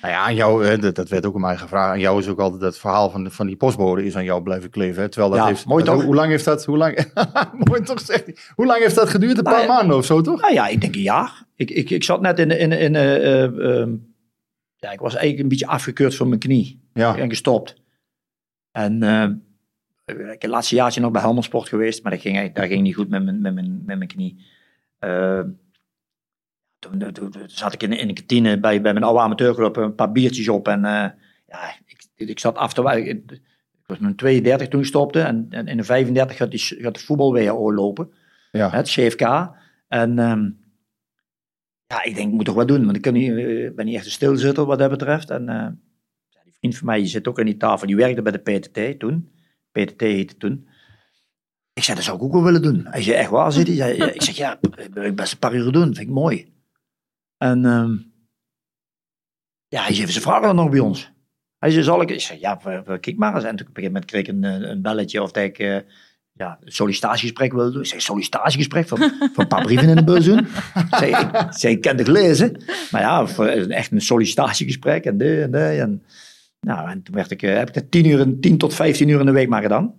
Nou 0.03 0.15
ja, 0.15 0.21
aan 0.25 0.35
jou, 0.35 0.67
hè, 0.67 0.79
dat, 0.79 0.95
dat 0.95 1.09
werd 1.09 1.27
ook 1.27 1.35
aan 1.35 1.41
mij 1.41 1.57
gevraagd. 1.57 1.91
Aan 1.93 2.01
jou 2.01 2.19
is 2.21 2.29
ook 2.29 2.39
altijd 2.39 2.63
het 2.63 2.79
verhaal 2.79 3.11
van, 3.11 3.31
van 3.31 3.47
die 3.47 3.57
postbode 3.57 4.05
is 4.05 4.17
aan 4.17 4.25
jou 4.25 4.43
blijven 4.43 4.71
kleven. 4.71 5.03
Hè? 5.03 5.09
Terwijl 5.09 5.33
dat 5.33 5.41
Ja, 5.43 5.47
heeft, 5.47 5.67
mooi 5.67 5.85
dat- 5.85 5.95
toch? 5.95 6.05
Hoe 6.05 6.15
lang 6.15 6.31
heeft 6.31 6.45
dat, 6.45 6.65
hoe 6.65 6.77
lang, 6.77 7.13
mooi 7.69 7.83
toch 7.83 8.01
zegt 8.01 8.25
hij. 8.25 8.37
Hoe 8.55 8.67
lang 8.67 8.81
heeft 8.81 8.95
dat 8.95 9.09
geduurd? 9.09 9.39
Een 9.39 9.45
Nou, 9.45 9.57
paar 9.57 9.67
ja. 9.67 9.73
maanden 9.73 9.97
of 9.97 10.05
zo, 10.05 10.21
toch? 10.21 10.41
Nou 10.41 10.53
ja, 10.55 10.67
ik 10.69 10.81
denk 10.81 10.95
een 10.95 11.01
jaar. 11.01 11.45
Ik, 11.57 11.71
ik, 11.71 11.91
ik 11.91 12.05
zat 12.05 12.21
net 12.21 12.39
in, 12.39 12.51
in, 12.59 12.73
in 12.73 12.95
ehm, 12.95 13.91
ja, 14.77 14.91
ik 14.93 15.01
was 15.01 15.13
eigenlijk 15.15 15.43
een 15.43 15.49
beetje 15.49 15.67
afgekeurd 15.67 16.17
van 16.17 16.29
mijn 16.29 16.41
knie. 16.41 16.81
Ja. 16.95 17.17
en 17.17 17.29
gestopt. 17.29 17.77
En 18.71 19.03
eh, 19.03 19.29
ik 20.33 20.43
het 20.43 20.51
laatste 20.51 20.75
jaartje 20.75 21.01
nog 21.01 21.11
bij 21.11 21.21
Helmond 21.23 21.45
Sport 21.45 21.69
geweest, 21.69 22.03
maar 22.03 22.13
dat 22.13 22.21
ging, 22.21 22.53
dat 22.53 22.67
ging 22.67 22.83
niet 22.83 22.95
goed 22.95 23.09
met 23.09 23.25
mijn, 23.25 23.41
met 23.41 23.55
mijn, 23.55 23.83
met 23.87 23.97
mijn 23.99 24.09
knie. 24.11 24.45
Toen, 26.83 27.13
toen, 27.13 27.31
toen 27.31 27.43
zat 27.47 27.73
ik 27.73 27.83
in, 27.83 27.93
in 27.93 28.07
de 28.07 28.13
kantine 28.13 28.61
bij, 28.61 28.81
bij 28.81 28.93
mijn 28.93 29.05
oude 29.05 29.21
amateurclub 29.21 29.77
een 29.77 29.95
paar 29.95 30.13
biertjes 30.13 30.49
op. 30.49 30.69
En 30.69 30.85
eh, 30.85 31.11
ja, 31.47 31.75
ik, 31.87 32.29
ik 32.29 32.39
zat 32.39 32.57
af 32.57 32.73
te. 32.73 32.83
Ik, 32.83 33.07
ik 33.07 33.87
was 33.87 33.99
mijn 33.99 34.17
32 34.17 34.69
toen 34.69 34.81
ik 34.81 34.87
stopte. 34.87 35.21
En, 35.21 35.47
en 35.51 35.67
in 35.67 35.77
de 35.77 35.85
35 35.85 36.37
gaat, 36.37 36.51
die, 36.51 36.61
gaat 36.61 36.95
de 36.95 37.01
voetbal-WHO 37.01 37.73
lopen. 37.73 38.13
Ja. 38.53 38.71
Het 38.71 38.89
CFK. 38.89 39.21
En 39.89 40.19
ehm, 40.19 40.51
ja, 41.87 42.03
ik 42.03 42.15
denk, 42.15 42.29
ik 42.29 42.35
moet 42.35 42.45
toch 42.45 42.55
wat 42.55 42.69
doen. 42.69 42.85
Want 42.85 42.97
ik 42.97 43.03
kan 43.03 43.13
niet, 43.13 43.31
eh, 43.31 43.75
ben 43.75 43.85
niet 43.85 43.95
echt 43.95 44.05
een 44.05 44.11
stilzitter 44.11 44.65
wat 44.65 44.79
dat 44.79 44.91
betreft. 44.91 45.31
En 45.31 45.49
eh, 45.49 45.69
die 46.45 46.55
vriend 46.59 46.77
van 46.77 46.87
mij 46.87 46.99
die 46.99 47.07
zit 47.07 47.29
ook 47.29 47.39
aan 47.39 47.47
die 47.47 47.57
tafel. 47.57 47.87
Die 47.87 47.97
werkte 47.97 48.23
bij 48.23 48.33
de 48.33 48.39
PTT 48.59 48.99
toen. 48.99 49.31
PTT 49.73 50.01
heette 50.01 50.37
toen. 50.37 50.69
Ik 51.73 51.83
zei, 51.83 51.97
dat 51.97 52.07
zou 52.07 52.17
ik 52.17 52.23
ook 52.23 52.33
wel 52.33 52.43
willen 52.43 52.63
doen. 52.63 52.87
Hij 52.87 53.03
zei, 53.03 53.17
echt 53.17 53.31
waar 53.31 53.53
zit 53.53 53.67
hij? 53.79 53.97
Ik 53.97 54.23
zeg, 54.23 54.37
ja, 54.37 54.59
dat 54.61 54.89
wil 54.93 55.05
ik 55.05 55.17
best 55.17 55.33
een 55.33 55.39
paar 55.39 55.55
uur 55.55 55.73
doen. 55.73 55.95
vind 55.95 55.99
ik 55.99 56.09
mooi. 56.09 56.52
En 57.43 57.65
ehm, 57.65 57.97
ja, 59.69 59.83
hij 59.83 59.95
zei, 59.95 60.11
ze 60.11 60.21
vragen 60.21 60.43
dan 60.43 60.57
nog 60.57 60.71
bij 60.71 60.81
ons. 60.81 61.13
Hij 61.59 61.71
zei, 61.71 61.85
zal 61.85 62.03
ik? 62.03 62.11
Ik 62.11 62.21
zeg, 62.21 62.41
ja, 62.41 62.55
kijk 63.01 63.17
maar 63.17 63.35
eens. 63.35 63.45
En 63.45 63.57
toen 63.57 63.67
op 63.67 63.77
een 63.77 63.83
gegeven 63.83 63.93
moment 63.93 64.05
kreeg 64.05 64.21
ik 64.21 64.29
een, 64.29 64.45
eh, 64.45 64.71
een 64.71 64.83
belletje 64.83 65.23
of 65.23 65.33
dat 65.33 65.43
ik 65.43 65.59
eh, 65.59 65.79
ja, 66.33 66.59
een 66.61 66.73
sollicitatiegesprek 66.73 67.53
wilde 67.53 67.73
doen. 67.73 67.81
Ik 67.81 67.87
zei, 67.87 68.01
sollicitatiegesprek? 68.01 68.89
Van, 68.89 68.99
van 68.99 69.31
een 69.35 69.47
paar 69.47 69.63
brieven 69.63 69.89
in 69.89 69.97
de 69.97 70.05
bus 70.05 70.25
doen? 70.25 70.39
Ik 70.39 70.87
zei, 70.91 71.11
ik, 71.11 71.49
zei, 71.51 71.79
het 71.81 72.07
lezen. 72.07 72.63
Maar 72.91 73.01
ja, 73.01 73.27
voor, 73.27 73.47
echt 73.47 73.93
een 73.93 74.01
sollicitatiegesprek 74.01 75.05
en 75.05 75.19
dit 75.19 75.43
en 75.43 75.51
dat. 75.51 75.79
En, 75.79 76.03
nou, 76.61 76.91
en 76.91 77.03
toen 77.03 77.15
werd 77.15 77.31
ik, 77.31 77.43
eh, 77.43 77.57
heb 77.57 77.69
ik 77.69 77.75
dat 77.75 77.91
10, 77.91 78.07
uur, 78.07 78.41
10 78.41 78.59
tot 78.59 78.75
15 78.75 79.09
uur 79.09 79.21
in 79.21 79.27
de 79.27 79.33
week 79.33 79.49
maar 79.49 79.63
gedaan. 79.63 79.95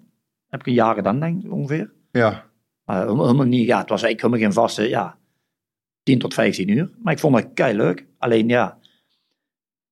Heb 0.48 0.60
ik 0.60 0.68
een 0.68 0.74
jaar 0.74 0.96
gedaan, 0.96 1.20
denk 1.20 1.44
ik, 1.44 1.52
ongeveer. 1.52 1.92
Ja. 2.12 2.46
Maar 2.84 3.08
helemaal 3.08 3.46
niet, 3.46 3.68
ja, 3.68 3.80
het 3.80 3.90
was 3.90 4.04
eigenlijk 4.04 4.22
helemaal 4.22 4.40
geen 4.40 4.64
vaste, 4.64 4.90
ja, 4.90 5.18
10 6.04 6.20
tot 6.20 6.34
15 6.34 6.68
uur. 6.70 6.90
Maar 7.02 7.14
ik 7.14 7.20
vond 7.20 7.36
het 7.36 7.50
kei 7.54 7.76
leuk. 7.78 8.06
Alleen 8.18 8.48
ja, 8.48 8.78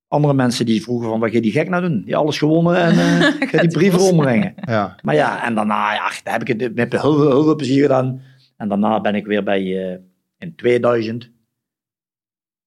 andere 0.07 0.33
mensen 0.33 0.65
die 0.65 0.81
vroegen 0.81 1.09
van, 1.09 1.19
wat 1.19 1.29
ga 1.29 1.35
je 1.35 1.41
die 1.41 1.51
gek 1.51 1.69
nou 1.69 1.81
doen? 1.89 2.03
Die 2.05 2.15
alles 2.15 2.37
gewonnen 2.37 2.75
en 2.75 2.91
eh 2.91 3.49
ga 3.49 3.61
die 3.61 3.69
brieven 3.71 3.99
ombrengen. 3.99 4.53
Ja. 4.65 4.95
Maar 5.03 5.15
ja, 5.15 5.45
en 5.45 5.55
daarna, 5.55 5.93
ja, 5.93 6.11
daar 6.23 6.33
heb 6.39 6.49
ik 6.49 6.59
het 6.61 6.75
met 6.75 6.91
heel, 6.91 7.13
veel- 7.15 7.29
heel 7.31 7.43
veel 7.43 7.55
plezier 7.55 7.81
gedaan. 7.81 8.21
En 8.57 8.67
daarna 8.69 9.01
ben 9.01 9.15
ik 9.15 9.25
weer 9.25 9.43
bij, 9.43 9.91
eh, 9.93 9.97
in 10.37 10.55
2000, 10.55 11.31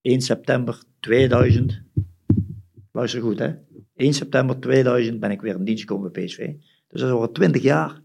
1 0.01 0.21
september 0.21 0.83
2000, 1.01 1.83
luister 2.93 3.21
goed 3.21 3.39
hè, 3.39 3.53
1 3.97 4.13
september 4.15 4.61
2000 4.61 5.21
ben 5.21 5.31
ik 5.31 5.41
weer 5.41 5.55
in 5.55 5.65
dienst 5.65 5.81
gekomen 5.83 6.13
bij 6.13 6.25
PSV. 6.25 6.39
Dus 6.89 7.01
dat 7.01 7.11
is 7.11 7.17
al 7.17 7.33
20 7.33 7.63
jaar. 7.63 8.03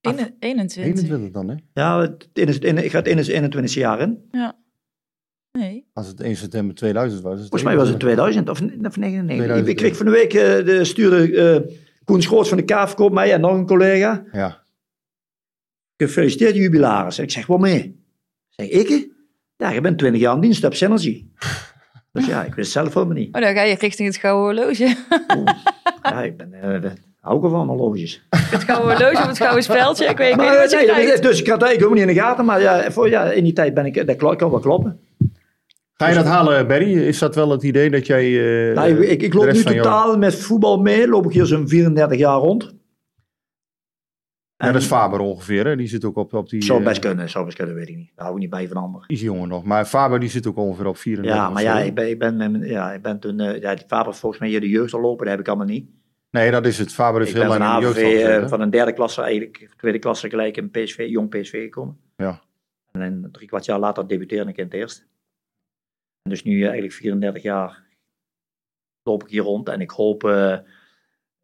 Ene- 0.00 0.34
21. 0.38 0.84
21 1.02 1.30
dan, 1.30 1.48
hè? 1.48 1.54
Ja, 1.74 2.00
het, 2.00 2.28
in, 2.32 2.60
in, 2.60 2.84
ik 2.84 2.90
ga 2.90 2.98
het 2.98 3.06
in 3.08 3.16
het 3.16 3.26
21 3.28 3.74
jaar 3.74 4.00
in. 4.00 4.28
Nee. 5.58 5.86
Als 5.92 6.06
het 6.06 6.20
1 6.20 6.36
september 6.36 6.74
2000 6.74 7.22
was. 7.22 7.38
Volgens 7.38 7.62
mij 7.62 7.76
was 7.76 7.88
het 7.88 7.98
2000 8.00 8.48
of, 8.48 8.60
of 8.60 8.96
99. 8.96 9.36
2000. 9.36 9.68
Ik 9.68 9.76
kreeg 9.76 9.96
van 9.96 10.06
de 10.06 10.12
week, 10.12 10.34
eh, 10.34 10.64
de, 10.64 10.84
stuurde 10.84 11.36
eh 11.36 11.74
Koen 12.04 12.22
Schoots 12.22 12.48
van 12.48 12.56
de 12.58 12.64
KVK 12.64 12.98
op 12.98 13.12
mij 13.12 13.32
en 13.32 13.40
nog 13.40 13.52
een 13.52 13.66
collega. 13.66 14.24
Ja. 14.32 14.62
Gefeliciteerd 15.96 16.54
jubilaris. 16.54 17.18
En 17.18 17.24
ik 17.24 17.30
zeg, 17.30 17.46
wat 17.46 17.60
mee? 17.60 18.04
Zeg 18.48 18.68
ik? 18.68 19.08
Ja, 19.56 19.70
je 19.70 19.80
bent 19.80 19.98
20 19.98 20.20
jaar 20.20 20.34
in 20.34 20.40
dienst, 20.40 20.62
heb 20.62 20.74
Synergy. 20.74 21.24
Dus 22.12 22.26
ja, 22.26 22.44
ik 22.44 22.54
wist 22.54 22.74
het 22.74 22.82
zelf 22.82 22.94
helemaal 22.94 23.14
niet. 23.16 23.34
Oh, 23.36 23.42
dan 23.42 23.54
ga 23.54 23.62
je 23.62 23.74
richting 23.74 24.08
het 24.08 24.16
gouden 24.16 24.56
horloge. 24.64 24.96
Ja, 26.02 26.22
ik 26.22 26.36
ben, 26.36 26.52
eh, 26.52 26.82
daar 26.82 26.96
hou 27.20 27.36
ik 27.46 27.52
horloges. 27.52 28.22
Het 28.30 28.64
gouden 28.64 28.96
horloge 28.96 29.22
of 29.22 29.26
het 29.28 29.36
gouden 29.36 29.62
speldje. 29.62 30.04
Ik 30.04 30.16
weet, 30.16 30.30
ik 30.30 30.36
weet 30.36 30.46
Maar, 30.46 30.60
niet 30.62 30.72
wat 30.72 30.80
je 30.80 30.92
nee, 30.92 31.06
dat- 31.06 31.22
dus 31.22 31.40
ik 31.40 31.46
had 31.46 31.60
het 31.60 31.68
eigenlijk 31.68 31.74
helemaal 31.74 31.98
niet 31.98 32.08
in 32.08 32.14
de 32.14 32.20
gaten, 32.20 32.44
maar 32.44 32.60
ja, 32.60 32.90
voor, 32.90 33.08
ja, 33.08 33.30
in 33.32 33.44
die 33.44 33.52
tijd 33.52 33.74
ben 33.74 33.86
ik, 33.86 34.06
dat 34.06 34.16
klo- 34.16 34.36
kan 34.36 34.50
wel 34.50 34.60
kloppen. 34.60 35.00
Ga 35.96 36.08
je 36.08 36.14
dat 36.14 36.24
halen, 36.24 36.66
Barry? 36.66 36.96
Is 37.06 37.18
dat 37.18 37.34
wel 37.34 37.50
het 37.50 37.62
idee 37.62 37.90
dat 37.90 38.06
jij... 38.06 38.24
eh, 38.68 38.74
Nou, 38.74 39.04
ik, 39.06 39.22
ik, 39.22 39.34
loop 39.34 39.52
nu 39.52 39.62
totaal 39.62 40.18
met 40.18 40.34
voetbal 40.34 40.78
mee, 40.82 41.08
loop 41.08 41.24
ik 41.24 41.32
hier 41.32 41.46
zo'n 41.46 41.68
34 41.68 42.18
jaar 42.18 42.38
rond. 42.38 42.74
Ja, 44.56 44.72
dat 44.72 44.80
is 44.80 44.86
Faber 44.86 45.20
ongeveer, 45.20 45.66
hè? 45.66 45.76
Die 45.76 45.86
zit 45.86 46.04
ook 46.04 46.16
op, 46.16 46.34
op 46.34 46.48
die... 46.48 46.62
Zou 46.64 46.78
eh, 46.78 46.84
best 46.84 47.00
kunnen, 47.00 47.30
zou 47.30 47.44
best 47.44 47.56
kunnen, 47.56 47.74
weet 47.74 47.88
ik 47.88 47.96
niet. 47.96 48.10
Daar 48.14 48.24
hou 48.24 48.34
ik 48.36 48.40
niet 48.42 48.50
bij 48.50 48.68
van 48.68 48.76
anderen. 48.82 49.08
Is 49.08 49.20
jonger 49.20 49.48
nog. 49.48 49.64
Maar 49.64 49.84
Faber 49.84 50.20
die 50.20 50.28
zit 50.28 50.46
ook 50.46 50.56
ongeveer 50.56 50.86
op 50.86 50.96
34. 50.96 51.42
Ja, 51.42 51.50
maar 51.50 51.62
ja, 51.62 51.78
ik 51.78 51.94
ben, 51.94 52.08
ik 52.10 52.18
ben, 52.18 52.36
met 52.36 52.50
mijn- 52.50 52.64
ja, 52.66 52.92
ik 52.92 53.02
ben 53.02 53.20
toen, 53.20 53.40
eh 53.40 53.60
ja, 53.60 53.74
die 53.74 53.84
Faber 53.86 54.14
volgens 54.14 54.40
mij 54.40 54.50
hier 54.50 54.60
de 54.60 54.68
jeugd 54.68 54.92
al 54.94 55.00
lopen, 55.00 55.24
dat 55.26 55.28
heb 55.34 55.40
ik 55.40 55.48
allemaal 55.48 55.66
niet. 55.66 55.88
Nee, 56.30 56.50
dat 56.50 56.66
is 56.66 56.78
het. 56.78 56.92
Faber 56.92 57.22
is 57.22 57.28
Ik 57.28 57.34
heel 57.36 57.46
lang 57.46 57.64
in 57.64 57.80
de 57.80 58.00
jeugd 58.00 58.42
eh, 58.42 58.48
van 58.48 58.60
een 58.60 58.70
derde 58.70 58.92
klasse 58.92 59.20
eigenlijk, 59.22 59.68
tweede 59.76 59.98
klasse 59.98 60.28
gelijk 60.28 60.56
in 60.56 60.70
PSV, 60.70 61.06
jong 61.08 61.28
PSV 61.28 61.62
gekomen. 61.62 61.96
Ja. 62.16 62.40
En 62.92 63.20
dan 63.20 63.30
drie 63.32 63.48
kwart 63.48 63.64
jaar 63.64 63.78
later 63.78 64.08
debuteerde 64.08 64.50
ik 64.50 64.56
in 64.56 64.64
het 64.64 64.74
eerst. 64.74 65.06
En 66.26 66.32
dus 66.32 66.42
nu 66.42 66.56
eh, 66.60 66.64
eigenlijk 66.64 66.92
34 66.94 67.42
jaar 67.42 67.82
loop 69.02 69.22
ik 69.22 69.30
hier 69.30 69.42
rond 69.42 69.68
en 69.68 69.80
ik 69.80 69.90
hoop... 69.90 70.24
eh, 70.24 70.58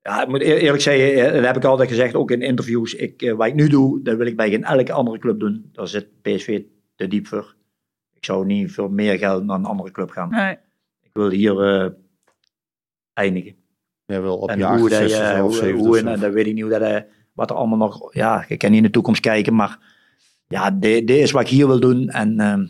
ja, 0.00 0.22
ik 0.22 0.28
moet 0.28 0.40
eer- 0.42 0.56
eerlijk 0.58 0.82
zeggen, 0.82 1.26
eh, 1.26 1.32
dat 1.32 1.44
heb 1.44 1.56
ik 1.56 1.64
altijd 1.64 1.88
gezegd, 1.88 2.14
ook 2.14 2.30
in 2.30 2.42
interviews. 2.42 2.94
Ik, 2.94 3.32
wat 3.36 3.46
ik 3.46 3.54
nu 3.54 3.68
doe, 3.68 4.02
dat 4.02 4.16
wil 4.16 4.26
ik 4.26 4.36
bij 4.36 4.50
geen 4.50 4.64
elke 4.64 4.92
andere 4.92 5.18
club 5.18 5.40
doen. 5.40 5.68
Daar 5.72 5.88
zit 5.88 6.22
PSV 6.22 6.62
te 6.94 7.06
diep 7.08 7.26
voor. 7.26 7.54
Ik 8.14 8.24
zou 8.24 8.46
niet 8.46 8.72
voor 8.72 8.92
meer 8.92 9.18
geld 9.18 9.44
naar 9.44 9.56
een 9.56 9.64
andere 9.64 9.90
club 9.90 10.10
gaan. 10.10 10.28
Nee. 10.30 10.56
Ik 11.02 11.10
wil 11.12 11.30
hier 11.30 11.60
eh, 11.82 11.90
eindigen. 13.12 13.56
Jij 14.04 14.22
wil 14.22 14.36
op 14.38 14.48
En 14.48 14.58
je 14.58 14.64
hoe, 14.64 14.88
dat, 14.88 14.98
68 15.00 15.36
je, 15.36 15.42
of 15.42 15.50
hoe, 15.50 15.52
70 15.58 15.80
hoe 15.86 15.88
of- 15.98 16.04
en 16.04 16.20
dat 16.20 16.32
weet 16.32 16.46
ik 16.46 16.52
niet 16.54 16.62
hoe 16.62 16.70
dat, 16.78 16.82
eh, 16.82 17.00
wat 17.32 17.50
er 17.50 17.56
allemaal 17.56 17.78
nog, 17.78 18.14
ja, 18.14 18.44
ik 18.48 18.58
kan 18.58 18.68
niet 18.70 18.78
in 18.78 18.84
de 18.86 18.92
toekomst 18.92 19.20
kijken, 19.20 19.54
maar 19.54 19.78
ja, 20.46 20.70
dit, 20.70 21.06
dit 21.06 21.18
is 21.18 21.30
wat 21.30 21.42
ik 21.42 21.48
hier 21.48 21.66
wil 21.66 21.80
doen 21.80 22.08
en 22.08 22.40
ehm, 22.40 22.66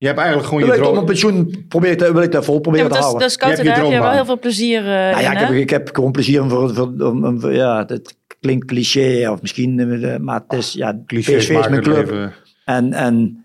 Je 0.00 0.06
hebt 0.06 0.18
eigenlijk 0.18 0.48
gewoon 0.48 0.62
Wil 0.64 0.72
je 0.74 0.78
ik 0.78 0.84
tot 0.86 0.94
mijn 0.94 1.06
droom. 1.06 1.42
pensioen 1.50 1.64
probeer 1.68 1.96
te, 1.96 2.12
wil 2.12 2.22
ik 2.22 2.32
dat 2.32 2.44
vol 2.44 2.54
Ja, 2.54 2.60
proberen 2.60 2.86
maar 2.86 2.94
te 2.94 2.98
is- 2.98 3.04
houden. 3.04 3.26
dat 3.28 3.32
scouten, 3.36 3.62
Je 3.64 3.70
hebt 3.70 3.76
je 3.80 3.82
daar 3.84 3.92
heb 3.92 4.02
je 4.02 4.06
wel 4.08 4.16
heel 4.16 4.24
veel 4.24 4.38
plezier 4.38 4.78
eh, 4.78 4.84
Nou 4.86 5.20
ja, 5.20 5.32
ik, 5.32 5.38
heb, 5.38 5.50
ik 5.50 5.70
heb 5.70 5.88
gewoon 5.92 6.12
plezier 6.12 6.48
voor, 6.48 6.74
voor, 6.74 6.86
om, 6.98 7.24
om- 7.24 7.40
voor- 7.40 7.52
ja, 7.52 7.84
het 7.86 8.16
klinkt 8.40 8.66
cliché 8.66 9.30
of 9.30 9.40
misschien, 9.40 10.02
eh, 10.02 10.16
maar 10.16 10.40
het 10.48 10.58
is, 10.58 10.72
ja, 10.72 11.02
Clichés 11.06 11.36
PSV 11.36 11.50
is 11.50 11.58
mijn 11.58 11.72
het 11.72 11.82
club. 11.84 11.96
leven- 12.10 12.32
En, 12.64 12.92
en 12.92 13.44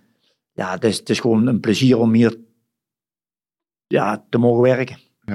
ja, 0.53 0.72
het 0.72 0.84
is, 0.84 0.97
het 0.97 1.10
is 1.10 1.20
gewoon 1.20 1.47
een 1.47 1.60
plezier 1.60 1.97
om 1.99 2.14
hier 2.14 2.36
ja, 3.88 4.26
te 4.30 4.38
mogen 4.38 4.62
werken. 4.62 4.97
Ja. 5.22 5.34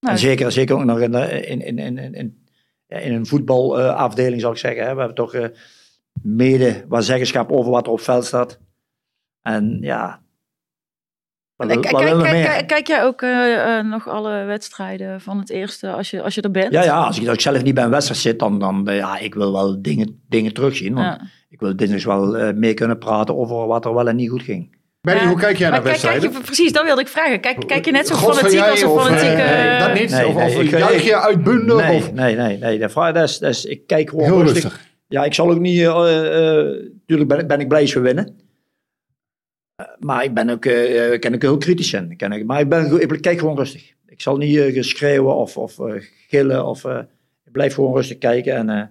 Nou, 0.00 0.14
en 0.14 0.18
zeker, 0.18 0.52
zeker 0.52 0.76
ook 0.76 0.84
nog 0.84 1.00
in, 1.00 1.10
de- 1.12 1.46
in, 1.46 1.60
in, 1.60 1.78
in, 1.78 1.98
in, 1.98 2.14
in, 2.14 2.46
ja, 2.86 3.02
een 3.04 3.26
voetbalafdeling, 3.26 4.40
zou 4.40 4.52
ik 4.52 4.58
zeggen. 4.58 4.82
Hè. 4.86 4.92
We 4.92 4.98
hebben 4.98 5.16
toch 5.16 5.34
eh, 5.34 5.46
mede 6.22 6.84
wat 6.88 7.04
zeggenschap 7.04 7.52
over 7.52 7.70
wat 7.70 7.86
er 7.86 7.92
op 7.92 8.00
veld 8.00 8.24
staat. 8.24 8.58
En 9.54 9.78
ja, 9.80 10.20
wat, 11.56 11.68
Kijk, 11.80 11.90
wat 12.70 12.86
jij 12.88 13.04
ook 13.04 13.22
eh, 13.22 13.78
eh, 13.78 13.84
nog 13.84 14.08
alle 14.08 14.44
wedstrijden 14.44 15.20
van 15.20 15.38
het 15.38 15.50
eerste 15.50 15.90
als 15.90 16.10
je, 16.10 16.22
als 16.22 16.34
je 16.34 16.40
er 16.40 16.50
bent? 16.50 16.72
Ja, 16.72 16.82
ja, 16.84 17.04
als 17.04 17.18
ik, 17.20 17.24
als 17.26 17.34
ik 17.34 17.40
zelf 17.40 17.62
niet 17.62 17.74
bij 17.74 17.84
een 17.84 17.90
wedstrijd 17.90 18.20
zit, 18.20 18.38
dan, 18.38 18.58
dan 18.58 18.88
eh, 18.88 18.96
ja, 18.96 19.18
ik 19.18 19.34
wil 19.34 19.52
wel 19.52 19.82
dingen, 19.82 20.22
dingen 20.28 20.52
terugzien. 20.54 20.94
Want 20.94 21.06
Ja. 21.06 21.20
ik 21.48 21.60
wil 21.60 21.76
dinsdags 21.76 22.04
wel 22.04 22.36
eh, 22.36 22.54
mee 22.54 22.74
kunnen 22.74 22.98
praten 22.98 23.36
over 23.36 23.66
wat 23.66 23.84
er 23.84 23.94
wel 23.94 24.08
en 24.08 24.16
niet 24.16 24.30
goed 24.30 24.42
ging. 24.42 24.76
Benny, 25.00 25.20
Ja. 25.22 25.28
hoe 25.28 25.38
kijk 25.38 25.56
jij 25.56 25.70
Maar 25.70 25.80
naar 25.82 25.88
kijk, 25.88 26.00
kijk 26.00 26.12
wedstrijden? 26.12 26.40
je, 26.40 26.46
precies, 26.46 26.72
dat 26.72 26.84
wilde 26.84 27.00
ik 27.00 27.08
vragen. 27.08 27.40
Kijk, 27.40 27.66
kijk 27.66 27.84
je 27.84 27.90
net 27.90 28.06
zo 28.06 28.14
fanatiek 28.14 28.60
als 28.60 28.80
een 28.82 28.88
of, 28.88 29.02
fanatieke... 29.06 29.42
eh, 29.42 29.74
eh, 29.74 29.86
dat 29.86 30.00
niet? 30.00 30.10
Nee, 30.10 30.26
of 30.26 30.34
nee, 30.34 30.56
of 30.56 30.62
ik- 30.62 30.70
juich 30.70 31.04
je 31.04 31.16
uitbundig? 31.20 31.76
Nee, 31.86 31.96
of 31.96 32.12
nee, 32.12 32.36
nee, 32.36 32.58
nee. 32.58 32.78
Dat, 32.78 32.94
dat 32.94 33.16
is, 33.16 33.38
dat 33.38 33.50
is, 33.50 33.64
ik 33.64 33.86
kijk 33.86 34.08
gewoon 34.10 34.24
heel 34.24 34.40
rustig. 34.42 34.62
rustig? 34.62 34.86
Ja, 35.08 35.24
ik 35.24 35.34
zal 35.34 35.50
ook 35.50 35.58
niet... 35.60 35.80
eh 35.80 36.58
eh, 36.58 36.66
tuurlijk 37.06 37.28
ben, 37.28 37.38
ik- 37.38 37.48
ben 37.48 37.60
ik 37.60 37.68
blij 37.68 37.80
als 37.80 37.92
we 37.94 38.00
winnen. 38.00 38.36
Eh, 39.78 39.86
maar 39.98 40.24
ik 40.24 40.34
ben 40.34 40.48
ook, 40.50 40.64
eh, 40.64 41.12
ik 41.12 41.20
kan 41.20 41.34
ook 41.34 41.42
heel 41.42 41.56
kritisch 41.58 41.88
zijn. 41.88 42.10
Ik 42.10 42.18
kan, 42.18 42.46
maar 42.46 42.60
ik, 42.60 42.68
ben, 42.68 43.00
ik 43.00 43.20
kijk 43.22 43.38
gewoon 43.38 43.56
rustig. 43.56 43.92
Ik 44.06 44.20
zal 44.20 44.36
niet 44.36 44.56
eh, 44.56 44.74
geschreeuwen 44.74 45.36
of, 45.36 45.56
of 45.56 45.78
eh, 45.80 46.02
gillen. 46.28 46.66
Of, 46.66 46.84
eh, 46.84 46.98
ik 47.44 47.52
blijf 47.52 47.74
gewoon 47.74 47.94
rustig 47.94 48.18
kijken. 48.18 48.54
En, 48.54 48.68
eh, 48.68 48.82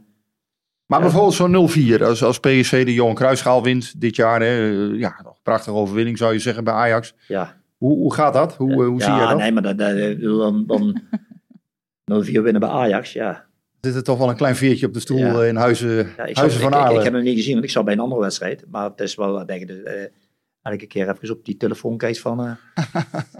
Maar 0.85 0.99
bijvoorbeeld 1.01 1.33
zo'n 1.33 1.51
0-4, 1.51 2.03
als, 2.05 2.23
als 2.23 2.39
PSV 2.39 2.85
de 2.85 2.93
Johan 2.93 3.15
Cruijffschaal 3.15 3.63
wint 3.63 4.01
dit 4.01 4.15
jaar. 4.15 4.41
Hè, 4.41 4.69
eh, 4.91 4.99
ja, 4.99 5.19
nog 5.23 5.33
een 5.33 5.41
prachtige 5.43 5.75
overwinning 5.75 6.17
zou 6.17 6.33
je 6.33 6.39
zeggen 6.39 6.63
bij 6.63 6.73
Ajax. 6.73 7.13
ja, 7.27 7.55
Hoe, 7.77 7.97
hoe 7.97 8.13
gaat 8.13 8.33
dat? 8.33 8.55
Hoe, 8.55 8.71
eh, 8.71 8.87
hoe 8.87 9.01
zie 9.01 9.13
je 9.13 9.19
dat? 9.27 9.37
nee, 9.37 9.51
maar 9.51 9.63
dat, 9.63 9.77
dat, 9.77 9.89
ik 9.97 10.17
bedoel, 10.19 10.39
dan, 10.39 10.63
dan 10.67 11.01
0-4 12.25 12.31
winnen 12.31 12.59
bij 12.59 12.69
Ajax, 12.69 13.13
ja. 13.13 13.45
Zit 13.81 13.95
er 13.95 14.03
toch 14.03 14.17
wel 14.17 14.29
een 14.29 14.35
klein 14.35 14.55
veertje 14.55 14.85
op 14.87 14.93
de 14.93 14.99
stoel 14.99 15.17
Ja. 15.17 15.41
eh, 15.41 15.47
in 15.47 15.55
Huizen, 15.55 15.89
ja 15.95 16.01
ik, 16.03 16.07
zou- 16.15 16.33
huizen 16.33 16.61
van 16.61 16.71
ik, 16.71 16.77
ik, 16.77 16.81
Aarle? 16.83 16.97
ik 16.97 17.03
heb 17.03 17.13
hem 17.13 17.23
niet 17.23 17.35
gezien, 17.35 17.53
want 17.53 17.65
ik 17.65 17.71
zat 17.71 17.85
bij 17.85 17.93
een 17.93 17.99
andere 17.99 18.21
wedstrijd. 18.21 18.63
Maar 18.71 18.89
het 18.89 18.99
is 18.99 19.15
wel, 19.15 19.45
denk 19.45 19.61
ik, 19.69 19.85
elke 20.71 20.85
keer 20.87 21.09
even 21.09 21.35
op 21.35 21.45
die 21.45 21.57
telefoon 21.57 21.97
kijkt 21.97 22.19
van... 22.19 22.39
eh, 22.45 22.51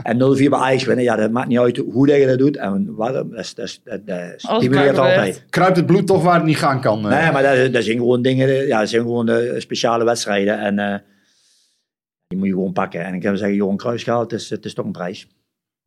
en 0.04 0.16
0-4 0.18 0.50
bij 0.50 0.60
Ajax 0.60 0.84
winnen, 0.84 1.04
ja, 1.06 1.16
dat 1.16 1.32
maakt 1.32 1.48
niet 1.48 1.60
uit 1.60 1.78
hoe 1.78 2.08
dat 2.08 2.18
je 2.18 2.26
dat 2.28 2.38
doet. 2.38 2.58
En 2.58 2.96
wat, 2.96 3.14
dat, 3.14 3.32
dat, 3.32 3.58
is- 3.58 3.82
dat, 3.84 4.06
dat 4.08 4.18
stimuleert 4.60 4.96
altijd. 4.98 5.46
Kruipt 5.50 5.76
het 5.78 5.86
bloed 5.86 6.08
toch 6.08 6.24
waar 6.24 6.36
het 6.36 6.44
niet 6.46 6.58
gaan 6.58 6.82
kan? 6.82 7.12
eh? 7.12 7.22
Nee, 7.22 7.32
maar 7.32 7.44
dat, 7.44 7.74
dat 7.74 7.84
zijn 7.84 7.98
gewoon 7.98 8.22
dingen, 8.22 8.68
ja, 8.68 8.80
dat 8.80 8.90
zijn 8.90 9.02
gewoon 9.02 9.30
eh, 9.30 9.60
speciale 9.60 10.04
wedstrijden. 10.04 10.60
En 10.60 10.80
eh, 10.80 11.00
die 12.28 12.38
moet 12.38 12.48
je 12.48 12.54
gewoon 12.54 12.74
pakken. 12.74 13.04
En 13.06 13.14
ik 13.14 13.24
heb 13.24 13.36
zeggen, 13.36 13.56
Johan 13.56 13.78
Cruijffschaal, 13.78 14.20
het 14.20 14.32
is, 14.32 14.50
het 14.50 14.66
is 14.66 14.74
toch 14.74 14.86
een 14.86 14.92
prijs. 14.92 15.28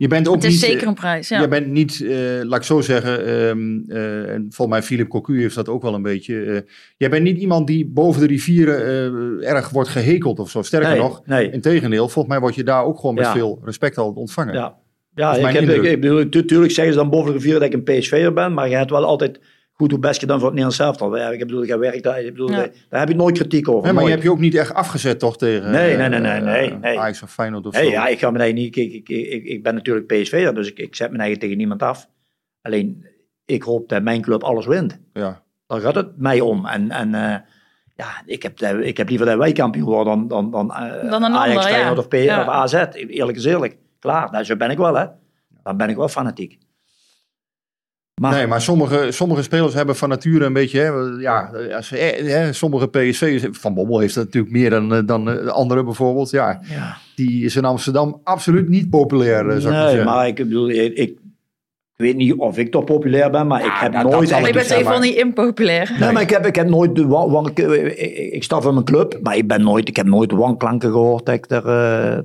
Je 0.01 0.07
bent 0.07 0.27
ook 0.27 0.35
Het 0.35 0.43
is 0.43 0.51
niet... 0.51 0.59
zeker 0.59 0.81
eh, 0.81 0.87
een 0.87 0.93
prijs, 0.93 1.27
ja. 1.29 1.41
Je 1.41 1.47
bent 1.47 1.67
niet, 1.67 2.01
eh, 2.01 2.17
laat 2.43 2.59
ik 2.59 2.65
zo 2.65 2.81
zeggen, 2.81 3.25
ehm, 3.25 3.79
eh, 3.87 4.33
en 4.33 4.45
volgens 4.49 4.67
mij 4.77 4.83
Philip 4.83 5.07
Cocu 5.07 5.41
heeft 5.41 5.55
dat 5.55 5.69
ook 5.69 5.81
wel 5.81 5.93
een 5.93 6.01
beetje. 6.01 6.43
eh, 6.43 6.59
jij 6.97 7.09
bent 7.09 7.23
niet 7.23 7.37
iemand 7.37 7.67
die 7.67 7.85
boven 7.87 8.21
de 8.21 8.27
rivieren 8.27 8.85
eh, 9.41 9.49
erg 9.51 9.69
wordt 9.69 9.89
gehekeld 9.89 10.39
of 10.39 10.49
zo. 10.49 10.61
Sterker 10.61 10.89
nee, 10.89 10.99
nog, 10.99 11.21
nee. 11.25 11.51
integendeel, 11.51 12.09
volgens 12.09 12.27
mij 12.27 12.39
word 12.39 12.55
je 12.55 12.63
daar 12.63 12.83
ook 12.83 12.99
gewoon 12.99 13.15
met 13.15 13.25
Ja. 13.25 13.31
veel 13.33 13.61
respect 13.63 13.97
al 13.97 14.11
ontvangen. 14.11 14.53
Ja, 14.53 14.75
ja 15.15 15.35
ik, 15.35 15.53
heb, 15.55 15.69
ik, 15.69 16.01
bedoel, 16.01 16.29
tu- 16.29 16.45
tuurlijk 16.45 16.71
zeggen 16.71 16.93
ze 16.93 16.99
dan 16.99 17.09
boven 17.09 17.31
de 17.31 17.37
rivier 17.37 17.53
dat 17.53 17.61
ik 17.63 17.73
een 17.73 17.83
PSV'er 17.83 18.33
ben, 18.33 18.53
maar 18.53 18.69
je 18.69 18.75
hebt 18.75 18.89
wel 18.91 19.05
altijd 19.05 19.39
goed 19.73 19.91
hoe 19.91 19.99
best 19.99 20.19
gedaan 20.19 20.39
voor 20.39 20.47
het 20.49 20.57
Nederlands 20.57 20.85
elftal. 20.85 21.17
Ja, 21.17 21.29
ik 21.29 21.39
bedoel, 21.39 21.63
ik 21.63 21.73
werk 21.75 22.03
daar, 22.03 22.19
ik 22.21 22.31
bedoel, 22.31 22.49
Ja. 22.49 22.55
daar, 22.55 22.69
daar 22.89 22.99
heb 22.99 23.09
je 23.09 23.15
nooit 23.15 23.37
kritiek 23.37 23.67
over. 23.69 23.83
Nee, 23.83 23.93
maar 23.93 24.03
je 24.03 24.09
nooit. 24.09 24.11
hebt 24.11 24.23
je 24.23 24.31
ook 24.31 24.39
niet 24.39 24.55
echt 24.55 24.73
afgezet 24.73 25.19
toch 25.19 25.37
tegen 25.37 25.71
Nee, 25.71 25.91
eh, 25.91 25.97
nee, 25.97 26.09
nee, 26.09 26.19
nee, 26.19 26.31
eh, 26.31 26.43
nee, 26.43 26.77
nee. 26.77 26.99
Ajax 26.99 27.21
of 27.23 27.31
Feyenoord 27.33 27.65
of 27.65 27.73
Nee, 27.73 27.83
zo. 27.85 27.89
ja, 27.91 28.07
ik 28.07 28.19
ga 28.19 28.31
me 28.31 28.37
daar 28.37 28.53
niet. 28.53 28.75
Ik, 28.77 28.91
ik, 28.93 29.09
ik, 29.09 29.43
ik 29.43 29.63
ben 29.63 29.73
natuurlijk 29.73 30.07
PSV'er, 30.07 30.53
dus 30.53 30.67
ik, 30.71 30.77
ik 30.79 30.95
zet 30.95 31.11
me 31.11 31.17
eigen 31.17 31.39
tegen 31.39 31.57
niemand 31.57 31.83
af. 31.83 32.09
Alleen, 32.61 33.05
ik 33.45 33.63
hoop 33.63 33.89
dat 33.89 34.03
mijn 34.03 34.21
club 34.21 34.43
alles 34.43 34.65
wint. 34.65 34.99
Ja. 35.13 35.43
Daar 35.67 35.79
gaat 35.79 35.95
het 35.95 36.17
mij 36.17 36.39
om. 36.39 36.65
En, 36.65 36.91
en 36.91 37.13
eh, 37.15 37.35
ja, 37.95 38.07
ik 38.25 38.43
heb, 38.43 38.59
ik 38.61 38.97
heb 38.97 39.09
liever 39.09 39.25
dat 39.27 39.37
wij 39.37 39.51
kampioen 39.51 39.85
worden 39.85 40.27
dan, 40.27 40.27
dan, 40.27 40.51
dan, 40.51 40.73
eh, 40.73 41.09
Dan 41.09 41.23
een 41.23 41.33
Ajax, 41.33 41.47
ander, 41.57 41.69
ja. 41.71 41.75
Feyenoord 41.77 41.97
of, 41.97 42.07
P, 42.07 42.13
Ja. 42.13 42.41
of 42.41 42.47
AZ. 42.47 42.73
Eerlijk 42.93 43.37
is 43.37 43.45
eerlijk. 43.45 43.77
Klaar, 43.99 44.31
nou, 44.31 44.43
zo 44.43 44.55
ben 44.55 44.69
ik 44.69 44.77
wel, 44.77 44.95
hè. 44.95 45.05
Dan 45.63 45.77
ben 45.77 45.89
ik 45.89 45.95
wel 45.95 46.07
fanatiek. 46.07 46.57
Maar, 48.21 48.33
Nee, 48.33 48.47
maar 48.47 48.61
sommige, 48.61 49.11
sommige 49.11 49.41
spelers 49.41 49.73
hebben 49.73 49.95
van 49.95 50.09
nature 50.09 50.45
een 50.45 50.53
beetje, 50.53 50.79
hè, 50.79 50.89
ja, 51.21 51.51
als, 51.75 51.91
eh, 51.91 52.27
hè, 52.27 52.53
sommige 52.53 52.87
PSV's, 52.87 53.47
Van 53.51 53.73
Bommel 53.73 53.99
heeft 53.99 54.15
dat 54.15 54.25
natuurlijk 54.25 54.53
meer 54.53 54.69
dan, 54.69 54.93
eh, 54.93 55.01
dan 55.05 55.29
eh, 55.29 55.43
de 55.43 55.51
anderen 55.51 55.85
bijvoorbeeld. 55.85 56.29
Ja, 56.29 56.61
ja. 56.63 56.97
die 57.15 57.45
is 57.45 57.55
in 57.55 57.65
Amsterdam 57.65 58.21
absoluut 58.23 58.69
niet 58.69 58.89
populair, 58.89 59.43
zou 59.43 59.57
ik 59.57 59.63
maar 59.63 59.71
nee, 59.71 59.89
zeggen. 59.89 60.05
maar 60.05 60.27
ik 60.27 60.35
bedoel, 60.35 60.69
ik, 60.69 60.93
ik 60.93 61.17
weet 61.95 62.15
niet 62.15 62.33
of 62.33 62.57
ik 62.57 62.71
toch 62.71 62.83
populair 62.83 63.31
ben, 63.31 63.47
maar 63.47 63.65
ik 63.65 63.71
heb 63.73 63.93
dat 63.93 64.03
nooit... 64.03 64.29
je 64.29 64.35
ik 64.35 64.57
geval 64.57 64.83
maar. 64.83 64.99
niet 64.99 65.15
impopulair. 65.15 65.95
Nee, 65.99 66.11
maar 66.11 66.21
ik 66.21 66.29
heb, 66.29 66.45
ik 66.45 66.55
heb 66.55 66.67
nooit 66.67 66.95
de 66.95 67.43
ik, 67.55 67.59
ik, 67.59 68.33
ik 68.33 68.43
sta 68.43 68.61
voor 68.61 68.73
mijn 68.73 68.85
club, 68.85 69.19
maar 69.21 69.37
ik, 69.37 69.47
ben 69.47 69.61
nooit, 69.61 69.87
ik 69.87 69.95
heb 69.95 70.05
nooit 70.05 70.31
wanklanken 70.31 70.91
gehoord 70.91 71.25
dat 71.25 71.35
ik, 71.35 71.49
er, 71.49 71.63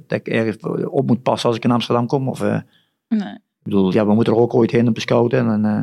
dat 0.06 0.18
ik 0.18 0.28
ergens 0.28 0.56
op 0.84 1.06
moet 1.06 1.22
passen 1.22 1.48
als 1.48 1.58
ik 1.58 1.64
in 1.64 1.70
Amsterdam 1.70 2.06
kom. 2.06 2.28
Of, 2.28 2.42
eh, 2.42 2.58
Nee. 3.08 3.44
Bedoel, 3.70 3.92
ja, 3.92 4.06
we 4.06 4.14
moeten 4.14 4.32
er 4.32 4.38
ook 4.38 4.54
ooit 4.54 4.70
heen 4.70 4.86
om 4.86 4.94
te 4.94 5.00
scouten. 5.00 5.50
En, 5.50 5.64
eh, 5.64 5.80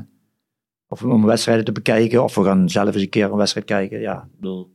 of 0.88 1.04
om 1.04 1.26
wedstrijden 1.26 1.66
te 1.66 1.72
bekijken, 1.72 2.24
of 2.24 2.36
we 2.36 2.44
gaan 2.44 2.70
zelf 2.70 2.94
eens 2.94 3.04
een 3.04 3.10
keer 3.10 3.32
een 3.32 3.38
wedstrijd 3.38 3.66
kijken. 3.66 4.00
Ja, 4.00 4.16
ik 4.16 4.40
bedoel, 4.40 4.72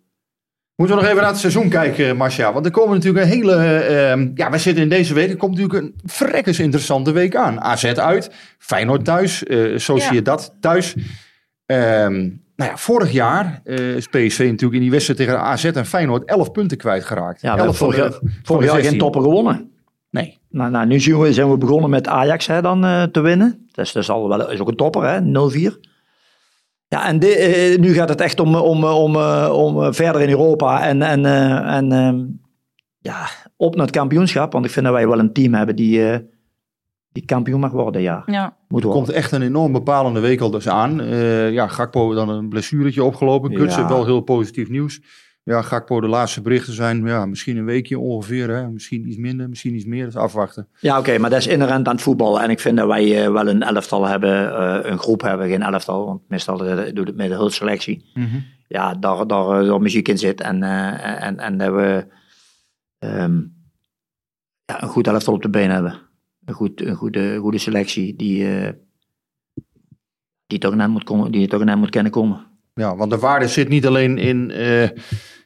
Moeten 0.79 0.97
we 0.97 1.03
nog 1.03 1.11
even 1.11 1.23
naar 1.23 1.33
het 1.33 1.41
seizoen 1.41 1.69
kijken, 1.69 2.17
Marcia? 2.17 2.53
Want 2.53 2.67
er 2.67 2.71
komen 2.73 2.95
natuurlijk 2.95 3.25
een 3.25 3.31
hele... 3.31 3.55
eh, 3.55 4.11
ehm, 4.11 4.31
ja, 4.35 4.51
we 4.51 4.59
zitten 4.59 4.83
in 4.83 4.89
deze 4.89 5.15
week. 5.15 5.31
Er 5.31 5.37
komt 5.37 5.59
natuurlijk 5.59 5.85
een 5.85 5.95
verrekkers 6.05 6.59
interessante 6.59 7.13
week 7.13 7.37
aan. 7.37 7.61
AZ 7.61 7.85
uit, 7.85 8.31
Feyenoord 8.59 9.05
thuis, 9.05 9.45
eh 9.45 9.79
Sociedad 9.79 10.55
thuis. 10.61 10.95
Ehm, 11.67 12.13
nou 12.57 12.71
ja, 12.71 12.77
vorig 12.77 13.13
jaar 13.13 13.61
eh, 13.65 13.97
is 13.97 14.07
PSV 14.07 14.39
natuurlijk 14.39 14.73
in 14.73 14.81
die 14.81 14.91
wedstrijd 14.91 15.19
tegen 15.19 15.41
AZ 15.41 15.65
en 15.65 15.87
Feyenoord 15.87 16.25
11 16.25 16.53
punten 16.53 16.77
kwijtgeraakt. 16.79 17.41
ja, 17.41 17.55
we 17.55 17.61
hebben 17.61 17.67
11 17.67 17.79
van 17.79 17.93
vorig 17.93 18.11
jaar, 18.11 18.31
vorig 18.43 18.71
geen 18.71 18.81
16. 18.81 18.99
topper 18.99 19.23
gewonnen. 19.23 19.71
Nee. 20.11 20.39
Nou, 20.51 20.71
nou 20.71 20.87
nu 20.87 21.01
zien 21.01 21.19
we, 21.19 21.33
zijn 21.33 21.51
we 21.51 21.59
begonnen 21.59 21.91
met 21.91 22.09
Ajax 22.09 22.47
hè, 22.47 22.63
dan 22.63 22.85
eh, 22.85 23.03
te 23.03 23.21
winnen. 23.21 23.69
Dat 23.73 23.95
is, 23.97 24.11
al 24.11 24.29
wel, 24.29 24.51
is 24.51 24.61
ook 24.61 24.69
een 24.69 24.77
topper, 24.77 25.03
hè, 25.09 25.21
0-4. 25.21 25.79
Ja, 26.89 27.07
en 27.07 27.19
de- 27.19 27.35
eh, 27.37 27.79
nu 27.79 27.93
gaat 27.95 28.09
het 28.09 28.21
echt 28.21 28.41
om, 28.41 28.55
om, 28.57 28.85
om, 28.85 29.17
eh, 29.17 29.51
om 29.53 29.83
eh, 29.83 29.93
verder 29.93 30.21
in 30.23 30.29
Europa 30.31 30.87
en, 30.87 31.03
en, 31.03 31.25
eh, 31.27 31.75
en 31.77 31.93
ehm, 31.93 32.25
ja, 32.99 33.27
op 33.57 33.75
naar 33.77 33.87
het 33.87 33.95
kampioenschap. 33.97 34.53
Want 34.53 34.65
ik 34.65 34.71
vind 34.71 34.85
dat 34.85 34.95
wij 34.95 35.09
wel 35.09 35.19
een 35.19 35.33
team 35.33 35.55
hebben 35.55 35.77
die, 35.77 36.11
eh, 36.11 36.19
die 37.13 37.25
kampioen 37.25 37.61
mag 37.61 37.71
worden, 37.73 38.01
ja. 38.03 38.23
Ja. 38.27 38.43
Moet 38.69 38.81
Er 38.83 38.87
worden. 38.87 38.91
komt 39.05 39.09
echt 39.17 39.33
een 39.33 39.43
enorm 39.43 39.73
bepalende 39.73 40.21
week 40.21 40.41
al 40.41 40.51
dus 40.51 40.69
aan. 40.69 41.01
Eh, 41.01 41.51
ja, 41.53 41.67
Gakpo 41.69 42.15
dan 42.15 42.29
een 42.29 42.49
blessuretje 42.49 43.05
opgelopen. 43.05 43.57
Gutsen 43.57 43.83
Ja. 43.83 43.89
wel 43.89 44.05
heel 44.05 44.21
positief 44.21 44.69
nieuws. 44.69 45.01
Ja, 45.49 45.63
Gakpo, 45.63 46.01
de 46.01 46.09
laatste 46.09 46.41
berichten 46.41 46.73
zijn 46.73 47.07
ja, 47.07 47.27
misschien 47.27 47.57
een 47.57 47.65
weekje 47.65 47.99
ongeveer. 47.99 48.49
Hè? 48.49 48.71
Misschien 48.71 49.09
iets 49.09 49.17
minder, 49.17 49.49
misschien 49.49 49.75
iets 49.75 49.85
meer. 49.85 50.05
Dat 50.05 50.15
is 50.15 50.21
afwachten. 50.21 50.69
Ja, 50.81 50.99
oké, 50.99 51.19
maar 51.19 51.31
dat 51.31 51.39
is 51.39 51.47
inherent 51.47 51.87
aan 51.87 51.95
het 51.95 52.03
voetbal. 52.03 52.41
En 52.41 52.51
ik 52.51 52.61
vind 52.61 52.77
dat 52.77 52.87
wij 52.87 53.25
eh, 53.25 53.33
wel 53.33 53.49
een 53.49 53.63
elftal 53.63 54.07
hebben, 54.07 54.57
eh, 54.57 54.91
een 54.91 54.99
groep 54.99 55.21
hebben, 55.21 55.49
geen 55.49 55.63
elftal. 55.63 56.07
Want 56.07 56.29
meestal 56.29 56.57
doet 56.95 57.07
het 57.07 57.17
met 57.17 57.29
de 57.29 57.35
hulpselectie. 57.35 58.05
Ja, 58.69 58.95
daar, 58.95 59.27
daar, 59.27 59.61
eh, 59.61 59.69
daar 59.69 59.81
muziek 59.81 60.09
in 60.09 60.19
zit. 60.19 60.41
En, 60.41 60.63
en, 60.63 61.39
en 61.39 61.59
dat 61.59 61.75
we 61.75 62.07
ehm, 62.99 63.41
ja, 64.65 64.83
een 64.83 64.89
goed 64.89 65.07
elftal 65.07 65.35
op 65.35 65.43
de 65.43 65.51
been 65.51 65.71
hebben. 65.71 65.99
Een, 66.45 66.55
goed, 66.55 66.81
een 66.81 66.97
goede, 66.97 67.39
goede 67.39 67.59
selectie 67.59 68.17
die, 68.17 68.47
die, 70.47 70.59
toch 70.59 70.75
naar 70.75 70.91
moet 70.91 71.05
komen, 71.05 71.33
die 71.33 71.49
toch 71.49 71.65
naar 71.65 71.79
moet 71.79 71.91
kunnen 71.91 72.13
komen. 72.13 72.47
Ja, 72.79 72.97
want 72.97 73.11
de 73.11 73.18
waarde 73.18 73.49
zit 73.49 73.68
niet 73.68 73.87
alleen 73.87 74.18
in 74.18 74.51
eh, 74.51 74.89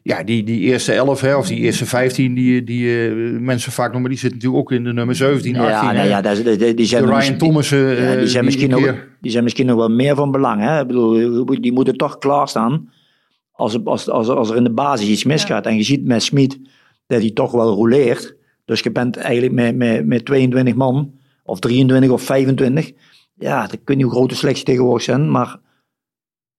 ja, 0.03 0.23
die, 0.23 0.45
die 0.45 0.61
eerste 0.61 0.93
11 0.93 1.21
hè, 1.21 1.37
of 1.37 1.47
die 1.49 1.59
eerste 1.59 1.87
15 1.87 2.35
die, 2.35 2.65
die 2.65 3.07
eh, 3.09 3.13
mensen 3.41 3.73
vaak 3.73 3.93
noemen. 3.93 4.11
Die 4.11 4.19
zitten 4.19 4.39
natuurlijk 4.39 4.63
ook 4.65 4.73
in 4.79 4.85
de 4.85 4.93
nummer 4.93 5.15
17, 5.15 5.57
18. 5.57 5.69
ja, 5.71 5.87
hè. 5.89 5.99
nee, 6.01 6.09
ja, 6.09 6.21
dat 6.21 6.37
die, 6.37 6.57
die, 6.57 6.75
die 6.75 6.87
zijn 6.87 7.01
de 7.03 7.07
Ryan 7.09 7.19
misschien- 7.19 7.39
Thomas. 7.39 7.73
eh, 7.73 8.11
Ja, 8.13 8.17
die, 8.19 8.27
zijn 8.27 8.45
misschien 8.45 8.71
een 8.73 8.81
nog, 8.81 8.85
keer- 8.85 9.17
die 9.21 9.31
zijn 9.31 9.45
misschien 9.45 9.67
nog 9.67 9.77
wel 9.77 9.89
meer 9.91 10.15
van 10.15 10.31
belang. 10.31 10.61
Hè? 10.63 10.81
Ik 10.81 10.87
bedoel, 10.87 11.45
die 11.61 11.73
moeten 11.73 11.97
toch 11.97 12.19
klaarstaan 12.19 12.91
als, 13.53 13.85
als, 13.85 14.09
als, 14.11 14.29
als 14.29 14.51
er 14.51 14.57
in 14.57 14.65
de 14.65 14.73
basis 14.73 15.09
iets 15.09 15.25
misgaat. 15.25 15.67
En 15.67 15.77
je 15.77 15.83
ziet 15.83 16.05
met 16.05 16.23
Smit 16.23 16.59
dat 17.07 17.21
hij 17.21 17.31
toch 17.31 17.53
wel 17.53 17.75
rouleert. 17.75 18.37
Dus 18.65 18.81
je 18.81 18.91
bent 18.93 19.17
eigenlijk 19.17 19.53
met, 19.55 19.77
met, 19.77 20.07
met 20.07 20.25
22 20.25 20.75
man, 20.75 21.13
of 21.45 21.59
23 21.59 22.11
of 22.11 22.23
25. 22.23 22.93
Ja, 23.35 23.65
ik 23.73 23.81
weet 23.85 23.97
niet 23.97 24.07
hoe 24.07 24.15
groot 24.15 24.29
de 24.29 24.35
selectie 24.35 24.65
tegenwoordig 24.65 25.03
zijn, 25.03 25.31
maar 25.31 25.57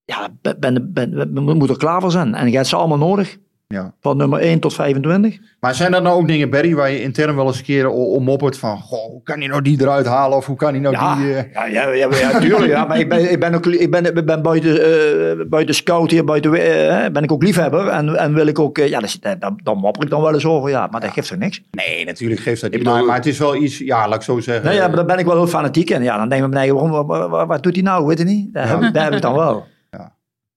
ja, 0.06 0.30
ben, 0.60 0.92
ben, 0.94 1.34
moeten 1.34 1.70
er 1.70 1.78
klaar 1.78 2.02
voor 2.02 2.12
zijn. 2.12 2.36
En 2.36 2.50
je 2.50 2.56
hebt 2.56 2.68
ze 2.68 2.76
allemaal 2.76 2.98
nodig. 2.98 3.38
Ja. 3.68 3.94
Van 4.02 4.18
nummer 4.18 4.40
1 4.40 4.60
tot 4.60 4.74
25. 4.74 5.38
Maar 5.60 5.76
zijn 5.76 5.92
dat 5.92 6.04
nou 6.04 6.22
ook 6.22 6.28
dingen, 6.28 6.50
Barry, 6.50 6.76
waar 6.76 6.92
je 6.92 7.02
intern 7.02 7.36
wel 7.36 7.48
eens 7.48 7.58
een 7.58 7.64
keer 7.64 7.90
om 7.90 8.24
moppert 8.24 8.58
van, 8.58 8.78
goh, 8.80 9.06
hoe 9.12 9.24
kan 9.24 9.40
hij 9.40 9.48
nou 9.48 9.62
die 9.62 9.82
eruit 9.82 10.06
halen 10.06 10.38
of 10.38 10.46
hoe 10.46 10.56
kan 10.56 10.72
hij 10.72 10.80
nou 10.80 10.96
Ja, 10.96 11.16
die... 11.16 11.34
eh, 11.34 11.54
ja, 11.54 11.66
ja, 11.66 11.90
ja, 11.90 12.08
ja, 12.12 12.40
tuurlijk. 12.40 12.72
Ja, 12.72 12.86
maar 12.86 13.00
ik 13.00 13.10
ben, 13.10 13.32
ik 13.32 13.40
ben, 13.40 13.54
ook, 13.54 13.66
ik 13.66 13.92
ben, 13.92 14.06
ik 14.06 14.26
ben 14.26 14.42
buiten, 14.42 14.84
eh, 14.84 15.46
buiten 15.48 15.76
scout 15.76 16.12
hier, 16.12 16.24
buiten, 16.24 16.54
eh, 16.54 17.12
ben 17.12 17.24
ik 17.24 17.32
ook 17.32 17.44
liefhebber. 17.44 17.88
En, 17.88 18.16
en 18.16 18.34
wil 18.34 18.48
ik 18.48 18.60
ook, 18.60 18.78
ja, 18.78 19.02
dan, 19.40 19.60
dan 19.64 19.78
mopper 19.78 20.04
ik 20.04 20.10
dan 20.10 20.22
wel 20.22 20.34
eens 20.34 20.46
over, 20.46 20.70
ja. 20.70 20.88
Maar 20.92 21.02
dat 21.02 21.12
geeft 21.12 21.30
toch 21.30 21.38
niks? 21.38 21.62
Nee, 21.72 22.06
natuurlijk 22.06 22.42
geeft 22.42 22.62
dat 22.62 22.72
niet. 22.72 22.84
maar, 22.84 23.06
maar 23.06 23.16
het 23.16 23.26
is 23.26 23.38
wel 23.38 23.56
iets, 23.56 23.78
ja, 23.78 24.08
laat 24.08 24.16
ik 24.16 24.22
zo 24.22 24.40
zeggen. 24.40 24.66
Nee, 24.66 24.76
ja, 24.76 24.88
maar 24.88 24.96
dan 24.96 25.06
ben 25.06 25.18
ik 25.18 25.26
wel 25.26 25.36
heel 25.36 25.48
fanatiek. 25.48 25.90
En 25.90 26.04
ja, 26.04 26.18
dan 26.18 26.30
denk 26.30 26.44
ik 26.44 26.50
bij 26.50 26.60
mij, 26.60 26.74
waarom, 26.74 27.06
wat, 27.06 27.48
wat, 27.48 27.64
doet 27.64 27.74
hij 27.74 27.84
nou, 27.84 28.06
weet 28.06 28.18
je 28.18 28.24
niet? 28.24 28.54
Daar, 28.54 28.70
heb, 28.70 28.94
daar 28.94 29.04
heb 29.04 29.14
ik 29.14 29.22
dan 29.22 29.36
wel. 29.36 29.66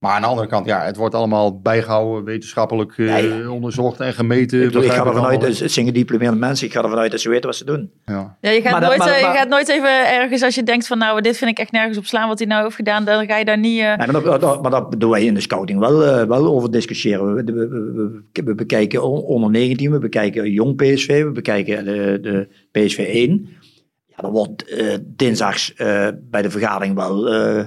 Maar 0.06 0.14
aan 0.14 0.20
de 0.20 0.26
andere 0.26 0.48
kant, 0.48 0.66
ja, 0.66 0.84
het 0.84 0.96
wordt 0.96 1.14
allemaal 1.14 1.60
bijgehouden, 1.60 2.24
wetenschappelijk 2.24 2.98
eh, 2.98 3.52
onderzocht 3.52 4.00
en 4.00 4.12
gemeten. 4.12 4.58
Ik, 4.60 4.66
bedoel, 4.66 4.82
ik 4.82 4.88
ga 4.90 4.94
begrijp 4.94 5.06
ervan 5.14 5.24
uit, 5.30 5.32
allemaal. 5.34 5.48
dat 5.50 5.58
het 5.58 5.72
zijn 5.72 5.86
gediplomeerde 5.86 6.36
mensen, 6.36 6.66
ik 6.66 6.72
ga 6.72 6.82
ervan 6.82 6.98
uit 6.98 7.10
dat 7.10 7.20
ze 7.20 7.28
weten 7.28 7.46
wat 7.46 7.56
ze 7.56 7.64
doen. 7.64 7.90
Ja. 8.04 8.36
Ja, 8.40 8.50
je, 8.50 8.60
gaat 8.60 8.70
Maar 8.72 8.80
dat- 8.80 8.88
nooit, 8.88 8.98
maar- 8.98 9.08
eh, 9.08 9.22
maar- 9.22 9.32
je 9.32 9.38
gaat 9.38 9.48
nooit 9.48 9.68
even 9.68 10.12
ergens 10.14 10.42
als 10.42 10.54
je 10.54 10.62
denkt 10.62 10.86
van 10.86 10.98
nou, 10.98 11.20
dit 11.20 11.36
vind 11.36 11.50
ik 11.50 11.58
echt 11.58 11.72
nergens 11.72 11.98
op 11.98 12.04
slaan 12.06 12.28
wat 12.28 12.38
hij 12.38 12.46
nou 12.48 12.62
heeft 12.62 12.74
gedaan. 12.76 13.04
Dan 13.04 13.26
ga 13.26 13.36
je 13.36 13.44
daar 13.44 13.58
niet... 13.58 13.80
eh, 13.80 13.86
Nee, 13.96 14.06
maar, 14.06 14.22
dat, 14.22 14.40
dat- 14.40 14.62
maar 14.62 14.70
dat 14.70 14.94
doen 15.00 15.10
wij 15.10 15.24
in 15.24 15.34
de 15.34 15.40
scouting 15.40 15.78
wel, 15.78 16.26
wel 16.26 16.46
over 16.46 16.70
discussiëren. 16.70 17.34
We, 17.34 17.42
we, 17.44 17.52
we, 17.68 18.22
we- 18.32 18.42
we 18.44 18.54
bekijken 18.54 19.02
on- 19.04 19.22
onder 19.22 19.50
19, 19.50 19.90
we 19.90 19.98
bekijken 19.98 20.50
jong 20.50 20.76
PSV, 20.76 21.22
we 21.24 21.30
bekijken 21.30 21.84
de, 21.84 22.18
de 22.22 22.48
PSV 22.72 22.98
1. 22.98 23.48
Ja, 24.06 24.16
er 24.24 24.30
wordt 24.30 24.68
eh, 24.68 24.94
dinsdags 25.02 25.74
eh, 25.74 26.08
bij 26.22 26.42
de 26.42 26.50
vergadering 26.50 26.94
wel 26.94 27.28
eh, 27.32 27.64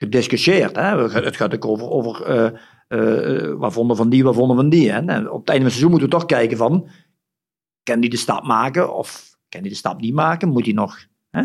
gediscussieerd. 0.00 0.76
Hè? 0.76 1.08
Het 1.08 1.36
gaat 1.36 1.54
ook 1.54 1.64
over, 1.64 1.90
over 1.90 2.22
eh, 2.24 2.50
eh, 2.88 3.54
wat 3.56 3.72
vonden 3.72 3.96
van 3.96 4.08
die, 4.08 4.24
wat 4.24 4.34
vonden 4.34 4.56
van 4.56 4.68
die. 4.68 4.90
Hè? 4.90 4.98
En 4.98 5.30
op 5.30 5.40
het 5.40 5.48
einde 5.48 5.52
van 5.52 5.62
het 5.62 5.70
seizoen 5.70 5.90
moeten 5.90 6.08
we 6.08 6.14
toch 6.14 6.26
kijken 6.26 6.56
van, 6.56 6.88
kan 7.82 8.00
die 8.00 8.10
de 8.10 8.16
stap 8.16 8.44
maken 8.44 8.94
of 8.94 9.36
kan 9.48 9.60
die 9.62 9.70
de 9.70 9.76
stap 9.76 10.00
niet 10.00 10.14
maken? 10.14 10.48
Moet 10.48 10.64
hij 10.64 10.74
nog... 10.74 10.98
Hè? 11.30 11.42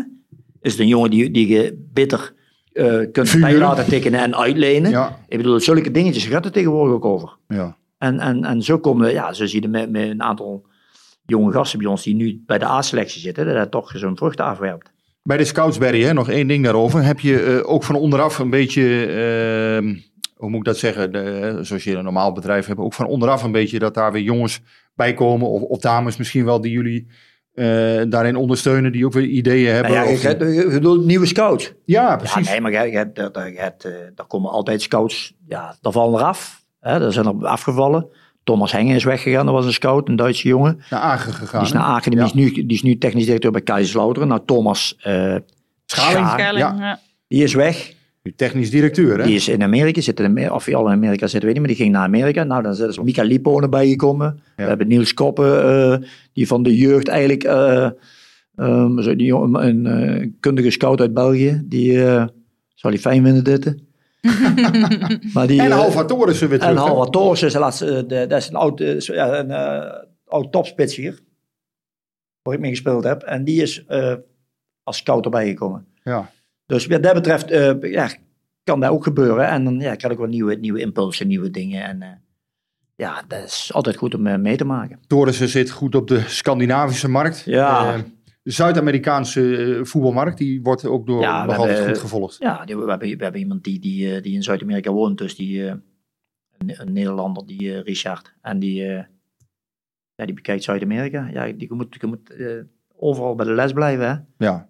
Is 0.60 0.72
het 0.72 0.80
een 0.80 0.88
jongen 0.88 1.10
die, 1.10 1.30
die 1.30 1.48
je 1.48 1.86
bitter 1.92 2.34
eh 2.72 3.00
kunt 3.12 3.40
bij 3.40 3.58
laten 3.58 3.86
tekenen 3.86 4.20
en 4.20 4.36
uitlenen? 4.36 4.90
Ja, 4.90 5.18
Ik 5.28 5.36
bedoel, 5.36 5.60
zulke 5.60 5.90
dingetjes 5.90 6.26
gaat 6.26 6.44
er 6.44 6.52
tegenwoordig 6.52 6.94
ook 6.94 7.04
over. 7.04 7.36
ja. 7.48 7.76
En, 7.98 8.20
en, 8.20 8.44
en 8.44 8.62
zo 8.62 8.78
komen 8.78 9.06
we, 9.06 9.12
ja, 9.12 9.32
zo 9.32 9.46
zie 9.46 9.62
je 9.62 9.68
met, 9.68 9.90
met 9.90 10.08
een 10.08 10.22
aantal 10.22 10.66
jonge 11.26 11.52
gasten 11.52 11.78
bij 11.78 11.88
ons 11.88 12.02
die 12.02 12.14
nu 12.14 12.42
bij 12.46 12.58
de 12.58 12.64
A-selectie 12.64 13.20
zitten, 13.20 13.46
dat 13.46 13.54
dat 13.54 13.70
toch 13.70 13.92
zo'n 13.94 14.16
vruchten 14.16 14.44
afwerpt. 14.44 14.92
Bij 15.26 15.36
de 15.36 15.44
Scoutsberry, 15.44 16.02
hè, 16.02 16.12
nog 16.12 16.28
één 16.30 16.46
ding 16.46 16.64
daarover. 16.64 17.02
Heb 17.04 17.20
je 17.20 17.42
eh, 17.42 17.72
ook 17.72 17.82
van 17.84 17.94
onderaf 17.94 18.38
een 18.38 18.50
beetje, 18.50 19.06
ehm, 19.06 19.94
hoe 20.36 20.50
moet 20.50 20.58
ik 20.58 20.64
dat 20.64 20.76
zeggen, 20.78 21.12
de, 21.12 21.58
zoals 21.60 21.84
je 21.84 21.94
een 21.96 22.04
normaal 22.04 22.32
bedrijf 22.32 22.66
hebt, 22.66 22.78
ook 22.80 22.94
van 22.94 23.06
onderaf 23.06 23.42
een 23.42 23.52
beetje 23.52 23.78
dat 23.78 23.94
daar 23.94 24.12
weer 24.12 24.22
jongens 24.22 24.60
bij 24.94 25.14
komen, 25.14 25.48
of, 25.48 25.62
of 25.62 25.78
dames 25.78 26.16
misschien 26.16 26.44
wel, 26.44 26.60
die 26.60 26.72
jullie 26.72 27.06
eh, 27.54 27.66
daarin 28.08 28.36
ondersteunen, 28.36 28.92
die 28.92 29.06
ook 29.06 29.12
weer 29.12 29.24
ideeën 29.24 29.72
hebben. 29.72 29.92
Nou 29.92 30.06
ja, 30.06 30.12
of- 30.12 30.22
je, 30.22 30.36
je, 30.38 30.52
je 30.52 30.66
bedoelt 30.68 31.04
nieuwe 31.04 31.26
scouts. 31.26 31.72
ja, 31.84 32.02
Ja, 32.08 32.16
precies. 32.16 32.48
nee, 32.48 32.60
maar 32.60 32.72
je, 32.72 32.78
je, 32.78 33.10
je 33.14 33.58
hebt, 33.60 33.84
eh, 33.84 33.92
daar 34.14 34.26
komen 34.26 34.50
altijd 34.50 34.82
scouts, 34.82 35.34
ja, 35.46 35.76
daar 35.80 35.92
vallen 35.92 36.20
eraf. 36.20 36.64
Hè, 36.80 36.98
daar 36.98 37.12
zijn 37.12 37.26
er 37.26 37.46
afgevallen. 37.46 38.08
Thomas 38.46 38.72
Hengen 38.72 38.94
is 38.94 39.04
weggegaan, 39.04 39.46
dat 39.46 39.54
was 39.54 39.66
een 39.66 39.72
scout, 39.72 40.08
een 40.08 40.16
Duitse 40.16 40.48
jongen. 40.48 40.80
Naar 40.90 41.00
Agen 41.00 41.32
gegaan. 41.32 41.58
Die 41.60 41.68
is 41.68 41.74
naar? 41.74 41.82
Aachen, 41.82 42.10
die, 42.10 42.20
Ja. 42.20 42.26
is 42.26 42.32
nu, 42.32 42.52
die 42.52 42.76
is 42.76 42.82
nu 42.82 42.98
technisch 42.98 43.24
directeur 43.24 43.50
bij 43.50 43.60
Kaiserslauteren. 43.60 44.28
Nou, 44.28 44.40
Thomas 44.46 44.96
eh, 45.02 45.36
Schaling. 45.86 46.58
Ja. 46.58 46.74
ja. 46.78 47.00
die 47.28 47.42
is 47.42 47.54
weg. 47.54 47.94
Nu 48.22 48.32
technisch 48.36 48.70
directeur, 48.70 49.18
hè? 49.18 49.24
Die 49.24 49.34
is 49.34 49.48
in 49.48 49.62
Amerika, 49.62 50.00
zit 50.00 50.20
in 50.20 50.26
Amerika, 50.26 50.54
of 50.54 50.64
hij 50.64 50.74
al 50.74 50.86
in 50.86 50.92
Amerika 50.92 51.26
zit, 51.26 51.42
weet 51.42 51.56
ik 51.56 51.58
niet, 51.58 51.58
maar 51.58 51.76
die 51.76 51.76
ging 51.76 51.92
naar 51.92 52.02
Amerika. 52.02 52.44
Nou, 52.44 52.62
dan 52.62 52.88
is 52.88 52.98
Mika 52.98 53.22
Liponen 53.22 53.70
bijgekomen. 53.70 54.40
We 54.56 54.62
hebben 54.62 54.88
Niels 54.88 55.14
Koppen, 55.14 55.64
eh, 55.64 56.08
die 56.32 56.46
van 56.46 56.62
de 56.62 56.76
jeugd 56.76 57.08
eigenlijk, 57.08 57.44
eh, 57.44 57.88
ehm, 58.56 59.16
die 59.16 59.34
een 59.34 60.36
kundige 60.40 60.70
scout 60.70 61.00
uit 61.00 61.14
België, 61.14 61.62
die 61.64 61.98
zal 62.74 62.90
hij 62.90 62.98
fijn 62.98 63.24
vinden 63.24 63.44
dit. 63.44 63.74
Maar 65.34 65.46
die, 65.46 65.60
en 65.60 65.70
eh, 65.70 65.78
Alfa 65.78 66.04
Torissen 66.04 66.48
weer 66.48 66.58
terug. 66.58 66.74
en 66.74 66.80
hè? 66.80 66.86
Halvard 66.88 67.12
Torres 67.12 67.42
is 67.42 67.54
laatste, 67.54 67.86
eh, 67.96 68.08
de- 68.08 68.26
dat 68.26 68.38
is 68.40 68.48
een 68.48 68.54
oud, 68.54 68.80
eh, 68.80 68.98
ja, 69.00 69.38
een, 69.38 69.50
eh, 69.50 69.92
oud 70.26 70.52
topspits 70.52 70.96
hier, 70.96 71.18
waar 72.42 72.54
ik 72.54 72.60
mee 72.60 72.70
gespeeld 72.70 73.04
heb. 73.04 73.22
En 73.22 73.44
die 73.44 73.62
is 73.62 73.84
eh, 73.86 74.14
als 74.82 74.96
scout 74.96 75.24
erbij 75.24 75.46
gekomen. 75.48 75.86
Ja. 76.02 76.30
Dus 76.66 76.86
wat 76.86 77.02
dat 77.02 77.14
betreft 77.14 77.50
eh, 77.50 77.72
ja, 77.92 78.08
kan 78.64 78.80
dat 78.80 78.90
ook 78.90 79.04
gebeuren. 79.04 79.48
En 79.48 79.64
dan 79.64 79.80
ja, 79.80 79.94
krijg 79.94 80.12
ik 80.12 80.18
wel 80.18 80.28
nieuwe, 80.28 80.54
nieuwe 80.54 80.80
impulsen, 80.80 81.26
nieuwe 81.26 81.50
dingen. 81.50 81.84
En 81.84 82.02
eh, 82.02 82.08
ja, 82.96 83.22
dat 83.28 83.44
is 83.44 83.70
altijd 83.72 83.96
goed 83.96 84.14
om 84.14 84.26
eh, 84.26 84.36
mee 84.38 84.56
te 84.56 84.64
maken. 84.64 84.98
Torissen 85.06 85.48
zit 85.48 85.70
goed 85.70 85.94
op 85.94 86.08
de 86.08 86.22
Scandinavische 86.26 87.08
markt. 87.08 87.42
Ja. 87.46 87.96
Zuid-Amerikaanse 88.52 89.56
eh, 89.56 89.84
voetbalmarkt, 89.84 90.38
die 90.38 90.62
wordt 90.62 90.84
ook 90.86 91.06
door 91.06 91.20
Ja, 91.20 91.48
hebben- 91.48 91.86
goed 91.88 91.98
gevolgd. 91.98 92.36
Ja, 92.38 92.64
die- 92.64 92.76
we, 92.76 92.90
hebben, 92.90 93.16
we 93.16 93.22
hebben 93.22 93.40
iemand 93.40 93.64
die, 93.64 93.80
die, 93.80 94.14
eh, 94.16 94.22
die 94.22 94.34
in 94.34 94.42
Zuid-Amerika 94.42 94.90
woont. 94.92 95.18
Dus 95.18 95.36
die, 95.36 95.66
eh, 95.66 95.74
een, 96.58 96.80
een 96.80 96.92
Nederlander, 96.92 97.46
die 97.46 97.80
Richard. 97.80 98.34
En 98.42 98.58
die, 98.58 98.82
ja, 100.14 100.24
die 100.24 100.34
bekijkt 100.34 100.62
Zuid-Amerika. 100.64 101.28
Ja, 101.32 101.44
die, 101.44 101.68
je 101.68 101.74
moet, 101.74 101.96
je 102.00 102.06
moet 102.06 102.34
overal 102.96 103.34
bij 103.34 103.46
de 103.46 103.52
les 103.52 103.72
blijven. 103.72 104.08
Hè? 104.08 104.44
Ja. 104.46 104.68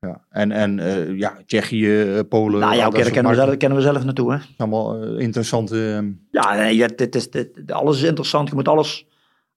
ja. 0.00 0.24
En, 0.30 0.52
en 0.52 0.76
ja, 1.18 1.42
Tsjechië, 1.46 2.22
Polen. 2.28 2.60
nou 2.60 2.74
ja, 2.74 2.86
oké, 2.86 3.02
daar 3.02 3.10
kennen 3.10 3.32
we, 3.32 3.38
zelf, 3.38 3.56
kennen 3.56 3.78
we 3.78 3.84
zelf 3.84 4.04
naartoe. 4.04 4.32
Hè? 4.32 4.38
Allemaal 4.56 5.02
interessante... 5.18 5.76
eh, 6.02 6.08
Ja, 6.30 6.54
nee, 6.54 6.94
dit 6.94 7.14
is, 7.14 7.30
dit, 7.30 7.72
alles 7.72 7.96
is 8.02 8.08
interessant. 8.08 8.48
Je 8.48 8.54
moet 8.54 8.68
alles, 8.68 9.06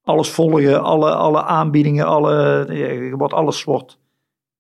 alles 0.06 0.30
volgen, 0.30 0.84
alle, 0.84 1.16
alle 1.16 1.44
aanbiedingen, 1.44 2.06
alle, 2.06 2.66
je, 2.70 3.14
wordt 3.18 3.34
alles 3.34 3.64
wordt 3.64 4.00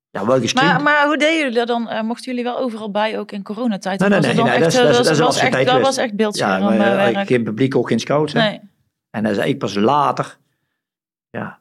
ja, 0.10 0.26
wel 0.26 0.40
gestreamd. 0.40 0.72
Maar, 0.72 0.82
maar 0.84 1.06
hoe 1.06 1.18
deden 1.18 1.38
jullie 1.38 1.54
dat 1.54 1.68
dan? 1.68 1.90
Eh, 1.90 2.02
mochten 2.04 2.26
jullie 2.32 2.44
wel 2.44 2.60
overal 2.60 2.92
bij, 2.92 3.20
ook 3.20 3.32
in 3.32 3.44
coronatijd? 3.44 4.00
Nee, 4.00 4.10
nee, 4.10 4.20
nee, 4.20 4.28
het 4.28 4.38
dan 4.38 4.46
nee, 4.46 4.56
echt, 4.56 4.64
dat 4.64 4.74
eh, 4.74 4.94
dat 4.94 5.06
dat 5.06 5.18
was 5.18 5.38
echt, 5.40 5.52
dat 5.52 5.64
wist. 5.74 5.82
was 5.86 5.98
echt 5.98 6.10
ja, 6.10 6.16
beeldscherm 6.16 6.64
maar, 6.64 6.80
eh, 6.80 7.08
eh, 7.08 7.14
werk. 7.14 7.28
geen 7.28 7.44
publiek, 7.44 7.76
ook 7.76 7.88
geen 7.88 8.00
scouts. 8.00 8.34
Hè? 8.34 8.40
Nee. 8.40 8.60
En 9.10 9.24
dat 9.24 9.32
is 9.32 9.38
eigenlijk 9.38 9.60
pas 9.60 9.76
later. 9.76 10.38
Ja. 11.30 11.60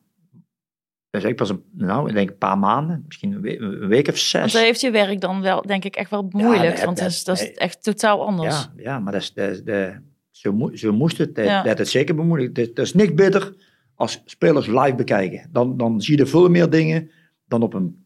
Dat 1.10 1.22
is 1.22 1.28
eigenlijk 1.28 1.36
pas 1.36 1.48
een, 1.50 1.86
nou, 1.86 2.08
ik 2.08 2.14
denk 2.14 2.30
een 2.30 2.38
paar 2.38 2.58
maanden, 2.58 3.04
misschien 3.06 3.32
een 3.32 3.40
week, 3.40 3.60
een 3.60 3.86
week 3.88 4.08
of 4.08 4.16
zes. 4.18 4.40
Want 4.40 4.52
dan 4.52 4.62
heeft 4.62 4.80
je 4.80 4.90
werk 4.90 5.20
dan 5.20 5.40
wel, 5.40 5.62
denk 5.62 5.84
ik, 5.84 5.96
echt 5.96 6.10
wel 6.10 6.28
bemoeilijkt. 6.28 6.76
nee, 6.76 6.84
want 6.84 6.96
dat 6.98 7.06
dat- 7.06 7.14
is, 7.14 7.24
dat 7.24 7.40
is 7.40 7.52
echt 7.52 7.82
totaal 7.82 8.26
anders. 8.26 8.54
Ja, 8.76 8.82
ja, 8.82 8.98
maar 8.98 9.12
dat 9.12 9.22
is, 9.22 9.32
dat 9.32 9.48
is 9.48 9.62
de, 9.62 10.00
zo, 10.30 10.52
moe- 10.52 10.78
zo 10.78 10.92
moest 10.92 11.18
het. 11.18 11.34
Dat, 11.34 11.44
Ja. 11.44 11.62
dat 11.62 11.78
het 11.78 11.88
zeker 11.88 12.14
bemoeilijkt. 12.14 12.54
Dat, 12.54 12.76
dat 12.76 12.84
is 12.86 12.94
niks 12.94 13.14
beter 13.14 13.54
als 13.94 14.22
spelers 14.24 14.66
live 14.66 14.94
bekijken. 14.94 15.48
Dan, 15.52 15.76
dan 15.76 16.00
zie 16.00 16.18
je 16.18 16.26
veel 16.26 16.48
meer 16.48 16.70
dingen 16.70 17.10
dan 17.48 17.62
op 17.62 17.74
een 17.74 18.04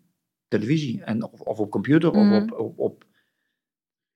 televisie 0.48 1.02
en, 1.04 1.24
of, 1.32 1.40
of 1.40 1.58
op 1.58 1.70
computer 1.70 2.10
Mhm. 2.12 2.32
of 2.34 2.42
op, 2.42 2.58
op, 2.58 2.78
op 2.78 3.04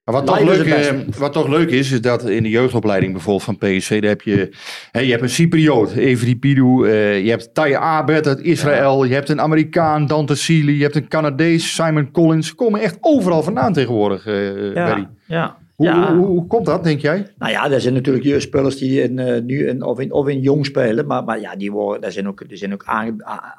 wat 0.04 0.26
toch, 0.26 0.40
leuk, 0.40 0.66
eh, 0.66 0.98
wat 1.18 1.32
toch 1.32 1.48
leuk 1.48 1.70
is, 1.70 1.92
is 1.92 2.00
dat 2.00 2.28
in 2.28 2.42
de 2.42 2.48
jeugdopleiding 2.48 3.12
bijvoorbeeld 3.12 3.44
van 3.44 3.58
PSV, 3.58 4.00
daar 4.00 4.10
heb 4.10 4.22
je, 4.22 4.52
hè, 4.90 5.00
je 5.00 5.10
hebt 5.10 5.22
een 5.22 5.28
Cypriot, 5.28 5.92
Evri 5.92 6.38
Pidou, 6.38 6.88
eh, 6.88 7.24
je 7.24 7.30
hebt 7.30 7.54
Taya 7.54 7.78
Abed 7.78 8.26
uit 8.26 8.40
Israël, 8.40 9.04
je 9.04 9.14
hebt 9.14 9.28
een 9.28 9.40
Amerikaan, 9.40 10.06
Dante 10.06 10.34
Sealy, 10.34 10.72
je 10.76 10.82
hebt 10.82 10.96
een 10.96 11.08
Canadees, 11.08 11.74
Simon 11.74 12.10
Collins. 12.10 12.46
Ze 12.46 12.54
komen 12.54 12.80
echt 12.80 12.96
overal 13.00 13.42
vandaan 13.42 13.72
tegenwoordig, 13.72 14.26
eh 14.26 14.74
Barry. 14.74 15.08
ja. 15.26 15.58
Hoe, 15.90 15.90
ja. 16.00 16.16
hoe, 16.16 16.26
hoe 16.26 16.46
komt 16.46 16.66
dat, 16.66 16.84
denk 16.84 17.00
jij? 17.00 17.26
Nou 17.38 17.52
ja, 17.52 17.70
er 17.70 17.80
zijn 17.80 17.94
natuurlijk 17.94 18.24
jeugdspelers 18.24 18.76
die 18.76 19.02
in, 19.02 19.18
eh, 19.18 19.42
nu 19.42 19.68
in, 19.68 19.82
of, 19.84 20.00
in, 20.00 20.12
of 20.12 20.28
in 20.28 20.40
jong 20.40 20.66
spelen. 20.66 21.06
Maar, 21.06 21.24
maar 21.24 21.40
ja, 21.40 21.56
die 21.56 21.72
worden, 21.72 22.02
er 22.02 22.12
zijn 22.12 22.28
ook, 22.28 22.40
er 22.40 22.56
zijn 22.58 22.72
ook 22.72 22.84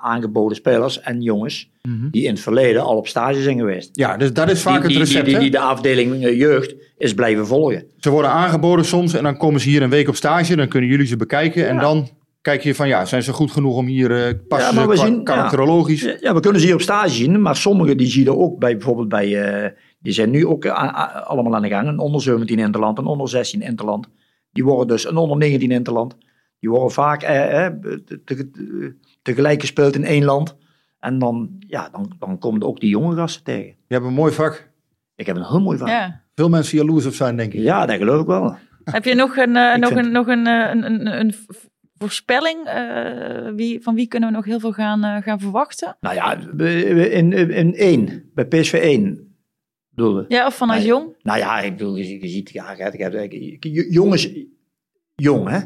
aangeboden 0.02 0.56
spelers 0.56 1.02
en 1.02 1.22
jongens 1.22 1.72
die 2.12 2.24
in 2.24 2.30
het 2.30 2.40
verleden 2.40 2.84
al 2.84 2.98
op 2.98 3.08
stage 3.08 3.42
zijn 3.42 3.58
geweest. 3.58 3.90
Ja, 3.92 4.18
dus 4.18 4.34
dat 4.34 4.50
is 4.50 4.62
vaak 4.62 4.88
die, 4.88 4.98
het 4.98 5.08
recept. 5.08 5.26
die, 5.26 5.40
die 5.40 5.52
de 5.52 5.60
afdeling 5.60 6.24
eh, 6.26 6.38
jeugd 6.38 6.76
is 6.98 7.14
blijven 7.14 7.48
volgen. 7.48 7.84
Ze 8.00 8.10
worden 8.10 8.32
aangeboden 8.32 8.86
soms 8.86 9.14
en 9.14 9.24
dan 9.24 9.38
komen 9.38 9.60
ze 9.62 9.70
hier 9.70 9.82
een 9.82 9.90
week 9.90 10.08
op 10.08 10.16
stage. 10.16 10.56
Dan 10.56 10.68
kunnen 10.68 10.90
jullie 10.90 11.06
ze 11.06 11.18
bekijken 11.18 11.68
en 11.68 11.78
dan 11.78 12.10
kijk 12.42 12.64
je 12.64 12.76
van 12.76 12.88
ja, 12.88 13.06
zijn 13.06 13.24
ze 13.24 13.34
goed 13.34 13.52
genoeg 13.52 13.76
om 13.76 13.86
hier 13.86 14.12
eh 14.12 14.34
passen 14.48 14.70
Ja, 14.74 14.80
maar 14.80 14.90
we 14.90 14.98
zien- 14.98 15.24
karakterologisch? 15.24 16.02
Ja, 16.02 16.16
ja, 16.20 16.34
we 16.34 16.40
kunnen 16.40 16.60
ze 16.60 16.66
hier 16.68 16.76
op 16.76 16.82
stage 16.82 17.10
zien, 17.10 17.42
maar 17.42 17.56
sommigen 17.56 17.98
die 17.98 18.08
zie 18.08 18.24
je 18.24 18.38
ook 18.38 18.60
bij, 18.60 18.78
bijvoorbeeld 18.78 19.10
bij, 19.10 19.74
die 20.04 20.14
zijn 20.14 20.30
nu 20.30 20.46
ook 20.46 20.66
eh, 20.66 21.26
allemaal 21.28 21.56
aan 21.56 21.62
de 21.62 21.68
gang. 21.70 21.88
Een 21.88 22.00
onder 22.00 22.22
17 22.22 22.60
interland, 22.60 22.98
een 22.98 23.06
onder 23.06 23.30
16 23.30 23.62
interland. 23.62 24.08
Die 24.52 24.64
worden 24.64 24.88
dus 24.88 25.08
een 25.10 25.18
onder 25.18 25.38
19 25.38 25.72
interland. 25.72 26.16
Die 26.60 26.70
worden 26.70 26.92
vaak 26.92 27.22
eh, 27.24 27.66
eh, 27.66 27.74
te- 28.06 28.24
te- 28.24 28.96
tegelijk 29.22 29.62
gespeeld 29.62 29.96
in 29.96 30.04
één 30.04 30.24
land. 30.24 30.56
En 31.00 31.20
dan, 31.20 31.50
ja, 31.60 31.90
dan, 31.92 32.12
dan 32.20 32.38
komen 32.38 32.64
ook 32.64 32.80
die 32.80 32.90
jonge 32.90 33.16
gasten 33.16 33.44
tegen. 33.44 33.76
Je 33.88 33.94
hebt 33.94 34.06
een 34.06 34.14
mooi 34.14 34.34
vak. 34.34 34.72
Ik 35.16 35.26
heb 35.26 35.36
een 35.36 35.46
heel 35.46 35.62
mooi. 35.62 35.78
Ja, 35.78 35.88
Ja. 35.88 36.22
Veel 36.36 36.50
mensen 36.50 36.78
jaloers 36.78 37.06
op 37.06 37.14
zijn, 37.14 37.38
denk 37.38 37.54
ik. 37.54 37.66
dat 37.66 37.92
geloof 37.92 38.22
ik 38.22 38.28
wel. 38.28 38.56
Heb 38.84 39.04
je 39.06 39.16
nog 39.16 39.38
een, 39.38 39.56
eh, 39.56 39.76
nog 39.78 39.92
vind- 39.92 40.06
een, 40.06 40.12
nog 40.12 40.28
een, 40.28 40.48
een, 40.48 40.84
een, 40.86 41.20
een 41.20 41.34
v- 41.34 41.66
voorspelling? 41.98 42.66
eh, 42.66 43.52
wie, 43.56 43.82
van 43.82 43.96
wie 43.96 44.08
kunnen 44.08 44.30
we 44.30 44.36
nog 44.36 44.46
heel 44.46 44.60
veel 44.60 44.72
gaan, 44.72 45.22
gaan 45.24 45.40
verwachten? 45.40 45.98
Nou 46.02 46.16
ja, 46.16 46.38
we- 46.56 47.10
in, 47.12 47.34
in 47.52 47.76
één, 47.76 48.30
bij 48.34 48.46
PSV 48.46 48.74
1 48.74 49.33
bedoel. 49.96 50.26
Ja, 50.28 50.46
of 50.46 50.56
vanuit 50.56 50.84
jong? 50.84 51.16
Nou 51.22 51.38
ja, 51.40 51.60
ik 51.62 51.78
bedoel, 51.78 51.96
je, 51.96 52.22
je 52.22 52.28
ziet, 52.28 52.50
ja, 52.50 52.76
hebt- 52.78 53.02
je- 53.60 53.88
jongens, 53.90 54.30
jong 55.16 55.50
hè. 55.50 55.60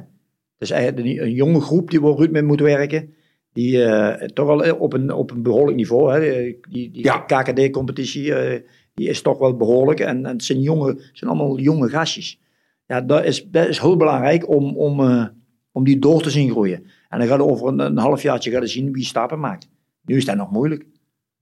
is 0.57 0.71
eigenlijk 0.71 1.07
een, 1.07 1.21
een 1.23 1.31
jonge 1.33 1.61
groep 1.61 1.89
die 1.89 2.01
waar 2.01 2.15
Ruud 2.15 2.31
mee 2.31 2.43
moet 2.43 2.59
werken. 2.59 3.13
Die 3.53 3.83
eh, 3.83 4.27
toch 4.27 4.45
wel 4.47 4.75
op 4.77 4.93
een, 4.93 5.11
op 5.13 5.31
een 5.31 5.41
behoorlijk 5.43 5.77
niveau. 5.77 6.13
Hè. 6.13 6.19
Die, 6.69 6.91
die 6.91 7.03
Ja. 7.03 7.17
KKD-competitie 7.19 8.33
eh, 8.33 8.61
die 8.93 9.07
is 9.09 9.21
toch 9.21 9.37
wel 9.37 9.55
behoorlijk. 9.57 9.99
En, 9.99 10.25
en 10.25 10.31
het 10.33 10.43
zijn, 10.43 10.59
jonge, 10.61 10.87
het 10.87 11.09
zijn 11.13 11.29
allemaal 11.31 11.59
jonge 11.59 11.89
gastjes. 11.89 12.39
Ja, 12.85 13.01
dat 13.01 13.25
is, 13.25 13.45
dat 13.49 13.67
is 13.67 13.79
heel 13.79 13.97
belangrijk 13.97 14.49
om, 14.49 14.77
om, 14.77 14.99
eh, 14.99 15.25
om 15.71 15.83
die 15.83 15.99
door 15.99 16.21
te 16.21 16.29
zien 16.29 16.49
groeien. 16.49 16.83
En 17.09 17.19
dan 17.19 17.27
gaat 17.27 17.39
over 17.39 17.67
een, 17.67 17.79
een 17.79 17.97
halfjaartje 17.97 18.51
gaan 18.51 18.67
zien 18.67 18.91
wie 18.93 19.03
stappen 19.05 19.39
maakt. 19.39 19.69
Nu 20.05 20.15
is 20.15 20.25
dat 20.25 20.35
nog 20.35 20.51
moeilijk. 20.51 20.85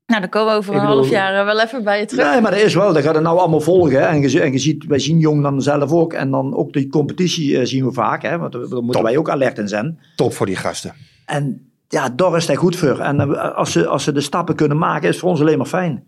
Nou, 0.06 0.22
dan 0.22 0.30
komen 0.30 0.51
we 0.53 0.58
over 0.60 0.74
een 0.74 0.80
bedoel- 0.82 0.95
half 0.95 1.10
jaar 1.10 1.39
eh, 1.39 1.45
wel 1.45 1.62
even 1.62 1.84
bij 1.84 1.99
je 1.99 2.06
terug. 2.06 2.32
Nee, 2.32 2.41
maar 2.41 2.51
dat 2.51 2.60
is 2.60 2.76
wel. 2.76 2.93
Dat 2.93 3.03
gaat 3.03 3.14
het 3.16 3.24
nou 3.24 3.38
allemaal 3.39 3.62
volgen. 3.62 3.99
Hè. 3.99 4.06
En, 4.06 4.22
je, 4.30 4.41
en 4.41 4.51
je 4.51 4.58
ziet, 4.58 4.86
wij 4.86 4.99
zien 4.99 5.20
Jong 5.20 5.41
dan 5.41 5.62
zelf 5.62 5.91
ook. 5.91 6.14
En 6.14 6.32
dan 6.32 6.56
ook 6.56 6.74
die 6.74 6.88
competitie 6.88 7.58
eh, 7.60 7.66
zien 7.66 7.86
we 7.86 7.91
vaak. 7.91 8.22
Hè. 8.22 8.38
Want 8.38 8.51
daar 8.51 8.62
moeten 8.70 8.89
Top. 8.91 9.01
wij 9.03 9.18
ook 9.18 9.30
alert 9.30 9.58
in 9.58 9.68
zijn. 9.68 9.99
Top 10.16 10.34
voor 10.34 10.45
die 10.45 10.56
gasten. 10.56 10.93
En 11.26 11.72
ja, 11.88 12.10
daar 12.10 12.36
is 12.36 12.47
hij 12.47 12.56
goed 12.56 12.76
voor. 12.76 12.99
En 12.99 13.20
eh, 13.20 13.56
als 13.56 13.72
ze, 13.72 13.88
als 13.88 14.03
ze 14.03 14.12
de 14.12 14.22
stappen 14.22 14.56
kunnen 14.56 14.78
maken, 14.78 15.01
is 15.03 15.10
het 15.10 15.20
voor 15.20 15.30
ons 15.30 15.39
alleen 15.41 15.58
maar 15.58 15.68
fijn. 15.68 16.03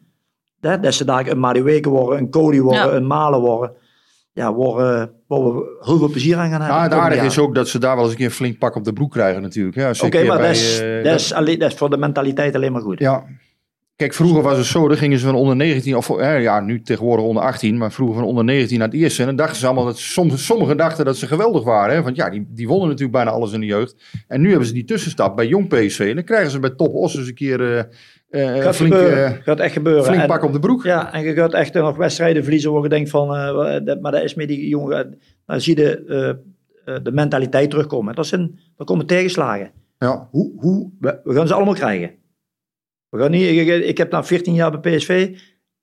Hè, 0.59 0.79
Dat 0.79 0.93
ze 0.93 1.05
daar 1.05 1.27
een 1.27 1.39
Madueke 1.39 1.89
worden, 1.89 2.19
een 2.19 2.29
Cody 2.29 2.59
worden, 2.59 2.85
Ja. 2.87 2.91
een 2.93 3.07
Malen 3.07 3.39
worden. 3.39 3.71
Ja, 4.33 4.53
waar, 4.55 4.75
waar 5.27 5.43
we 5.43 5.77
heel 5.81 5.97
veel 5.97 6.09
plezier 6.09 6.37
aan 6.37 6.49
gaan 6.49 6.61
hebben. 6.61 6.77
Ja, 6.77 6.83
het 6.83 6.93
aardige 6.93 7.25
is 7.25 7.39
ook 7.39 7.55
dat 7.55 7.67
ze 7.67 7.79
daar 7.79 7.93
wel 7.95 8.03
eens 8.03 8.11
een 8.11 8.17
keer 8.17 8.25
een 8.27 8.31
flink 8.31 8.57
pak 8.57 8.75
op 8.75 8.83
de 8.83 8.93
broek 8.93 9.11
krijgen 9.11 9.41
natuurlijk. 9.41 9.95
ze 9.95 10.05
Oké, 10.05 10.23
maar 10.23 10.37
dat 10.37 10.49
is, 10.49 10.83
dat, 11.03 11.19
is 11.19 11.33
alleen, 11.33 11.59
dat 11.59 11.71
is 11.71 11.77
voor 11.77 11.89
de 11.89 11.97
mentaliteit 11.97 12.55
alleen 12.55 12.71
maar 12.71 12.81
goed. 12.81 12.99
Ja. 12.99 13.23
Kijk, 13.97 14.13
vroeger 14.13 14.41
was 14.43 14.57
het 14.57 14.65
zo, 14.65 14.87
dan 14.87 14.97
gingen 14.97 15.19
ze 15.19 15.25
van 15.25 15.35
onder 15.35 15.55
19, 15.55 15.95
of 15.95 16.09
eh, 16.09 16.41
ja, 16.41 16.59
nu 16.59 16.81
tegenwoordig 16.81 17.25
onder 17.25 17.43
18, 17.43 17.77
maar 17.77 17.91
vroeger 17.91 18.15
van 18.15 18.25
onder 18.27 18.43
19 18.43 18.77
naar 18.79 18.87
het 18.87 18.97
eerste. 18.97 19.21
En 19.21 19.27
dan 19.27 19.35
dachten 19.35 19.57
ze 19.57 19.65
allemaal, 19.65 19.85
dat 19.85 19.97
soms, 19.97 20.45
sommigen 20.45 20.77
dachten 20.77 21.05
dat 21.05 21.17
ze 21.17 21.27
geweldig 21.27 21.63
waren. 21.63 21.95
Hè? 21.95 22.01
Want 22.01 22.15
ja, 22.15 22.29
die, 22.29 22.47
die 22.49 22.67
wonnen 22.67 22.87
natuurlijk 22.87 23.15
bijna 23.15 23.31
alles 23.31 23.51
in 23.51 23.59
de 23.59 23.65
jeugd. 23.65 23.95
En 24.27 24.41
nu 24.41 24.49
hebben 24.49 24.67
ze 24.67 24.73
die 24.73 24.83
tussenstap 24.83 25.35
bij 25.35 25.47
Jong 25.47 25.67
PSV. 25.67 25.99
En 25.99 26.15
dan 26.15 26.23
krijgen 26.23 26.51
ze 26.51 26.59
bij 26.59 26.69
Top 26.69 26.93
Os 26.93 27.15
eens 27.15 27.27
een 27.27 27.33
keer 27.33 27.75
eh, 27.77 27.83
Gaat, 28.63 28.75
flink, 28.75 28.93
gebeuren. 28.93 29.41
gaat 29.43 29.59
echt 29.59 29.73
gebeuren. 29.73 30.03
flink 30.03 30.21
En- 30.21 30.27
pak 30.27 30.43
op 30.43 30.51
de 30.53 30.59
broek. 30.59 30.83
Ja, 30.83 31.13
en 31.13 31.23
je 31.23 31.33
gaat 31.33 31.53
echt 31.53 31.73
nog 31.73 31.97
wedstrijden 31.97 32.43
verliezen 32.43 32.71
waar 32.73 32.83
je 32.83 32.89
denkt 32.89 33.09
van, 33.09 33.27
dat- 33.85 34.01
maar 34.01 34.11
dat 34.11 34.23
is 34.23 34.33
met 34.35 34.47
die 34.47 34.67
jongen, 34.67 35.19
dan 35.45 35.61
zie 35.61 35.77
je 35.79 36.39
de 37.03 37.11
mentaliteit 37.11 37.69
terugkomen. 37.69 38.15
Dat, 38.15 38.27
zijn, 38.27 38.59
dat 38.77 38.87
komen 38.87 39.05
tegenslagen. 39.05 39.71
Ja. 39.99 40.27
Hoe, 40.31 40.51
hoe, 40.57 40.89
we, 40.99 41.19
we 41.23 41.33
gaan 41.33 41.47
ze 41.47 41.53
allemaal 41.53 41.73
krijgen. 41.73 42.11
We 43.17 43.23
gaan 43.23 43.31
niet, 43.31 43.67
ik, 43.67 43.83
ik 43.83 43.97
heb 43.97 44.11
na 44.11 44.23
14 44.23 44.53
jaar 44.53 44.79
bij 44.79 44.95
PSV, 44.95 45.29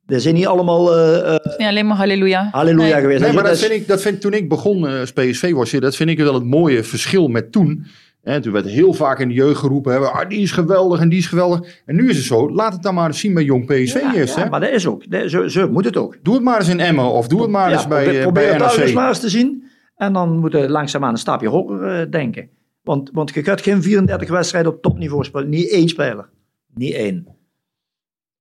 er 0.06 0.20
zijn 0.20 0.34
niet 0.34 0.46
allemaal 0.46 0.96
eh, 0.96 1.34
eh, 1.34 1.56
Ja, 1.58 1.68
alleen 1.68 1.86
maar 1.86 1.96
halleluja. 1.96 2.48
halleluja 2.52 2.92
Nee. 2.92 3.00
geweest. 3.00 3.20
Nee, 3.20 3.32
maar 3.32 3.44
dat 3.44 3.58
vind 3.58 3.72
ik, 3.72 3.88
dat 3.88 4.02
vind, 4.02 4.20
toen 4.20 4.32
ik 4.32 4.48
begon 4.48 4.86
eh, 4.88 5.00
als 5.00 5.12
PSV 5.12 5.52
was, 5.52 5.70
dat 5.70 5.96
vind 5.96 6.10
ik 6.10 6.18
wel 6.18 6.34
het 6.34 6.44
mooie 6.44 6.82
verschil 6.82 7.28
met 7.28 7.52
toen. 7.52 7.86
En 8.22 8.42
toen 8.42 8.52
werd 8.52 8.66
heel 8.66 8.92
vaak 8.92 9.18
in 9.18 9.28
de 9.28 9.34
jeugd 9.34 9.58
geroepen, 9.58 9.92
hè, 9.92 9.98
ah, 9.98 10.28
die 10.28 10.40
is 10.40 10.52
geweldig 10.52 11.00
en 11.00 11.08
die 11.08 11.18
is 11.18 11.26
geweldig. 11.26 11.82
En 11.86 11.96
nu 11.96 12.08
is 12.08 12.16
het 12.16 12.24
zo, 12.26 12.50
laat 12.50 12.72
het 12.72 12.82
dan 12.82 12.94
maar 12.94 13.06
eens 13.06 13.20
zien 13.20 13.34
bij 13.34 13.42
Jong 13.42 13.66
PSV 13.66 13.94
ja, 13.94 14.14
eerst. 14.14 14.36
ja, 14.36 14.42
hè. 14.42 14.48
maar 14.48 14.60
dat 14.60 14.70
is 14.70 14.86
ook. 14.86 15.10
Dat, 15.10 15.30
zo, 15.30 15.48
zo 15.48 15.70
moet 15.70 15.84
het 15.84 15.96
ook. 15.96 16.16
Doe 16.22 16.34
het 16.34 16.42
maar 16.42 16.58
eens 16.58 16.68
in 16.68 16.80
Emmen 16.80 17.10
of 17.10 17.28
doe 17.28 17.42
het 17.42 17.50
maar 17.50 17.72
eens 17.72 17.88
bij, 17.88 18.02
probeer, 18.02 18.22
probeer 18.22 18.42
bij 18.42 18.52
het 18.52 18.58
thuis 18.58 18.76
eens 18.76 18.84
NAC. 18.84 18.94
maar 18.94 19.08
eens 19.08 19.20
te 19.20 19.28
zien. 19.28 19.64
En 19.96 20.12
dan 20.12 20.38
moeten 20.38 20.60
we 20.60 20.68
langzaamaan 20.68 21.12
een 21.12 21.18
stapje 21.18 21.48
hoger 21.48 21.82
eh, 21.82 22.10
denken. 22.10 22.48
Want, 22.82 23.10
want 23.12 23.34
je 23.34 23.42
gaat 23.42 23.60
geen 23.60 23.82
34 23.82 24.28
wedstrijden 24.28 24.72
op 24.72 24.82
topniveau 24.82 25.24
spelen. 25.24 25.48
Niet 25.48 25.70
één 25.70 25.88
speler. 25.88 26.28
Niet 26.74 26.94
één. 26.94 27.26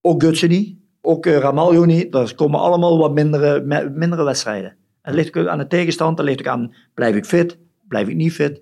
Ook 0.01 0.23
Gutsen 0.23 0.49
niet. 0.49 0.77
Ook 1.01 1.25
eh, 1.25 1.37
Ramaljo 1.37 1.85
niet. 1.85 2.15
Er 2.15 2.35
komen 2.35 2.59
allemaal 2.59 2.97
wat 2.97 3.13
mindere, 3.13 3.61
mindere 3.89 4.23
wedstrijden. 4.23 4.69
En 4.69 4.77
het 5.01 5.15
ligt 5.15 5.37
ook 5.37 5.47
aan 5.47 5.57
de 5.57 5.67
tegenstand. 5.67 6.17
Het 6.17 6.27
ligt 6.27 6.39
ook 6.39 6.47
aan, 6.47 6.73
blijf 6.93 7.15
ik 7.15 7.25
fit? 7.25 7.57
Blijf 7.87 8.07
ik 8.07 8.15
niet 8.15 8.33
fit? 8.33 8.61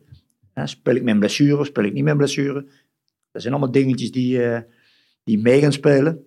Hè, 0.53 0.67
speel 0.67 0.95
ik 0.95 1.07
een 1.07 1.19
blessure? 1.19 1.65
Speel 1.65 1.83
ik 1.83 1.93
niet 1.93 2.07
een 2.07 2.17
blessure? 2.17 2.65
Dat 3.31 3.41
zijn 3.41 3.53
allemaal 3.53 3.71
dingetjes 3.71 4.11
die, 4.11 4.43
eh, 4.43 4.61
die 5.23 5.39
mee 5.39 5.61
gaan 5.61 5.71
spelen. 5.71 6.25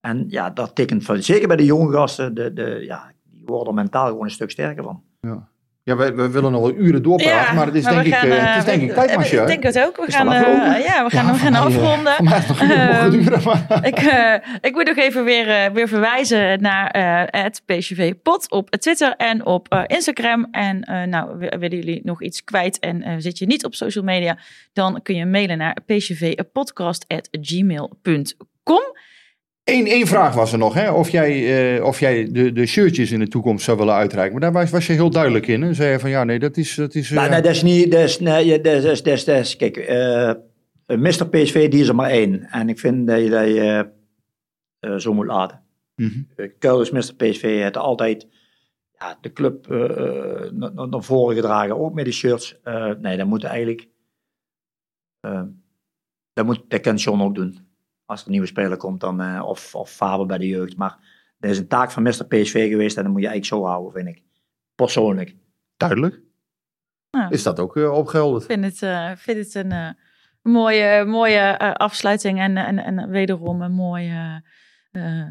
En 0.00 0.24
ja, 0.28 0.50
dat 0.50 0.74
tekent 0.74 1.04
voor, 1.04 1.22
zeker 1.22 1.48
bij 1.48 1.56
de 1.56 1.64
jonge 1.64 1.92
gasten, 1.92 2.34
de, 2.34 2.52
de, 2.52 2.82
ja, 2.84 3.12
die 3.24 3.42
worden 3.44 3.74
mentaal 3.74 4.06
gewoon 4.06 4.24
een 4.24 4.30
stuk 4.30 4.50
sterker 4.50 4.84
van. 4.84 5.02
Ja, 5.20 5.51
we, 5.84 5.94
we 6.14 6.30
willen 6.30 6.52
wel 6.52 6.72
uren 6.74 7.02
doorpraten, 7.02 7.54
maar 7.54 7.66
het 7.66 7.74
is, 7.74 7.84
maar 7.84 7.92
denk, 7.94 8.06
ik, 8.06 8.12
eh, 8.12 8.36
eh, 8.36 8.46
het 8.48 8.56
is 8.58 8.64
denk 8.64 8.82
ik 8.82 8.92
tijdmasje. 8.94 9.40
Ik 9.40 9.46
denk 9.46 9.62
het 9.62 9.78
ook. 9.80 9.96
We 10.06 10.12
gaan, 10.12 10.28
al 10.28 10.34
eh, 10.34 10.40
afgelopen? 10.40 10.82
ja, 10.82 11.04
we 11.04 11.10
gaan, 11.10 11.26
Ja, 11.26 11.32
we 11.32 11.38
gaan 11.38 11.54
eh, 11.54 11.64
afronden. 11.64 12.24
Nog 12.24 12.60
Ehm, 12.60 13.10
duren, 13.10 13.42
maar... 13.44 13.66
ik, 13.90 13.98
eh, 13.98 14.34
ik 14.60 14.72
moet 14.72 14.86
nog 14.86 14.96
even 14.96 15.24
weer, 15.24 15.48
eh, 15.48 15.70
weer 15.72 15.88
verwijzen 15.88 16.62
naar 16.62 16.86
eh, 16.90 17.22
het 17.42 17.62
PSV 17.66 18.12
Pot 18.22 18.50
op 18.50 18.70
Twitter 18.70 19.14
en 19.16 19.46
op 19.46 19.68
eh, 19.68 19.82
Instagram. 19.86 20.48
En 20.50 20.82
eh, 20.82 21.02
nou, 21.02 21.38
willen 21.38 21.76
jullie 21.78 22.00
nog 22.04 22.22
iets 22.22 22.44
kwijt 22.44 22.78
en 22.78 23.02
eh, 23.02 23.14
zit 23.18 23.38
je 23.38 23.46
niet 23.46 23.64
op 23.64 23.74
social 23.74 24.04
media, 24.04 24.38
dan 24.72 25.00
kun 25.02 25.14
je 25.14 25.26
mailen 25.26 25.58
naar 25.58 25.76
psvpodcast.gmail.com. 25.86 28.82
Eén, 29.64 29.86
één 29.86 30.06
vraag 30.06 30.34
was 30.34 30.52
er 30.52 30.58
nog, 30.58 30.74
hè? 30.74 30.90
Of 30.90 31.10
jij, 31.10 31.76
eh, 31.76 31.84
of 31.84 32.00
jij 32.00 32.32
de, 32.32 32.52
de 32.52 32.66
shirtjes 32.66 33.10
in 33.10 33.18
de 33.18 33.28
toekomst 33.28 33.64
zou 33.64 33.78
willen 33.78 33.94
uitreiken. 33.94 34.32
Maar 34.32 34.52
daar 34.52 34.60
was, 34.62 34.70
was 34.70 34.86
je 34.86 34.92
heel 34.92 35.10
duidelijk 35.10 35.46
in. 35.46 35.62
Hè? 35.62 35.74
Zei 35.74 35.90
je 35.90 35.98
van, 35.98 36.10
ja, 36.10 36.24
nee, 36.24 36.38
dat 36.38 36.56
is... 36.56 36.74
Dat 36.74 36.94
is 36.94 37.10
eh, 37.10 37.16
Nou, 37.16 37.30
nee, 37.30 37.40
dat 37.42 37.50
is 37.50 37.62
niet, 37.62 37.90
dat 37.92 38.00
is, 38.00 38.18
nee, 38.20 38.60
dat 38.60 38.74
is, 38.74 38.82
dat 39.02 39.06
is, 39.14 39.24
dat 39.24 39.38
is- 39.38 39.56
kijk, 39.56 39.76
eh 39.76 40.32
Mr. 40.86 41.28
PSV, 41.28 41.70
die 41.70 41.80
is 41.80 41.88
er 41.88 41.94
maar 41.94 42.10
één. 42.10 42.42
En 42.50 42.68
ik 42.68 42.78
vind 42.78 43.06
dat 43.06 43.20
je 43.20 43.28
dat 43.30 43.46
je, 43.46 43.90
eh, 44.78 44.96
zo 44.96 45.14
moet 45.14 45.26
laten. 45.26 45.62
mhm. 45.96 46.22
Uh, 46.36 46.50
Kuilers 46.58 46.90
Mr. 46.90 47.14
PSV 47.16 47.42
heeft 47.42 47.76
altijd 47.76 48.26
ja, 48.98 49.18
de 49.20 49.32
club 49.32 49.70
eh, 49.70 49.84
eh, 49.84 50.52
naar- 50.52 50.88
naar 50.88 51.02
voren 51.02 51.34
gedragen, 51.36 51.78
ook 51.78 51.94
met 51.94 52.04
die 52.04 52.14
shirts. 52.14 52.60
Eh, 52.62 52.90
nee, 53.00 53.16
dat 53.16 53.26
moet 53.26 53.44
eigenlijk, 53.44 53.88
eh, 55.20 55.42
dat, 56.32 56.44
moet, 56.46 56.64
dat 56.68 56.80
kan 56.80 56.96
John 56.96 57.20
ook 57.22 57.34
doen. 57.34 57.58
Als 58.06 58.20
er 58.20 58.26
een 58.26 58.32
nieuwe 58.32 58.46
speler 58.46 58.76
komt, 58.76 59.00
dan, 59.00 59.20
eh, 59.20 59.42
of, 59.46 59.74
of 59.74 59.90
Faber 59.90 60.26
bij 60.26 60.38
de 60.38 60.46
jeugd. 60.46 60.76
Maar 60.76 60.96
dat 61.38 61.50
is 61.50 61.58
een 61.58 61.68
taak 61.68 61.90
van 61.90 62.02
Mr. 62.02 62.24
PSV 62.28 62.68
geweest 62.68 62.96
en 62.96 63.02
dat 63.02 63.12
moet 63.12 63.22
je 63.22 63.28
eigenlijk 63.28 63.62
zo 63.62 63.68
houden, 63.68 63.92
vind 63.92 64.16
ik. 64.16 64.22
Persoonlijk. 64.74 65.36
Duidelijk. 65.76 66.20
Ja. 67.10 67.30
Is 67.30 67.42
dat 67.42 67.60
ook 67.60 67.76
eh, 67.76 67.92
opgehelderd? 67.92 68.42
Ik 68.42 68.50
vind 68.50 68.64
het, 68.64 68.82
eh, 68.82 69.10
vind 69.16 69.38
het 69.38 69.54
een 69.54 69.72
eh, 69.72 69.88
mooie, 70.42 71.04
mooie 71.04 71.38
eh, 71.38 71.72
afsluiting 71.72 72.40
en, 72.40 72.56
en, 72.56 72.78
en 72.78 73.08
wederom 73.10 73.62
een 73.62 73.72
mooie 73.72 74.42
eh, 74.92 75.26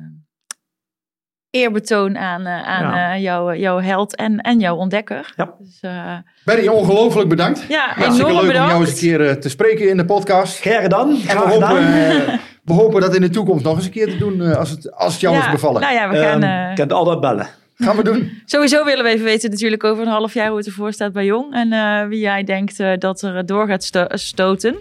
eerbetoon 1.50 2.18
aan, 2.18 2.46
eh, 2.46 2.68
aan 2.68 2.84
Ja. 2.96 3.14
eh, 3.14 3.22
jouw, 3.22 3.54
jouw 3.54 3.80
held 3.80 4.16
en, 4.16 4.40
en 4.40 4.60
jouw 4.60 4.76
ontdekker. 4.76 5.34
Ja. 5.36 5.56
Dus, 5.60 5.80
eh, 5.82 6.72
ongelooflijk 6.74 7.30
bedankt. 7.30 7.66
ja, 7.68 7.88
Hartstikke 7.94 8.32
enorm 8.32 8.46
leuk 8.48 8.56
om 8.62 8.68
jou 8.68 8.82
eens 8.82 8.92
een 8.92 8.98
keer 8.98 9.28
eh, 9.30 9.34
te 9.36 9.50
spreken 9.50 9.90
in 9.90 9.98
de 9.98 10.06
podcast. 10.06 10.60
Gerrit 10.60 10.90
dan, 10.90 11.10
En 11.10 11.16
we 11.16 11.22
graag 11.22 11.44
hopen, 11.54 11.78
eh, 11.94 12.34
we 12.64 12.74
hopen 12.74 13.02
dat 13.02 13.16
in 13.16 13.22
de 13.22 13.30
toekomst 13.30 13.64
nog 13.64 13.76
eens 13.76 13.86
een 13.86 13.92
keer 13.92 14.08
te 14.10 14.18
doen 14.18 14.42
eh, 14.42 14.56
als, 14.58 14.70
het, 14.70 14.96
als 14.96 15.12
het 15.14 15.22
jou 15.22 15.38
is 15.38 15.52
bevallen. 15.52 15.82
Nou 15.82 15.94
ja, 15.94 16.10
we 16.10 16.18
gaan, 16.18 16.70
je 16.70 16.76
kunt 16.76 16.94
altijd 16.94 17.20
bellen. 17.20 17.48
Gaan 17.76 17.96
we 17.98 18.04
doen. 18.04 18.32
sowieso 18.46 18.84
willen 18.86 19.04
we 19.04 19.10
even 19.10 19.26
weten 19.26 19.50
natuurlijk 19.50 19.84
over 19.84 20.04
een 20.04 20.12
half 20.12 20.34
jaar 20.34 20.48
hoe 20.48 20.58
het 20.58 20.66
ervoor 20.66 20.94
staat 20.94 21.14
bij 21.14 21.26
Jong. 21.26 21.54
En 21.54 21.74
eh, 21.74 22.08
wie 22.08 22.20
jij 22.20 22.44
denkt 22.44 22.80
eh, 22.80 22.92
dat 22.98 23.22
er 23.22 23.46
door 23.46 23.68
gaat 23.68 23.84
sto- 23.84 24.08
stoten. 24.10 24.76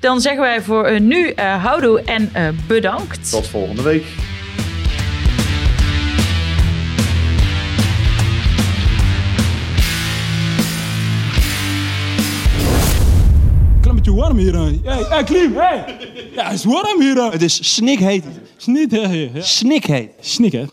Dan 0.00 0.20
zeggen 0.20 0.42
wij 0.42 0.60
voor 0.60 0.84
eh, 0.84 1.00
nu 1.00 1.28
eh 1.30 1.64
houdoe 1.64 2.02
en 2.02 2.30
eh, 2.32 2.48
bedankt. 2.68 3.30
Tot 3.30 3.46
volgende 3.46 3.82
week. 3.82 4.04
Beetje 14.06 14.20
warm 14.20 14.38
hier. 14.38 14.54
hè. 14.54 15.04
Hey, 15.08 15.24
Klim, 15.24 15.56
hey! 15.56 15.84
Ja, 16.34 16.44
het 16.44 16.52
is 16.52 16.64
warm 16.64 17.00
hier. 17.00 17.30
Het 17.30 17.42
is 17.42 17.74
snikheet. 17.74 18.24
Snik, 18.56 18.90
hè? 18.90 19.12
Ja. 19.12 19.40
Snikheet. 19.42 20.10
Snik, 20.20 20.52
hè? 20.52 20.64